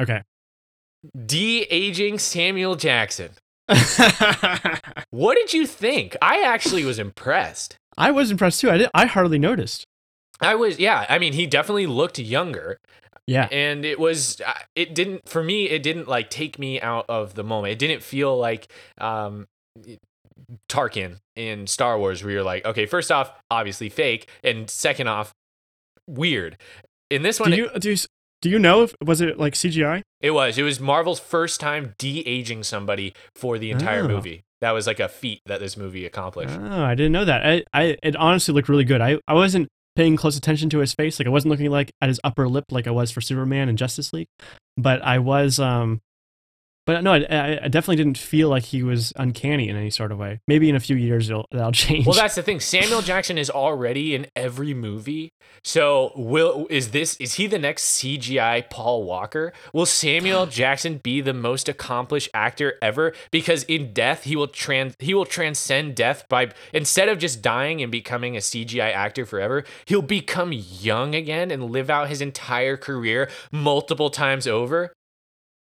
okay. 0.00 0.22
De 1.26 1.62
aging 1.70 2.18
Samuel 2.18 2.76
Jackson. 2.76 3.30
What 5.10 5.36
did 5.36 5.52
you 5.52 5.66
think? 5.66 6.16
I 6.22 6.42
actually 6.42 6.84
was 6.84 6.98
impressed. 6.98 7.76
I 7.98 8.10
was 8.10 8.30
impressed 8.30 8.60
too. 8.60 8.70
I 8.70 8.78
did, 8.78 8.90
I 8.94 9.06
hardly 9.06 9.38
noticed. 9.38 9.84
I 10.40 10.54
was, 10.54 10.78
yeah. 10.78 11.06
I 11.08 11.18
mean, 11.18 11.34
he 11.34 11.46
definitely 11.46 11.86
looked 11.86 12.18
younger. 12.18 12.78
Yeah. 13.26 13.48
and 13.52 13.84
it 13.84 14.00
was 14.00 14.40
uh, 14.44 14.52
it 14.74 14.96
didn't 14.96 15.28
for 15.28 15.44
me 15.44 15.66
it 15.68 15.84
didn't 15.84 16.08
like 16.08 16.28
take 16.28 16.58
me 16.58 16.80
out 16.80 17.04
of 17.08 17.34
the 17.34 17.44
moment 17.44 17.70
it 17.70 17.78
didn't 17.78 18.02
feel 18.02 18.36
like 18.36 18.66
um 18.98 19.46
tarkin 20.68 21.18
in 21.36 21.68
star 21.68 21.98
wars 22.00 22.24
where 22.24 22.32
you're 22.32 22.42
like 22.42 22.64
okay 22.64 22.84
first 22.84 23.12
off 23.12 23.32
obviously 23.48 23.88
fake 23.88 24.28
and 24.42 24.68
second 24.68 25.06
off 25.06 25.32
weird 26.08 26.56
in 27.10 27.22
this 27.22 27.38
one 27.38 27.50
Do 27.50 27.56
you 27.56 27.70
do 27.78 27.90
you, 27.90 27.96
do 28.42 28.50
you 28.50 28.58
know 28.58 28.82
if 28.82 28.94
was 29.02 29.20
it 29.22 29.38
like 29.38 29.54
CGI? 29.54 30.02
it 30.20 30.32
was 30.32 30.58
it 30.58 30.62
was 30.62 30.78
marvel's 30.78 31.18
first 31.20 31.58
time 31.60 31.94
de-aging 31.98 32.62
somebody 32.62 33.14
for 33.34 33.58
the 33.58 33.70
entire 33.70 34.04
Oh. 34.04 34.08
movie 34.08 34.42
that 34.60 34.72
was 34.72 34.86
like 34.86 35.00
a 35.00 35.08
feat 35.08 35.40
that 35.46 35.58
this 35.60 35.76
movie 35.76 36.04
accomplished 36.04 36.54
Oh, 36.60 36.82
I 36.84 36.94
didn't 36.94 37.12
know 37.12 37.24
that. 37.24 37.44
I, 37.46 37.64
I 37.72 37.96
it 38.02 38.14
honestly 38.16 38.52
looked 38.54 38.68
really 38.68 38.84
good. 38.84 39.00
I, 39.00 39.18
I 39.26 39.34
wasn't 39.34 39.68
paying 39.96 40.16
close 40.16 40.36
attention 40.38 40.70
to 40.70 40.78
his 40.78 40.94
face. 40.94 41.18
Like 41.18 41.26
I 41.26 41.30
wasn't 41.30 41.50
looking 41.50 41.70
like 41.70 41.90
at 42.00 42.08
his 42.08 42.20
upper 42.22 42.48
lip 42.48 42.64
like 42.70 42.86
I 42.86 42.90
was 42.92 43.10
for 43.10 43.20
Superman 43.20 43.68
and 43.68 43.76
Justice 43.76 44.12
League, 44.12 44.28
but 44.76 45.02
I 45.02 45.18
was 45.18 45.58
um 45.58 46.00
but 46.84 47.02
no, 47.02 47.12
I, 47.12 47.60
I 47.62 47.68
definitely 47.68 47.96
didn't 47.96 48.18
feel 48.18 48.48
like 48.48 48.64
he 48.64 48.82
was 48.82 49.12
uncanny 49.16 49.68
in 49.68 49.76
any 49.76 49.90
sort 49.90 50.10
of 50.10 50.18
way. 50.18 50.40
Maybe 50.48 50.68
in 50.68 50.74
a 50.74 50.80
few 50.80 50.96
years 50.96 51.30
it'll, 51.30 51.46
that'll 51.52 51.72
change. 51.72 52.06
Well, 52.06 52.16
that's 52.16 52.34
the 52.34 52.42
thing. 52.42 52.60
Samuel 52.60 53.02
Jackson 53.02 53.38
is 53.38 53.50
already 53.50 54.14
in 54.14 54.26
every 54.34 54.74
movie. 54.74 55.30
So, 55.62 56.12
will 56.16 56.66
is 56.70 56.90
this 56.90 57.16
is 57.16 57.34
he 57.34 57.46
the 57.46 57.58
next 57.58 57.98
CGI 57.98 58.68
Paul 58.68 59.04
Walker? 59.04 59.52
Will 59.72 59.86
Samuel 59.86 60.46
Jackson 60.50 60.98
be 60.98 61.20
the 61.20 61.34
most 61.34 61.68
accomplished 61.68 62.28
actor 62.34 62.74
ever? 62.82 63.12
Because 63.30 63.62
in 63.64 63.92
death, 63.92 64.24
he 64.24 64.34
will 64.34 64.48
trans 64.48 64.96
he 64.98 65.14
will 65.14 65.26
transcend 65.26 65.94
death 65.94 66.24
by 66.28 66.50
instead 66.72 67.08
of 67.08 67.18
just 67.18 67.42
dying 67.42 67.80
and 67.80 67.92
becoming 67.92 68.36
a 68.36 68.40
CGI 68.40 68.92
actor 68.92 69.24
forever, 69.24 69.64
he'll 69.86 70.02
become 70.02 70.52
young 70.52 71.14
again 71.14 71.50
and 71.50 71.70
live 71.70 71.90
out 71.90 72.08
his 72.08 72.20
entire 72.20 72.76
career 72.76 73.30
multiple 73.52 74.10
times 74.10 74.46
over. 74.48 74.92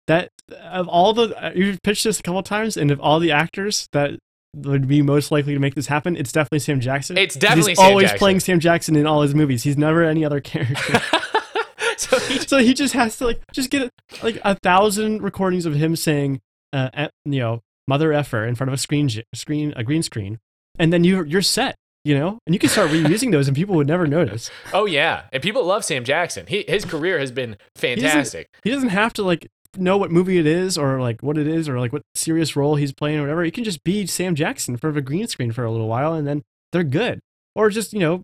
That 0.09 0.31
of 0.63 0.87
all 0.87 1.13
the 1.13 1.35
uh, 1.41 1.51
you've 1.55 1.81
pitched 1.83 2.03
this 2.03 2.19
a 2.19 2.23
couple 2.23 2.41
times, 2.43 2.75
and 2.75 2.89
of 2.91 2.99
all 2.99 3.19
the 3.19 3.31
actors 3.31 3.87
that 3.93 4.19
would 4.55 4.87
be 4.87 5.03
most 5.03 5.31
likely 5.31 5.53
to 5.53 5.59
make 5.59 5.75
this 5.75 5.85
happen, 5.87 6.17
it's 6.17 6.31
definitely 6.31 6.59
Sam 6.59 6.79
Jackson. 6.79 7.15
It's 7.17 7.35
definitely 7.35 7.71
he's 7.71 7.77
Sam 7.77 7.87
always 7.87 8.05
Jackson. 8.05 8.19
playing 8.19 8.39
Sam 8.39 8.59
Jackson 8.59 8.95
in 8.95 9.05
all 9.05 9.21
his 9.21 9.35
movies. 9.35 9.63
He's 9.63 9.77
never 9.77 10.03
any 10.03 10.25
other 10.25 10.41
character. 10.41 10.99
so 11.97 12.19
he 12.19 12.39
so 12.39 12.57
he 12.57 12.73
just 12.73 12.95
has 12.95 13.17
to 13.19 13.25
like 13.25 13.39
just 13.53 13.69
get 13.69 13.91
like 14.23 14.39
a 14.43 14.55
thousand 14.55 15.21
recordings 15.21 15.67
of 15.67 15.75
him 15.75 15.95
saying, 15.95 16.41
uh, 16.73 17.07
you 17.25 17.39
know, 17.39 17.61
mother 17.87 18.11
effer 18.11 18.43
in 18.45 18.55
front 18.55 18.69
of 18.69 18.73
a 18.73 18.77
screen 18.77 19.09
screen 19.33 19.73
a 19.75 19.83
green 19.83 20.01
screen, 20.01 20.39
and 20.79 20.91
then 20.91 21.03
you 21.03 21.23
you're 21.23 21.43
set. 21.43 21.75
You 22.05 22.17
know, 22.17 22.39
and 22.47 22.55
you 22.55 22.59
can 22.59 22.69
start 22.69 22.91
reusing 22.91 23.33
those, 23.33 23.49
and 23.49 23.57
people 23.57 23.75
would 23.75 23.85
never 23.85 24.07
notice. 24.07 24.49
Oh 24.73 24.85
yeah, 24.85 25.23
and 25.33 25.43
people 25.43 25.65
love 25.65 25.83
Sam 25.83 26.05
Jackson. 26.05 26.45
He 26.47 26.63
his 26.65 26.85
career 26.85 27.19
has 27.19 27.29
been 27.29 27.57
fantastic. 27.75 28.47
He 28.63 28.71
doesn't 28.71 28.89
have 28.89 29.11
to 29.13 29.23
like 29.23 29.49
know 29.77 29.97
what 29.97 30.11
movie 30.11 30.37
it 30.37 30.45
is 30.45 30.77
or 30.77 30.99
like 31.01 31.21
what 31.21 31.37
it 31.37 31.47
is 31.47 31.69
or 31.69 31.79
like 31.79 31.93
what 31.93 32.01
serious 32.15 32.55
role 32.55 32.75
he's 32.75 32.93
playing 32.93 33.19
or 33.19 33.21
whatever. 33.21 33.43
He 33.43 33.51
can 33.51 33.63
just 33.63 33.83
be 33.83 34.05
Sam 34.05 34.35
Jackson 34.35 34.73
in 34.73 34.77
front 34.77 34.95
of 34.95 34.97
a 34.97 35.05
green 35.05 35.27
screen 35.27 35.51
for 35.51 35.63
a 35.63 35.71
little 35.71 35.87
while, 35.87 36.13
and 36.13 36.27
then 36.27 36.43
they're 36.71 36.83
good. 36.83 37.19
Or 37.55 37.69
just 37.69 37.93
you 37.93 37.99
know, 37.99 38.23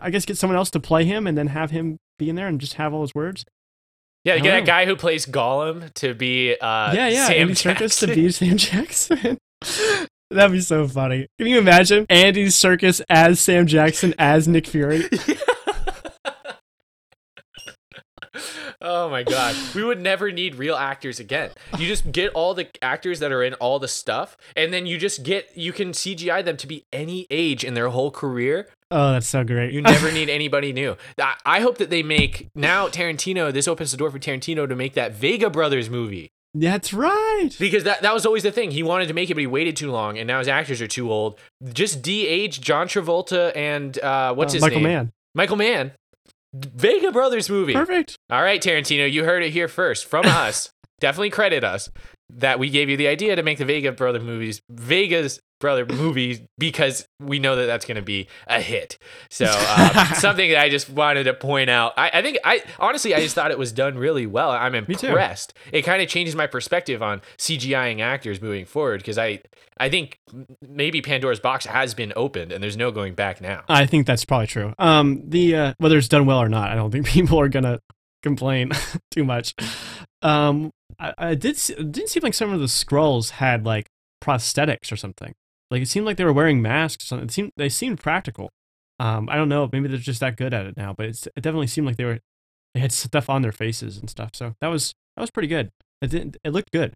I 0.00 0.10
guess 0.10 0.24
get 0.24 0.38
someone 0.38 0.56
else 0.56 0.70
to 0.70 0.80
play 0.80 1.04
him, 1.04 1.26
and 1.26 1.36
then 1.36 1.48
have 1.48 1.70
him 1.70 1.98
be 2.18 2.28
in 2.28 2.36
there 2.36 2.48
and 2.48 2.60
just 2.60 2.74
have 2.74 2.92
all 2.92 3.02
his 3.02 3.14
words. 3.14 3.44
Yeah, 4.24 4.36
get 4.36 4.44
don't 4.44 4.64
that 4.64 4.66
guy 4.66 4.86
who 4.86 4.94
plays 4.94 5.26
Gollum 5.26 5.92
to 5.94 6.14
be 6.14 6.52
uh 6.52 6.92
yeah, 6.94 7.08
yeah, 7.08 7.26
Sam 7.26 7.36
Andy 7.36 7.54
Serkis 7.54 7.98
to 8.00 8.14
be 8.14 8.30
Sam 8.30 8.56
Jackson. 8.56 9.38
That'd 10.30 10.52
be 10.52 10.60
so 10.60 10.88
funny. 10.88 11.26
Can 11.38 11.48
you 11.48 11.58
imagine 11.58 12.06
Andy 12.08 12.46
Serkis 12.46 13.02
as 13.10 13.38
Sam 13.38 13.66
Jackson 13.66 14.14
as 14.18 14.48
Nick 14.48 14.66
Fury? 14.66 15.04
oh 18.82 19.08
my 19.08 19.22
god. 19.22 19.56
We 19.74 19.82
would 19.84 20.00
never 20.00 20.30
need 20.32 20.56
real 20.56 20.74
actors 20.76 21.18
again. 21.20 21.50
You 21.78 21.86
just 21.86 22.12
get 22.12 22.32
all 22.34 22.54
the 22.54 22.68
actors 22.82 23.20
that 23.20 23.32
are 23.32 23.42
in 23.42 23.54
all 23.54 23.78
the 23.78 23.88
stuff 23.88 24.36
and 24.56 24.72
then 24.72 24.86
you 24.86 24.98
just 24.98 25.22
get 25.22 25.48
you 25.56 25.72
can 25.72 25.92
CGI 25.92 26.44
them 26.44 26.56
to 26.58 26.66
be 26.66 26.84
any 26.92 27.26
age 27.30 27.64
in 27.64 27.74
their 27.74 27.88
whole 27.88 28.10
career. 28.10 28.68
Oh, 28.90 29.12
that's 29.12 29.26
so 29.28 29.42
great. 29.44 29.72
You 29.72 29.80
never 29.80 30.12
need 30.18 30.28
anybody 30.28 30.72
new. 30.72 30.96
I, 31.46 31.60
hope 31.60 31.78
that 31.78 31.88
they 31.90 32.02
make 32.02 32.48
now 32.54 32.88
Tarantino, 32.88 33.52
this 33.52 33.66
opens 33.66 33.90
the 33.90 33.96
door 33.96 34.10
for 34.10 34.18
Tarantino 34.18 34.68
to 34.68 34.76
make 34.76 34.94
that 34.94 35.14
Vega 35.14 35.48
Brothers 35.48 35.88
movie. 35.88 36.30
that's 36.54 36.92
right. 36.92 37.48
Because 37.58 37.84
that, 37.84 38.02
that 38.02 38.12
was 38.12 38.26
always 38.26 38.42
the 38.42 38.52
thing. 38.52 38.70
He 38.72 38.82
wanted 38.82 39.08
to 39.08 39.14
make 39.14 39.30
it, 39.30 39.34
but 39.34 39.40
he 39.40 39.46
waited 39.46 39.76
too 39.76 39.90
long, 39.90 40.18
and 40.18 40.26
now 40.26 40.38
his 40.40 40.48
actors 40.48 40.82
are 40.82 40.86
too 40.88 41.10
old. 41.10 41.38
Just 41.72 42.02
de-age 42.02 42.60
John 42.60 42.86
Travolta 42.88 43.56
and 43.56 43.98
uh, 44.00 44.34
what's 44.34 44.52
Uh, 44.52 44.56
his 44.56 44.60
Michael 44.62 44.80
name? 44.80 44.82
Michael 44.82 44.96
Mann. 45.04 45.12
Michael 45.34 45.56
Mann. 45.56 45.92
Vega 46.54 47.12
Brothers 47.12 47.48
movie. 47.48 47.72
Perfect. 47.72 48.16
All 48.30 48.42
right, 48.42 48.60
Tarantino, 48.62 49.10
you 49.10 49.24
heard 49.24 49.42
it 49.42 49.50
here 49.50 49.68
first 49.68 50.04
from 50.06 50.26
us. 50.26 50.70
Definitely 51.00 51.30
credit 51.30 51.64
us 51.64 51.90
that 52.36 52.58
we 52.58 52.70
gave 52.70 52.88
you 52.88 52.96
the 52.96 53.08
idea 53.08 53.36
to 53.36 53.42
make 53.42 53.58
the 53.58 53.64
Vega 53.64 53.92
brother 53.92 54.20
movies, 54.20 54.62
Vega's 54.70 55.40
brother 55.60 55.86
movies, 55.86 56.40
because 56.58 57.06
we 57.20 57.38
know 57.38 57.56
that 57.56 57.66
that's 57.66 57.84
going 57.84 57.96
to 57.96 58.02
be 58.02 58.26
a 58.46 58.60
hit. 58.60 58.98
So 59.30 59.46
um, 59.46 60.06
something 60.14 60.50
that 60.50 60.60
I 60.60 60.68
just 60.68 60.88
wanted 60.90 61.24
to 61.24 61.34
point 61.34 61.70
out. 61.70 61.92
I, 61.96 62.10
I 62.14 62.22
think 62.22 62.38
I 62.44 62.62
honestly 62.78 63.14
I 63.14 63.20
just 63.20 63.34
thought 63.34 63.50
it 63.50 63.58
was 63.58 63.70
done 63.70 63.96
really 63.98 64.26
well. 64.26 64.50
I'm 64.50 64.74
impressed. 64.74 65.54
It 65.72 65.82
kind 65.82 66.02
of 66.02 66.08
changes 66.08 66.34
my 66.34 66.46
perspective 66.46 67.02
on 67.02 67.20
CGIing 67.38 68.00
actors 68.00 68.40
moving 68.40 68.64
forward 68.64 69.00
because 69.00 69.18
I 69.18 69.40
I 69.78 69.88
think 69.88 70.18
maybe 70.60 71.02
Pandora's 71.02 71.40
box 71.40 71.66
has 71.66 71.94
been 71.94 72.12
opened 72.16 72.52
and 72.52 72.62
there's 72.62 72.76
no 72.76 72.90
going 72.90 73.14
back 73.14 73.40
now. 73.40 73.62
I 73.68 73.86
think 73.86 74.06
that's 74.06 74.24
probably 74.24 74.46
true. 74.46 74.74
Um, 74.78 75.22
the 75.28 75.56
uh, 75.56 75.74
whether 75.78 75.98
it's 75.98 76.08
done 76.08 76.26
well 76.26 76.38
or 76.38 76.48
not, 76.48 76.70
I 76.70 76.74
don't 76.74 76.90
think 76.90 77.06
people 77.06 77.38
are 77.38 77.48
gonna 77.48 77.80
complain 78.22 78.70
too 79.10 79.24
much. 79.24 79.54
Um, 80.22 80.70
I, 80.98 81.14
I 81.18 81.34
did. 81.34 81.56
See, 81.56 81.74
it 81.74 81.92
didn't 81.92 82.08
seem 82.10 82.22
like 82.22 82.34
some 82.34 82.52
of 82.52 82.60
the 82.60 82.66
Skrulls 82.66 83.30
had 83.30 83.64
like 83.64 83.86
prosthetics 84.22 84.92
or 84.92 84.96
something. 84.96 85.34
Like 85.70 85.82
it 85.82 85.88
seemed 85.88 86.06
like 86.06 86.16
they 86.16 86.24
were 86.24 86.32
wearing 86.32 86.60
masks. 86.62 87.04
Or 87.04 87.06
something. 87.08 87.26
It 87.28 87.32
seemed 87.32 87.52
they 87.56 87.68
seemed 87.68 88.00
practical. 88.00 88.50
Um, 88.98 89.28
I 89.28 89.36
don't 89.36 89.48
know. 89.48 89.68
Maybe 89.72 89.88
they're 89.88 89.98
just 89.98 90.20
that 90.20 90.36
good 90.36 90.54
at 90.54 90.66
it 90.66 90.76
now, 90.76 90.94
but 90.96 91.06
it's, 91.06 91.26
it 91.26 91.40
definitely 91.40 91.66
seemed 91.66 91.86
like 91.86 91.96
they 91.96 92.04
were 92.04 92.20
they 92.74 92.80
had 92.80 92.92
stuff 92.92 93.28
on 93.28 93.42
their 93.42 93.52
faces 93.52 93.98
and 93.98 94.08
stuff. 94.08 94.30
So 94.34 94.54
that 94.60 94.68
was 94.68 94.92
that 95.16 95.20
was 95.20 95.30
pretty 95.30 95.48
good. 95.48 95.70
It 96.00 96.10
didn't. 96.10 96.36
It 96.44 96.50
looked 96.50 96.72
good. 96.72 96.94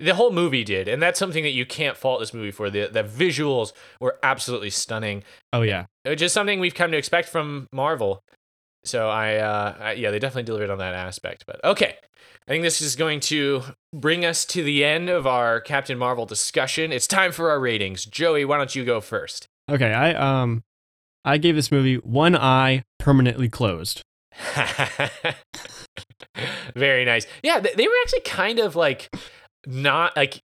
The 0.00 0.14
whole 0.14 0.32
movie 0.32 0.64
did, 0.64 0.88
and 0.88 1.00
that's 1.00 1.20
something 1.20 1.44
that 1.44 1.52
you 1.52 1.64
can't 1.64 1.96
fault 1.96 2.18
this 2.18 2.34
movie 2.34 2.50
for. 2.50 2.68
The 2.68 2.88
the 2.88 3.04
visuals 3.04 3.72
were 4.00 4.18
absolutely 4.24 4.70
stunning, 4.70 5.22
Oh 5.52 5.62
yeah. 5.62 5.86
which 6.04 6.20
is 6.20 6.32
something 6.32 6.58
we've 6.58 6.74
come 6.74 6.90
to 6.90 6.96
expect 6.96 7.28
from 7.28 7.68
Marvel. 7.72 8.20
So 8.84 9.08
I, 9.08 9.36
uh, 9.36 9.74
I, 9.80 9.92
yeah, 9.92 10.10
they 10.10 10.18
definitely 10.18 10.42
delivered 10.42 10.68
on 10.70 10.78
that 10.78 10.94
aspect. 10.94 11.44
But 11.46 11.62
okay, 11.64 11.96
I 12.46 12.52
think 12.52 12.62
this 12.62 12.82
is 12.82 12.94
going 12.94 13.20
to 13.20 13.62
bring 13.94 14.24
us 14.24 14.44
to 14.46 14.62
the 14.62 14.84
end 14.84 15.08
of 15.08 15.26
our 15.26 15.60
Captain 15.60 15.96
Marvel 15.96 16.26
discussion. 16.26 16.92
It's 16.92 17.06
time 17.06 17.32
for 17.32 17.50
our 17.50 17.58
ratings. 17.58 18.04
Joey, 18.04 18.44
why 18.44 18.58
don't 18.58 18.74
you 18.74 18.84
go 18.84 19.00
first? 19.00 19.48
Okay. 19.70 19.94
I 19.94 20.12
um, 20.12 20.62
I 21.24 21.38
gave 21.38 21.54
this 21.56 21.72
movie 21.72 21.96
one 21.96 22.36
eye 22.36 22.84
permanently 22.98 23.48
closed. 23.48 24.02
very 26.74 27.04
nice. 27.04 27.26
Yeah, 27.42 27.60
they, 27.60 27.72
they 27.74 27.86
were 27.86 27.94
actually 28.02 28.20
kind 28.20 28.58
of 28.58 28.76
like 28.76 29.14
not 29.66 30.14
like 30.14 30.42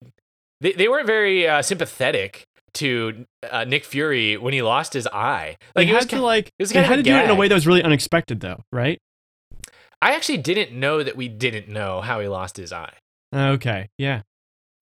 they, 0.60 0.72
they 0.72 0.86
weren't 0.88 1.06
very 1.06 1.48
uh, 1.48 1.62
sympathetic 1.62 2.44
to 2.74 3.24
uh, 3.50 3.64
Nick 3.64 3.84
Fury 3.84 4.36
when 4.36 4.52
he 4.52 4.62
lost 4.62 4.92
his 4.92 5.08
eye. 5.08 5.56
Like 5.74 5.86
they 5.86 5.92
it 5.92 5.94
was 5.94 6.04
had 6.04 6.10
to 6.10 6.20
like 6.20 6.52
was 6.60 6.70
they 6.70 6.82
had 6.82 6.96
to 6.96 7.02
do 7.02 7.16
it 7.16 7.24
in 7.24 7.30
a 7.30 7.34
way 7.34 7.48
that 7.48 7.54
was 7.54 7.66
really 7.66 7.82
unexpected, 7.82 8.38
though, 8.40 8.62
right? 8.70 9.00
I 10.00 10.14
actually 10.14 10.38
didn't 10.38 10.78
know 10.78 11.02
that 11.02 11.16
we 11.16 11.28
didn't 11.28 11.68
know 11.68 12.00
how 12.00 12.20
he 12.20 12.28
lost 12.28 12.56
his 12.56 12.72
eye. 12.72 12.94
Okay. 13.34 13.90
Yeah. 13.98 14.22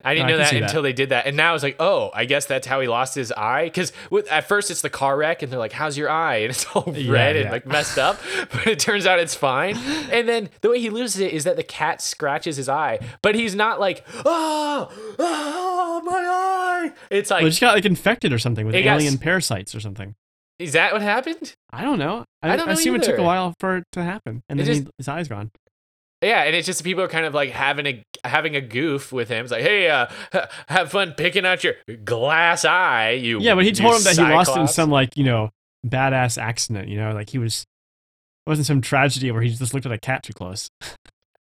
I 0.04 0.14
didn't 0.14 0.26
I 0.26 0.28
know 0.28 0.34
can 0.34 0.40
that 0.40 0.50
see 0.50 0.60
that. 0.60 0.66
until 0.66 0.82
they 0.82 0.92
did 0.92 1.08
that, 1.08 1.26
and 1.26 1.36
now 1.36 1.50
I 1.50 1.52
was 1.54 1.62
like, 1.62 1.76
"Oh, 1.80 2.10
I 2.14 2.26
guess 2.26 2.44
that's 2.44 2.66
how 2.66 2.80
he 2.80 2.86
lost 2.86 3.14
his 3.14 3.32
eye." 3.32 3.64
Because 3.64 3.92
at 4.30 4.46
first 4.46 4.70
it's 4.70 4.82
the 4.82 4.90
car 4.90 5.16
wreck, 5.16 5.42
and 5.42 5.50
they're 5.50 5.58
like, 5.58 5.72
"How's 5.72 5.96
your 5.96 6.10
eye?" 6.10 6.36
and 6.42 6.50
it's 6.50 6.66
all 6.74 6.92
Yeah, 6.94 7.10
red 7.10 7.34
and 7.34 7.50
like 7.50 7.66
messed 7.66 7.98
up, 7.98 8.20
but 8.52 8.66
it 8.66 8.78
turns 8.78 9.06
out 9.06 9.18
it's 9.18 9.34
fine. 9.34 9.76
And 10.12 10.28
then 10.28 10.50
the 10.60 10.68
way 10.68 10.80
he 10.80 10.90
loses 10.90 11.20
it 11.22 11.32
is 11.32 11.44
that 11.44 11.56
the 11.56 11.64
cat 11.64 12.02
scratches 12.02 12.58
his 12.58 12.68
eye, 12.68 13.00
but 13.22 13.34
he's 13.34 13.54
not 13.54 13.80
like, 13.80 14.04
"Oh, 14.26 14.92
oh 15.18 16.02
my 16.04 16.12
eye!" 16.12 16.92
It's 17.10 17.30
like, 17.30 17.40
well, 17.40 17.46
it 17.46 17.50
just 17.50 17.62
got 17.62 17.74
like 17.74 17.86
infected 17.86 18.34
or 18.34 18.38
something 18.38 18.66
with 18.66 18.74
It 18.74 18.82
got 18.82 19.00
alien 19.00 19.16
parasites 19.16 19.74
or 19.74 19.80
something. 19.80 20.14
Is 20.58 20.72
that 20.72 20.92
what 20.92 21.02
happened? 21.02 21.54
I 21.72 21.82
don't 21.82 21.98
know. 21.98 22.24
I 22.42 22.56
don't 22.56 22.66
know 22.66 22.72
assume 22.72 22.96
it 22.96 23.02
took 23.02 23.18
a 23.18 23.22
while 23.22 23.54
for 23.60 23.78
it 23.78 23.84
to 23.92 24.02
happen, 24.02 24.42
and 24.48 24.60
It 24.60 24.64
then 24.64 24.74
just- 24.74 24.86
he, 24.86 24.92
his 24.98 25.08
eye's 25.08 25.28
gone. 25.28 25.50
Yeah, 26.22 26.44
and 26.44 26.56
it's 26.56 26.64
just 26.66 26.82
people 26.82 27.04
are 27.04 27.08
kind 27.08 27.26
of 27.26 27.34
like 27.34 27.50
having 27.50 27.86
a 27.86 28.02
having 28.24 28.56
a 28.56 28.60
goof 28.62 29.12
with 29.12 29.28
him. 29.28 29.44
It's 29.44 29.52
like, 29.52 29.62
"Hey, 29.62 29.90
uh, 29.90 30.06
have 30.68 30.90
fun 30.90 31.12
picking 31.12 31.44
out 31.44 31.62
your 31.62 31.74
glass 32.04 32.64
eye." 32.64 33.10
You 33.10 33.38
Yeah, 33.40 33.54
but 33.54 33.64
he 33.64 33.72
told 33.72 33.96
him 33.96 34.02
that 34.04 34.16
he 34.16 34.22
lost 34.22 34.56
it 34.56 34.60
in 34.60 34.66
some 34.66 34.90
like 34.90 35.14
you 35.16 35.24
know 35.24 35.50
badass 35.86 36.38
accident. 36.40 36.88
You 36.88 36.96
know, 36.98 37.12
like 37.12 37.28
he 37.28 37.38
was. 37.38 37.64
It 38.46 38.50
wasn't 38.50 38.66
some 38.66 38.80
tragedy 38.80 39.30
where 39.30 39.42
he 39.42 39.50
just 39.50 39.74
looked 39.74 39.84
at 39.86 39.92
a 39.92 39.98
cat 39.98 40.22
too 40.22 40.32
close. 40.32 40.70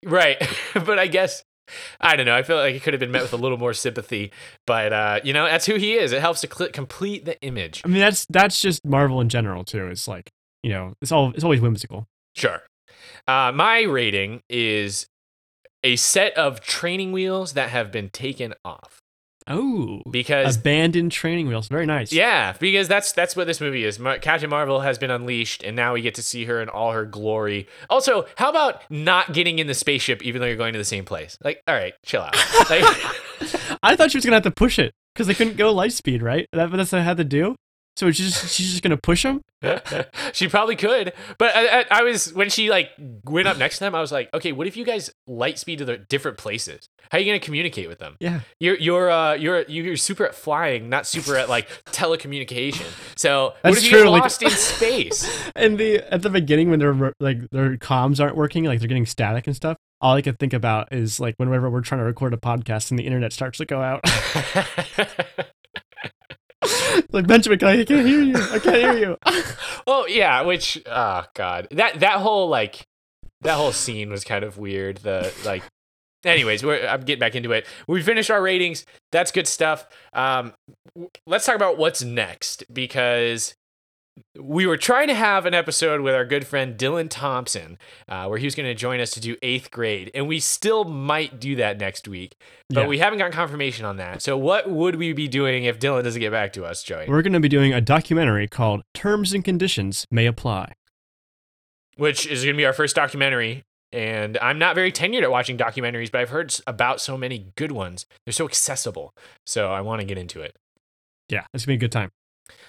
Right. 0.07 0.37
but 0.75 0.99
I 0.99 1.07
guess 1.07 1.43
I 2.01 2.17
don't 2.17 2.27
know. 2.27 2.37
I 2.37 2.43
feel 2.43 2.57
like 2.57 2.75
it 2.75 2.83
could 2.83 2.93
have 2.93 3.01
been 3.01 3.11
met 3.11 3.23
with 3.23 3.33
a 3.33 3.37
little 3.37 3.59
more 3.59 3.73
sympathy, 3.75 4.33
but 4.67 4.93
uh, 4.93 5.21
you 5.25 5.33
know, 5.33 5.45
that's 5.45 5.67
who 5.67 5.77
he 5.77 5.95
is. 5.95 6.13
It 6.13 6.21
helps 6.21 6.41
to 6.43 6.49
cl- 6.53 6.71
complete 6.71 7.25
the 7.25 7.41
image. 7.43 7.83
I 7.85 7.89
mean, 7.89 8.01
that's 8.01 8.27
that's 8.27 8.61
just 8.61 8.85
Marvel 8.85 9.21
in 9.21 9.29
general 9.29 9.65
too. 9.65 9.87
It's 9.87 10.09
like 10.09 10.31
you 10.63 10.71
know, 10.71 10.95
it's 11.01 11.13
all 11.13 11.33
it's 11.35 11.45
always 11.45 11.61
whimsical. 11.61 12.07
Sure. 12.35 12.63
Uh, 13.27 13.53
my 13.55 13.83
rating 13.83 14.43
is 14.49 15.07
a 15.83 15.97
set 15.97 16.37
of 16.37 16.61
training 16.61 17.13
wheels 17.13 17.53
that 17.53 17.71
have 17.71 17.93
been 17.93 18.09
taken 18.09 18.55
off 18.65 19.01
Oh, 19.47 20.01
because 20.11 20.57
abandoned 20.57 21.13
training 21.13 21.49
wheels. 21.49 21.69
Very 21.69 21.85
nice. 21.85 22.13
yeah, 22.13 22.55
because 22.59 22.89
that's 22.89 23.13
that's 23.13 23.37
what 23.37 23.47
this 23.47 23.61
movie 23.61 23.85
is. 23.85 23.99
Mar- 23.99 24.19
Captain 24.19 24.49
Marvel 24.49 24.81
has 24.81 24.97
been 24.97 25.11
unleashed, 25.11 25.63
and 25.63 25.77
now 25.77 25.93
we 25.93 26.01
get 26.01 26.15
to 26.15 26.23
see 26.23 26.47
her 26.47 26.63
in 26.63 26.69
all 26.71 26.93
her 26.93 27.05
glory. 27.05 27.69
Also, 27.91 28.25
how 28.37 28.49
about 28.49 28.83
not 28.91 29.35
getting 29.35 29.59
in 29.59 29.67
the 29.67 29.75
spaceship 29.75 30.23
even 30.23 30.41
though 30.41 30.47
you're 30.47 30.57
going 30.57 30.73
to 30.73 30.79
the 30.79 30.85
same 30.85 31.05
place? 31.05 31.37
Like, 31.45 31.63
all 31.69 31.75
right, 31.75 31.93
chill 32.05 32.23
out. 32.23 32.35
Like, 32.71 32.85
I 33.83 33.95
thought 33.97 34.11
she 34.11 34.17
was 34.17 34.25
gonna 34.25 34.37
have 34.37 34.45
to 34.45 34.51
push 34.51 34.79
it 34.79 34.93
because 35.15 35.27
they 35.27 35.35
couldn't 35.35 35.57
go 35.59 35.71
light 35.73 35.93
speed, 35.93 36.23
right? 36.23 36.49
That, 36.53 36.71
that's 36.71 36.93
what 36.93 37.01
I 37.01 37.05
had 37.05 37.19
to 37.19 37.25
do. 37.25 37.57
So 37.97 38.11
she's 38.11 38.33
just, 38.33 38.55
she's 38.55 38.71
just 38.71 38.83
gonna 38.83 38.97
push 38.97 39.25
him. 39.25 39.43
she 40.33 40.49
probably 40.49 40.77
could, 40.77 41.13
but 41.39 41.55
I, 41.55 41.81
I, 41.81 41.85
I 41.91 42.03
was 42.03 42.33
when 42.33 42.49
she 42.51 42.71
like 42.71 42.91
went 43.25 43.47
up 43.49 43.59
next 43.59 43.79
to 43.79 43.85
them. 43.85 43.95
I 43.95 44.01
was 44.01 44.11
like, 44.13 44.33
okay, 44.33 44.53
what 44.53 44.67
if 44.67 44.77
you 44.77 44.85
guys 44.85 45.11
light 45.27 45.59
speed 45.59 45.79
to 45.79 45.85
the 45.85 45.97
different 45.97 46.39
places? 46.39 46.89
How 47.11 47.19
are 47.19 47.21
you 47.21 47.27
gonna 47.27 47.39
communicate 47.41 47.89
with 47.89 47.99
them? 47.99 48.17
Yeah. 48.21 48.41
You're 48.61 48.77
you're 48.77 49.11
uh 49.11 49.35
you're 49.35 49.63
you're 49.63 49.97
super 49.97 50.25
at 50.27 50.35
flying, 50.35 50.89
not 50.89 51.07
super 51.07 51.37
at 51.37 51.49
like 51.49 51.69
telecommunication. 51.87 52.87
So 53.17 53.45
what 53.47 53.57
That's 53.63 53.77
if 53.79 53.85
you 53.85 53.91
true, 53.91 54.03
get 54.05 54.11
like- 54.11 54.23
lost 54.23 54.43
in 54.43 54.51
space? 54.51 55.51
And 55.55 55.79
the 55.79 56.01
at 56.13 56.23
the 56.23 56.31
beginning 56.31 56.71
when 56.71 56.79
they're 56.79 57.13
like 57.21 57.49
their 57.51 57.77
comms 57.77 58.21
aren't 58.21 58.37
working, 58.37 58.65
like 58.65 58.79
they're 58.81 58.89
getting 58.89 59.07
static 59.07 59.47
and 59.47 59.55
stuff. 59.57 59.77
All 60.01 60.15
I 60.15 60.23
could 60.23 60.39
think 60.39 60.53
about 60.53 60.93
is 60.93 61.19
like 61.21 61.35
whenever 61.39 61.71
we're 61.71 61.81
trying 61.81 62.01
to 62.01 62.05
record 62.05 62.35
a 62.35 62.37
podcast 62.37 62.91
and 62.91 62.99
the 62.99 63.05
internet 63.05 63.33
starts 63.33 63.59
to 63.59 63.65
go 63.65 63.81
out. 63.81 64.03
like 67.13 67.27
Benjamin, 67.27 67.63
I 67.65 67.85
can't 67.85 68.07
hear 68.07 68.21
you. 68.23 68.37
I 68.37 68.59
can't 68.59 68.77
hear 68.77 68.97
you. 68.97 69.19
oh 69.87 70.07
yeah, 70.07 70.43
which 70.43 70.83
oh 70.87 71.25
god, 71.35 71.69
that 71.71 72.01
that 72.01 72.19
whole 72.19 72.49
like 72.49 72.87
that 73.45 73.55
whole 73.57 73.73
scene 73.73 74.11
was 74.11 74.25
kind 74.25 74.45
of 74.45 74.59
weird. 74.59 74.99
The 74.99 75.33
like. 75.45 75.63
Anyways, 76.25 76.65
we're, 76.65 76.87
I'm 76.87 77.03
getting 77.03 77.21
back 77.21 77.35
into 77.35 77.53
it. 77.53 77.67
We 77.87 78.03
finished 78.03 78.31
our 78.31 78.41
ratings. 78.41 78.87
That's 79.13 79.31
good 79.31 79.47
stuff. 79.47 79.87
Um, 80.15 80.55
let's 81.27 81.45
talk 81.45 81.55
about 81.55 81.77
what's 81.77 82.03
next 82.03 82.65
because 82.73 83.55
we 84.41 84.65
were 84.65 84.79
trying 84.79 85.09
to 85.09 85.15
have 85.15 85.45
an 85.45 85.53
episode 85.53 86.01
with 86.01 86.15
our 86.15 86.25
good 86.25 86.47
friend 86.47 86.79
Dylan 86.79 87.09
Thompson, 87.11 87.77
uh, 88.09 88.27
where 88.27 88.39
he 88.39 88.47
was 88.47 88.55
going 88.55 88.69
to 88.69 88.75
join 88.75 89.01
us 89.01 89.11
to 89.11 89.21
do 89.21 89.37
eighth 89.43 89.71
grade, 89.71 90.11
and 90.15 90.27
we 90.27 90.41
still 90.41 90.85
might 90.85 91.41
do 91.41 91.57
that 91.57 91.79
next 91.79 92.09
week, 92.09 92.37
but 92.71 92.83
Yeah. 92.83 92.87
we 92.87 92.99
haven't 93.01 93.19
gotten 93.19 93.33
confirmation 93.35 93.85
on 93.85 93.97
that. 93.99 94.23
So, 94.23 94.39
what 94.39 94.71
would 94.71 94.97
we 94.97 95.13
be 95.13 95.29
doing 95.29 95.65
if 95.65 95.79
Dylan 95.79 96.05
doesn't 96.05 96.21
get 96.21 96.31
back 96.31 96.55
to 96.55 96.65
us, 96.65 96.83
Joey? 96.83 97.05
We're 97.07 97.21
gonna 97.23 97.41
be 97.41 97.49
doing 97.51 97.75
a 97.75 97.83
documentary 97.83 98.49
called 98.49 98.83
"Terms 98.95 99.35
and 99.35 99.45
Conditions 99.45 100.07
May 100.11 100.25
Apply." 100.27 100.73
Which 101.97 102.27
is 102.27 102.45
going 102.45 102.55
to 102.55 102.59
be 102.59 102.67
our 102.67 102.73
first 102.73 102.97
documentary. 102.97 103.63
And 103.93 104.37
I'm 104.39 104.59
not 104.59 104.75
very 104.75 104.91
tenured 104.91 105.23
at 105.23 105.31
watching 105.31 105.57
documentaries, 105.57 106.11
but 106.11 106.21
I've 106.21 106.31
heard 106.31 106.55
about 106.67 107.01
so 107.01 107.17
many 107.17 107.53
good 107.57 107.71
ones. 107.71 108.07
They're 108.27 108.33
so 108.33 108.45
accessible. 108.45 109.13
So 109.47 109.71
I 109.73 109.83
want 109.83 110.01
to 110.01 110.07
get 110.07 110.19
into 110.19 110.41
it. 110.41 110.57
Yeah, 111.29 111.45
it's 111.55 111.65
gonna 111.65 111.75
be 111.75 111.77
a 111.77 111.87
good 111.87 111.93
time. 111.93 112.11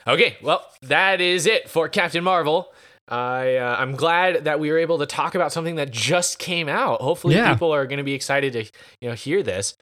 Okay, 0.08 0.38
well, 0.44 0.66
that 0.84 1.20
is 1.22 1.46
it 1.48 1.68
for 1.70 1.90
Captain 1.90 2.24
Marvel. 2.24 2.72
I 3.08 3.58
uh, 3.58 3.76
I'm 3.78 3.96
glad 3.96 4.46
that 4.46 4.60
we 4.60 4.72
were 4.72 4.78
able 4.78 5.00
to 5.00 5.06
talk 5.06 5.36
about 5.36 5.52
something 5.52 5.76
that 5.76 5.92
just 5.92 6.40
came 6.40 6.70
out. 6.70 7.02
Hopefully, 7.02 7.36
Yeah. 7.36 7.52
people 7.54 7.72
are 7.74 7.86
going 7.88 7.98
to 7.98 8.04
be 8.04 8.14
excited 8.14 8.54
to 8.54 8.64
you 9.02 9.10
know 9.10 9.16
hear 9.16 9.42
this. 9.44 9.76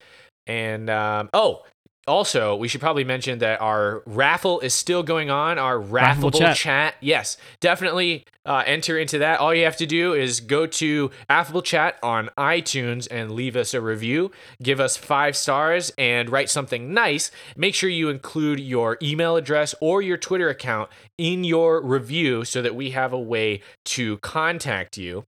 And 0.47 0.89
um, 0.89 1.29
oh, 1.33 1.63
also, 2.05 2.55
we 2.55 2.67
should 2.67 2.81
probably 2.81 3.05
mention 3.05 3.39
that 3.39 3.61
our 3.61 4.03
raffle 4.05 4.59
is 4.59 4.73
still 4.73 5.03
going 5.03 5.29
on. 5.29 5.57
Our 5.57 5.79
Raffable 5.79 6.31
raffable 6.31 6.39
chat. 6.39 6.57
chat. 6.57 6.95
yes, 6.99 7.37
definitely 7.61 8.25
uh, 8.45 8.63
enter 8.65 8.97
into 8.97 9.19
that. 9.19 9.39
All 9.39 9.53
you 9.53 9.63
have 9.63 9.77
to 9.77 9.85
do 9.85 10.13
is 10.13 10.41
go 10.41 10.65
to 10.67 11.11
Affable 11.29 11.61
Chat 11.61 11.97
on 12.03 12.29
iTunes 12.37 13.07
and 13.09 13.31
leave 13.31 13.55
us 13.55 13.73
a 13.73 13.79
review. 13.79 14.31
Give 14.61 14.81
us 14.81 14.97
five 14.97 15.37
stars 15.37 15.91
and 15.97 16.29
write 16.29 16.49
something 16.49 16.93
nice. 16.93 17.31
Make 17.55 17.73
sure 17.73 17.89
you 17.89 18.09
include 18.09 18.59
your 18.59 18.97
email 19.01 19.37
address 19.37 19.73
or 19.79 20.01
your 20.01 20.17
Twitter 20.17 20.49
account 20.49 20.89
in 21.17 21.45
your 21.45 21.81
review 21.81 22.43
so 22.43 22.61
that 22.61 22.75
we 22.75 22.91
have 22.91 23.13
a 23.13 23.19
way 23.19 23.61
to 23.85 24.17
contact 24.17 24.97
you. 24.97 25.25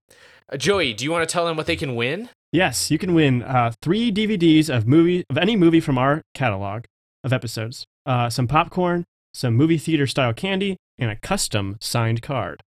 Uh, 0.52 0.58
Joey, 0.58 0.94
do 0.94 1.04
you 1.04 1.12
want 1.12 1.28
to 1.28 1.32
tell 1.32 1.46
them 1.46 1.58
what 1.58 1.66
they 1.66 1.76
can 1.76 1.96
win? 1.96 2.30
Yes, 2.52 2.92
you 2.92 2.98
can 2.98 3.14
win 3.14 3.44
uh, 3.44 3.74
three 3.82 4.12
DVDs 4.12 4.76
of 4.76 4.88
movie 4.88 5.24
of 5.30 5.38
any 5.38 5.56
movie 5.56 5.80
from 5.80 5.98
our 5.98 6.22
catalog 6.34 6.86
of 7.24 7.34
episodes, 7.34 7.86
uh, 8.06 8.30
some 8.30 8.48
popcorn, 8.48 9.04
some 9.34 9.56
movie 9.56 9.78
theater 9.78 10.08
style 10.08 10.34
candy, 10.34 10.78
and 10.98 11.10
a 11.10 11.16
custom 11.16 11.78
signed 11.82 12.22
card. 12.22 12.62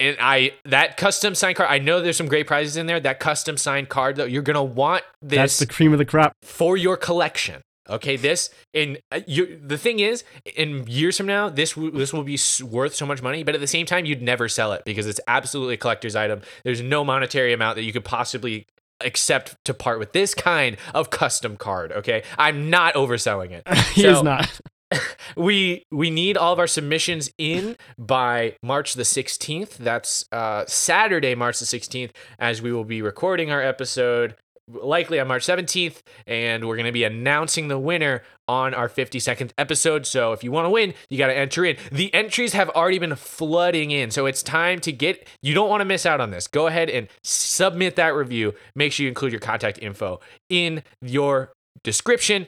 And 0.00 0.16
I 0.20 0.54
that 0.64 0.96
custom 0.96 1.34
signed 1.34 1.56
card, 1.56 1.70
I 1.70 1.78
know 1.78 2.00
there's 2.00 2.16
some 2.16 2.26
great 2.26 2.46
prizes 2.46 2.76
in 2.76 2.86
there. 2.86 2.98
That 2.98 3.20
custom 3.20 3.56
signed 3.56 3.88
card 3.88 4.16
though, 4.16 4.24
you're 4.24 4.42
gonna 4.42 4.64
want 4.64 5.04
this 5.20 5.36
That's 5.36 5.58
the 5.58 5.66
cream 5.66 5.92
of 5.92 5.98
the 5.98 6.04
crop. 6.04 6.32
for 6.42 6.76
your 6.76 6.96
collection. 6.96 7.62
Okay, 7.90 8.16
this 8.16 8.50
and 8.74 8.98
uh, 9.10 9.20
you. 9.26 9.58
The 9.62 9.76
thing 9.78 9.98
is, 9.98 10.22
in 10.56 10.86
years 10.86 11.16
from 11.16 11.26
now, 11.26 11.48
this 11.48 11.72
this 11.74 12.12
will 12.12 12.22
be 12.22 12.38
worth 12.62 12.94
so 12.94 13.04
much 13.06 13.22
money. 13.22 13.42
But 13.42 13.54
at 13.56 13.60
the 13.60 13.66
same 13.66 13.86
time, 13.86 14.04
you'd 14.04 14.22
never 14.22 14.48
sell 14.48 14.72
it 14.72 14.82
because 14.84 15.06
it's 15.06 15.20
absolutely 15.26 15.74
a 15.74 15.78
collector's 15.78 16.14
item. 16.14 16.42
There's 16.64 16.80
no 16.80 17.04
monetary 17.04 17.52
amount 17.52 17.76
that 17.76 17.82
you 17.82 17.92
could 17.92 18.04
possibly 18.04 18.66
accept 19.04 19.56
to 19.64 19.74
part 19.74 19.98
with 19.98 20.12
this 20.12 20.32
kind 20.32 20.76
of 20.94 21.10
custom 21.10 21.56
card. 21.56 21.90
Okay, 21.90 22.22
I'm 22.38 22.70
not 22.70 22.94
overselling 22.94 23.50
it. 23.50 23.66
he 23.94 24.02
So- 24.02 24.10
is 24.18 24.22
not. 24.22 24.60
we 25.36 25.84
we 25.90 26.10
need 26.10 26.36
all 26.36 26.52
of 26.52 26.58
our 26.58 26.66
submissions 26.66 27.30
in 27.38 27.76
by 27.98 28.54
March 28.62 28.94
the 28.94 29.02
16th. 29.04 29.76
That's 29.78 30.24
uh, 30.30 30.64
Saturday, 30.66 31.34
March 31.34 31.58
the 31.58 31.64
16th, 31.64 32.10
as 32.38 32.60
we 32.62 32.72
will 32.72 32.84
be 32.84 33.00
recording 33.02 33.50
our 33.50 33.62
episode 33.62 34.36
likely 34.68 35.18
on 35.20 35.28
March 35.28 35.44
17th, 35.44 36.02
and 36.26 36.66
we're 36.66 36.76
going 36.76 36.86
to 36.86 36.92
be 36.92 37.04
announcing 37.04 37.68
the 37.68 37.78
winner 37.78 38.22
on 38.48 38.74
our 38.74 38.88
52nd 38.88 39.52
episode. 39.58 40.06
So 40.06 40.32
if 40.32 40.44
you 40.44 40.52
want 40.52 40.66
to 40.66 40.70
win, 40.70 40.94
you 41.08 41.18
got 41.18 41.28
to 41.28 41.36
enter 41.36 41.64
in. 41.64 41.76
The 41.90 42.12
entries 42.14 42.52
have 42.52 42.68
already 42.70 42.98
been 42.98 43.14
flooding 43.16 43.90
in, 43.90 44.10
so 44.10 44.26
it's 44.26 44.42
time 44.42 44.78
to 44.80 44.92
get. 44.92 45.26
You 45.42 45.54
don't 45.54 45.68
want 45.68 45.80
to 45.80 45.84
miss 45.84 46.06
out 46.06 46.20
on 46.20 46.30
this. 46.30 46.46
Go 46.46 46.66
ahead 46.66 46.90
and 46.90 47.08
submit 47.22 47.96
that 47.96 48.14
review. 48.14 48.54
Make 48.74 48.92
sure 48.92 49.04
you 49.04 49.08
include 49.08 49.32
your 49.32 49.40
contact 49.40 49.78
info 49.78 50.20
in 50.48 50.82
your 51.00 51.52
description. 51.82 52.46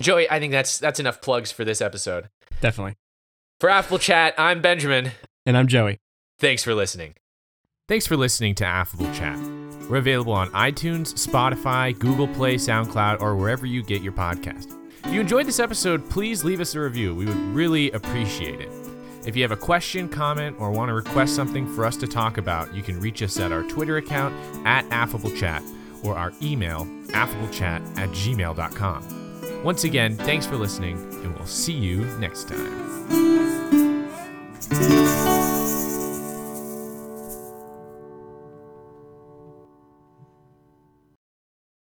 Joey, 0.00 0.30
I 0.30 0.38
think 0.38 0.52
that's 0.52 0.78
that's 0.78 1.00
enough 1.00 1.20
plugs 1.20 1.50
for 1.50 1.64
this 1.64 1.80
episode. 1.80 2.28
Definitely. 2.60 2.94
For 3.60 3.70
Affable 3.70 3.98
Chat, 3.98 4.34
I'm 4.36 4.60
Benjamin. 4.60 5.12
And 5.46 5.56
I'm 5.56 5.66
Joey. 5.66 5.98
Thanks 6.38 6.62
for 6.62 6.74
listening. 6.74 7.14
Thanks 7.88 8.06
for 8.06 8.16
listening 8.16 8.54
to 8.56 8.66
Affable 8.66 9.10
Chat. 9.14 9.55
We're 9.88 9.98
available 9.98 10.32
on 10.32 10.50
iTunes, 10.50 11.14
Spotify, 11.14 11.96
Google 11.98 12.28
Play, 12.28 12.56
SoundCloud, 12.56 13.20
or 13.20 13.36
wherever 13.36 13.66
you 13.66 13.82
get 13.82 14.02
your 14.02 14.12
podcast. 14.12 14.72
If 15.04 15.12
you 15.12 15.20
enjoyed 15.20 15.46
this 15.46 15.60
episode, 15.60 16.08
please 16.10 16.42
leave 16.42 16.60
us 16.60 16.74
a 16.74 16.80
review. 16.80 17.14
We 17.14 17.26
would 17.26 17.36
really 17.54 17.92
appreciate 17.92 18.60
it. 18.60 18.70
If 19.24 19.36
you 19.36 19.42
have 19.42 19.52
a 19.52 19.56
question, 19.56 20.08
comment, 20.08 20.56
or 20.58 20.70
want 20.70 20.88
to 20.88 20.94
request 20.94 21.34
something 21.34 21.72
for 21.74 21.84
us 21.84 21.96
to 21.98 22.06
talk 22.06 22.38
about, 22.38 22.74
you 22.74 22.82
can 22.82 22.98
reach 23.00 23.22
us 23.22 23.38
at 23.38 23.52
our 23.52 23.62
Twitter 23.64 23.96
account 23.96 24.34
at 24.66 24.84
AffableChat 24.90 26.04
or 26.04 26.16
our 26.16 26.32
email, 26.42 26.84
affablechat 27.08 27.98
at 27.98 28.08
gmail.com. 28.10 29.62
Once 29.64 29.84
again, 29.84 30.16
thanks 30.16 30.46
for 30.46 30.56
listening, 30.56 30.96
and 31.24 31.34
we'll 31.36 31.46
see 31.46 31.72
you 31.72 32.04
next 32.18 32.48
time. 32.48 32.86